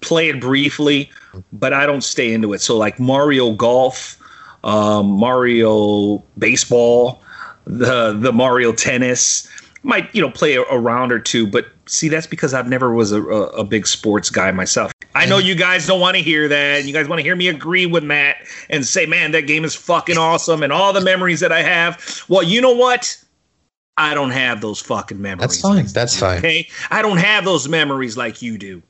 play 0.02 0.30
it 0.30 0.40
briefly, 0.40 1.10
but 1.52 1.72
I 1.72 1.86
don't 1.86 2.00
stay 2.02 2.32
into 2.34 2.52
it. 2.52 2.60
So 2.60 2.76
like 2.76 2.98
Mario 2.98 3.52
Golf, 3.52 4.18
um, 4.64 5.10
Mario 5.12 6.24
Baseball, 6.36 7.22
the 7.66 8.12
the 8.12 8.32
Mario 8.32 8.72
Tennis, 8.72 9.48
might 9.82 10.12
you 10.14 10.20
know 10.22 10.30
play 10.30 10.54
a, 10.54 10.62
a 10.62 10.78
round 10.78 11.12
or 11.12 11.18
two. 11.18 11.46
But 11.46 11.66
see, 11.86 12.08
that's 12.08 12.26
because 12.26 12.54
I've 12.54 12.68
never 12.68 12.92
was 12.92 13.12
a, 13.12 13.22
a, 13.22 13.42
a 13.48 13.64
big 13.64 13.86
sports 13.86 14.30
guy 14.30 14.50
myself. 14.52 14.92
I 15.14 15.26
know 15.26 15.38
you 15.38 15.54
guys 15.54 15.86
don't 15.86 16.00
want 16.00 16.16
to 16.16 16.22
hear 16.22 16.48
that. 16.48 16.84
You 16.84 16.92
guys 16.92 17.06
want 17.08 17.20
to 17.20 17.22
hear 17.22 17.36
me 17.36 17.46
agree 17.48 17.86
with 17.86 18.02
Matt 18.02 18.36
and 18.68 18.84
say, 18.84 19.06
"Man, 19.06 19.30
that 19.32 19.42
game 19.42 19.64
is 19.64 19.74
fucking 19.74 20.18
awesome," 20.18 20.62
and 20.62 20.72
all 20.72 20.92
the 20.92 21.00
memories 21.00 21.40
that 21.40 21.52
I 21.52 21.62
have. 21.62 22.24
Well, 22.28 22.42
you 22.42 22.60
know 22.60 22.72
what? 22.74 23.16
I 23.96 24.12
don't 24.14 24.32
have 24.32 24.60
those 24.60 24.80
fucking 24.80 25.22
memories. 25.22 25.50
That's 25.50 25.60
fine. 25.60 25.86
That's 25.86 26.18
fine. 26.18 26.38
Okay, 26.38 26.68
I 26.90 27.00
don't 27.00 27.18
have 27.18 27.44
those 27.44 27.68
memories 27.68 28.16
like 28.16 28.42
you 28.42 28.58
do. 28.58 28.82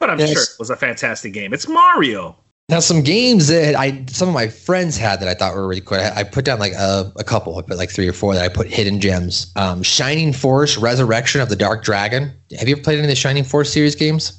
But 0.00 0.10
I'm 0.10 0.18
Yes. 0.18 0.32
sure 0.32 0.42
it 0.42 0.58
was 0.58 0.68
a 0.70 0.76
fantastic 0.76 1.32
game. 1.32 1.54
It's 1.54 1.66
Mario. 1.66 2.36
Now, 2.70 2.80
some 2.80 3.00
games 3.02 3.46
that 3.46 3.74
I, 3.76 4.04
some 4.08 4.28
of 4.28 4.34
my 4.34 4.48
friends 4.48 4.98
had 4.98 5.20
that 5.20 5.28
I 5.28 5.32
thought 5.32 5.54
were 5.54 5.66
really 5.66 5.80
cool. 5.80 5.96
I, 5.96 6.12
I 6.16 6.22
put 6.22 6.44
down 6.44 6.58
like 6.58 6.74
a, 6.74 7.10
a 7.16 7.24
couple. 7.24 7.56
I 7.56 7.62
put 7.62 7.78
like 7.78 7.90
three 7.90 8.06
or 8.06 8.12
four 8.12 8.34
that 8.34 8.44
I 8.44 8.48
put 8.48 8.66
hidden 8.66 9.00
gems. 9.00 9.50
Um, 9.56 9.82
Shining 9.82 10.34
Force: 10.34 10.76
Resurrection 10.76 11.40
of 11.40 11.48
the 11.48 11.56
Dark 11.56 11.82
Dragon. 11.82 12.30
Have 12.58 12.68
you 12.68 12.74
ever 12.74 12.82
played 12.82 12.98
any 12.98 13.04
of 13.04 13.08
the 13.08 13.16
Shining 13.16 13.42
Force 13.42 13.72
series 13.72 13.94
games? 13.94 14.38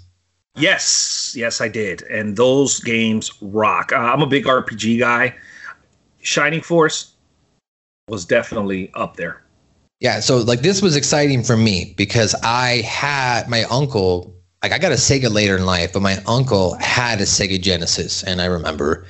Yes, 0.56 1.34
yes, 1.36 1.60
I 1.60 1.70
did, 1.70 2.04
and 2.04 2.38
those 2.38 2.80
games 2.82 3.32
rock. 3.42 3.92
Uh, 3.94 3.98
I'm 3.98 4.22
a 4.22 4.28
big 4.28 4.46
RPG 4.46 5.00
guy. 5.00 5.36
Shining 6.22 6.62
Force 6.62 7.14
was 8.10 8.26
definitely 8.26 8.92
up 8.94 9.16
there. 9.16 9.42
Yeah, 10.02 10.20
so 10.20 10.38
like 10.38 10.62
this 10.62 10.82
was 10.82 10.96
exciting 10.96 11.44
for 11.44 11.58
me 11.58 11.94
because 11.98 12.36
I 12.44 12.82
had 12.82 13.50
my 13.50 13.64
uncle, 13.64 14.36
like 14.62 14.72
I 14.72 14.78
got 14.78 14.92
a 14.92 14.96
Sega 14.96 15.32
later 15.32 15.58
in 15.58 15.66
life, 15.66 15.94
but 15.94 16.02
my 16.02 16.18
uncle 16.28 16.76
had 16.76 17.22
a 17.22 17.26
Sega 17.26 17.62
Genesis, 17.62 18.24
and 18.24 18.42
I 18.42 18.46
remember 18.46 19.06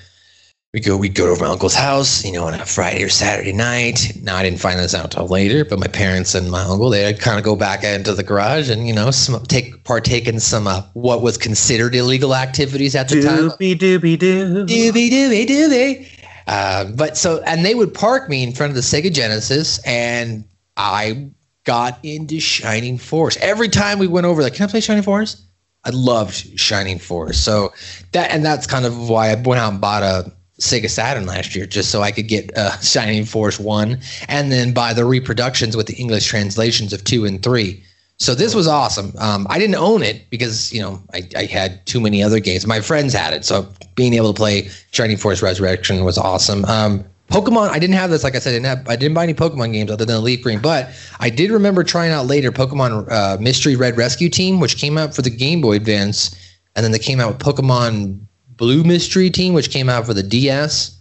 we 0.74 0.80
go 0.80 0.96
we 0.96 1.10
go 1.10 1.34
to 1.34 1.42
my 1.42 1.50
uncle's 1.50 1.74
house, 1.74 2.24
you 2.24 2.32
know, 2.32 2.46
on 2.46 2.54
a 2.54 2.66
Friday 2.66 3.04
or 3.04 3.10
Saturday 3.10 3.54
night. 3.54 4.12
Now 4.22 4.36
I 4.36 4.44
didn't 4.44 4.60
find 4.60 4.80
this 4.80 4.94
out 4.94 5.12
till 5.12 5.28
later, 5.28 5.66
but 5.66 5.80
my 5.80 5.88
parents 5.88 6.36
and 6.36 6.52
my 6.52 6.62
uncle 6.62 6.92
they'd 6.92 7.20
kind 7.20 7.40
of 7.40 7.44
go 7.44 7.56
back 7.56 7.84
into 7.84 8.14
the 8.14 8.24
garage 8.24 8.70
and 8.70 8.88
you 8.88 8.94
know 8.94 9.10
some, 9.10 9.42
take 9.46 9.84
partake 9.84 10.28
in 10.28 10.40
some 10.40 10.68
uh, 10.68 10.84
what 10.94 11.24
was 11.24 11.38
considered 11.38 11.96
illegal 11.96 12.36
activities 12.36 12.96
at 12.96 13.10
the 13.10 13.24
time. 13.24 13.50
Doobie 13.50 13.76
doobie 13.76 14.20
doo. 14.20 14.66
Doobie 14.66 15.10
doobie 15.10 15.48
doobie. 15.48 16.08
Uh, 16.46 16.86
but 16.96 17.18
so, 17.18 17.42
and 17.46 17.66
they 17.66 17.76
would 17.76 17.94
park 17.94 18.30
me 18.30 18.44
in 18.44 18.52
front 18.52 18.72
of 18.72 18.76
the 18.76 18.82
Sega 18.82 19.12
Genesis, 19.12 19.80
and 19.86 20.44
I 20.78 21.30
got 21.70 22.00
into 22.02 22.40
Shining 22.40 22.98
Force. 22.98 23.38
Every 23.42 23.70
time 23.70 24.00
we 24.00 24.08
went 24.08 24.26
over, 24.26 24.42
like, 24.42 24.56
can 24.56 24.68
I 24.68 24.72
play 24.72 24.82
Shining 24.82 25.04
Force? 25.04 25.40
I 25.86 25.92
loved 25.92 26.60
Shining 26.60 26.98
Force. 26.98 27.38
So 27.38 27.72
that, 28.12 28.32
and 28.32 28.44
that's 28.44 28.66
kind 28.66 28.88
of 28.88 29.08
why 29.08 29.30
I 29.30 29.36
went 29.36 29.62
out 29.62 29.74
and 29.74 29.80
bought 29.80 30.02
a 30.02 30.32
Sega 30.60 30.90
Saturn 30.90 31.28
last 31.28 31.56
year, 31.56 31.68
just 31.68 31.92
so 31.92 32.02
I 32.02 32.10
could 32.12 32.28
get 32.28 32.50
uh, 32.58 32.76
Shining 32.82 33.24
Force 33.24 33.60
one, 33.60 34.00
and 34.28 34.52
then 34.52 34.74
buy 34.74 34.94
the 34.94 35.06
reproductions 35.06 35.78
with 35.78 35.86
the 35.86 35.94
English 35.94 36.26
translations 36.26 36.92
of 36.92 37.04
two 37.04 37.24
and 37.24 37.44
three. 37.44 37.84
So 38.18 38.34
this 38.34 38.56
was 38.56 38.68
awesome. 38.68 39.14
Um, 39.20 39.46
I 39.48 39.60
didn't 39.60 39.76
own 39.76 40.02
it 40.02 40.28
because 40.32 40.74
you 40.74 40.82
know 40.82 41.00
I, 41.14 41.22
I 41.38 41.46
had 41.46 41.86
too 41.86 42.00
many 42.00 42.24
other 42.24 42.40
games. 42.40 42.66
My 42.66 42.82
friends 42.82 43.14
had 43.14 43.32
it, 43.36 43.46
so 43.46 43.72
being 43.94 44.16
able 44.16 44.34
to 44.34 44.38
play 44.38 44.70
Shining 44.90 45.18
Force 45.18 45.44
Resurrection 45.44 46.04
was 46.04 46.18
awesome. 46.18 46.66
Um, 46.66 47.06
Pokemon, 47.30 47.70
I 47.70 47.78
didn't 47.78 47.96
have 47.96 48.10
this. 48.10 48.24
Like 48.24 48.36
I 48.36 48.40
said, 48.40 48.52
I 48.52 48.54
didn't 48.54 48.66
have. 48.66 48.90
I 48.90 48.96
didn't 48.96 49.14
buy 49.14 49.24
any 49.24 49.36
Pokemon 49.36 49.72
games 49.72 49.92
other 49.92 50.04
than 50.04 50.24
Leaf 50.24 50.42
Green, 50.42 50.60
but 50.60 50.90
I 51.20 51.30
did 51.30 51.52
remember 51.52 51.84
trying 51.84 52.12
out 52.12 52.26
later 52.26 52.52
Pokemon 52.52 53.10
uh, 53.12 53.38
Mystery 53.40 53.76
Red 53.76 53.98
Rescue 53.98 54.30
Team, 54.30 54.60
which 54.60 54.78
came 54.78 54.98
out 54.98 55.16
for 55.16 55.22
the 55.22 55.30
Game 55.30 55.62
Boy 55.62 55.76
Advance, 55.76 56.36
and 56.76 56.84
then 56.84 56.92
they 56.92 57.00
came 57.00 57.20
out 57.20 57.28
with 57.30 57.40
Pokemon 57.40 58.20
Blue 58.56 58.84
Mystery 58.84 59.30
Team, 59.30 59.54
which 59.54 59.70
came 59.70 59.90
out 59.90 60.06
for 60.06 60.14
the 60.14 60.24
DS. 60.24 60.96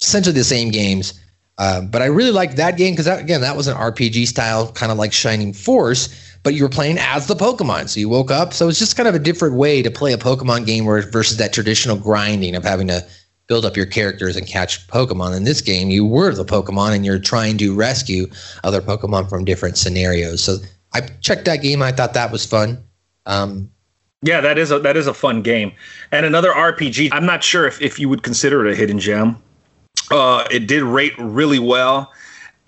Essentially 0.00 0.32
the 0.32 0.44
same 0.44 0.70
games, 0.70 1.20
uh, 1.58 1.82
but 1.82 2.00
I 2.00 2.06
really 2.06 2.30
liked 2.30 2.56
that 2.56 2.78
game 2.78 2.94
because 2.94 3.06
again, 3.06 3.42
that 3.42 3.54
was 3.54 3.66
an 3.66 3.76
RPG 3.76 4.28
style, 4.28 4.72
kind 4.72 4.90
of 4.90 4.96
like 4.96 5.12
Shining 5.12 5.52
Force, 5.52 6.08
but 6.42 6.54
you 6.54 6.62
were 6.62 6.70
playing 6.70 6.96
as 6.98 7.26
the 7.26 7.34
Pokemon. 7.34 7.90
So 7.90 8.00
you 8.00 8.08
woke 8.08 8.30
up. 8.30 8.54
So 8.54 8.70
it's 8.70 8.78
just 8.78 8.96
kind 8.96 9.06
of 9.06 9.14
a 9.14 9.18
different 9.18 9.56
way 9.56 9.82
to 9.82 9.90
play 9.90 10.14
a 10.14 10.16
Pokemon 10.16 10.64
game 10.64 10.86
versus 10.86 11.36
that 11.36 11.52
traditional 11.52 11.98
grinding 11.98 12.54
of 12.56 12.64
having 12.64 12.86
to 12.86 13.06
build 13.50 13.64
up 13.64 13.76
your 13.76 13.84
characters 13.84 14.36
and 14.36 14.46
catch 14.46 14.86
Pokemon. 14.86 15.36
In 15.36 15.42
this 15.42 15.60
game, 15.60 15.90
you 15.90 16.06
were 16.06 16.32
the 16.32 16.44
Pokemon 16.44 16.94
and 16.94 17.04
you're 17.04 17.18
trying 17.18 17.58
to 17.58 17.74
rescue 17.74 18.28
other 18.62 18.80
Pokemon 18.80 19.28
from 19.28 19.44
different 19.44 19.76
scenarios. 19.76 20.40
So 20.40 20.58
I 20.94 21.00
checked 21.20 21.46
that 21.46 21.56
game. 21.56 21.82
I 21.82 21.90
thought 21.90 22.14
that 22.14 22.30
was 22.30 22.46
fun. 22.46 22.80
Um, 23.26 23.68
Yeah, 24.22 24.40
that 24.40 24.56
is 24.56 24.70
a 24.70 24.78
that 24.78 24.96
is 24.96 25.08
a 25.08 25.14
fun 25.14 25.42
game. 25.42 25.72
And 26.12 26.24
another 26.24 26.52
RPG. 26.52 27.08
I'm 27.10 27.26
not 27.26 27.42
sure 27.42 27.66
if, 27.66 27.82
if 27.82 27.98
you 27.98 28.08
would 28.08 28.22
consider 28.22 28.64
it 28.64 28.72
a 28.72 28.76
hidden 28.76 29.00
gem. 29.00 29.36
Uh, 30.12 30.46
it 30.48 30.68
did 30.68 30.84
rate 30.84 31.14
really 31.18 31.58
well, 31.58 32.12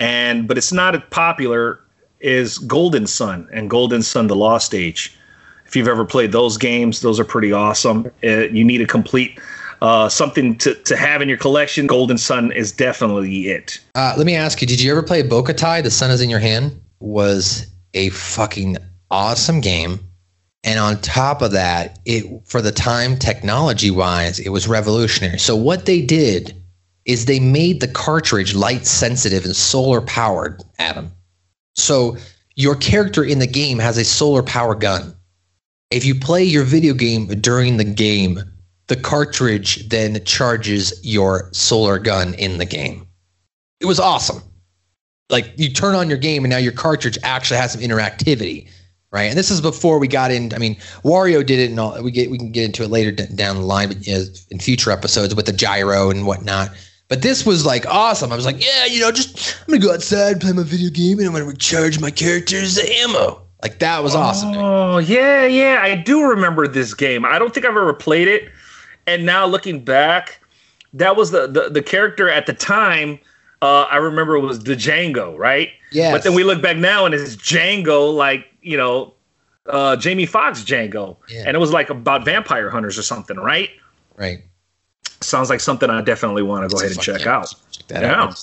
and 0.01 0.49
but 0.49 0.59
it's 0.59 0.73
not 0.73 0.97
as 0.97 1.03
popular 1.11 1.79
is 2.19 2.59
Golden 2.59 3.07
Sun 3.07 3.49
and 3.53 3.71
Golden 3.71 4.03
Sun: 4.03 4.27
The 4.27 4.37
Lost 4.37 4.75
Age. 4.75 5.17
If 5.65 5.77
you've 5.77 5.89
ever 5.89 6.05
played 6.05 6.33
those 6.33 6.57
games, 6.57 7.03
those 7.03 7.21
are 7.21 7.25
pretty 7.25 7.53
awesome. 7.53 8.11
Uh, 8.25 8.49
you 8.49 8.65
need 8.65 8.81
a 8.81 8.87
complete 8.87 9.39
uh, 9.83 10.09
something 10.09 10.57
to, 10.59 10.75
to 10.75 10.97
have 10.97 11.21
in 11.21 11.29
your 11.29 11.37
collection. 11.37 11.89
Golden 11.89 12.17
Sun 12.17 12.53
is 12.53 12.71
definitely 12.71 13.49
it. 13.49 13.81
Uh, 13.97 14.15
let 14.17 14.25
me 14.25 14.37
ask 14.37 14.63
you: 14.63 14.67
Did 14.67 14.81
you 14.81 14.91
ever 14.93 15.03
play 15.03 15.23
Boktai? 15.23 15.83
The 15.83 15.91
Sun 15.91 16.13
is 16.13 16.21
in 16.21 16.31
your 16.31 16.39
hand 16.39 16.81
was 17.01 17.67
a 17.93 18.11
fucking 18.11 18.79
awesome 19.11 19.61
game, 19.61 19.99
and 20.63 20.79
on 20.79 21.01
top 21.01 21.43
of 21.43 21.51
that, 21.51 21.99
it 22.05 22.25
for 22.47 22.63
the 22.63 22.71
time, 22.71 23.19
technology 23.19 23.91
wise, 23.91 24.39
it 24.39 24.51
was 24.51 24.69
revolutionary. 24.69 25.39
So 25.39 25.57
what 25.57 25.85
they 25.85 26.01
did 26.01 26.57
is 27.05 27.25
they 27.25 27.41
made 27.41 27.81
the 27.81 27.89
cartridge 27.89 28.55
light 28.55 28.87
sensitive 28.87 29.45
and 29.45 29.57
solar 29.57 30.01
powered. 30.01 30.63
Adam, 30.79 31.11
so 31.75 32.17
your 32.55 32.77
character 32.77 33.25
in 33.25 33.41
the 33.41 33.49
game 33.49 33.81
has 33.81 33.99
a 33.99 34.05
solar 34.05 34.45
power 34.45 34.77
gun. 34.77 35.17
If 35.91 36.05
you 36.05 36.15
play 36.15 36.45
your 36.45 36.63
video 36.63 36.95
game 36.95 37.27
during 37.27 37.79
the 37.79 37.85
game, 37.85 38.52
the 38.89 38.97
cartridge 38.97 39.89
then 39.89 40.23
charges 40.25 40.99
your 41.03 41.49
solar 41.53 41.99
gun 41.99 42.35
in 42.35 42.59
the 42.59 42.67
game. 42.67 43.07
It 43.81 43.87
was 43.87 44.01
awesome. 44.01 44.43
Like 45.31 45.53
you 45.57 45.73
turn 45.73 45.95
on 45.95 46.09
your 46.09 46.19
game 46.19 46.45
and 46.45 46.51
now 46.51 46.59
your 46.59 46.73
cartridge 46.73 47.19
actually 47.23 47.59
has 47.59 47.73
some 47.73 47.81
interactivity, 47.81 48.69
right? 49.11 49.25
And 49.25 49.39
this 49.39 49.51
is 49.51 49.61
before 49.61 49.99
we 49.99 50.09
got 50.09 50.31
in. 50.31 50.53
I 50.53 50.59
mean, 50.59 50.77
Wario 51.05 51.45
did 51.45 51.59
it, 51.59 51.71
and 51.71 51.81
all. 51.81 52.03
We 52.03 52.11
get 52.11 52.31
we 52.31 52.39
can 52.39 52.53
get 52.53 52.65
into 52.65 52.83
it 52.83 52.89
later 52.91 53.13
down 53.13 53.57
the 53.57 53.63
line 53.63 53.89
but, 53.89 54.09
uh, 54.09 54.25
in 54.51 54.59
future 54.59 54.91
episodes 54.91 55.35
with 55.35 55.47
the 55.47 55.53
gyro 55.53 56.11
and 56.11 56.27
whatnot. 56.27 56.71
But 57.09 57.23
this 57.23 57.45
was 57.45 57.67
like 57.67 57.87
awesome. 57.87 58.33
I 58.33 58.37
was 58.37 58.47
like, 58.47 58.65
yeah, 58.65 58.87
you 58.87 59.01
know, 59.01 59.13
just 59.13 59.57
I'm 59.61 59.67
gonna 59.69 59.81
go 59.81 59.93
outside, 59.93 60.41
play 60.41 60.53
my 60.53 60.63
video 60.63 60.91
game, 60.91 61.19
and 61.19 61.27
I'm 61.29 61.33
gonna 61.33 61.45
recharge 61.45 62.01
my 62.01 62.11
character's 62.11 62.79
ammo. 62.79 63.43
Like 63.63 63.79
that 63.79 64.03
was 64.03 64.15
awesome. 64.15 64.55
Oh 64.57 64.99
yeah, 64.99 65.47
yeah, 65.47 65.81
I 65.83 65.95
do 65.95 66.25
remember 66.25 66.67
this 66.67 66.95
game. 66.95 67.25
I 67.25 67.39
don't 67.39 67.55
think 67.55 67.65
I've 67.65 67.77
ever 67.77 67.95
played 67.95 68.29
it, 68.29 68.51
and 69.07 69.25
now 69.27 69.47
looking 69.47 69.85
back, 69.85 70.41
that 70.95 71.17
was 71.17 71.31
the 71.31 71.47
the, 71.47 71.69
the 71.71 71.83
character 71.83 72.29
at 72.29 72.47
the 72.47 72.53
time. 72.53 73.19
Uh, 73.61 73.83
I 73.91 73.97
remember 73.97 74.35
it 74.37 74.41
was 74.41 74.59
the 74.61 74.75
Django, 74.75 75.39
right? 75.39 75.71
Yes. 75.93 76.13
But 76.13 76.25
then 76.25 76.35
we 76.35 76.43
look 76.43 76.61
back 76.61 76.77
now 76.77 77.07
and 77.07 77.15
it's 77.15 77.37
Django, 77.37 78.13
like 78.15 78.47
you 78.61 78.77
know, 78.77 79.15
uh, 79.67 79.97
Jamie 79.97 80.27
Foxx 80.27 80.63
Django, 80.63 81.17
Yeah. 81.29 81.45
and 81.47 81.55
it 81.57 81.61
was 81.61 81.73
like 81.73 81.89
about 81.91 82.25
vampire 82.25 82.71
hunters 82.71 82.99
or 82.99 83.03
something, 83.03 83.37
right? 83.37 83.71
Right. 84.17 84.43
Sounds 85.21 85.49
like 85.51 85.61
something 85.61 85.89
I 85.91 86.01
definitely 86.01 86.43
want 86.43 86.69
to 86.69 86.75
go 86.75 86.81
ahead 86.81 86.93
and 86.93 87.01
check 87.01 87.27
out. 87.27 87.55
Check 87.71 87.87
that 87.89 88.03
Yeah. 88.03 88.21
out. 88.23 88.43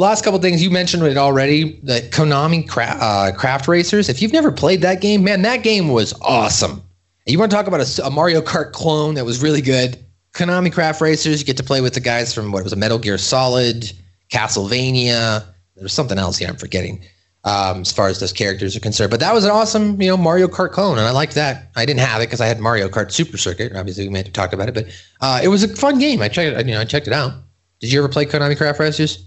Last 0.00 0.24
couple 0.24 0.40
things 0.40 0.60
you 0.60 0.70
mentioned 0.70 1.04
it 1.04 1.16
already. 1.16 1.78
The 1.84 2.00
Konami 2.10 2.68
cra- 2.68 2.96
uh, 3.00 3.30
Krazy 3.30 3.68
Racers. 3.68 4.08
If 4.08 4.20
you've 4.20 4.32
never 4.32 4.50
played 4.50 4.82
that 4.82 5.00
game, 5.00 5.22
man, 5.22 5.42
that 5.42 5.62
game 5.62 5.88
was 5.88 6.12
awesome. 6.20 6.82
You 7.26 7.38
want 7.38 7.50
to 7.50 7.56
talk 7.56 7.66
about 7.66 7.98
a 7.98 8.10
Mario 8.10 8.42
Kart 8.42 8.72
clone 8.72 9.14
that 9.14 9.24
was 9.24 9.42
really 9.42 9.62
good? 9.62 9.96
Konami 10.34 10.70
Krazy 10.70 11.00
Racers. 11.00 11.40
You 11.40 11.46
get 11.46 11.56
to 11.56 11.62
play 11.62 11.80
with 11.80 11.94
the 11.94 12.00
guys 12.00 12.34
from 12.34 12.52
what 12.52 12.62
was 12.62 12.72
a 12.74 12.76
Metal 12.76 12.98
Gear 12.98 13.16
Solid, 13.16 13.90
Castlevania. 14.30 15.42
There's 15.74 15.92
something 15.92 16.18
else 16.18 16.36
here 16.36 16.48
I'm 16.48 16.56
forgetting. 16.56 17.02
Um, 17.44 17.80
as 17.82 17.92
far 17.92 18.08
as 18.08 18.20
those 18.20 18.32
characters 18.32 18.74
are 18.74 18.80
concerned, 18.80 19.10
but 19.10 19.20
that 19.20 19.34
was 19.34 19.44
an 19.44 19.50
awesome, 19.50 20.00
you 20.00 20.08
know, 20.08 20.16
Mario 20.16 20.48
Kart 20.48 20.70
clone, 20.70 20.96
and 20.96 21.06
I 21.06 21.10
liked 21.10 21.34
that. 21.34 21.70
I 21.76 21.84
didn't 21.84 22.00
have 22.00 22.22
it 22.22 22.26
because 22.26 22.40
I 22.40 22.46
had 22.46 22.58
Mario 22.58 22.88
Kart 22.88 23.12
Super 23.12 23.36
Circuit. 23.36 23.72
Obviously, 23.76 24.04
we 24.04 24.10
may 24.10 24.22
have 24.22 24.32
talked 24.32 24.54
about 24.54 24.68
it, 24.70 24.74
but 24.74 24.86
uh, 25.20 25.40
it 25.42 25.48
was 25.48 25.62
a 25.62 25.68
fun 25.68 25.98
game. 25.98 26.22
I 26.22 26.28
checked, 26.28 26.66
you 26.66 26.72
know, 26.72 26.80
I 26.80 26.86
checked 26.86 27.06
it 27.06 27.12
out. 27.12 27.34
Did 27.80 27.92
you 27.92 27.98
ever 27.98 28.08
play 28.08 28.24
Konami 28.24 28.56
Krazy 28.56 28.78
Racers? 28.78 29.26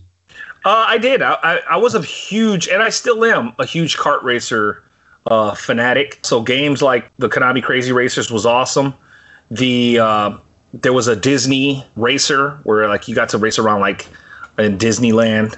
Uh, 0.66 0.86
I 0.88 0.98
did. 0.98 1.22
I, 1.22 1.34
I, 1.44 1.62
I 1.70 1.78
was 1.78 1.94
a 1.94 2.02
huge, 2.02 2.68
and 2.68 2.82
I 2.82 2.90
still 2.90 3.24
am 3.24 3.54
a 3.60 3.66
huge 3.66 3.98
kart 3.98 4.24
racer 4.24 4.84
uh, 5.30 5.54
fanatic. 5.56 6.20
So 6.24 6.42
games 6.42 6.82
like 6.82 7.10
the 7.18 7.30
Konami 7.30 7.62
Krazy 7.64 7.94
Racers 7.94 8.32
was 8.32 8.46
awesome. 8.46 8.94
The 9.52 10.00
uh, 10.00 10.38
there 10.74 10.94
was 10.94 11.08
a 11.08 11.16
Disney 11.16 11.86
racer 11.96 12.60
where 12.64 12.88
like 12.88 13.08
you 13.08 13.16
got 13.16 13.30
to 13.30 13.38
race 13.38 13.58
around 13.60 13.82
like 13.82 14.08
in 14.58 14.78
Disneyland. 14.78 15.58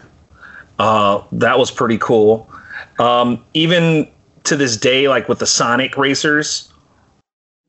Uh, 0.77 1.21
that 1.33 1.59
was 1.59 1.71
pretty 1.71 1.97
cool. 1.97 2.49
Um, 2.99 3.43
even 3.53 4.07
to 4.45 4.55
this 4.55 4.77
day, 4.77 5.07
like 5.07 5.27
with 5.27 5.39
the 5.39 5.47
Sonic 5.47 5.97
racers, 5.97 6.71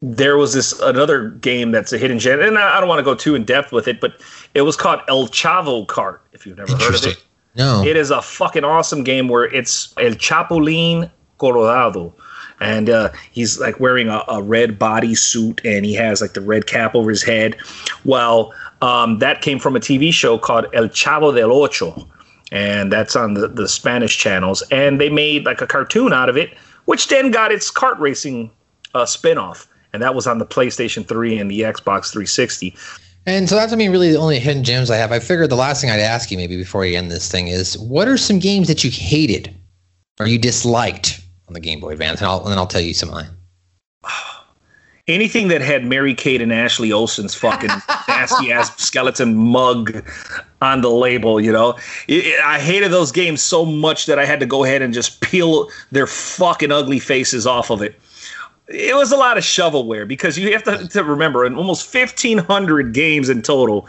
there 0.03 0.37
was 0.37 0.53
this 0.55 0.79
another 0.81 1.31
game 1.31 1.71
that's 1.73 1.93
a 1.93 1.99
hidden 1.99 2.19
gem, 2.19 2.41
and 2.41 2.57
I 2.59 2.77
I 2.77 2.81
don't 2.81 2.89
want 2.89 3.01
to 3.01 3.05
go 3.05 3.15
too 3.15 3.35
in 3.35 3.45
depth 3.45 3.73
with 3.73 3.89
it, 3.89 4.01
but 4.01 4.21
it 4.55 4.63
was 4.63 4.77
called 4.77 5.01
El 5.09 5.27
Chavo 5.29 5.87
Kart. 5.87 6.19
If 6.33 6.47
you've 6.47 6.57
never 6.59 6.73
heard 6.77 6.95
of 6.95 7.05
it, 7.05 7.23
No. 7.57 7.83
it 7.85 7.97
is 7.97 8.11
a 8.11 8.23
fucking 8.23 8.65
awesome 8.65 9.03
game 9.05 9.29
where 9.29 9.45
it's 9.45 9.93
El 9.99 10.13
Chapulín 10.13 11.11
Colorado. 11.41 12.15
And 12.61 12.91
uh, 12.91 13.11
he's 13.33 13.59
like 13.59 13.81
wearing 13.81 14.09
a, 14.09 14.23
a 14.29 14.43
red 14.43 14.79
body 14.79 15.15
suit 15.15 15.61
and 15.65 15.85
he 15.85 15.95
has 15.95 16.21
like 16.21 16.35
the 16.35 16.43
red 16.43 16.67
cap 16.67 16.95
over 16.95 17.09
his 17.09 17.23
head. 17.23 17.57
Well, 18.05 18.53
um, 18.83 19.19
that 19.19 19.41
came 19.41 19.59
from 19.59 19.75
a 19.75 19.81
TV 19.81 20.13
show 20.13 20.39
called 20.39 20.67
El 20.75 20.89
Chavo 20.89 21.35
del 21.35 21.51
Ocho. 21.51 22.07
And 22.53 22.93
that's 22.93 23.17
on 23.17 23.35
the, 23.35 23.49
the 23.49 23.69
Spanish 23.69 24.19
channels. 24.19 24.63
And 24.71 25.01
they 25.01 25.09
made 25.09 25.47
like 25.47 25.61
a 25.61 25.67
cartoon 25.67 26.13
out 26.13 26.29
of 26.29 26.37
it, 26.37 26.57
which 26.85 27.09
then 27.09 27.31
got 27.31 27.53
its 27.53 27.71
kart 27.71 27.99
racing 27.99 28.51
uh, 28.95 29.07
spin 29.07 29.39
off. 29.39 29.67
And 29.93 30.03
that 30.03 30.15
was 30.15 30.27
on 30.27 30.39
the 30.39 30.47
PlayStation 30.47 31.07
3 31.07 31.39
and 31.39 31.51
the 31.51 31.61
Xbox 31.61 32.13
360. 32.13 32.75
And 33.27 33.49
so 33.49 33.55
that's 33.55 33.73
I 33.73 33.77
mean 33.77 33.91
really 33.91 34.11
the 34.11 34.19
only 34.19 34.39
hidden 34.39 34.65
gems 34.65 34.91
I 34.91 34.97
have. 34.97 35.13
I 35.13 35.19
figured 35.19 35.51
the 35.51 35.57
last 35.57 35.81
thing 35.81 35.91
I'd 35.91 36.01
ask 36.01 36.31
you 36.31 36.37
maybe 36.37 36.57
before 36.57 36.85
you 36.85 36.97
end 36.97 37.11
this 37.11 37.31
thing 37.31 37.49
is 37.49 37.79
what 37.79 38.09
are 38.09 38.17
some 38.17 38.39
games 38.39 38.67
that 38.69 38.83
you 38.83 38.91
hated 38.91 39.55
or 40.19 40.27
you 40.27 40.39
disliked 40.39 41.21
on 41.51 41.55
the 41.55 41.61
Game 41.61 41.81
Boy 41.81 41.91
Advance? 41.91 42.21
And, 42.21 42.29
I'll, 42.29 42.41
and 42.43 42.51
then 42.53 42.59
I'll 42.59 42.67
tell 42.67 42.81
you 42.81 42.95
some 42.95 43.09
of 43.09 43.17
mine. 43.17 43.27
anything 45.09 45.49
that 45.49 45.61
had 45.61 45.85
Mary 45.85 46.15
Kate 46.15 46.41
and 46.41 46.53
Ashley 46.53 46.93
Olsen's 46.93 47.35
fucking 47.35 47.71
nasty 48.09 48.53
ass 48.53 48.75
skeleton 48.81 49.35
mug 49.37 50.05
on 50.63 50.81
the 50.83 50.91
label, 50.91 51.41
you 51.41 51.51
know, 51.51 51.71
It- 52.07 52.27
it- 52.27 52.41
I 52.41 52.61
hated 52.61 52.93
those 52.93 53.11
games 53.11 53.43
so 53.43 53.65
much 53.65 54.07
that 54.07 54.19
I 54.21 54.25
had 54.25 54.39
to 54.41 54.47
go 54.47 54.63
ahead 54.65 54.81
and 54.83 54.95
just 54.95 55.21
peel 55.21 55.69
their 55.91 56.07
fucking 56.07 56.71
ugly 56.71 57.01
faces 57.01 57.47
off 57.47 57.71
of 57.71 57.83
it. 57.83 57.97
It 58.69 58.95
was 58.95 59.11
a 59.11 59.17
lot 59.17 59.37
of 59.37 59.43
shovelware 59.43 60.07
because 60.07 60.39
you 60.39 60.53
have 60.53 60.63
to, 60.63 60.87
to 60.87 61.03
remember, 61.03 61.45
in 61.45 61.57
almost 61.57 61.93
1,500 61.93 62.93
games 62.95 63.29
in 63.29 63.43
total, 63.43 63.89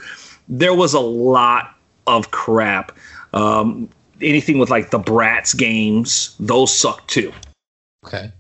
there 0.49 0.74
was 0.74 0.95
a 0.95 0.99
lot 0.99 1.76
of 2.07 2.32
crap. 2.32 2.91
Um, 3.34 3.89
anything 4.22 4.57
with 4.57 4.72
like 4.72 4.89
the 4.89 4.99
Bratz 4.99 5.55
games, 5.55 6.36
those 6.39 6.74
suck 6.76 7.05
too. 7.05 7.32
Okay. 8.06 8.32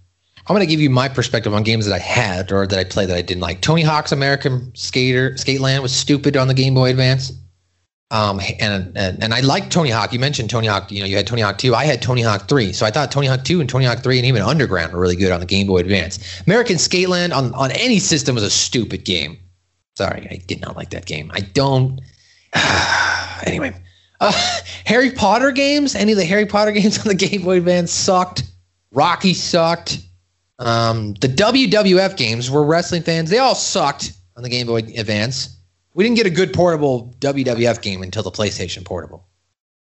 I'm 0.47 0.55
going 0.55 0.61
to 0.61 0.65
give 0.65 0.81
you 0.81 0.89
my 0.89 1.07
perspective 1.07 1.53
on 1.53 1.63
games 1.63 1.85
that 1.85 1.93
I 1.93 1.99
had 1.99 2.51
or 2.51 2.65
that 2.65 2.77
I 2.77 2.83
played 2.83 3.09
that 3.09 3.17
I 3.17 3.21
didn't 3.21 3.41
like. 3.41 3.61
Tony 3.61 3.83
Hawk's 3.83 4.11
American 4.11 4.73
Skater 4.75 5.31
Skateland 5.31 5.81
was 5.81 5.95
stupid 5.95 6.35
on 6.35 6.47
the 6.47 6.53
Game 6.53 6.73
Boy 6.73 6.89
Advance. 6.89 7.31
Um, 8.09 8.41
and, 8.59 8.91
and 8.97 9.23
and 9.23 9.33
I 9.33 9.39
liked 9.39 9.71
Tony 9.71 9.89
Hawk. 9.89 10.11
You 10.11 10.19
mentioned 10.19 10.49
Tony 10.49 10.67
Hawk. 10.67 10.91
You 10.91 10.99
know, 10.99 11.05
you 11.05 11.15
had 11.15 11.25
Tony 11.25 11.41
Hawk 11.41 11.57
2. 11.59 11.73
I 11.73 11.85
had 11.85 12.01
Tony 12.01 12.21
Hawk 12.23 12.49
3. 12.49 12.73
So 12.73 12.85
I 12.85 12.91
thought 12.91 13.09
Tony 13.09 13.27
Hawk 13.27 13.45
2 13.45 13.61
and 13.61 13.69
Tony 13.69 13.85
Hawk 13.85 13.99
3 13.99 14.17
and 14.17 14.25
even 14.25 14.41
Underground 14.41 14.91
were 14.91 14.99
really 14.99 15.15
good 15.15 15.31
on 15.31 15.39
the 15.39 15.45
Game 15.45 15.67
Boy 15.67 15.77
Advance. 15.77 16.41
American 16.45 16.75
Skateland 16.75 17.33
on, 17.33 17.53
on 17.53 17.71
any 17.71 17.99
system 17.99 18.35
was 18.35 18.43
a 18.43 18.49
stupid 18.49 19.05
game. 19.05 19.37
Sorry, 19.95 20.27
I 20.29 20.41
did 20.45 20.59
not 20.59 20.75
like 20.75 20.89
that 20.89 21.05
game. 21.05 21.31
I 21.33 21.39
don't. 21.39 22.01
anyway, 23.45 23.73
uh, 24.19 24.33
Harry 24.85 25.11
Potter 25.11 25.51
games. 25.51 25.95
Any 25.95 26.11
of 26.11 26.17
the 26.17 26.25
Harry 26.25 26.45
Potter 26.45 26.71
games 26.73 26.99
on 26.99 27.07
the 27.07 27.15
Game 27.15 27.43
Boy 27.43 27.57
Advance 27.57 27.91
sucked. 27.91 28.43
Rocky 28.91 29.33
sucked. 29.33 29.99
Um, 30.59 31.13
the 31.15 31.27
WWF 31.27 32.17
games 32.17 32.51
were 32.51 32.63
wrestling 32.63 33.03
fans. 33.03 33.29
They 33.29 33.39
all 33.39 33.55
sucked 33.55 34.13
on 34.37 34.43
the 34.43 34.49
Game 34.49 34.67
Boy 34.67 34.79
Advance. 34.97 35.57
We 35.93 36.03
didn't 36.03 36.17
get 36.17 36.27
a 36.27 36.31
good 36.31 36.53
portable 36.53 37.13
WWF 37.19 37.81
game 37.81 38.03
until 38.03 38.23
the 38.23 38.31
PlayStation 38.31 38.85
Portable. 38.85 39.27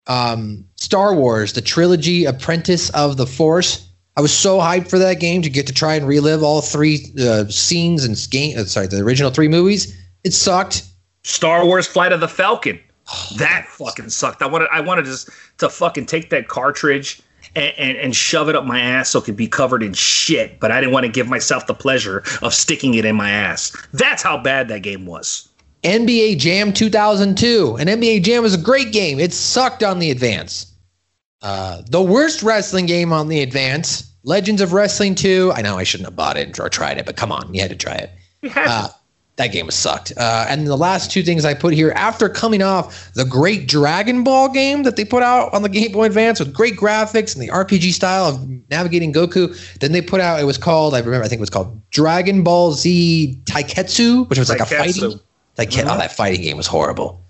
Um, 0.07 0.65
Star 0.75 1.13
Wars, 1.13 1.53
the 1.53 1.61
trilogy 1.61 2.25
Apprentice 2.25 2.89
of 2.91 3.17
the 3.17 3.27
Force. 3.27 3.87
I 4.17 4.21
was 4.21 4.35
so 4.35 4.59
hyped 4.59 4.89
for 4.89 4.99
that 4.99 5.19
game 5.19 5.41
to 5.41 5.49
get 5.49 5.67
to 5.67 5.73
try 5.73 5.95
and 5.95 6.07
relive 6.07 6.43
all 6.43 6.61
three 6.61 7.13
uh, 7.19 7.45
scenes 7.45 8.03
and 8.03 8.17
game. 8.29 8.57
Uh, 8.57 8.65
sorry, 8.65 8.87
the 8.87 9.01
original 9.01 9.31
three 9.31 9.47
movies. 9.47 9.97
It 10.23 10.33
sucked. 10.33 10.83
Star 11.23 11.65
Wars 11.65 11.87
Flight 11.87 12.11
of 12.11 12.19
the 12.19 12.27
Falcon. 12.27 12.79
That 13.37 13.65
fucking 13.67 14.09
sucked. 14.09 14.41
I 14.41 14.47
wanted 14.47 14.69
I 14.71 14.79
wanted 14.81 15.05
just 15.05 15.29
to 15.57 15.69
fucking 15.69 16.05
take 16.05 16.29
that 16.29 16.47
cartridge 16.47 17.21
and, 17.55 17.73
and, 17.77 17.97
and 17.97 18.15
shove 18.15 18.49
it 18.49 18.55
up 18.55 18.65
my 18.65 18.79
ass 18.79 19.09
so 19.09 19.19
it 19.19 19.25
could 19.25 19.35
be 19.35 19.47
covered 19.47 19.83
in 19.83 19.93
shit, 19.93 20.59
but 20.59 20.71
I 20.71 20.79
didn't 20.79 20.93
want 20.93 21.05
to 21.05 21.11
give 21.11 21.27
myself 21.27 21.67
the 21.67 21.73
pleasure 21.73 22.23
of 22.41 22.53
sticking 22.53 22.93
it 22.93 23.05
in 23.05 23.15
my 23.15 23.29
ass. 23.29 23.75
That's 23.93 24.23
how 24.23 24.37
bad 24.37 24.67
that 24.69 24.79
game 24.79 25.05
was. 25.05 25.49
NBA 25.83 26.37
Jam 26.37 26.73
2002. 26.73 27.77
And 27.79 27.89
NBA 27.89 28.23
Jam 28.23 28.43
was 28.43 28.53
a 28.53 28.57
great 28.57 28.91
game. 28.91 29.19
It 29.19 29.33
sucked 29.33 29.83
on 29.83 29.99
the 29.99 30.11
advance. 30.11 30.71
Uh, 31.41 31.81
the 31.89 32.01
worst 32.01 32.43
wrestling 32.43 32.85
game 32.85 33.11
on 33.11 33.27
the 33.27 33.41
advance, 33.41 34.11
Legends 34.23 34.61
of 34.61 34.73
Wrestling 34.73 35.15
2. 35.15 35.53
I 35.55 35.61
know 35.61 35.77
I 35.77 35.83
shouldn't 35.83 36.07
have 36.07 36.15
bought 36.15 36.37
it 36.37 36.59
or 36.59 36.69
tried 36.69 36.99
it, 36.99 37.05
but 37.05 37.15
come 37.15 37.31
on, 37.31 37.51
you 37.53 37.61
had 37.61 37.71
to 37.71 37.75
try 37.75 37.95
it. 37.95 38.11
Uh, 38.55 38.89
that 39.41 39.51
game 39.51 39.69
sucked. 39.71 40.13
Uh, 40.17 40.45
and 40.47 40.67
the 40.67 40.77
last 40.77 41.11
two 41.11 41.23
things 41.23 41.45
I 41.45 41.53
put 41.53 41.73
here 41.73 41.91
after 41.95 42.29
coming 42.29 42.61
off 42.61 43.11
the 43.13 43.25
great 43.25 43.67
Dragon 43.67 44.23
Ball 44.23 44.49
game 44.49 44.83
that 44.83 44.95
they 44.95 45.03
put 45.03 45.23
out 45.23 45.53
on 45.53 45.63
the 45.63 45.69
Game 45.69 45.91
Boy 45.91 46.05
Advance 46.05 46.39
with 46.39 46.53
great 46.53 46.75
graphics 46.75 47.33
and 47.33 47.41
the 47.41 47.47
RPG 47.47 47.93
style 47.93 48.25
of 48.25 48.47
navigating 48.69 49.11
Goku, 49.11 49.57
then 49.79 49.91
they 49.91 50.01
put 50.01 50.21
out 50.21 50.39
it 50.39 50.45
was 50.45 50.57
called 50.57 50.93
I 50.93 50.99
remember 50.99 51.25
I 51.25 51.27
think 51.27 51.39
it 51.39 51.41
was 51.41 51.49
called 51.49 51.81
Dragon 51.89 52.43
Ball 52.43 52.73
Z 52.73 53.41
Taiketsu, 53.45 54.29
which 54.29 54.37
was 54.37 54.49
like 54.49 54.59
a 54.59 54.63
Taiketsu. 54.63 54.77
fighting. 54.77 55.19
Like 55.57 55.69
oh, 55.77 55.97
that 55.97 56.11
fighting 56.11 56.41
game 56.41 56.57
was 56.57 56.67
horrible. 56.67 57.21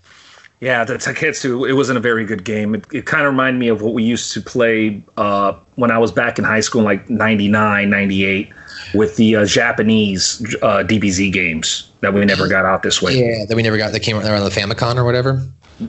Yeah, 0.60 0.84
the 0.84 0.94
Taiketsu, 0.94 1.68
it 1.68 1.72
wasn't 1.72 1.96
a 1.96 2.00
very 2.00 2.24
good 2.24 2.44
game. 2.44 2.76
It, 2.76 2.86
it 2.92 3.04
kind 3.04 3.26
of 3.26 3.32
reminded 3.32 3.58
me 3.58 3.66
of 3.66 3.82
what 3.82 3.94
we 3.94 4.04
used 4.04 4.32
to 4.34 4.40
play 4.40 5.02
uh, 5.16 5.54
when 5.74 5.90
I 5.90 5.98
was 5.98 6.12
back 6.12 6.38
in 6.38 6.44
high 6.44 6.60
school 6.60 6.82
in 6.82 6.84
like 6.84 7.10
99, 7.10 7.90
98 7.90 8.52
with 8.94 9.16
the 9.16 9.36
uh, 9.36 9.44
Japanese 9.44 10.40
uh, 10.62 10.84
DBZ 10.84 11.32
games 11.32 11.91
that 12.02 12.12
we 12.12 12.24
never 12.24 12.48
got 12.48 12.64
out 12.64 12.82
this 12.82 13.00
way. 13.00 13.14
Yeah, 13.18 13.44
that 13.46 13.56
we 13.56 13.62
never 13.62 13.78
got. 13.78 13.92
That 13.92 14.00
came 14.00 14.16
out 14.16 14.24
on 14.24 14.44
the 14.44 14.50
Famicom 14.50 14.96
or 14.96 15.04
whatever. 15.04 15.42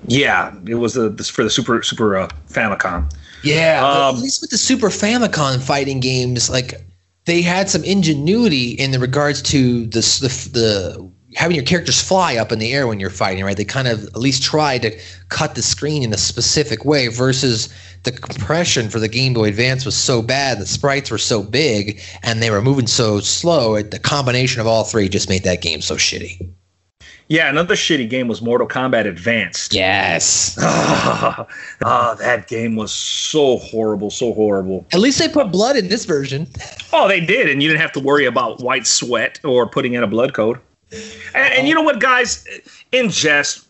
Yeah, 0.07 0.55
it 0.65 0.75
was 0.75 0.93
the 0.93 1.09
this 1.09 1.29
for 1.29 1.43
the 1.43 1.49
Super 1.49 1.83
Super 1.83 2.15
uh, 2.15 2.29
Famicom. 2.49 3.11
Yeah, 3.43 3.85
Um, 3.85 4.15
at 4.15 4.21
least 4.21 4.41
with 4.41 4.51
the 4.51 4.57
Super 4.57 4.87
Famicom 4.87 5.61
fighting 5.61 5.99
games, 5.99 6.49
like 6.49 6.75
they 7.25 7.41
had 7.41 7.69
some 7.69 7.83
ingenuity 7.83 8.71
in 8.71 8.91
the 8.91 8.99
regards 8.99 9.41
to 9.43 9.85
the 9.87 9.99
the, 9.99 10.49
the 10.53 11.11
having 11.35 11.55
your 11.55 11.65
characters 11.65 12.01
fly 12.01 12.35
up 12.35 12.51
in 12.51 12.59
the 12.59 12.73
air 12.73 12.87
when 12.87 12.99
you're 12.99 13.09
fighting. 13.09 13.43
Right? 13.43 13.57
They 13.57 13.65
kind 13.65 13.87
of 13.87 14.03
at 14.05 14.17
least 14.17 14.43
tried 14.43 14.81
to 14.83 14.99
cut 15.29 15.55
the 15.55 15.61
screen 15.61 16.03
in 16.03 16.13
a 16.13 16.17
specific 16.17 16.85
way. 16.85 17.07
Versus 17.07 17.69
the 18.03 18.11
compression 18.11 18.89
for 18.89 18.99
the 18.99 19.07
Game 19.07 19.33
Boy 19.33 19.47
Advance 19.47 19.85
was 19.85 19.95
so 19.95 20.21
bad, 20.21 20.59
the 20.59 20.65
sprites 20.65 21.09
were 21.09 21.17
so 21.17 21.41
big, 21.41 22.01
and 22.21 22.41
they 22.41 22.51
were 22.51 22.61
moving 22.61 22.87
so 22.87 23.19
slow. 23.19 23.75
It, 23.75 23.91
the 23.91 23.99
combination 23.99 24.61
of 24.61 24.67
all 24.67 24.83
three 24.83 25.09
just 25.09 25.29
made 25.29 25.43
that 25.43 25.61
game 25.61 25.81
so 25.81 25.95
shitty. 25.95 26.53
Yeah, 27.29 27.49
another 27.49 27.75
shitty 27.75 28.09
game 28.09 28.27
was 28.27 28.41
Mortal 28.41 28.67
Kombat 28.67 29.07
Advanced. 29.07 29.73
Yes. 29.73 30.57
Ah, 30.61 31.47
ah, 31.85 32.13
that 32.15 32.47
game 32.47 32.75
was 32.75 32.91
so 32.91 33.57
horrible, 33.57 34.09
so 34.09 34.33
horrible. 34.33 34.85
At 34.91 34.99
least 34.99 35.19
they 35.19 35.29
put 35.29 35.51
blood 35.51 35.77
in 35.77 35.87
this 35.87 36.03
version. 36.03 36.47
Oh, 36.91 37.07
they 37.07 37.21
did, 37.21 37.49
and 37.49 37.63
you 37.63 37.69
didn't 37.69 37.81
have 37.81 37.93
to 37.93 38.01
worry 38.01 38.25
about 38.25 38.61
white 38.61 38.85
sweat 38.85 39.39
or 39.43 39.67
putting 39.67 39.93
in 39.93 40.03
a 40.03 40.07
blood 40.07 40.33
code. 40.33 40.59
And, 41.33 41.53
and 41.53 41.67
you 41.67 41.75
know 41.75 41.81
what, 41.81 41.99
guys? 41.99 42.45
In 42.91 43.09
jest, 43.09 43.65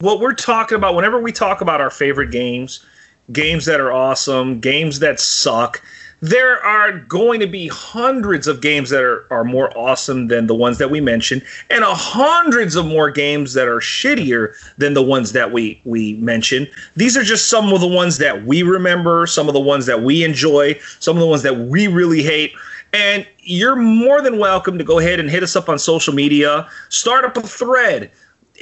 what 0.00 0.20
we're 0.20 0.34
talking 0.34 0.76
about, 0.76 0.94
whenever 0.94 1.20
we 1.20 1.32
talk 1.32 1.60
about 1.60 1.80
our 1.80 1.90
favorite 1.90 2.30
games, 2.30 2.84
games 3.32 3.64
that 3.64 3.80
are 3.80 3.92
awesome, 3.92 4.60
games 4.60 4.98
that 5.00 5.18
suck, 5.18 5.82
there 6.22 6.64
are 6.64 6.92
going 6.92 7.40
to 7.40 7.46
be 7.46 7.68
hundreds 7.68 8.46
of 8.46 8.62
games 8.62 8.90
that 8.90 9.02
are, 9.02 9.26
are 9.30 9.44
more 9.44 9.76
awesome 9.76 10.28
than 10.28 10.46
the 10.46 10.54
ones 10.54 10.78
that 10.78 10.90
we 10.90 11.00
mentioned, 11.00 11.42
and 11.70 11.84
a 11.84 11.94
hundreds 11.94 12.74
of 12.74 12.86
more 12.86 13.10
games 13.10 13.52
that 13.52 13.68
are 13.68 13.80
shittier 13.80 14.54
than 14.78 14.94
the 14.94 15.02
ones 15.02 15.32
that 15.32 15.52
we 15.52 15.80
we 15.84 16.14
mentioned. 16.14 16.70
These 16.96 17.16
are 17.16 17.22
just 17.22 17.48
some 17.48 17.72
of 17.72 17.80
the 17.80 17.86
ones 17.86 18.18
that 18.18 18.46
we 18.46 18.62
remember, 18.62 19.26
some 19.26 19.46
of 19.46 19.54
the 19.54 19.60
ones 19.60 19.86
that 19.86 20.02
we 20.02 20.24
enjoy, 20.24 20.78
some 21.00 21.16
of 21.16 21.20
the 21.20 21.26
ones 21.26 21.42
that 21.42 21.58
we 21.58 21.86
really 21.86 22.22
hate. 22.22 22.54
And 22.96 23.26
you're 23.40 23.76
more 23.76 24.22
than 24.22 24.38
welcome 24.38 24.78
to 24.78 24.84
go 24.84 24.98
ahead 24.98 25.20
and 25.20 25.28
hit 25.28 25.42
us 25.42 25.54
up 25.54 25.68
on 25.68 25.78
social 25.78 26.14
media, 26.14 26.66
start 26.88 27.26
up 27.26 27.36
a 27.36 27.42
thread, 27.42 28.10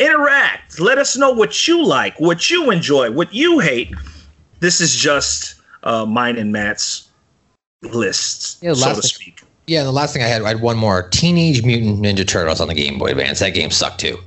interact, 0.01 0.80
let 0.80 0.99
us 0.99 1.16
know 1.16 1.30
what 1.30 1.68
you 1.68 1.85
like, 1.87 2.18
what 2.18 2.51
you 2.51 2.72
enjoy, 2.72 3.12
what 3.12 3.32
you 3.32 3.61
hate. 3.61 3.95
This 4.59 4.80
is 4.80 4.93
just 4.97 5.55
uh, 5.85 6.05
mine 6.05 6.37
and 6.37 6.51
Matt's 6.51 7.09
lists, 7.82 8.59
Yeah, 8.61 8.74
so 8.74 8.89
to 8.89 8.95
thing- 8.95 9.03
speak. 9.03 9.41
Yeah, 9.68 9.85
the 9.85 9.93
last 9.93 10.12
thing 10.12 10.22
I 10.22 10.26
had, 10.26 10.43
I 10.43 10.49
had 10.49 10.61
one 10.61 10.76
more: 10.76 11.09
Teenage 11.09 11.62
Mutant 11.64 12.05
Ninja 12.05 12.26
Turtles 12.26 12.61
on 12.61 12.68
the 12.68 12.74
Game 12.74 12.99
Boy 12.99 13.07
Advance. 13.12 13.39
That 13.39 13.51
game 13.55 13.70
sucked 13.70 13.99
too. 14.01 14.18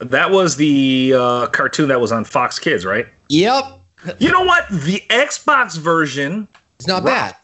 That 0.00 0.30
was 0.30 0.54
the 0.56 1.14
uh, 1.16 1.46
cartoon 1.48 1.88
that 1.88 2.00
was 2.00 2.12
on 2.12 2.24
Fox 2.24 2.56
Kids, 2.60 2.84
right? 2.84 3.06
Yep, 3.30 3.64
You 4.20 4.30
know 4.30 4.42
what? 4.42 4.68
The 4.68 5.02
Xbox 5.10 5.76
version, 5.76 6.46
it's 6.78 6.86
not 6.86 7.04
bad. 7.04 7.34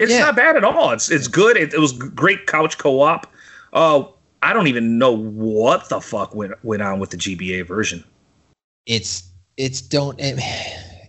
It's 0.00 0.10
Yeah. 0.12 0.20
not 0.20 0.34
bad 0.36 0.56
at 0.56 0.64
all. 0.64 0.90
It's 0.90 1.10
it's 1.10 1.28
good. 1.28 1.56
It, 1.56 1.72
it 1.72 1.78
was 1.78 1.92
great 1.92 2.46
couch 2.46 2.78
co-op. 2.78 3.26
Uh, 3.72 4.02
I 4.42 4.52
don't 4.52 4.66
even 4.66 4.98
know 4.98 5.12
what 5.16 5.88
the 5.88 6.00
fuck 6.00 6.34
went 6.34 6.52
went 6.64 6.82
on 6.82 6.98
with 6.98 7.10
the 7.10 7.16
GBA 7.16 7.66
version. 7.66 8.02
It's 8.86 9.22
it's 9.56 9.80
don't. 9.80 10.18
It, 10.18 10.40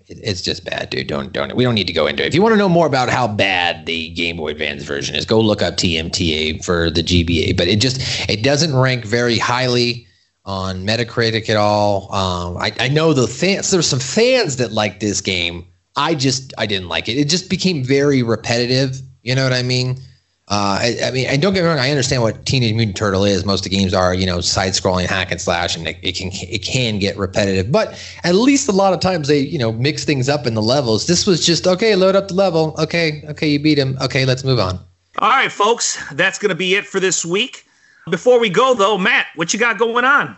it's 0.08 0.42
just 0.42 0.66
bad, 0.66 0.89
dude. 0.89 1.08
Don't 1.08 1.32
don't. 1.32 1.56
We 1.56 1.64
don't 1.64 1.74
need 1.76 1.88
to 1.88 1.94
go 1.94 2.06
into 2.06 2.24
it. 2.24 2.28
If 2.28 2.36
you 2.36 2.42
want 2.42 2.52
to 2.54 2.58
know 2.58 2.68
more 2.70 2.86
about 2.86 3.08
how 3.10 3.28
bad 3.28 3.86
the 3.86 4.10
Game 4.10 4.36
Boy 4.38 4.50
Advance 4.50 4.84
version 4.84 5.16
is, 5.16 5.26
go 5.26 5.39
look 5.39 5.62
up 5.62 5.76
TMTA 5.78 6.64
for 6.66 6.89
the 6.89 7.02
GBA. 7.02 7.56
But 7.56 7.70
it 7.70 7.80
just 7.80 8.02
it 8.30 8.44
doesn't 8.44 8.76
rank 8.76 9.06
very 9.06 9.38
highly 9.38 10.06
on 10.44 10.86
Metacritic 10.86 11.50
at 11.50 11.56
all. 11.56 12.14
Um, 12.14 12.58
I 12.58 12.74
I 12.80 12.89
know 12.89 13.14
the 13.14 13.28
fans. 13.28 13.72
There's 13.72 13.88
some 13.88 14.00
fans 14.00 14.58
that 14.58 14.74
like 14.74 15.00
this 15.00 15.22
game. 15.22 15.66
I 15.96 16.16
just 16.16 16.54
I 16.58 16.66
didn't 16.66 16.88
like 16.88 17.10
it. 17.10 17.18
It 17.18 17.30
just 17.30 17.50
became 17.50 17.84
very 17.84 18.24
repetitive. 18.24 19.02
You 19.24 19.36
know 19.36 19.44
what 19.44 19.54
I 19.54 19.64
mean? 19.64 20.00
Uh, 20.48 20.80
I, 20.82 20.98
I 21.06 21.12
mean, 21.12 21.28
and 21.28 21.42
don't 21.42 21.54
get 21.54 21.62
me 21.62 21.70
wrong. 21.70 21.80
I 21.80 21.92
understand 21.92 22.24
what 22.24 22.46
Teenage 22.46 22.76
Mutant 22.76 22.98
Turtle 22.98 23.24
is. 23.24 23.46
Most 23.46 23.66
of 23.66 23.72
the 23.72 23.78
games 23.78 23.94
are, 23.94 24.14
you 24.14 24.26
know, 24.26 24.42
side-scrolling 24.42 25.06
hack 25.06 25.32
and 25.32 25.39
slash, 25.39 25.78
and 25.78 25.88
it, 25.88 25.98
it 26.02 26.18
can 26.18 26.30
it 26.34 26.64
can 26.64 27.00
get 27.00 27.16
repetitive. 27.18 27.72
But 27.72 27.98
at 28.26 28.36
least 28.36 28.68
a 28.68 28.74
lot 28.74 28.94
of 28.94 29.00
times 29.00 29.30
they, 29.30 29.39
you 29.39 29.58
know, 29.58 29.72
mix 29.72 30.04
things 30.04 30.28
up 30.28 30.46
in 30.46 30.54
the 30.54 30.62
levels. 30.62 31.08
This 31.08 31.26
was 31.26 31.46
just 31.46 31.68
okay. 31.68 31.96
Load 31.96 32.18
up 32.18 32.28
the 32.28 32.34
level. 32.34 32.76
Okay, 32.78 33.24
okay, 33.30 33.48
you 33.48 33.60
beat 33.60 33.78
him. 33.78 33.98
Okay, 34.02 34.26
let's 34.26 34.44
move 34.44 34.60
on. 34.60 34.78
All 35.20 35.30
right, 35.30 35.52
folks, 35.52 36.04
that's 36.14 36.38
gonna 36.38 36.56
be 36.56 36.76
it 36.76 36.86
for 36.86 37.00
this 37.00 37.24
week. 37.24 37.66
Before 38.10 38.39
we 38.39 38.50
go, 38.50 38.74
though, 38.74 38.98
Matt, 38.98 39.28
what 39.36 39.54
you 39.54 39.59
got 39.59 39.78
going 39.78 40.04
on? 40.04 40.36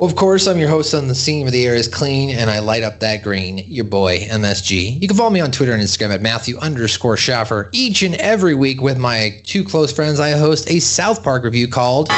Of 0.00 0.16
course, 0.16 0.46
I'm 0.46 0.56
your 0.56 0.70
host 0.70 0.94
on 0.94 1.08
the 1.08 1.14
scene 1.14 1.42
where 1.42 1.50
the 1.50 1.66
air 1.66 1.74
is 1.74 1.86
clean 1.86 2.30
and 2.30 2.48
I 2.48 2.60
light 2.60 2.82
up 2.82 3.00
that 3.00 3.22
green. 3.22 3.58
Your 3.66 3.84
boy, 3.84 4.20
MSG. 4.20 4.98
You 4.98 5.06
can 5.06 5.14
follow 5.14 5.28
me 5.28 5.40
on 5.40 5.50
Twitter 5.50 5.74
and 5.74 5.82
Instagram 5.82 6.14
at 6.14 6.22
Matthew 6.22 6.56
underscore 6.56 7.18
Schaffer. 7.18 7.68
Each 7.72 8.02
and 8.02 8.14
every 8.14 8.54
week 8.54 8.80
with 8.80 8.96
my 8.96 9.42
two 9.44 9.62
close 9.62 9.92
friends, 9.92 10.18
I 10.18 10.30
host 10.30 10.70
a 10.70 10.80
South 10.80 11.22
Park 11.22 11.44
review 11.44 11.68
called 11.68 12.08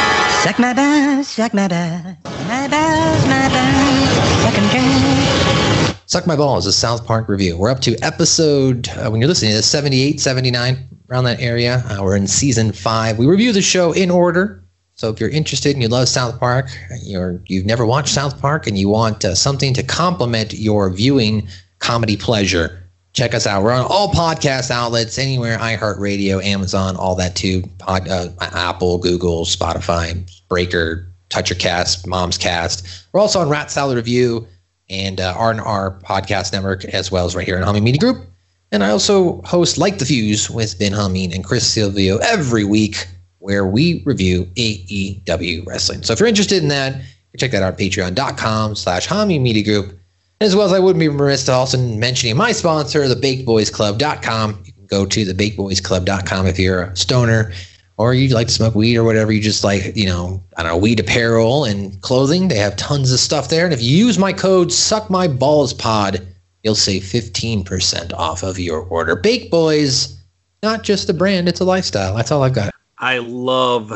Suck 0.44 0.60
my 0.60 0.72
balls, 0.72 1.26
suck 1.26 1.54
my 1.54 1.66
balls, 1.66 2.16
my 2.46 2.68
balls, 2.68 3.26
my 3.26 3.48
balls, 3.48 4.42
suck 4.42 4.58
'em 4.58 4.68
dry. 4.68 5.96
Suck 6.06 6.26
My 6.26 6.36
Balls, 6.36 6.66
is 6.66 6.74
a 6.74 6.78
South 6.78 7.06
Park 7.06 7.26
review. 7.28 7.56
We're 7.56 7.70
up 7.70 7.80
to 7.80 7.96
episode, 8.02 8.88
uh, 8.90 9.08
when 9.10 9.20
you're 9.20 9.28
listening 9.28 9.52
to 9.52 9.56
this, 9.56 9.66
78, 9.66 10.20
79, 10.20 10.86
around 11.10 11.24
that 11.24 11.40
area. 11.40 11.82
Uh, 11.88 12.02
we're 12.02 12.16
in 12.16 12.26
season 12.26 12.70
five. 12.70 13.18
We 13.18 13.26
review 13.26 13.50
the 13.52 13.62
show 13.62 13.92
in 13.92 14.10
order. 14.10 14.61
So 15.02 15.08
if 15.08 15.18
you're 15.18 15.30
interested 15.30 15.72
and 15.72 15.82
you 15.82 15.88
love 15.88 16.08
South 16.08 16.38
Park, 16.38 16.68
you're, 17.02 17.42
you've 17.48 17.66
never 17.66 17.84
watched 17.84 18.10
South 18.10 18.40
Park 18.40 18.68
and 18.68 18.78
you 18.78 18.88
want 18.88 19.24
uh, 19.24 19.34
something 19.34 19.74
to 19.74 19.82
complement 19.82 20.54
your 20.54 20.88
viewing 20.90 21.48
comedy 21.80 22.16
pleasure, 22.16 22.88
check 23.12 23.34
us 23.34 23.44
out. 23.44 23.64
We're 23.64 23.72
on 23.72 23.84
all 23.84 24.12
podcast 24.12 24.70
outlets, 24.70 25.18
anywhere, 25.18 25.58
iHeartRadio, 25.58 26.40
Amazon, 26.44 26.94
all 26.94 27.16
that 27.16 27.34
too. 27.34 27.64
Pod, 27.78 28.06
uh, 28.06 28.28
Apple, 28.40 28.98
Google, 28.98 29.44
Spotify, 29.44 30.24
Breaker, 30.48 31.04
Toucher 31.30 31.56
Cast, 31.56 32.06
Mom's 32.06 32.38
Cast. 32.38 32.86
We're 33.12 33.18
also 33.18 33.40
on 33.40 33.48
Rat 33.48 33.72
Salad 33.72 33.96
Review 33.96 34.46
and 34.88 35.20
uh, 35.20 35.34
R&R 35.36 35.98
Podcast 36.04 36.52
Network, 36.52 36.84
as 36.84 37.10
well 37.10 37.26
as 37.26 37.34
right 37.34 37.44
here 37.44 37.56
in 37.56 37.64
Humming 37.64 37.82
Media 37.82 37.98
Group. 37.98 38.24
And 38.70 38.84
I 38.84 38.90
also 38.90 39.42
host 39.42 39.78
Like 39.78 39.98
the 39.98 40.06
Fuse 40.06 40.48
with 40.48 40.78
Ben 40.78 40.92
Humming 40.92 41.34
and 41.34 41.42
Chris 41.44 41.66
Silvio 41.66 42.18
every 42.18 42.62
week, 42.62 43.08
where 43.42 43.66
we 43.66 44.02
review 44.04 44.44
AEW 44.54 45.66
wrestling. 45.66 46.02
So 46.04 46.12
if 46.12 46.20
you're 46.20 46.28
interested 46.28 46.62
in 46.62 46.68
that, 46.68 47.02
check 47.36 47.50
that 47.50 47.62
out 47.62 47.72
at 47.72 47.78
patreon.com 47.78 48.76
slash 48.76 49.06
Humming 49.06 49.42
Media 49.42 49.64
Group. 49.64 49.98
As 50.40 50.56
well 50.56 50.66
as 50.66 50.72
I 50.72 50.78
wouldn't 50.78 51.00
be 51.00 51.08
remiss 51.08 51.44
to 51.46 51.52
also 51.52 51.78
mentioning 51.78 52.36
my 52.36 52.52
sponsor, 52.52 53.06
the 53.06 53.14
bakedboysclub.com. 53.14 54.62
You 54.64 54.72
can 54.72 54.86
go 54.86 55.06
to 55.06 55.24
the 55.24 55.34
bakedboysclub.com 55.34 56.46
if 56.46 56.58
you're 56.58 56.84
a 56.84 56.96
stoner 56.96 57.52
or 57.96 58.14
you 58.14 58.28
like 58.34 58.48
to 58.48 58.52
smoke 58.52 58.74
weed 58.74 58.96
or 58.96 59.04
whatever, 59.04 59.32
you 59.32 59.40
just 59.40 59.64
like, 59.64 59.96
you 59.96 60.06
know, 60.06 60.42
I 60.56 60.62
don't 60.62 60.72
know, 60.72 60.78
weed 60.78 60.98
apparel 60.98 61.64
and 61.64 62.00
clothing. 62.00 62.48
They 62.48 62.56
have 62.56 62.76
tons 62.76 63.12
of 63.12 63.20
stuff 63.20 63.48
there. 63.48 63.64
And 63.64 63.74
if 63.74 63.82
you 63.82 63.96
use 63.96 64.18
my 64.18 64.32
code 64.32 64.72
Suck 64.72 65.10
My 65.10 65.28
Balls 65.28 65.74
Pod, 65.74 66.26
you'll 66.62 66.74
save 66.74 67.02
15% 67.02 68.12
off 68.14 68.42
of 68.42 68.58
your 68.58 68.80
order. 68.80 69.14
Bake 69.14 69.50
Boys, 69.50 70.16
not 70.62 70.82
just 70.82 71.08
a 71.08 71.14
brand, 71.14 71.48
it's 71.48 71.60
a 71.60 71.64
lifestyle. 71.64 72.16
That's 72.16 72.32
all 72.32 72.42
I've 72.42 72.54
got. 72.54 72.72
I 73.02 73.18
love 73.18 73.92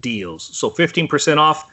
deals. 0.00 0.42
So 0.42 0.68
15% 0.68 1.38
off. 1.38 1.70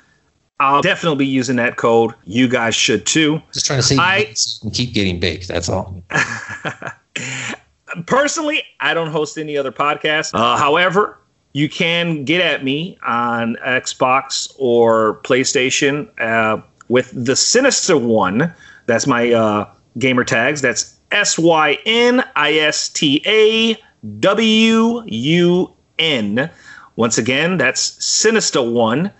I'll 0.61 0.81
definitely 0.81 1.17
be 1.17 1.27
using 1.27 1.57
that 1.57 1.75
code. 1.75 2.13
You 2.23 2.47
guys 2.47 2.75
should 2.75 3.05
too. 3.05 3.41
Just 3.51 3.65
trying 3.65 3.79
to 3.79 3.83
see 3.83 3.97
I 3.99 4.19
you 4.19 4.35
can 4.61 4.71
keep 4.71 4.93
getting 4.93 5.19
baked. 5.19 5.49
That's 5.49 5.67
all. 5.67 6.01
personally, 8.07 8.63
I 8.79 8.93
don't 8.93 9.11
host 9.11 9.37
any 9.37 9.57
other 9.57 9.71
podcasts. 9.71 10.31
Uh, 10.33 10.55
however, 10.55 11.19
you 11.51 11.67
can 11.67 12.23
get 12.23 12.39
at 12.39 12.63
me 12.63 12.97
on 13.03 13.57
Xbox 13.65 14.53
or 14.57 15.19
PlayStation 15.23 16.09
uh, 16.21 16.61
with 16.87 17.11
the 17.13 17.35
Sinister 17.35 17.97
One. 17.97 18.53
That's 18.85 19.07
my 19.07 19.33
uh, 19.33 19.69
gamer 19.99 20.23
tags. 20.23 20.61
That's 20.61 20.95
S 21.11 21.37
Y 21.37 21.77
N 21.85 22.23
I 22.37 22.53
S 22.53 22.87
T 22.87 23.21
A 23.25 23.77
W 24.19 25.03
U 25.05 25.73
N. 25.99 26.49
Once 26.95 27.17
again, 27.17 27.57
that's 27.57 28.03
Sinister 28.03 28.61
One 28.61 29.11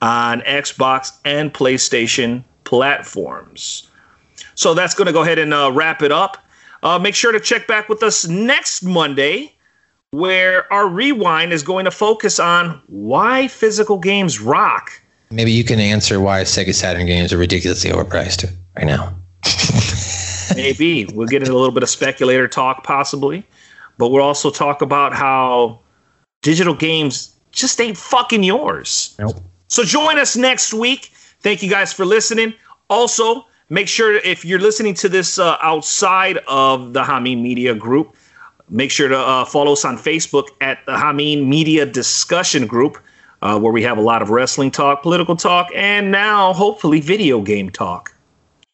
on 0.00 0.40
Xbox 0.42 1.16
and 1.24 1.52
PlayStation 1.52 2.44
platforms. 2.64 3.88
So 4.54 4.74
that's 4.74 4.94
going 4.94 5.06
to 5.06 5.12
go 5.12 5.22
ahead 5.22 5.38
and 5.38 5.52
uh, 5.52 5.70
wrap 5.72 6.02
it 6.02 6.12
up. 6.12 6.38
Uh, 6.82 6.98
make 6.98 7.14
sure 7.14 7.32
to 7.32 7.40
check 7.40 7.66
back 7.66 7.88
with 7.88 8.02
us 8.02 8.26
next 8.28 8.82
Monday, 8.82 9.54
where 10.10 10.70
our 10.72 10.86
rewind 10.86 11.52
is 11.52 11.62
going 11.62 11.86
to 11.86 11.90
focus 11.90 12.38
on 12.38 12.80
why 12.86 13.48
physical 13.48 13.98
games 13.98 14.40
rock. 14.40 14.92
Maybe 15.30 15.50
you 15.50 15.64
can 15.64 15.80
answer 15.80 16.20
why 16.20 16.42
Sega 16.42 16.74
Saturn 16.74 17.06
games 17.06 17.32
are 17.32 17.38
ridiculously 17.38 17.90
overpriced 17.90 18.48
right 18.76 18.86
now. 18.86 19.16
Maybe 20.54 21.06
we'll 21.06 21.26
get 21.26 21.42
into 21.42 21.52
a 21.52 21.58
little 21.58 21.74
bit 21.74 21.82
of 21.82 21.88
speculator 21.88 22.46
talk, 22.46 22.84
possibly, 22.84 23.44
but 23.98 24.10
we'll 24.10 24.22
also 24.22 24.50
talk 24.50 24.82
about 24.82 25.14
how 25.14 25.80
digital 26.44 26.74
games 26.74 27.34
just 27.50 27.80
ain't 27.80 27.96
fucking 27.96 28.44
yours. 28.44 29.16
Nope. 29.18 29.40
So 29.66 29.82
join 29.82 30.18
us 30.18 30.36
next 30.36 30.72
week. 30.72 31.10
Thank 31.40 31.62
you 31.62 31.70
guys 31.70 31.92
for 31.92 32.04
listening. 32.04 32.54
Also, 32.88 33.46
make 33.70 33.88
sure 33.88 34.16
if 34.18 34.44
you're 34.44 34.60
listening 34.60 34.94
to 34.94 35.08
this 35.08 35.38
uh, 35.38 35.56
outside 35.60 36.38
of 36.46 36.92
the 36.92 37.02
Hameen 37.02 37.40
Media 37.42 37.74
Group, 37.74 38.14
make 38.68 38.90
sure 38.90 39.08
to 39.08 39.18
uh, 39.18 39.44
follow 39.44 39.72
us 39.72 39.84
on 39.84 39.96
Facebook 39.96 40.48
at 40.60 40.78
the 40.86 40.92
Hameen 40.92 41.46
Media 41.46 41.86
Discussion 41.86 42.66
Group, 42.66 42.98
uh, 43.42 43.58
where 43.58 43.72
we 43.72 43.82
have 43.82 43.98
a 43.98 44.02
lot 44.02 44.22
of 44.22 44.30
wrestling 44.30 44.70
talk, 44.70 45.02
political 45.02 45.34
talk, 45.34 45.70
and 45.74 46.12
now 46.12 46.52
hopefully 46.52 47.00
video 47.00 47.40
game 47.40 47.70
talk. 47.70 48.14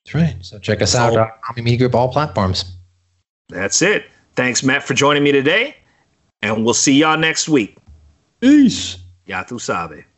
That's 0.05 0.15
right. 0.15 0.37
So 0.45 0.59
check 0.59 0.83
us 0.83 0.95
out, 0.95 1.17
Omni 1.49 1.63
Media 1.63 1.79
Group, 1.79 1.95
all 1.95 2.13
platforms. 2.13 2.73
That's 3.49 3.81
it. 3.81 4.07
Thanks, 4.37 4.63
Matt, 4.63 4.83
for 4.83 4.95
joining 4.95 5.23
me 5.23 5.33
today, 5.33 5.77
and 6.43 6.65
we'll 6.65 6.75
see 6.75 6.99
y'all 6.99 7.19
next 7.19 7.49
week. 7.49 7.77
Peace. 8.41 8.99
Ya 9.27 9.43
tu 9.45 9.59
sabe. 9.59 10.10